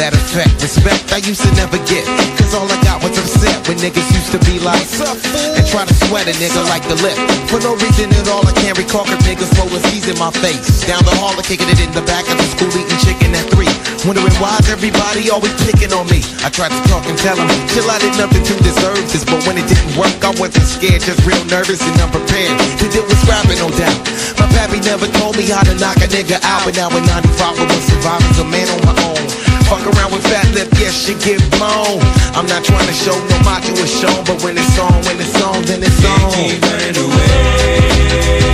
that 0.00 0.16
effect. 0.16 0.56
Respect 0.64 1.12
I 1.12 1.20
used 1.20 1.44
to 1.44 1.52
never 1.60 1.76
get. 1.84 2.08
Cause 2.40 2.56
all 2.56 2.64
I 2.64 2.78
got 2.80 3.04
was 3.04 3.12
upset 3.20 3.52
when 3.68 3.76
niggas 3.84 4.08
used 4.16 4.32
to 4.32 4.40
be 4.48 4.56
like 4.56 4.80
And 4.80 5.64
try 5.68 5.84
to 5.84 5.96
sweat 6.08 6.24
a 6.24 6.32
nigga 6.40 6.64
like 6.72 6.80
the 6.88 6.96
lip. 7.04 7.12
For 7.52 7.60
no 7.60 7.76
reason 7.76 8.08
at 8.16 8.24
all 8.32 8.40
I 8.48 8.56
can't 8.64 8.80
recall 8.80 9.04
cause 9.04 9.20
niggas 9.28 9.52
rolling 9.60 9.84
C's 9.92 10.08
in 10.08 10.16
my 10.16 10.32
face. 10.40 10.88
Down 10.88 11.04
the 11.04 11.12
hall 11.20 11.36
and 11.36 11.44
kicking 11.44 11.68
it 11.68 11.76
in 11.84 11.92
the 11.92 12.00
back 12.08 12.24
of 12.32 12.40
the 12.40 12.48
school 12.48 12.72
eating 12.72 13.00
chicken 13.04 13.36
at 13.36 13.44
three. 13.52 13.68
Wondering 14.08 14.32
why's 14.40 14.64
everybody 14.72 15.28
always 15.28 15.52
picking 15.68 15.92
on 15.92 16.08
me? 16.08 16.24
I 16.40 16.48
tried 16.48 16.72
to 16.72 16.80
talk 16.88 17.04
and 17.04 17.20
tell 17.20 17.36
them 17.36 17.44
Chill 17.68 17.84
I 17.84 18.00
did 18.00 18.16
nothing 18.16 18.40
to 18.40 18.54
deserve 18.64 19.04
this. 19.12 19.28
But 19.28 19.44
when 19.44 19.60
it 19.60 19.68
didn't 19.68 20.00
work 20.00 20.16
I 20.24 20.32
wasn't 20.40 20.64
scared 20.64 21.04
Just 21.04 21.20
real 21.28 21.44
nervous 21.52 21.84
and 21.84 22.00
unprepared. 22.00 22.56
To 22.56 22.84
deal 22.88 23.04
with 23.04 23.20
scrapping 23.20 23.60
no 23.60 23.68
doubt. 23.76 24.00
My 24.40 24.48
pappy 24.56 24.80
never 24.80 25.04
told 25.20 25.36
me 25.36 25.44
how 25.44 25.60
to 25.60 25.76
knock 25.76 26.00
a 26.00 26.08
nigga 26.08 26.40
out 26.40 26.64
But 26.64 26.80
now 26.80 26.88
in 26.88 27.04
95 27.04 27.36
I 27.52 27.68
was 27.68 27.84
surviving 27.84 28.32
as 28.32 28.40
a 28.40 28.48
man 28.48 28.68
on 28.72 28.80
my 28.88 28.96
own 29.04 29.49
Fuck 29.70 29.86
around 29.86 30.10
with 30.10 30.24
fat 30.24 30.52
lip, 30.52 30.66
yes, 30.80 31.06
she 31.06 31.14
get 31.14 31.38
blown 31.52 32.02
I'm 32.34 32.46
not 32.46 32.64
trying 32.64 32.88
to 32.88 32.92
show 32.92 33.14
no 33.14 33.38
macho 33.46 33.70
is 33.74 34.00
shown 34.00 34.24
But 34.24 34.42
when 34.42 34.58
it's 34.58 34.76
on, 34.76 34.98
when 35.06 35.20
it's 35.20 35.40
on, 35.40 35.62
then 35.62 35.80
it's 35.80 36.04
on 36.04 36.32
Keep 36.34 36.60
running 36.60 36.96
away. 36.98 38.49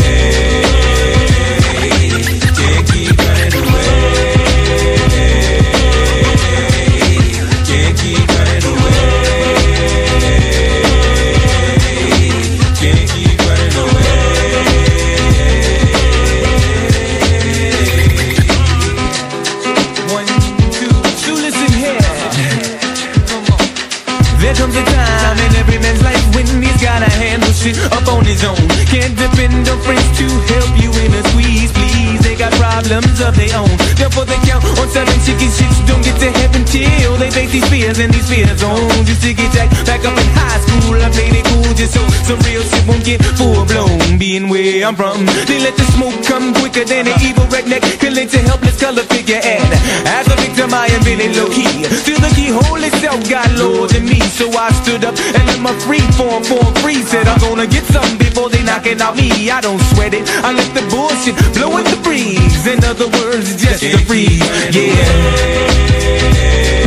Every 25.67 25.83
man's 25.83 26.03
life 26.03 26.23
when 26.35 26.47
he's 26.63 26.81
gotta 26.81 27.11
handle 27.19 27.51
shit 27.51 27.77
up 27.91 28.07
on 28.09 28.25
his 28.25 28.45
own. 28.45 28.57
Can't 28.87 29.15
depend 29.19 29.67
on 29.69 29.79
friends 29.83 30.07
to 30.19 30.27
help 30.55 30.71
you 30.79 30.91
in 31.03 31.11
a 31.13 31.23
squeeze, 31.31 31.73
please. 31.73 32.21
They 32.23 32.37
got 32.37 32.53
problems 32.55 33.21
of 33.21 33.35
their 33.35 33.51
own. 33.59 33.75
Therefore 33.99 34.25
they 34.25 34.39
count 34.47 34.65
on 34.79 34.89
seven 34.89 35.19
chicken 35.27 35.51
shits. 35.51 35.83
Don't 35.87 36.03
get 36.03 36.19
to 36.23 36.31
heaven 36.31 36.65
till 36.65 37.17
they 37.19 37.31
face 37.31 37.51
these 37.51 37.69
fears 37.69 37.99
and 37.99 38.15
these 38.15 38.29
fears 38.29 38.63
on. 38.63 39.05
Just 39.05 39.23
to 39.23 39.35
get 39.35 39.53
jacked 39.53 39.75
back 39.87 40.05
up 40.07 40.17
in 40.17 40.29
high 40.39 40.61
school, 40.63 41.03
I 41.03 41.11
played 41.11 41.35
it 41.35 41.46
just 41.77 41.95
so 41.95 42.03
some 42.27 42.41
real 42.43 42.63
shit 42.63 42.85
won't 42.89 43.05
get 43.05 43.23
full 43.39 43.65
blown. 43.67 44.19
Being 44.19 44.49
where 44.49 44.87
I'm 44.87 44.97
from, 44.97 45.27
they 45.47 45.61
let 45.61 45.77
the 45.77 45.87
smoke 45.95 46.19
come 46.25 46.53
quicker 46.55 46.85
than 46.85 47.07
an 47.07 47.19
evil 47.23 47.47
redneck 47.47 47.83
collect 48.01 48.35
a 48.35 48.43
helpless 48.43 48.81
color 48.81 49.03
figure. 49.03 49.41
And 49.43 49.71
as 50.07 50.27
a 50.27 50.37
victim, 50.37 50.75
I 50.75 50.87
am 50.91 51.03
feeling 51.03 51.35
low 51.37 51.49
key. 51.49 51.85
Feel 52.05 52.21
the 52.21 52.33
keyhole 52.35 52.83
itself 52.83 53.23
got 53.31 53.51
lower 53.55 53.87
than 53.87 54.07
me, 54.07 54.21
so 54.21 54.51
I 54.51 54.73
stood 54.83 55.05
up 55.05 55.15
and 55.15 55.47
let 55.47 55.61
my 55.61 55.75
free 55.87 56.07
form 56.19 56.43
form 56.43 56.75
free. 56.83 57.03
Said 57.03 57.29
I'm 57.29 57.39
gonna 57.39 57.67
get 57.67 57.85
some 57.85 58.19
before 58.19 58.51
they 58.51 58.63
knock 58.63 58.87
it 58.87 59.01
out 59.01 59.17
me. 59.17 59.51
I 59.51 59.61
don't 59.61 59.81
sweat 59.95 60.15
it. 60.15 60.27
I 60.43 60.53
let 60.53 60.75
the 60.75 60.83
bullshit 60.91 61.37
blow 61.55 61.77
in 61.79 61.85
the 61.85 62.01
breeze. 62.03 62.67
In 62.67 62.83
other 62.85 63.09
words, 63.09 63.57
just 63.63 63.83
a 63.83 64.05
breeze. 64.07 64.43
Yeah. 64.75 66.86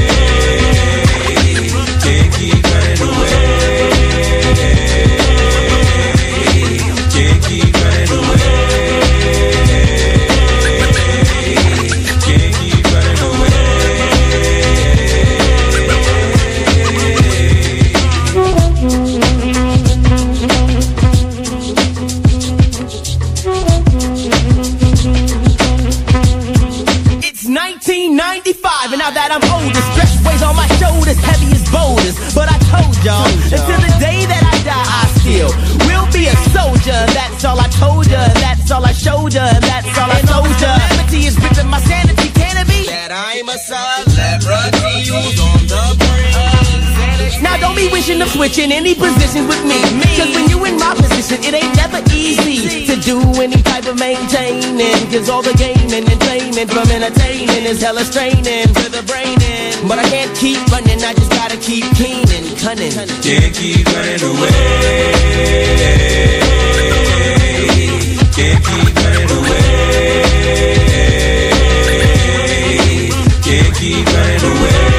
My 31.09 31.17
heavy 31.25 31.49
as 31.53 31.65
boulders. 31.73 32.15
But 32.37 32.49
I 32.53 32.57
told 32.69 32.93
y'all, 33.01 33.25
until 33.25 33.79
the 33.81 33.93
day 33.97 34.29
that 34.29 34.43
I 34.45 34.55
die, 34.61 34.89
I 35.01 35.03
still 35.17 35.49
will 35.89 36.05
be 36.13 36.29
a 36.29 36.37
soldier. 36.53 36.99
That's 37.17 37.43
all 37.45 37.57
I 37.57 37.67
told 37.81 38.05
ya, 38.05 38.21
that's 38.37 38.69
all 38.69 38.85
I 38.85 38.93
showed 38.93 39.33
ya, 39.33 39.45
that's 39.59 39.89
all 39.97 40.11
I 40.11 40.21
told 40.21 40.53
ya. 40.61 40.77
Calamity 40.77 41.25
is 41.25 41.35
ripping 41.41 41.69
my 41.69 41.81
sanity, 41.81 42.29
can 42.37 42.61
it 42.61 42.67
be? 42.69 42.85
That 42.93 43.09
I'm 43.09 43.49
a 43.49 43.57
celebrity 43.57 45.09
who's 45.09 45.39
on 45.41 45.61
the 45.65 45.83
brink. 45.97 46.69
Now 47.41 47.57
don't 47.57 47.75
be 47.75 47.87
wishing 47.89 48.21
of 48.21 48.29
switching 48.29 48.71
any 48.71 48.93
positions 48.93 49.47
with 49.47 49.63
me. 49.63 49.79
Cause 50.19 50.29
when 50.35 50.49
you 50.49 50.59
in 50.65 50.75
my 50.77 50.93
position, 50.93 51.39
it 51.41 51.53
ain't 51.55 51.75
never 51.75 52.03
easy 52.13 52.85
to 52.85 52.88
do 53.09 53.17
any 53.41 53.61
type 53.63 53.87
of 53.87 53.97
maintaining. 53.97 55.01
Cause 55.09 55.29
all 55.29 55.41
the 55.41 55.55
gaming 55.57 56.05
and 56.05 56.21
training 56.21 56.67
from 56.67 56.87
entertaining 56.91 57.65
is 57.65 57.81
hella 57.81 58.03
straining 58.05 58.67
to 58.81 58.85
the 58.93 59.01
brain. 59.09 59.37
But 59.87 59.97
I 59.97 60.05
can't 60.13 60.35
keep 60.37 60.59
running, 60.71 61.01
I 61.03 61.13
just 61.15 61.31
gotta 61.31 61.57
keep 61.57 61.85
keen 61.97 62.29
and 62.29 62.45
cunning. 62.61 62.93
Can't 63.25 63.55
keep 63.55 63.87
running 63.87 64.21
away. 64.29 64.49
Can't 68.37 68.63
keep 68.69 68.95
running 69.01 69.29
away. 69.37 69.69
Can't 73.41 73.73
keep 73.75 74.05
running 74.05 74.43
away. 74.51 74.98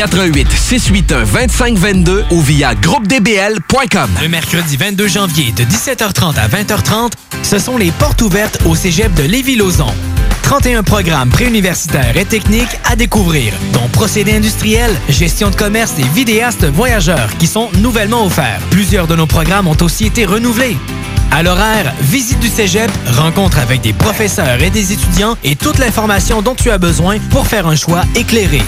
88 0.01 0.47
681 0.51 1.25
2522 1.25 2.25
ou 2.31 2.41
via 2.41 2.73
groupedbl.com. 2.73 4.09
Le 4.19 4.29
mercredi 4.29 4.75
22 4.75 5.07
janvier 5.07 5.51
de 5.51 5.63
17h30 5.63 6.39
à 6.39 6.47
20h30, 6.47 7.11
ce 7.43 7.59
sont 7.59 7.77
les 7.77 7.91
portes 7.91 8.23
ouvertes 8.23 8.57
au 8.65 8.73
cégep 8.73 9.13
de 9.13 9.21
Lévis-Lauzon. 9.21 9.93
31 10.41 10.81
programmes 10.81 11.29
préuniversitaires 11.29 12.17
et 12.17 12.25
techniques 12.25 12.79
à 12.89 12.95
découvrir, 12.95 13.53
dont 13.73 13.87
procédés 13.89 14.33
industriels, 14.33 14.95
gestion 15.07 15.51
de 15.51 15.55
commerce 15.55 15.93
et 15.99 16.15
vidéastes 16.15 16.65
voyageurs 16.65 17.29
qui 17.37 17.45
sont 17.45 17.69
nouvellement 17.77 18.25
offerts. 18.25 18.61
Plusieurs 18.71 19.05
de 19.05 19.15
nos 19.15 19.27
programmes 19.27 19.67
ont 19.67 19.77
aussi 19.81 20.07
été 20.07 20.25
renouvelés. 20.25 20.77
À 21.29 21.43
l'horaire, 21.43 21.93
visite 22.01 22.39
du 22.39 22.49
cégep, 22.49 22.91
rencontre 23.17 23.59
avec 23.59 23.81
des 23.81 23.93
professeurs 23.93 24.63
et 24.63 24.71
des 24.71 24.93
étudiants 24.93 25.37
et 25.43 25.55
toute 25.55 25.77
l'information 25.77 26.41
dont 26.41 26.55
tu 26.55 26.71
as 26.71 26.79
besoin 26.79 27.19
pour 27.29 27.45
faire 27.45 27.67
un 27.67 27.75
choix 27.75 28.01
éclairé. 28.15 28.63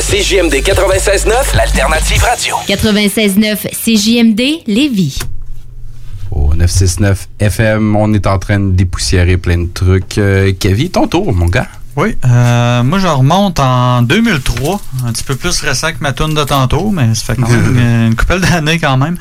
à 0.01 0.03
CJMD 0.03 0.53
96.9, 0.63 1.55
l'alternative 1.55 2.23
radio. 2.23 2.55
96.9 2.67 3.69
CJMD 3.69 4.63
Lévis. 4.65 5.19
Au 6.31 6.55
969 6.55 7.27
FM, 7.39 7.95
on 7.95 8.11
est 8.13 8.25
en 8.25 8.39
train 8.39 8.59
de 8.59 8.71
dépoussiérer 8.71 9.37
plein 9.37 9.59
de 9.59 9.67
trucs. 9.71 10.17
Euh, 10.17 10.53
Kevin, 10.59 10.89
ton 10.89 11.07
tour, 11.07 11.31
mon 11.31 11.45
gars. 11.45 11.67
Oui, 11.97 12.17
euh, 12.23 12.83
moi 12.83 12.99
je 12.99 13.07
remonte 13.07 13.59
en 13.59 14.01
2003, 14.01 14.79
un 15.05 15.11
petit 15.11 15.25
peu 15.25 15.35
plus 15.35 15.59
récent 15.59 15.91
que 15.91 15.97
ma 15.99 16.13
tune 16.13 16.33
de 16.33 16.43
tantôt, 16.45 16.89
mais 16.89 17.13
ça 17.15 17.33
fait 17.33 17.41
quand 17.41 17.49
même 17.49 17.77
une, 17.77 17.79
une 18.07 18.15
couple 18.15 18.39
d'années 18.39 18.79
quand 18.79 18.95
même. 18.95 19.17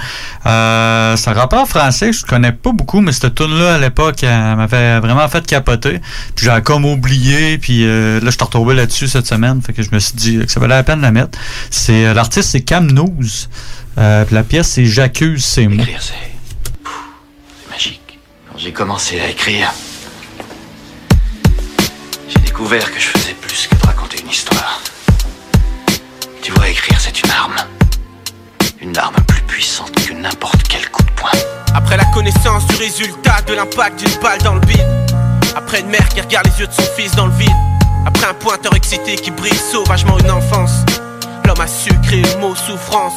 Euh, 0.46 1.16
c'est 1.16 1.30
un 1.30 1.32
rappeur 1.32 1.66
français 1.66 2.10
que 2.10 2.16
je 2.16 2.24
connais 2.24 2.52
pas 2.52 2.70
beaucoup, 2.70 3.00
mais 3.00 3.10
cette 3.10 3.34
tune 3.34 3.58
là 3.58 3.74
à 3.74 3.78
l'époque, 3.78 4.22
elle 4.22 4.54
m'avait 4.54 5.00
vraiment 5.00 5.28
fait 5.28 5.44
capoter. 5.44 6.00
Puis 6.36 6.46
j'ai 6.46 6.62
comme 6.62 6.84
oublié, 6.84 7.58
puis 7.58 7.84
euh, 7.84 8.20
là 8.20 8.26
je 8.26 8.36
suis 8.36 8.44
retombé 8.44 8.74
là-dessus 8.74 9.08
cette 9.08 9.26
semaine, 9.26 9.60
fait 9.62 9.72
que 9.72 9.82
je 9.82 9.90
me 9.92 9.98
suis 9.98 10.14
dit 10.14 10.38
que 10.38 10.50
ça 10.50 10.60
valait 10.60 10.76
la 10.76 10.84
peine 10.84 10.98
de 10.98 11.02
la 11.04 11.10
mettre. 11.10 11.36
C'est 11.70 12.06
euh, 12.06 12.14
l'artiste 12.14 12.50
c'est 12.50 12.60
Cam 12.60 12.86
News, 12.86 13.26
euh, 13.98 14.24
puis 14.24 14.34
la 14.36 14.44
pièce 14.44 14.68
c'est 14.68 14.84
J'accuse 14.86 15.44
ces 15.44 15.66
mots. 15.66 15.82
magique. 17.68 18.00
Quand 18.52 18.58
j'ai 18.58 18.70
commencé 18.72 19.18
à 19.20 19.28
écrire, 19.28 19.72
j'ai 22.30 22.38
découvert 22.40 22.92
que 22.92 23.00
je 23.00 23.06
faisais 23.06 23.34
plus 23.34 23.66
que 23.66 23.74
de 23.74 23.86
raconter 23.86 24.20
une 24.20 24.30
histoire. 24.30 24.80
Tu 26.42 26.52
vois, 26.52 26.68
écrire, 26.68 26.98
c'est 27.00 27.22
une 27.22 27.30
arme. 27.30 27.56
Une 28.80 28.96
arme 28.96 29.16
plus 29.26 29.42
puissante 29.42 29.92
que 30.06 30.12
n'importe 30.12 30.62
quel 30.68 30.88
coup 30.90 31.02
de 31.02 31.10
poing. 31.12 31.30
Après 31.74 31.96
la 31.96 32.04
connaissance 32.06 32.66
du 32.68 32.76
résultat 32.76 33.42
de 33.46 33.54
l'impact 33.54 33.98
d'une 34.04 34.20
balle 34.20 34.40
dans 34.42 34.54
le 34.54 34.66
vide. 34.66 34.86
Après 35.56 35.80
une 35.80 35.88
mère 35.88 36.08
qui 36.08 36.20
regarde 36.20 36.46
les 36.46 36.60
yeux 36.60 36.66
de 36.66 36.72
son 36.72 36.88
fils 36.96 37.14
dans 37.16 37.26
le 37.26 37.32
vide. 37.32 37.50
Après 38.06 38.26
un 38.26 38.34
pointeur 38.34 38.74
excité 38.74 39.16
qui 39.16 39.30
brise 39.30 39.60
sauvagement 39.72 40.18
une 40.18 40.30
enfance. 40.30 40.84
L'homme 41.44 41.60
a 41.60 41.66
su 41.66 41.90
créer 42.02 42.22
le 42.22 42.40
mot 42.40 42.54
souffrance. 42.54 43.14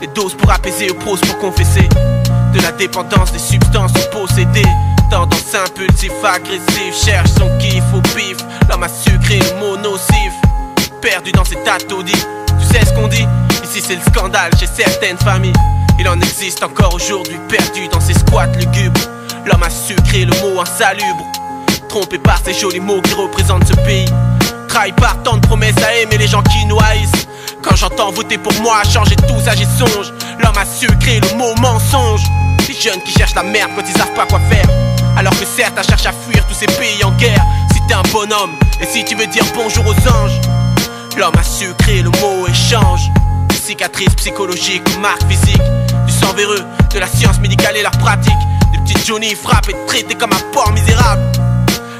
Des 0.00 0.08
doses 0.08 0.34
pour 0.34 0.50
apaiser 0.50 0.90
ou 0.90 0.94
prose 0.94 1.20
pour 1.20 1.38
confesser. 1.38 1.88
De 2.54 2.60
la 2.60 2.72
dépendance 2.72 3.32
des 3.32 3.38
substances 3.38 3.92
possédées. 4.12 4.66
Tendance 5.10 5.54
impulsif, 5.54 6.12
agressif, 6.24 7.04
cherche 7.04 7.30
son 7.38 7.56
kiff 7.58 7.84
au 7.94 8.00
pif. 8.00 8.36
L'homme 8.68 8.82
a 8.82 8.88
su 8.88 9.16
créer 9.20 9.40
le 9.40 9.60
mot 9.60 9.76
nocif. 9.76 10.32
Perdu 11.00 11.30
dans 11.32 11.44
cet 11.44 11.64
taudis. 11.86 12.26
Tu 12.58 12.66
sais 12.66 12.84
ce 12.84 12.92
qu'on 12.92 13.06
dit? 13.06 13.26
Ici 13.62 13.82
c'est 13.86 13.94
le 13.94 14.02
scandale 14.02 14.50
chez 14.58 14.66
certaines 14.66 15.18
familles. 15.18 15.52
Il 15.98 16.08
en 16.08 16.20
existe 16.20 16.62
encore 16.62 16.92
aujourd'hui 16.94 17.38
perdu 17.48 17.88
dans 17.88 18.00
ces 18.00 18.14
squats 18.14 18.46
lugubres. 18.46 19.00
L'homme 19.46 19.62
a 19.62 19.70
su 19.70 19.94
créer 19.94 20.24
le 20.24 20.32
mot 20.40 20.60
insalubre. 20.60 21.24
Trompé 21.88 22.18
par 22.18 22.40
ces 22.44 22.52
jolis 22.52 22.80
mots 22.80 23.00
qui 23.00 23.14
représentent 23.14 23.66
ce 23.66 23.74
pays. 23.74 24.08
Trahi 24.68 24.92
par 24.92 25.22
tant 25.22 25.36
de 25.36 25.46
promesses 25.46 25.82
à 25.86 25.94
aimer 25.94 26.18
les 26.18 26.26
gens 26.26 26.42
qui 26.42 26.66
nous. 26.66 26.78
Quand 27.62 27.76
j'entends 27.76 28.10
voter 28.10 28.38
pour 28.38 28.54
moi, 28.60 28.82
changer 28.84 29.16
tout 29.16 29.40
ça 29.44 29.54
j'y 29.54 29.64
songe. 29.64 30.12
L'homme 30.40 30.58
a 30.58 30.64
su 30.64 30.88
créer 30.98 31.20
le 31.20 31.36
mot 31.36 31.54
mensonge. 31.60 32.22
Les 32.68 32.74
jeunes 32.74 33.00
qui 33.02 33.12
cherchent 33.12 33.36
la 33.36 33.44
merde 33.44 33.70
quand 33.76 33.82
ils 33.88 33.96
savent 33.96 34.12
pas 34.14 34.26
quoi 34.26 34.40
faire. 34.50 34.66
Alors 35.16 35.32
que 35.38 35.46
certains 35.46 35.82
cherchent 35.82 36.06
à 36.06 36.12
fuir 36.12 36.46
tous 36.46 36.54
ces 36.54 36.66
pays 36.66 37.02
en 37.02 37.10
guerre. 37.12 37.42
Si 37.72 37.80
t'es 37.88 37.94
un 37.94 38.02
bonhomme 38.12 38.52
et 38.80 38.86
si 38.86 39.04
tu 39.04 39.14
veux 39.14 39.26
dire 39.26 39.44
bonjour 39.54 39.84
aux 39.86 40.08
anges, 40.08 40.40
l'homme 41.16 41.36
a 41.38 41.42
su 41.42 41.72
créer 41.78 42.02
le 42.02 42.10
mot 42.10 42.46
échange. 42.46 43.10
Des 43.48 43.56
cicatrices 43.56 44.14
psychologiques 44.16 44.98
marques 45.00 45.24
physiques. 45.26 45.62
Du 46.06 46.12
sang 46.12 46.32
véreux, 46.34 46.62
de 46.92 46.98
la 46.98 47.06
science 47.06 47.40
médicale 47.40 47.76
et 47.76 47.82
leur 47.82 47.92
pratique. 47.92 48.32
Des 48.72 48.78
petites 48.78 49.06
Johnny 49.06 49.34
frappés 49.34 49.72
et 49.72 49.86
traités 49.86 50.14
comme 50.14 50.32
un 50.32 50.52
porc 50.52 50.72
misérable. 50.72 51.22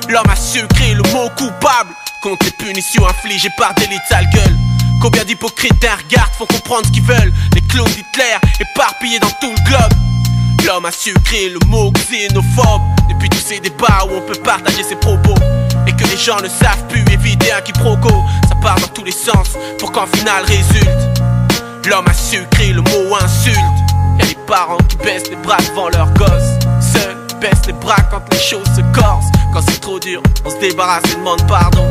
L'homme 0.08 0.30
a 0.30 0.36
su 0.36 0.66
créer 0.74 0.94
le 0.94 1.02
mot 1.12 1.30
coupable 1.36 1.90
contre 2.22 2.44
les 2.44 2.52
punitions 2.52 3.08
infligées 3.08 3.50
par 3.56 3.74
d'élite 3.74 4.02
sale 4.08 4.28
gueule. 4.34 4.56
Combien 5.00 5.24
d'hypocrites 5.24 5.80
d'un 5.80 5.96
regard 5.96 6.30
font 6.38 6.46
comprendre 6.46 6.86
ce 6.86 6.92
qu'ils 6.92 7.02
veulent 7.02 7.32
Les 7.54 7.60
clones 7.62 7.86
d'Hitler 7.86 8.36
éparpillés 8.60 9.18
dans 9.18 9.30
tout 9.40 9.52
le 9.52 9.64
globe 9.68 9.92
L'homme 10.66 10.86
a 10.86 10.90
su 10.90 11.14
créer 11.24 11.50
le 11.50 11.60
mot 11.68 11.92
xénophobe 11.92 12.82
Depuis 13.16 13.30
tous 13.30 13.46
ces 13.48 13.60
débats 13.60 14.04
où 14.10 14.16
on 14.16 14.20
peut 14.20 14.38
partager 14.44 14.82
ses 14.82 14.96
propos. 14.96 15.34
Et 15.86 15.92
que 15.92 16.04
les 16.04 16.16
gens 16.18 16.40
ne 16.42 16.48
savent 16.48 16.86
plus 16.88 17.02
éviter 17.12 17.50
un 17.50 17.62
quiproquo. 17.62 18.10
Ça 18.48 18.54
part 18.62 18.78
dans 18.78 18.88
tous 18.88 19.04
les 19.04 19.12
sens 19.12 19.56
pour 19.78 19.90
qu'en 19.90 20.06
final 20.06 20.44
résulte. 20.44 21.22
L'homme 21.88 22.06
a 22.08 22.12
su 22.12 22.44
créer 22.50 22.74
le 22.74 22.82
mot 22.82 23.16
insulte. 23.18 23.56
Y'a 24.18 24.26
les 24.26 24.34
parents 24.46 24.78
qui 24.88 24.96
baissent 24.96 25.30
les 25.30 25.36
bras 25.36 25.56
devant 25.58 25.88
leurs 25.88 26.12
gosses. 26.14 26.58
Seuls 26.80 27.16
baissent 27.40 27.66
les 27.66 27.72
bras 27.72 28.02
quand 28.10 28.22
les 28.30 28.38
choses 28.38 28.68
se 28.76 28.82
corsent. 28.98 29.30
Quand 29.54 29.62
c'est 29.66 29.80
trop 29.80 29.98
dur, 29.98 30.22
on 30.44 30.50
se 30.50 30.58
débarrasse 30.58 31.04
et 31.12 31.16
demande 31.16 31.46
pardon. 31.48 31.86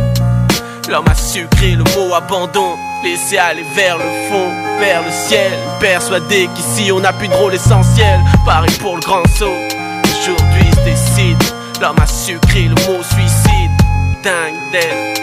L'homme 0.87 1.07
a 1.07 1.15
su 1.15 1.47
créer 1.55 1.75
le 1.75 1.83
mot 1.95 2.13
abandon, 2.13 2.75
laisser 3.03 3.39
aller 3.39 3.65
vers 3.75 3.97
le 3.97 4.03
fond, 4.29 4.51
vers 4.79 5.01
le 5.01 5.09
ciel, 5.27 5.51
persuadé 5.79 6.47
qu'ici 6.53 6.91
on 6.91 7.03
a 7.03 7.11
plus 7.11 7.27
de 7.27 7.33
rôle 7.33 7.55
essentiel, 7.55 8.19
pareil 8.45 8.75
pour 8.79 8.95
le 8.95 9.01
grand 9.01 9.23
saut. 9.39 9.84
Aujourd'hui 10.25 10.71
se 10.71 10.83
décide, 10.83 11.43
l'homme 11.79 11.99
a 12.01 12.07
su 12.07 12.39
créer 12.47 12.67
le 12.67 12.73
mot 12.87 13.03
suicide, 13.03 13.69
dingue 14.23 14.57
d'elle. 14.71 15.13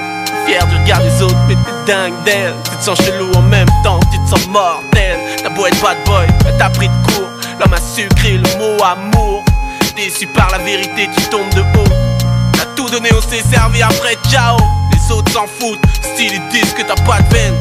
Fier 0.47 0.65
du 0.69 0.77
regard 0.77 1.03
des 1.03 1.23
autres, 1.23 1.35
mais 1.49 1.57
t'es 1.57 1.93
dingue 1.93 2.23
d'elle. 2.25 2.55
Tu 2.71 2.77
te 2.77 2.85
sens 2.85 2.99
chelou 3.03 3.33
en 3.35 3.43
même 3.43 3.67
temps, 3.83 3.99
tu 4.13 4.19
te 4.21 4.29
sens 4.29 4.47
mortel. 4.47 5.19
T'as 5.43 5.49
beau 5.49 5.67
être 5.67 5.83
bad 5.83 5.97
boy, 6.07 6.29
t'as 6.57 6.71
pris 6.71 6.87
de 6.87 7.07
court. 7.09 7.29
L'homme 7.59 7.75
a 7.75 7.81
su 7.81 8.07
créer 8.15 8.39
le 8.39 8.59
mot 8.59 8.85
amour. 8.85 9.43
Déçu 9.97 10.29
par 10.29 10.51
la 10.53 10.59
vérité, 10.59 11.11
tu 11.17 11.23
tombes 11.31 11.53
de 11.53 11.63
haut. 11.63 11.93
T'as 12.53 12.67
tout 12.77 12.89
donné, 12.89 13.11
on 13.13 13.21
s'est 13.23 13.43
servi 13.43 13.83
après, 13.83 14.17
ciao. 14.31 14.57
Les 14.93 15.13
autres 15.13 15.33
s'en 15.33 15.49
foutent, 15.49 15.83
style 16.01 16.33
ils 16.33 16.49
disent 16.53 16.75
que 16.75 16.83
t'as 16.83 17.03
pas 17.03 17.21
de 17.23 17.35
veine. 17.35 17.57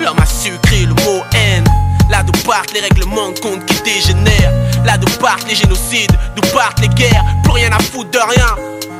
L'homme 0.00 0.18
a 0.18 0.24
su 0.24 0.50
créer 0.62 0.86
le 0.86 0.94
mot 0.94 1.22
haine. 1.34 1.64
Là 2.10 2.22
d'où 2.22 2.32
partent 2.46 2.72
les 2.72 2.80
règlements 2.80 3.30
de 3.30 3.38
compte 3.38 3.64
qui 3.66 3.82
dégénèrent. 3.82 4.52
Là 4.84 4.98
d'où 4.98 5.10
partent 5.18 5.48
les 5.48 5.54
génocides, 5.54 6.12
d'où 6.36 6.42
partent 6.52 6.80
les 6.80 6.88
guerres. 6.88 7.24
Plus 7.42 7.52
rien 7.52 7.70
à 7.72 7.82
foutre 7.82 8.10
de 8.10 8.18
rien. 8.18 8.56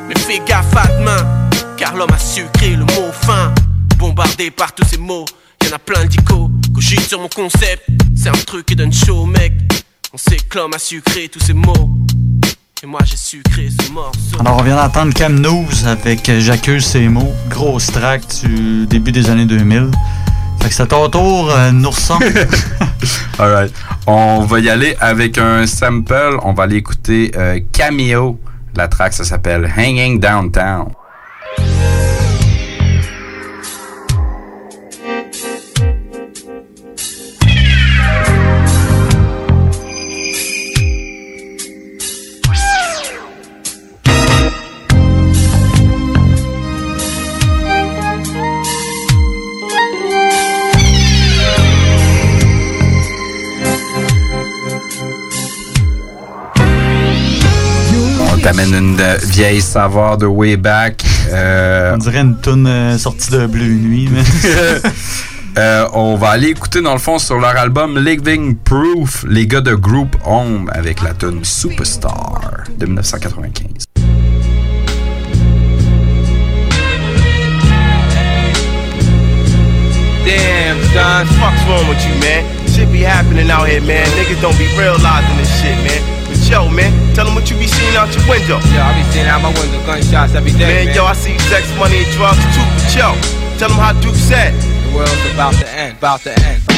Mais 0.09 0.15
fais 0.19 0.41
gaffe 0.47 0.77
à 0.77 0.87
demain. 0.87 1.49
Car 1.77 1.95
l'homme 1.97 2.13
a 2.15 2.19
su 2.19 2.45
créer 2.55 2.77
le 2.77 2.85
mot 2.85 3.13
fin. 3.13 3.53
Bombardé 3.99 4.51
par 4.51 4.73
tous 4.73 4.85
ces 4.87 4.99
mots, 4.99 5.25
y'en 5.63 5.75
a 5.75 5.79
plein 5.79 6.05
d'icônes. 6.05 6.61
Cogite 6.75 7.09
sur 7.09 7.21
mon 7.21 7.29
concept, 7.29 7.89
c'est 8.17 8.29
un 8.29 8.33
truc 8.33 8.67
qui 8.67 8.77
donne 8.77 8.93
chaud, 8.93 9.25
mec. 9.27 9.53
On 10.13 10.19
sait 10.19 10.37
que 10.37 10.59
l'homme 10.59 10.75
a 10.75 10.79
su 10.79 11.01
créer 11.03 11.29
tous 11.29 11.41
ces 11.41 11.55
mots. 11.55 11.91
Et 12.83 12.87
moi 12.87 13.01
j'ai 13.05 13.17
su 13.17 13.43
créer 13.43 13.71
ce 13.71 13.91
morceau. 13.91 14.39
Alors, 14.41 14.59
on 14.61 14.63
vient 14.63 14.77
d'entendre 14.77 15.15
Cam 15.15 15.41
News 15.41 15.87
avec 15.87 16.31
J'accuse 16.39 16.85
ces 16.85 17.09
mots. 17.09 17.33
Grosse 17.49 17.87
track 17.87 18.23
du 18.45 18.87
début 18.87 19.11
des 19.11 19.31
années 19.31 19.47
2000. 19.47 19.91
Fait 20.65 20.70
que 20.70 20.77
c'est 20.77 20.86
ton 20.86 21.11
tour, 21.11 21.51
euh, 21.51 21.73
Nourson. 21.73 22.19
Alright. 23.39 23.70
On 24.07 24.47
va 24.47 24.61
y 24.61 24.70
aller 24.70 24.97
avec 24.99 25.36
un 25.36 25.66
sample. 25.66 26.39
On 26.43 26.55
va 26.55 26.62
aller 26.62 26.77
écouter 26.77 27.32
euh, 27.36 27.61
Cameo. 27.70 28.41
La 28.74 28.89
track, 28.89 29.12
ça 29.12 29.24
s'appelle 29.24 29.70
Hanging 29.77 30.19
Downtown. 30.19 30.86
Une 58.73 58.97
vieille 59.24 59.61
savoir 59.61 60.16
de 60.16 60.27
way 60.27 60.57
back. 60.57 61.05
Euh, 61.32 61.95
On 61.95 61.99
dirait 61.99 62.20
une 62.20 62.41
toune 62.41 62.66
euh, 62.66 62.97
sortie 62.99 63.31
de 63.31 63.47
Bleu 63.47 63.66
Nuit. 63.66 64.09
Mais... 64.11 64.23
Euh, 65.57 65.86
on 65.93 66.16
va 66.16 66.31
aller 66.31 66.49
écouter 66.49 66.82
dans 66.82 66.95
le 66.95 66.99
fond 66.99 67.20
sur 67.20 67.39
leur 67.39 67.57
album 67.57 67.97
Living 67.97 68.57
Proof, 68.57 69.24
les 69.28 69.47
gars 69.47 69.61
de 69.61 69.77
Group 69.77 70.16
Home 70.27 70.69
avec 70.74 71.01
la 71.01 71.15
tune 71.15 71.45
Superstar 71.45 72.65
de 72.77 72.86
1995. 72.86 73.85
Damn, 80.24 80.81
son, 80.91 81.35
fuck's 81.39 81.62
wrong 81.69 81.89
with 81.89 82.05
you, 82.05 82.19
man? 82.19 82.43
Shit 82.66 82.91
be 82.91 83.05
happening 83.05 83.49
out 83.49 83.69
here, 83.69 83.81
man. 83.82 84.05
Niggas 84.19 84.43
don't 84.43 84.59
be 84.59 84.66
realizing 84.77 85.36
this 85.36 85.61
shit, 85.61 85.77
man. 85.85 86.24
Yo, 86.55 86.69
man, 86.69 86.95
tell 87.17 87.25
them 87.25 87.35
what 87.35 87.51
you 87.51 87.59
be 87.59 87.67
seeing 87.67 87.97
out 87.97 88.15
your 88.15 88.23
window. 88.31 88.63
Yo, 88.71 88.79
I 88.79 88.95
be 88.95 89.03
seeing 89.11 89.27
out 89.27 89.43
my 89.43 89.51
window 89.59 89.85
gunshots 89.85 90.35
every 90.35 90.53
day, 90.53 90.87
man. 90.87 90.95
yo, 90.95 91.05
I 91.05 91.13
see 91.13 91.37
sex, 91.51 91.67
money, 91.77 92.05
and 92.05 92.13
drugs 92.13 92.39
too. 92.55 92.63
But 92.79 92.95
yo, 92.95 93.11
tell 93.59 93.71
them 93.71 93.79
how 93.83 93.93
Duke 94.01 94.15
said. 94.15 94.55
The 94.87 94.95
world's 94.95 95.35
about 95.35 95.55
to 95.55 95.69
end, 95.69 95.99
about 95.99 96.21
to 96.21 96.31
end, 96.31 96.63
about 96.63 96.63
to 96.63 96.71
end. 96.71 96.74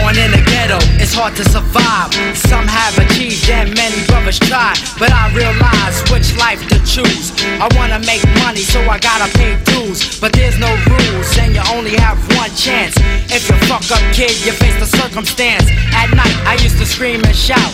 Born 0.00 0.16
in 0.16 0.32
the 0.32 0.40
ghetto, 0.48 0.80
it's 0.96 1.12
hard 1.12 1.36
to 1.36 1.44
survive. 1.44 2.08
Some 2.32 2.64
have 2.64 2.96
achieved 2.96 3.44
and 3.52 3.68
many 3.76 4.00
brothers 4.08 4.40
try. 4.40 4.72
But 4.96 5.12
I 5.12 5.28
realize 5.36 6.00
which 6.08 6.32
life 6.40 6.64
to 6.72 6.80
choose. 6.88 7.36
I 7.60 7.68
wanna 7.76 8.00
make 8.00 8.24
money, 8.40 8.64
so 8.64 8.80
I 8.88 8.96
gotta 8.98 9.28
pay 9.36 9.60
dues. 9.68 10.18
But 10.18 10.32
there's 10.32 10.56
no 10.56 10.72
rules, 10.88 11.28
and 11.36 11.52
you 11.52 11.60
only 11.76 12.00
have 12.00 12.16
one 12.40 12.48
chance. 12.56 12.96
If 13.28 13.44
you 13.44 13.56
fuck 13.68 13.84
up, 13.92 14.00
kid, 14.16 14.32
you 14.40 14.52
face 14.56 14.78
the 14.80 14.88
circumstance. 14.88 15.68
At 15.92 16.08
night, 16.16 16.36
I 16.48 16.56
used 16.64 16.78
to 16.78 16.86
scream 16.86 17.20
and 17.22 17.36
shout. 17.36 17.72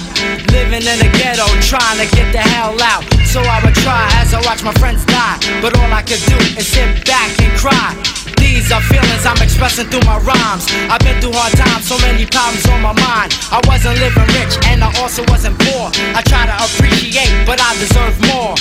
Living 0.50 0.82
in 0.82 0.98
the 0.98 1.10
ghetto, 1.14 1.46
trying 1.62 1.98
to 2.02 2.08
get 2.10 2.32
the 2.32 2.42
hell 2.42 2.74
out. 2.82 3.06
So 3.22 3.38
I 3.40 3.62
would 3.62 3.76
try 3.86 4.02
as 4.18 4.34
I 4.34 4.42
watch 4.42 4.64
my 4.64 4.74
friends 4.82 5.04
die. 5.06 5.38
But 5.62 5.78
all 5.78 5.92
I 5.92 6.02
could 6.02 6.22
do 6.26 6.38
is 6.58 6.66
sit 6.66 7.06
back 7.06 7.30
and 7.38 7.52
cry. 7.54 7.94
These 8.46 8.70
are 8.70 8.80
feelings 8.80 9.26
I'm 9.26 9.42
expressing 9.42 9.90
through 9.90 10.06
my 10.06 10.18
rhymes. 10.22 10.70
I've 10.86 11.02
been 11.02 11.20
through 11.20 11.34
hard 11.34 11.52
times, 11.58 11.82
so 11.82 11.98
many 11.98 12.24
problems 12.26 12.62
on 12.70 12.80
my 12.80 12.94
mind. 12.94 13.34
I 13.50 13.58
wasn't 13.66 13.98
living 13.98 14.22
rich 14.38 14.54
and 14.70 14.84
I 14.86 14.90
also 15.02 15.26
wasn't 15.26 15.58
poor. 15.66 15.90
I 16.14 16.22
try 16.22 16.46
to 16.46 16.54
appreciate, 16.54 17.34
but 17.42 17.58
I 17.58 17.74
deserve 17.74 18.14
more. 18.30 18.54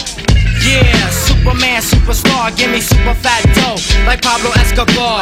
Yeah, 0.66 0.90
Superman, 1.14 1.86
superstar, 1.86 2.50
give 2.58 2.72
me 2.72 2.82
super 2.82 3.14
fat 3.14 3.46
dough 3.54 3.78
like 4.10 4.26
Pablo 4.26 4.50
Escobar. 4.58 5.22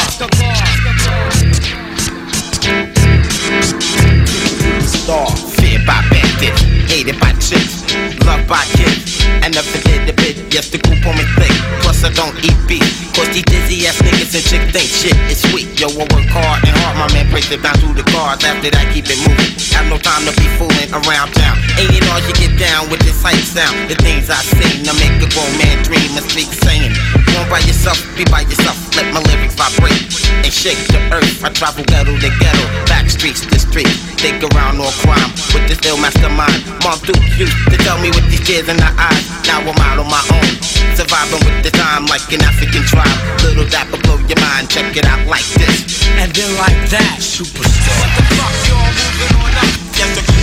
Star, 4.93 5.27
feared 5.59 5.85
by 5.85 5.99
bandits, 6.09 6.61
hated 6.91 7.19
by 7.19 7.33
chicks, 7.41 7.83
loved 8.25 8.47
by 8.47 8.63
kids. 8.77 9.13
Never 9.53 9.77
did 9.85 10.09
a 10.09 10.15
bit, 10.17 10.49
yes, 10.49 10.73
the 10.73 10.81
group 10.81 11.05
on 11.05 11.13
me 11.13 11.21
thick. 11.37 11.53
Plus, 11.85 12.01
I 12.01 12.09
don't 12.17 12.33
eat 12.41 12.57
beef. 12.65 12.81
Cause 13.13 13.29
these 13.29 13.45
dizzy 13.45 13.85
ass 13.85 14.01
niggas 14.01 14.33
and 14.33 14.41
chicks 14.41 14.65
think 14.73 14.89
shit 14.89 15.13
is 15.29 15.45
sweet. 15.45 15.69
Yo, 15.77 15.93
I 15.93 16.09
work 16.09 16.25
hard 16.33 16.65
and 16.65 16.73
hard, 16.81 16.97
my 16.97 17.05
man 17.13 17.29
breaks 17.29 17.53
it 17.53 17.61
down 17.61 17.77
through 17.77 17.93
the 17.93 18.01
cards. 18.09 18.41
After 18.41 18.73
that, 18.73 18.89
keep 18.89 19.05
it 19.05 19.21
moving. 19.21 19.53
Have 19.77 19.85
no 19.93 20.01
time 20.01 20.25
to 20.25 20.33
be 20.33 20.49
fooling 20.57 20.89
around 20.89 21.37
town. 21.37 21.61
Ain't 21.77 21.93
it 21.93 22.01
all 22.09 22.17
you 22.25 22.33
get 22.33 22.57
down 22.57 22.89
with 22.89 23.05
this 23.05 23.21
hype 23.21 23.45
sound? 23.45 23.77
The 23.93 23.97
things 24.01 24.33
I 24.33 24.41
seen, 24.41 24.89
I 24.89 24.97
make 24.97 25.21
a 25.21 25.29
grown 25.29 25.53
man 25.61 25.85
dream 25.85 26.17
and 26.17 26.25
speak 26.25 26.49
saying. 26.49 26.97
Born 27.33 27.49
by 27.49 27.59
yourself, 27.65 27.97
be 28.15 28.23
by 28.29 28.45
yourself. 28.45 28.77
Let 28.93 29.09
my 29.09 29.19
lyrics 29.25 29.57
vibrate 29.57 30.05
and 30.45 30.53
shake 30.53 30.77
the 30.93 31.01
earth. 31.09 31.41
I 31.43 31.49
travel 31.49 31.83
ghetto 31.83 32.13
to 32.13 32.29
ghetto, 32.37 32.65
back 32.85 33.09
streets 33.09 33.41
to 33.41 33.57
street. 33.57 33.89
Think 34.21 34.45
around 34.53 34.77
all 34.77 34.93
crime 35.01 35.33
with 35.49 35.65
this 35.65 35.81
ill 35.89 35.97
mastermind. 35.97 36.61
Mom 36.85 37.01
Duke 37.01 37.17
used 37.41 37.57
to 37.73 37.77
tell 37.81 37.97
me 37.97 38.13
with 38.13 38.29
these 38.29 38.45
tears 38.45 38.69
in 38.69 38.77
her 38.77 38.93
eyes. 39.01 39.25
Now 39.49 39.65
I'm 39.65 39.73
out 39.81 39.97
on 39.97 40.09
my 40.13 40.21
own, 40.29 40.51
surviving 40.93 41.41
with 41.41 41.65
the 41.65 41.71
time 41.73 42.05
like 42.05 42.25
an 42.29 42.45
African 42.45 42.85
tribe. 42.85 43.17
Little 43.41 43.65
dapper 43.65 43.97
blow 44.05 44.21
your 44.29 44.37
mind. 44.37 44.69
Check 44.69 44.95
it 44.95 45.05
out 45.05 45.25
like 45.25 45.45
this, 45.57 46.05
and 46.21 46.29
then 46.37 46.53
like 46.61 46.77
that. 46.93 47.17
Superstar. 47.17 47.97
What 47.97 48.13
the 48.13 48.23
fuck, 48.37 48.53
y'all 48.69 48.93
moving 48.93 49.33
on 49.41 49.57
up? 49.57 50.42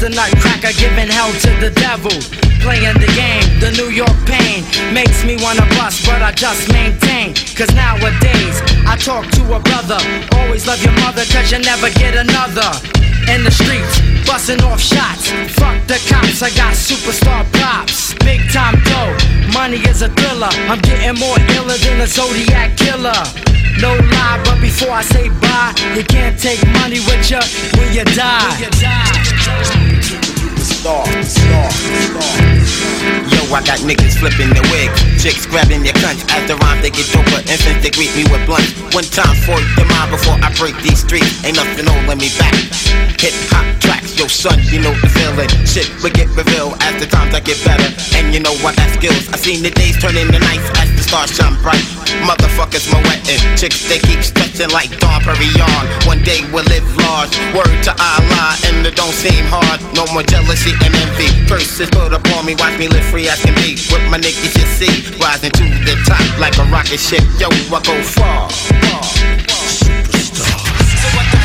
The 0.00 0.08
nutcracker 0.08 0.72
giving 0.80 1.12
hell 1.12 1.28
to 1.28 1.50
the 1.60 1.68
devil. 1.76 2.16
Playing 2.64 2.96
the 2.96 3.12
game, 3.12 3.44
the 3.60 3.68
New 3.76 3.92
York 3.92 4.16
pain 4.24 4.64
makes 4.96 5.28
me 5.28 5.36
wanna 5.44 5.68
bust, 5.76 6.08
but 6.08 6.24
I 6.24 6.32
just 6.32 6.72
maintain. 6.72 7.36
Cause 7.52 7.68
nowadays, 7.76 8.64
I 8.88 8.96
talk 8.96 9.28
to 9.36 9.42
a 9.52 9.60
brother. 9.60 10.00
Always 10.40 10.66
love 10.66 10.80
your 10.80 10.96
mother, 11.04 11.28
cause 11.28 11.52
you 11.52 11.60
never 11.60 11.92
get 12.00 12.16
another. 12.16 12.64
In 13.28 13.44
the 13.44 13.52
streets, 13.52 14.00
busting 14.24 14.64
off 14.64 14.80
shots. 14.80 15.28
Fuck 15.60 15.76
the 15.84 16.00
cops, 16.08 16.40
I 16.40 16.48
got 16.56 16.72
superstar 16.72 17.44
props. 17.60 18.16
Big 18.24 18.40
time 18.48 18.80
dough, 18.88 19.12
money 19.52 19.84
is 19.84 20.00
a 20.00 20.08
thriller. 20.16 20.48
I'm 20.64 20.80
getting 20.80 21.20
more 21.20 21.36
iller 21.60 21.76
than 21.76 22.00
a 22.00 22.08
Zodiac 22.08 22.72
killer. 22.80 23.20
No 23.84 23.92
lie, 23.92 24.40
but 24.48 24.64
before 24.64 24.96
I 24.96 25.02
say 25.04 25.28
bye, 25.44 25.76
you 25.92 26.04
can't 26.04 26.40
take 26.40 26.64
money 26.80 27.04
with 27.04 27.28
you 27.28 27.44
when 27.76 27.92
you 27.92 28.04
die. 28.16 29.79
Star, 30.80 31.04
star, 31.28 31.70
star. 31.70 32.80
Yo, 33.28 33.44
I 33.52 33.60
got 33.68 33.84
niggas 33.84 34.16
flipping 34.16 34.48
their 34.48 34.64
wig, 34.72 34.88
chicks 35.20 35.44
grabbing 35.44 35.84
their 35.84 35.92
cunts. 36.00 36.24
As 36.32 36.48
the 36.48 36.56
rhyme 36.56 36.80
they 36.80 36.88
get 36.88 37.04
doper, 37.12 37.36
infants 37.52 37.84
they 37.84 37.92
greet 37.92 38.08
me 38.16 38.24
with 38.32 38.40
blunts. 38.48 38.72
One 38.96 39.04
time 39.04 39.36
for 39.44 39.60
the 39.76 39.84
mind 39.84 40.08
before 40.08 40.40
I 40.40 40.48
break 40.56 40.72
these 40.80 41.04
streets. 41.04 41.44
Ain't 41.44 41.60
nothing 41.60 41.84
holding 41.84 42.16
me 42.16 42.32
back. 42.40 42.56
Hip 43.20 43.36
hop 43.52 43.68
tracks, 43.84 44.16
yo 44.16 44.24
son, 44.24 44.56
you 44.72 44.80
know 44.80 44.96
the 45.04 45.10
feeling. 45.12 45.52
Shit 45.68 45.84
will 46.00 46.16
get 46.16 46.32
revealed 46.32 46.80
as 46.80 46.96
the 46.96 47.04
times 47.04 47.36
I 47.36 47.44
get 47.44 47.60
better. 47.60 47.84
And 48.16 48.32
you 48.32 48.40
know 48.40 48.56
I 48.64 48.72
got 48.72 48.88
skills. 48.96 49.28
I 49.28 49.36
seen 49.36 49.60
the 49.60 49.68
days 49.76 50.00
turn 50.00 50.16
into 50.16 50.40
nights 50.40 50.64
as 50.80 50.88
the 50.96 51.04
stars 51.04 51.36
shine 51.36 51.60
bright. 51.60 51.84
Motherfuckers 52.24 52.88
my 52.88 53.04
wetting. 53.04 53.36
Chicks 53.60 53.84
they 53.84 54.00
keep 54.00 54.24
stretching 54.24 54.72
like 54.72 54.88
Dawn 54.96 55.20
Perignon. 55.20 55.84
One 56.08 56.24
day 56.24 56.40
we'll 56.48 56.64
live 56.72 56.88
large. 57.04 57.36
Word 57.52 57.68
to 57.84 57.92
Allah, 58.00 58.56
and 58.64 58.80
it 58.88 58.96
don't 58.96 59.12
seem 59.12 59.44
hard. 59.52 59.84
No 59.92 60.08
more 60.16 60.24
jealousy 60.24 60.69
and 60.72 60.94
envy. 60.94 61.28
Curses 61.48 61.90
put 61.90 62.12
upon 62.12 62.46
me, 62.46 62.54
watch 62.54 62.78
me 62.78 62.88
live 62.88 63.04
free 63.06 63.28
as 63.28 63.40
can 63.42 63.54
be. 63.56 63.74
With 63.90 64.04
my 64.10 64.18
niggas 64.18 64.54
you 64.54 64.66
see, 64.78 64.94
rising 65.18 65.50
to 65.52 65.64
the 65.84 65.96
top 66.06 66.22
like 66.38 66.56
a 66.58 66.64
rocket 66.70 67.00
ship. 67.00 67.22
Yo, 67.38 67.48
I 67.48 67.80
go 67.82 68.02
far. 68.02 68.50
So 71.00 71.08
what 71.16 71.26
the 71.30 71.36
fuck, 71.36 71.39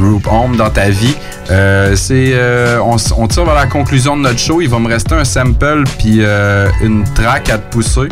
group 0.00 0.26
home 0.26 0.56
dans 0.56 0.70
ta 0.70 0.88
vie. 0.88 1.16
Euh, 1.50 1.94
c'est, 1.94 2.32
euh, 2.32 2.80
on, 2.82 3.26
tire 3.28 3.44
vers 3.44 3.54
la 3.54 3.66
conclusion 3.66 4.16
de 4.16 4.22
notre 4.22 4.38
show. 4.38 4.60
Il 4.60 4.68
va 4.68 4.78
me 4.78 4.88
rester 4.88 5.14
un 5.14 5.24
sample 5.24 5.84
puis 5.98 6.18
euh, 6.20 6.68
une 6.80 7.04
track 7.14 7.50
à 7.50 7.58
te 7.58 7.72
pousser. 7.72 8.08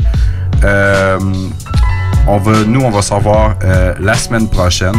On 2.31 2.37
va, 2.37 2.53
nous, 2.67 2.83
on 2.83 2.91
va 2.91 3.01
se 3.01 3.15
revoir 3.15 3.57
la 4.01 4.15
semaine 4.15 4.49
prochaine. 4.49 4.97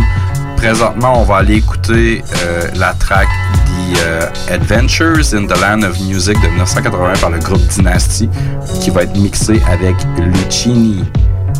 Présentement, 0.58 1.22
on 1.22 1.24
va 1.24 1.38
aller 1.38 1.58
écouter 1.58 2.24
la 2.76 2.94
track 2.94 3.28
The 3.94 4.52
Adventures 4.52 5.34
in 5.34 5.46
the 5.46 5.62
Land 5.62 5.84
of 5.84 6.00
Music 6.02 6.42
de 6.42 6.48
1980 6.48 7.14
par 7.22 7.30
le 7.30 7.38
groupe 7.38 7.62
Dynasty 7.68 8.30
qui 8.82 8.90
va 8.90 9.04
être 9.04 9.16
mixé 9.16 9.62
avec 9.72 9.96
Lucini 10.18 11.04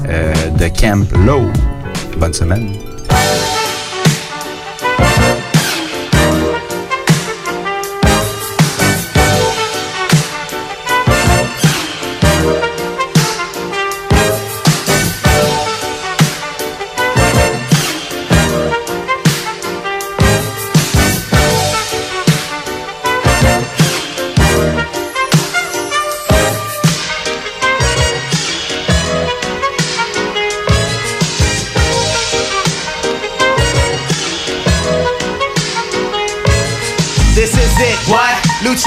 de 0.06 0.68
Camp 0.70 1.06
Low. 1.24 1.52
Bonne 2.18 2.34
semaine. 2.34 2.72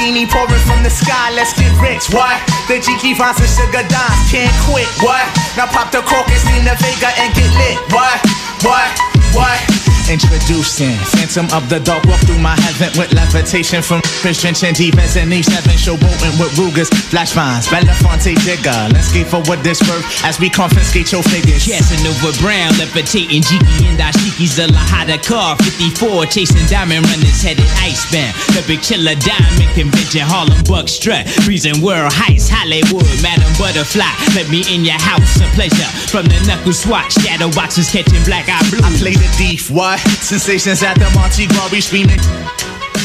Lucini 0.02 0.28
pouring 0.28 0.58
from 0.66 0.82
the 0.82 0.90
sky, 0.90 1.30
let's 1.30 1.52
get 1.54 1.70
rich, 1.80 2.10
what? 2.12 2.34
The 2.66 2.74
Jiki 2.82 3.16
Vines 3.16 3.38
and 3.38 3.48
Sugar 3.48 3.86
Dimes 3.86 4.32
can't 4.32 4.50
quit, 4.66 4.88
what? 4.98 5.22
Now 5.56 5.66
pop 5.66 5.92
the 5.92 6.02
cork 6.02 6.26
and 6.26 6.40
steam 6.40 6.64
the 6.64 6.74
Vega 6.82 7.14
and 7.22 7.32
get 7.34 7.46
lit, 7.54 7.78
what? 7.92 8.18
What? 8.64 8.90
What? 9.32 9.81
Introducing 10.10 10.98
Phantom 11.14 11.46
of 11.54 11.68
the 11.68 11.78
Dark 11.80 12.04
Walk 12.04 12.20
through 12.26 12.38
my 12.38 12.58
heaven 12.58 12.90
with 12.98 13.12
levitation 13.14 13.82
from 13.82 14.02
Chris 14.20 14.42
drenching 14.42 14.74
defense 14.74 15.16
and 15.16 15.30
these 15.30 15.46
seven 15.46 15.78
showboating 15.78 16.34
with 16.40 16.52
Rugers, 16.58 16.90
Flash 17.08 17.32
Vines, 17.32 17.66
Belafonte 17.68 18.34
Digger. 18.44 18.92
Let's 18.92 19.08
skate 19.08 19.28
for 19.28 19.40
what 19.48 19.62
this 19.62 19.80
worth 19.88 20.04
as 20.24 20.38
we 20.40 20.50
confiscate 20.50 21.12
your 21.12 21.22
figures. 21.22 21.64
Casanova 21.64 22.34
Brown, 22.42 22.74
levitating 22.76 23.42
Jiki 23.42 23.88
and 23.88 23.98
Ashiki's 23.98 24.58
a 24.58 24.66
Lahada 24.68 25.16
car 25.22 25.56
54, 25.62 26.26
chasing 26.26 26.66
diamond 26.66 27.06
runners 27.06 27.40
headed 27.40 27.68
icebound. 27.80 28.34
The 28.52 28.62
big 28.66 28.82
killer 28.82 29.16
diamond 29.16 29.70
convention, 29.72 30.26
Harlem 30.26 30.60
Buck 30.68 30.88
strut, 30.88 31.28
freezing 31.46 31.80
world 31.80 32.12
heights, 32.12 32.50
Hollywood, 32.50 33.08
Madam 33.22 33.48
Butterfly. 33.56 34.12
Let 34.34 34.50
me 34.50 34.66
in 34.68 34.84
your 34.84 35.00
house, 35.00 35.40
a 35.40 35.48
pleasure. 35.56 35.88
From 36.10 36.26
the 36.26 36.36
knuckle 36.44 36.74
swatch, 36.74 37.16
shadow 37.22 37.48
boxes 37.54 37.88
catching 37.88 38.22
black 38.24 38.50
eye 38.50 38.60
blue. 38.68 38.84
I 38.84 38.90
play 38.98 39.14
the 39.16 39.30
thief, 39.38 39.70
Sensations 39.98 40.82
at 40.82 40.94
the 40.94 41.10
Monte 41.14 41.46
Gras, 41.48 41.70
screaming. 41.80 42.20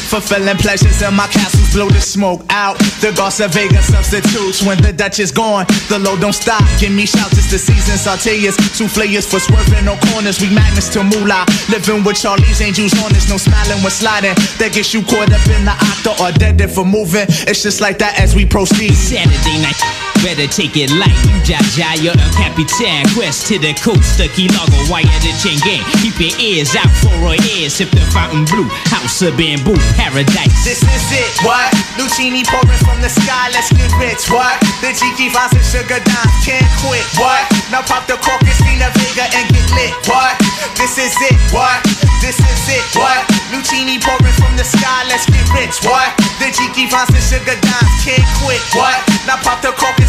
Fulfilling 0.08 0.56
pleasures 0.56 1.02
in 1.02 1.12
my 1.12 1.26
castles, 1.26 1.68
blow 1.74 1.88
the 1.90 2.00
smoke 2.00 2.40
out. 2.48 2.78
The 3.04 3.12
Garza 3.12 3.46
Vega 3.48 3.82
substitutes 3.82 4.64
when 4.64 4.80
the 4.80 4.90
Dutch 4.90 5.20
is 5.20 5.30
gone. 5.30 5.66
The 5.90 5.98
load 5.98 6.20
don't 6.20 6.32
stop. 6.32 6.64
Give 6.80 6.92
me 6.92 7.04
shouts, 7.04 7.36
it's 7.36 7.50
the 7.50 7.58
season. 7.58 8.00
Sauteas, 8.00 8.56
souffleurs 8.72 9.28
for 9.28 9.38
swerving, 9.38 9.84
no 9.84 10.00
corners. 10.08 10.40
We 10.40 10.48
magnets 10.48 10.88
to 10.96 11.04
moolah. 11.04 11.44
Living 11.68 12.04
with 12.04 12.16
Charlie's 12.16 12.62
angels 12.62 12.94
on 13.04 13.12
us, 13.12 13.28
no 13.28 13.36
smiling 13.36 13.82
when 13.84 13.92
sliding. 13.92 14.34
That 14.56 14.72
gets 14.72 14.94
you 14.94 15.02
caught 15.02 15.28
up 15.28 15.44
in 15.44 15.68
the 15.68 15.76
octa 15.76 16.16
or 16.24 16.32
dead 16.32 16.56
for 16.72 16.86
moving. 16.86 17.28
It's 17.44 17.62
just 17.62 17.82
like 17.82 17.98
that 17.98 18.18
as 18.18 18.34
we 18.34 18.46
proceed. 18.46 18.94
Saturday 18.96 19.60
night. 19.60 20.17
Better 20.22 20.50
take 20.50 20.74
it 20.76 20.90
light, 20.98 21.14
jaja, 21.46 21.94
you're 22.02 22.12
the 22.12 22.26
Capitan. 22.34 23.06
Quest 23.14 23.46
to 23.48 23.56
the 23.56 23.70
coast, 23.78 24.18
the 24.18 24.26
Key 24.34 24.50
Largo, 24.50 24.76
wire 24.90 25.06
the 25.22 25.30
chain 25.38 25.56
gang. 25.62 25.80
Keep 26.02 26.18
your 26.18 26.34
ears 26.42 26.74
out 26.74 26.90
for 26.98 27.14
our 27.22 27.38
ears, 27.54 27.78
sip 27.78 27.88
the 27.94 28.02
fountain 28.10 28.42
blue. 28.50 28.66
House 28.90 29.22
of 29.22 29.38
bamboo, 29.38 29.78
paradise. 29.94 30.58
This 30.66 30.82
is 30.82 31.06
it, 31.14 31.32
what? 31.46 31.70
Lucini 31.96 32.42
pouring 32.42 32.82
from 32.82 32.98
the 32.98 33.08
sky, 33.08 33.48
let's 33.54 33.70
get 33.70 33.88
rich, 34.02 34.26
what? 34.26 34.58
The 34.82 34.90
Jiki 34.90 35.30
Vines 35.30 35.54
and 35.54 35.64
Sugar 35.64 36.02
Dimes 36.02 36.36
can't 36.42 36.66
quit, 36.82 37.06
what? 37.16 37.46
Now 37.70 37.86
pop 37.86 38.10
the 38.10 38.18
cork 38.18 38.42
and 38.42 38.56
Stina 38.58 38.90
Vega 38.98 39.30
and 39.32 39.46
get 39.54 39.70
lit, 39.70 39.94
what? 40.10 40.34
This 40.74 40.98
is 40.98 41.14
it, 41.30 41.38
what? 41.54 41.78
This 42.18 42.36
is 42.42 42.62
it, 42.66 42.84
what? 42.98 43.22
Lucini 43.54 44.02
pouring 44.02 44.34
from 44.34 44.58
the 44.58 44.66
sky, 44.66 45.06
let's 45.06 45.30
get 45.30 45.46
rich, 45.54 45.78
what? 45.86 46.10
The 46.42 46.50
Jiki 46.50 46.90
Vines 46.90 47.14
and 47.14 47.22
Sugar 47.22 47.54
Dimes 47.54 47.94
can't 48.02 48.26
quit, 48.42 48.60
what? 48.74 48.98
Now 49.24 49.38
pop 49.46 49.62
the 49.62 49.70
cork 49.72 49.94
and 49.98 50.07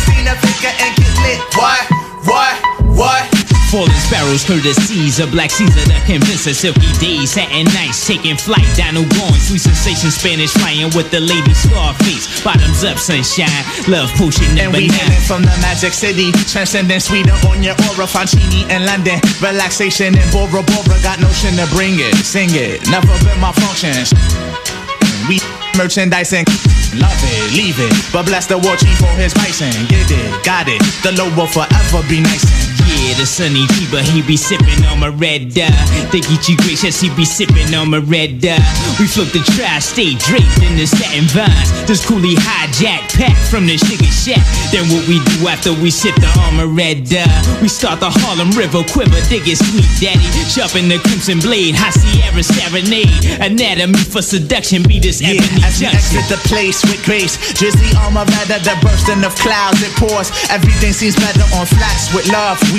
And 0.69 0.95
get 0.95 1.15
lit, 1.23 1.39
what? 1.55 1.81
What? 2.27 2.55
What? 2.93 3.23
Falling 3.71 3.93
sparrows, 4.05 4.43
courtesies 4.45 5.19
of 5.19 5.31
Black 5.31 5.49
Caesar 5.51 5.85
that 5.89 6.01
convince 6.05 6.45
us 6.45 6.61
silky 6.61 6.89
days, 6.97 7.37
satin 7.37 7.65
nights, 7.73 8.05
taking 8.05 8.37
flight, 8.37 8.65
Dino 8.77 9.05
going, 9.17 9.41
sweet 9.41 9.61
sensation, 9.61 10.09
Spanish 10.09 10.53
flying 10.53 10.89
with 10.97 11.09
the 11.13 11.21
lady 11.21 11.53
Scarface, 11.53 12.27
bottoms 12.41 12.83
up, 12.83 12.97
sunshine, 12.97 13.49
love 13.85 14.09
potion 14.17 14.57
And 14.57 14.73
we 14.73 14.89
hailing 14.89 15.23
from 15.25 15.41
the 15.45 15.53
magic 15.61 15.93
city, 15.93 16.33
transcending 16.49 16.99
sweeter 16.99 17.33
on 17.45 17.61
your 17.61 17.77
aura, 17.93 18.09
Fancini 18.09 18.65
in 18.69 18.85
London, 18.85 19.21
relaxation 19.41 20.17
in 20.17 20.27
Bora 20.33 20.61
Bora, 20.61 20.97
got 21.05 21.21
notion 21.21 21.57
to 21.57 21.65
bring 21.73 21.97
it, 21.97 22.13
sing 22.25 22.49
it, 22.51 22.83
never 22.89 23.13
been 23.25 23.37
my 23.39 23.53
function. 23.53 23.95
We 25.29 25.37
merchandising, 25.77 26.45
love 26.95 27.19
it, 27.21 27.53
leave 27.53 27.79
it, 27.79 27.93
but 28.11 28.25
bless 28.25 28.45
the 28.47 28.57
war 28.57 28.75
chief 28.75 28.97
for 28.97 29.13
his 29.17 29.33
bison, 29.33 29.71
get 29.87 30.09
it, 30.09 30.43
got 30.43 30.67
it, 30.67 30.81
the 31.03 31.11
low 31.13 31.29
will 31.35 31.47
forever 31.47 32.01
be 32.09 32.21
nice. 32.21 32.58
Yeah, 32.89 33.13
the 33.17 33.25
sunny 33.25 33.65
Tiba, 33.77 34.01
he 34.01 34.21
be 34.21 34.37
sipping 34.37 34.83
on 34.89 34.99
my 34.99 35.09
red 35.09 35.53
uh. 35.53 35.69
dye. 35.69 35.85
The 36.11 36.21
Geechee 36.21 36.57
gracious, 36.57 36.99
he 37.01 37.09
be 37.15 37.25
sipping 37.25 37.73
on 37.73 37.89
my 37.89 37.99
red 37.99 38.41
dye. 38.41 38.57
We 38.99 39.05
float 39.07 39.29
the 39.31 39.41
tri-state 39.55 40.19
draped 40.19 40.61
in 40.65 40.75
the 40.77 40.85
satin 40.85 41.25
vines. 41.29 41.69
This 41.87 42.05
coolie 42.05 42.35
hijack 42.37 43.09
pack 43.17 43.37
from 43.49 43.65
the 43.65 43.77
sugar 43.77 44.09
shack. 44.09 44.41
Then 44.73 44.85
what 44.89 45.05
we 45.07 45.21
do 45.37 45.47
after 45.47 45.73
we 45.73 45.89
sip 45.91 46.15
the 46.17 46.29
armor 46.45 46.67
red 46.67 47.05
dye? 47.05 47.25
We 47.61 47.67
start 47.69 47.99
the 47.99 48.09
Harlem 48.09 48.51
River 48.57 48.83
quiver, 48.89 49.21
dig 49.29 49.45
it 49.47 49.57
sweet 49.61 49.87
daddy. 50.01 50.25
Sharpen 50.49 50.89
the 50.89 50.97
crimson 51.05 51.39
blade, 51.39 51.75
high 51.77 51.93
Sierra 51.93 52.43
serenade. 52.43 53.09
Anatomy 53.41 53.97
for 54.09 54.21
seduction, 54.21 54.83
be 54.83 54.99
this 54.99 55.21
Yeah, 55.21 55.37
ebony 55.39 55.61
as 55.65 55.77
we 55.79 55.87
junction. 55.87 56.19
exit 56.19 56.25
the 56.29 56.39
place 56.49 56.81
with 56.85 57.01
grace, 57.05 57.37
drizzly 57.53 57.89
armor 58.01 58.25
rather 58.25 58.59
the 58.61 58.75
bursting 58.81 59.23
of 59.23 59.33
clouds 59.37 59.81
it 59.81 59.93
pours. 59.97 60.29
Everything 60.49 60.93
seems 60.93 61.15
better 61.15 61.45
on 61.57 61.65
flats 61.65 62.13
with 62.13 62.27
love. 62.29 62.57
We 62.73 62.78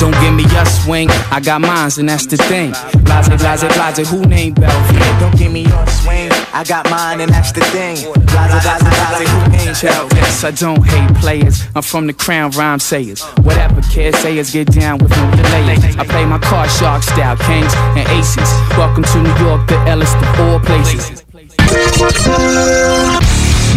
Don't 0.00 0.18
give 0.22 0.32
me 0.32 0.44
your 0.44 0.64
swing, 0.64 1.10
I 1.30 1.40
got 1.44 1.60
mines 1.60 1.98
and 1.98 2.08
that's 2.08 2.24
the 2.24 2.38
thing. 2.38 2.72
Blase, 3.04 3.28
blase, 3.28 3.60
blase, 3.60 4.08
who 4.08 4.24
named 4.24 4.58
Belvedere? 4.58 5.20
Don't 5.20 5.36
give 5.36 5.52
me 5.52 5.64
your 5.64 5.86
swing, 5.86 6.32
I 6.54 6.64
got 6.66 6.88
mine 6.88 7.20
and 7.20 7.30
that's 7.30 7.52
the 7.52 7.60
thing. 7.60 7.96
Blase, 7.96 8.64
blase, 8.64 8.80
blase, 8.80 9.28
who 9.28 9.50
named 9.52 9.76
Tell 9.76 10.08
this, 10.08 10.42
I 10.42 10.52
don't 10.52 10.82
hate 10.82 11.14
players. 11.16 11.62
I'm 11.74 11.82
from 11.82 12.06
the 12.06 12.14
crown 12.14 12.50
rhyme 12.52 12.78
sayers. 12.78 13.22
Whatever 13.44 13.82
kids 13.92 14.18
sayers 14.20 14.50
get 14.50 14.72
down 14.72 15.00
with 15.00 15.10
no 15.10 15.30
delay. 15.36 15.76
I 15.98 16.06
play 16.06 16.24
my 16.24 16.38
card 16.38 16.70
shark 16.70 17.02
style, 17.02 17.36
kings 17.36 17.72
and 17.96 18.08
aces. 18.08 18.48
Welcome 18.78 19.04
to 19.04 19.22
New 19.22 19.36
York, 19.44 19.68
the 19.68 19.76
Ellis 19.86 20.14
of 20.14 20.40
all 20.40 20.60
places. 20.60 21.22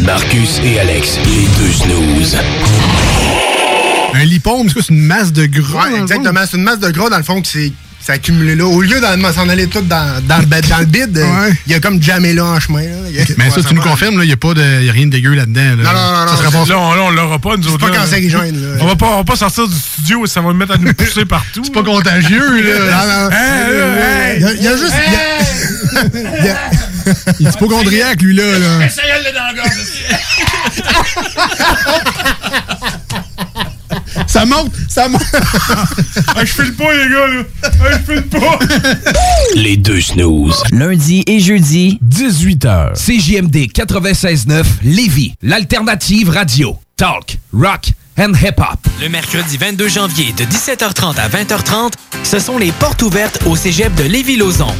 Marcus 0.05 0.59
et 0.63 0.79
Alex, 0.79 1.17
les 1.27 1.47
deux 1.57 1.73
snooze. 1.73 3.52
Un 4.13 4.23
lipome, 4.25 4.67
c'est 4.67 4.73
quoi? 4.73 4.81
C'est 4.87 4.93
une 4.93 5.05
masse 5.05 5.31
de 5.33 5.45
gras? 5.45 5.87
Ouais, 5.89 5.99
exactement. 6.01 6.41
C'est 6.49 6.57
une 6.57 6.63
masse 6.63 6.79
de 6.79 6.89
gras, 6.91 7.09
dans 7.09 7.17
le 7.17 7.23
fond, 7.23 7.41
qui 7.41 7.51
s'est 7.51 7.71
s'est 8.05 8.11
accumulé 8.11 8.57
là. 8.57 8.65
Au 8.65 8.81
lieu 8.81 8.99
d'en 8.99 9.31
s'en 9.31 9.47
aller 9.47 9.67
tout 9.67 9.79
dans, 9.79 10.21
dans, 10.27 10.39
le, 10.39 10.45
bed- 10.45 10.67
dans 10.67 10.79
le 10.79 10.85
bide, 10.85 11.17
euh, 11.17 11.49
il 11.65 11.71
y 11.71 11.75
a 11.75 11.79
comme 11.79 12.03
jamais 12.03 12.33
là 12.33 12.43
en 12.43 12.59
chemin. 12.59 12.81
là. 12.81 12.87
Il 13.09 13.15
y 13.15 13.21
a- 13.21 13.25
Mais 13.37 13.49
ça, 13.49 13.61
tu 13.65 13.73
nous 13.73 13.81
confirmes, 13.81 14.19
il 14.23 14.27
n'y 14.27 14.33
a, 14.33 14.35
pas 14.35 14.53
de- 14.53 14.81
y 14.83 14.89
a 14.89 14.91
rien 14.91 15.05
de 15.05 15.11
dégueu 15.11 15.33
là-dedans. 15.35 15.61
là. 15.61 15.75
Non, 15.75 15.83
non, 15.93 16.25
non, 16.25 16.27
Ça 16.27 16.35
c'est- 16.43 16.51
pas 16.51 16.65
Là, 16.73 16.79
on, 16.79 17.01
on 17.07 17.11
l'aura 17.11 17.39
pas, 17.39 17.55
nous 17.55 17.63
C'est 17.63 17.69
autres. 17.69 17.87
pas 17.87 17.93
là. 17.93 17.99
cancérigène, 17.99 18.61
là. 18.61 18.77
On 18.81 18.87
va 18.87 18.97
pas, 18.97 19.05
on 19.07 19.17
va 19.19 19.23
pas 19.23 19.37
sortir 19.37 19.69
du 19.69 19.75
studio 19.77 20.25
et 20.25 20.27
ça 20.27 20.41
va 20.41 20.49
nous 20.49 20.55
mettre 20.57 20.73
à 20.73 20.77
nous 20.77 20.93
pousser 20.93 21.23
partout. 21.23 21.61
C'est 21.63 21.71
pas 21.73 21.81
contagieux, 21.83 22.61
là. 22.61 22.79
Non, 22.91 23.05
non. 23.23 23.29
Hey, 23.31 24.35
Il 24.35 24.41
y 24.41 24.45
a- 24.47 24.51
il 24.53 24.63
y 24.63 24.67
a 24.67 24.75
juste- 24.75 24.93
il 25.07 25.13
y 25.13 25.15
a- 26.49 26.49
il 26.49 26.55
Il 27.39 27.47
est 27.47 27.51
hypochondriaque, 27.51 28.21
lui, 28.21 28.35
là. 28.35 28.59
là. 28.59 28.87
Ça 34.27 34.45
monte, 34.45 34.73
ça 34.89 35.07
monte. 35.07 35.21
Ah, 36.35 36.43
je 36.45 36.51
file 36.53 36.73
pas, 36.73 36.91
les 36.93 37.09
gars, 37.09 37.27
là. 37.27 37.43
Ah, 37.63 37.69
je 37.91 38.13
file 38.13 38.23
pas. 38.23 38.59
Les 39.55 39.77
deux 39.77 40.01
snooze. 40.01 40.63
Lundi 40.71 41.23
et 41.27 41.39
jeudi, 41.39 41.99
18h. 42.07 42.93
CJMD 42.93 43.55
96.9 43.71 44.63
Lévis, 44.83 45.35
l'alternative 45.41 46.29
radio. 46.29 46.77
Talk, 46.95 47.37
rock 47.53 47.91
Le 49.01 49.09
mercredi 49.09 49.57
22 49.57 49.87
janvier 49.87 50.33
de 50.33 50.43
17h30 50.43 51.17
à 51.17 51.27
20h30, 51.29 51.93
ce 52.23 52.37
sont 52.37 52.59
les 52.59 52.71
portes 52.71 53.01
ouvertes 53.01 53.39
au 53.47 53.55
cégep 53.55 53.91
de 53.95 54.03
Lévis-Lauzon. 54.03 54.71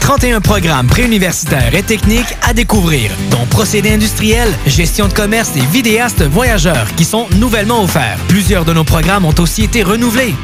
31 0.00 0.40
programmes 0.40 0.88
préuniversitaires 0.88 1.72
et 1.72 1.84
techniques 1.84 2.36
à 2.42 2.52
découvrir, 2.52 3.12
dont 3.30 3.46
procédés 3.46 3.92
industriels, 3.92 4.52
gestion 4.66 5.06
de 5.06 5.12
commerce 5.12 5.52
et 5.56 5.64
vidéastes 5.66 6.24
voyageurs 6.24 6.88
qui 6.96 7.04
sont 7.04 7.28
nouvellement 7.36 7.84
offerts. 7.84 8.18
Plusieurs 8.26 8.64
de 8.64 8.72
nos 8.72 8.82
programmes 8.82 9.24
ont 9.24 9.38
aussi 9.38 9.62
été 9.62 9.84
renouvelés. 9.84 10.34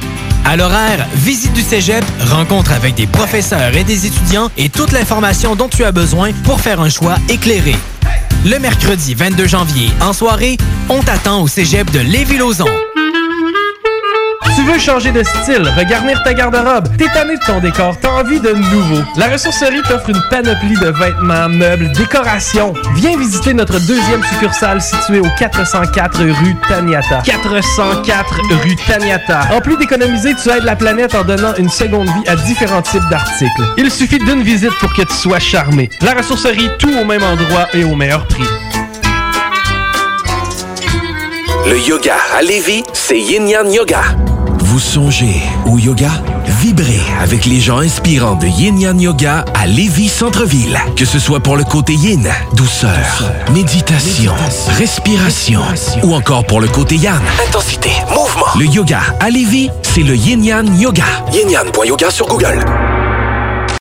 À 0.44 0.56
l'horaire, 0.56 1.04
visite 1.16 1.52
du 1.52 1.62
cégep, 1.62 2.04
rencontre 2.30 2.70
avec 2.70 2.94
des 2.94 3.08
professeurs 3.08 3.74
et 3.74 3.82
des 3.82 4.06
étudiants 4.06 4.52
et 4.56 4.68
toute 4.68 4.92
l'information 4.92 5.56
dont 5.56 5.68
tu 5.68 5.82
as 5.82 5.90
besoin 5.90 6.30
pour 6.44 6.60
faire 6.60 6.80
un 6.80 6.90
choix 6.90 7.16
éclairé. 7.28 7.74
Le 8.48 8.60
mercredi 8.60 9.14
22 9.16 9.48
janvier, 9.48 9.88
en 10.00 10.12
soirée, 10.12 10.56
on 10.88 11.02
t'attend 11.02 11.42
au 11.42 11.48
cégep 11.48 11.90
de 11.90 11.98
Lévis-Lauzon. 11.98 12.95
Tu 14.56 14.62
veux 14.62 14.78
changer 14.78 15.12
de 15.12 15.22
style, 15.22 15.70
regarnir 15.76 16.22
ta 16.22 16.32
garde-robe, 16.32 16.88
tanné 17.12 17.36
de 17.36 17.44
ton 17.44 17.60
décor, 17.60 17.94
t'as 18.00 18.08
envie 18.08 18.40
de 18.40 18.52
nouveau. 18.52 19.02
La 19.18 19.28
ressourcerie 19.28 19.82
t'offre 19.82 20.08
une 20.08 20.22
panoplie 20.30 20.78
de 20.80 20.86
vêtements, 20.98 21.50
meubles, 21.50 21.92
décorations. 21.92 22.72
Viens 22.94 23.18
visiter 23.18 23.52
notre 23.52 23.78
deuxième 23.80 24.24
succursale 24.24 24.80
située 24.80 25.20
au 25.20 25.28
404 25.38 26.20
rue 26.22 26.56
Taniata. 26.68 27.20
404 27.22 28.40
rue 28.62 28.76
Taniata. 28.86 29.40
En 29.52 29.60
plus 29.60 29.76
d'économiser, 29.76 30.34
tu 30.42 30.48
aides 30.48 30.64
la 30.64 30.74
planète 30.74 31.14
en 31.14 31.22
donnant 31.22 31.54
une 31.58 31.68
seconde 31.68 32.06
vie 32.06 32.26
à 32.26 32.36
différents 32.36 32.80
types 32.80 33.06
d'articles. 33.10 33.62
Il 33.76 33.90
suffit 33.90 34.18
d'une 34.18 34.42
visite 34.42 34.72
pour 34.80 34.94
que 34.94 35.02
tu 35.02 35.14
sois 35.14 35.38
charmé. 35.38 35.90
La 36.00 36.14
ressourcerie, 36.14 36.70
tout 36.78 36.96
au 36.98 37.04
même 37.04 37.22
endroit 37.22 37.66
et 37.74 37.84
au 37.84 37.94
meilleur 37.94 38.26
prix. 38.26 38.48
Le 41.66 41.78
yoga 41.78 42.14
à 42.38 42.40
Lévis, 42.40 42.84
c'est 42.94 43.20
Yin 43.20 43.46
Yang 43.46 43.74
Yoga. 43.74 44.02
Vous 44.66 44.80
songez 44.80 45.40
au 45.64 45.78
yoga? 45.78 46.10
Vibrez 46.60 47.00
avec 47.20 47.46
les 47.46 47.60
gens 47.60 47.78
inspirants 47.78 48.34
de 48.34 48.48
Yin 48.48 48.80
Yang 48.80 49.00
Yoga 49.00 49.44
à 49.54 49.64
Lévis 49.68 50.08
Centre-Ville. 50.08 50.76
Que 50.96 51.04
ce 51.04 51.20
soit 51.20 51.38
pour 51.38 51.56
le 51.56 51.62
côté 51.62 51.92
yin, 51.94 52.28
douceur, 52.54 53.30
méditation, 53.54 54.32
respiration, 54.76 55.60
ou 56.02 56.14
encore 56.14 56.44
pour 56.46 56.60
le 56.60 56.66
côté 56.66 56.96
yang, 56.96 57.22
intensité, 57.46 57.90
mouvement. 58.08 58.46
Le 58.58 58.64
yoga 58.66 59.02
à 59.20 59.30
Lévis, 59.30 59.70
c'est 59.82 60.02
le 60.02 60.16
Yin 60.16 60.44
Yang 60.44 60.80
Yoga. 60.80 61.04
Yin 61.32 61.48
Yang.yoga 61.48 62.10
sur 62.10 62.26
Google. 62.26 62.64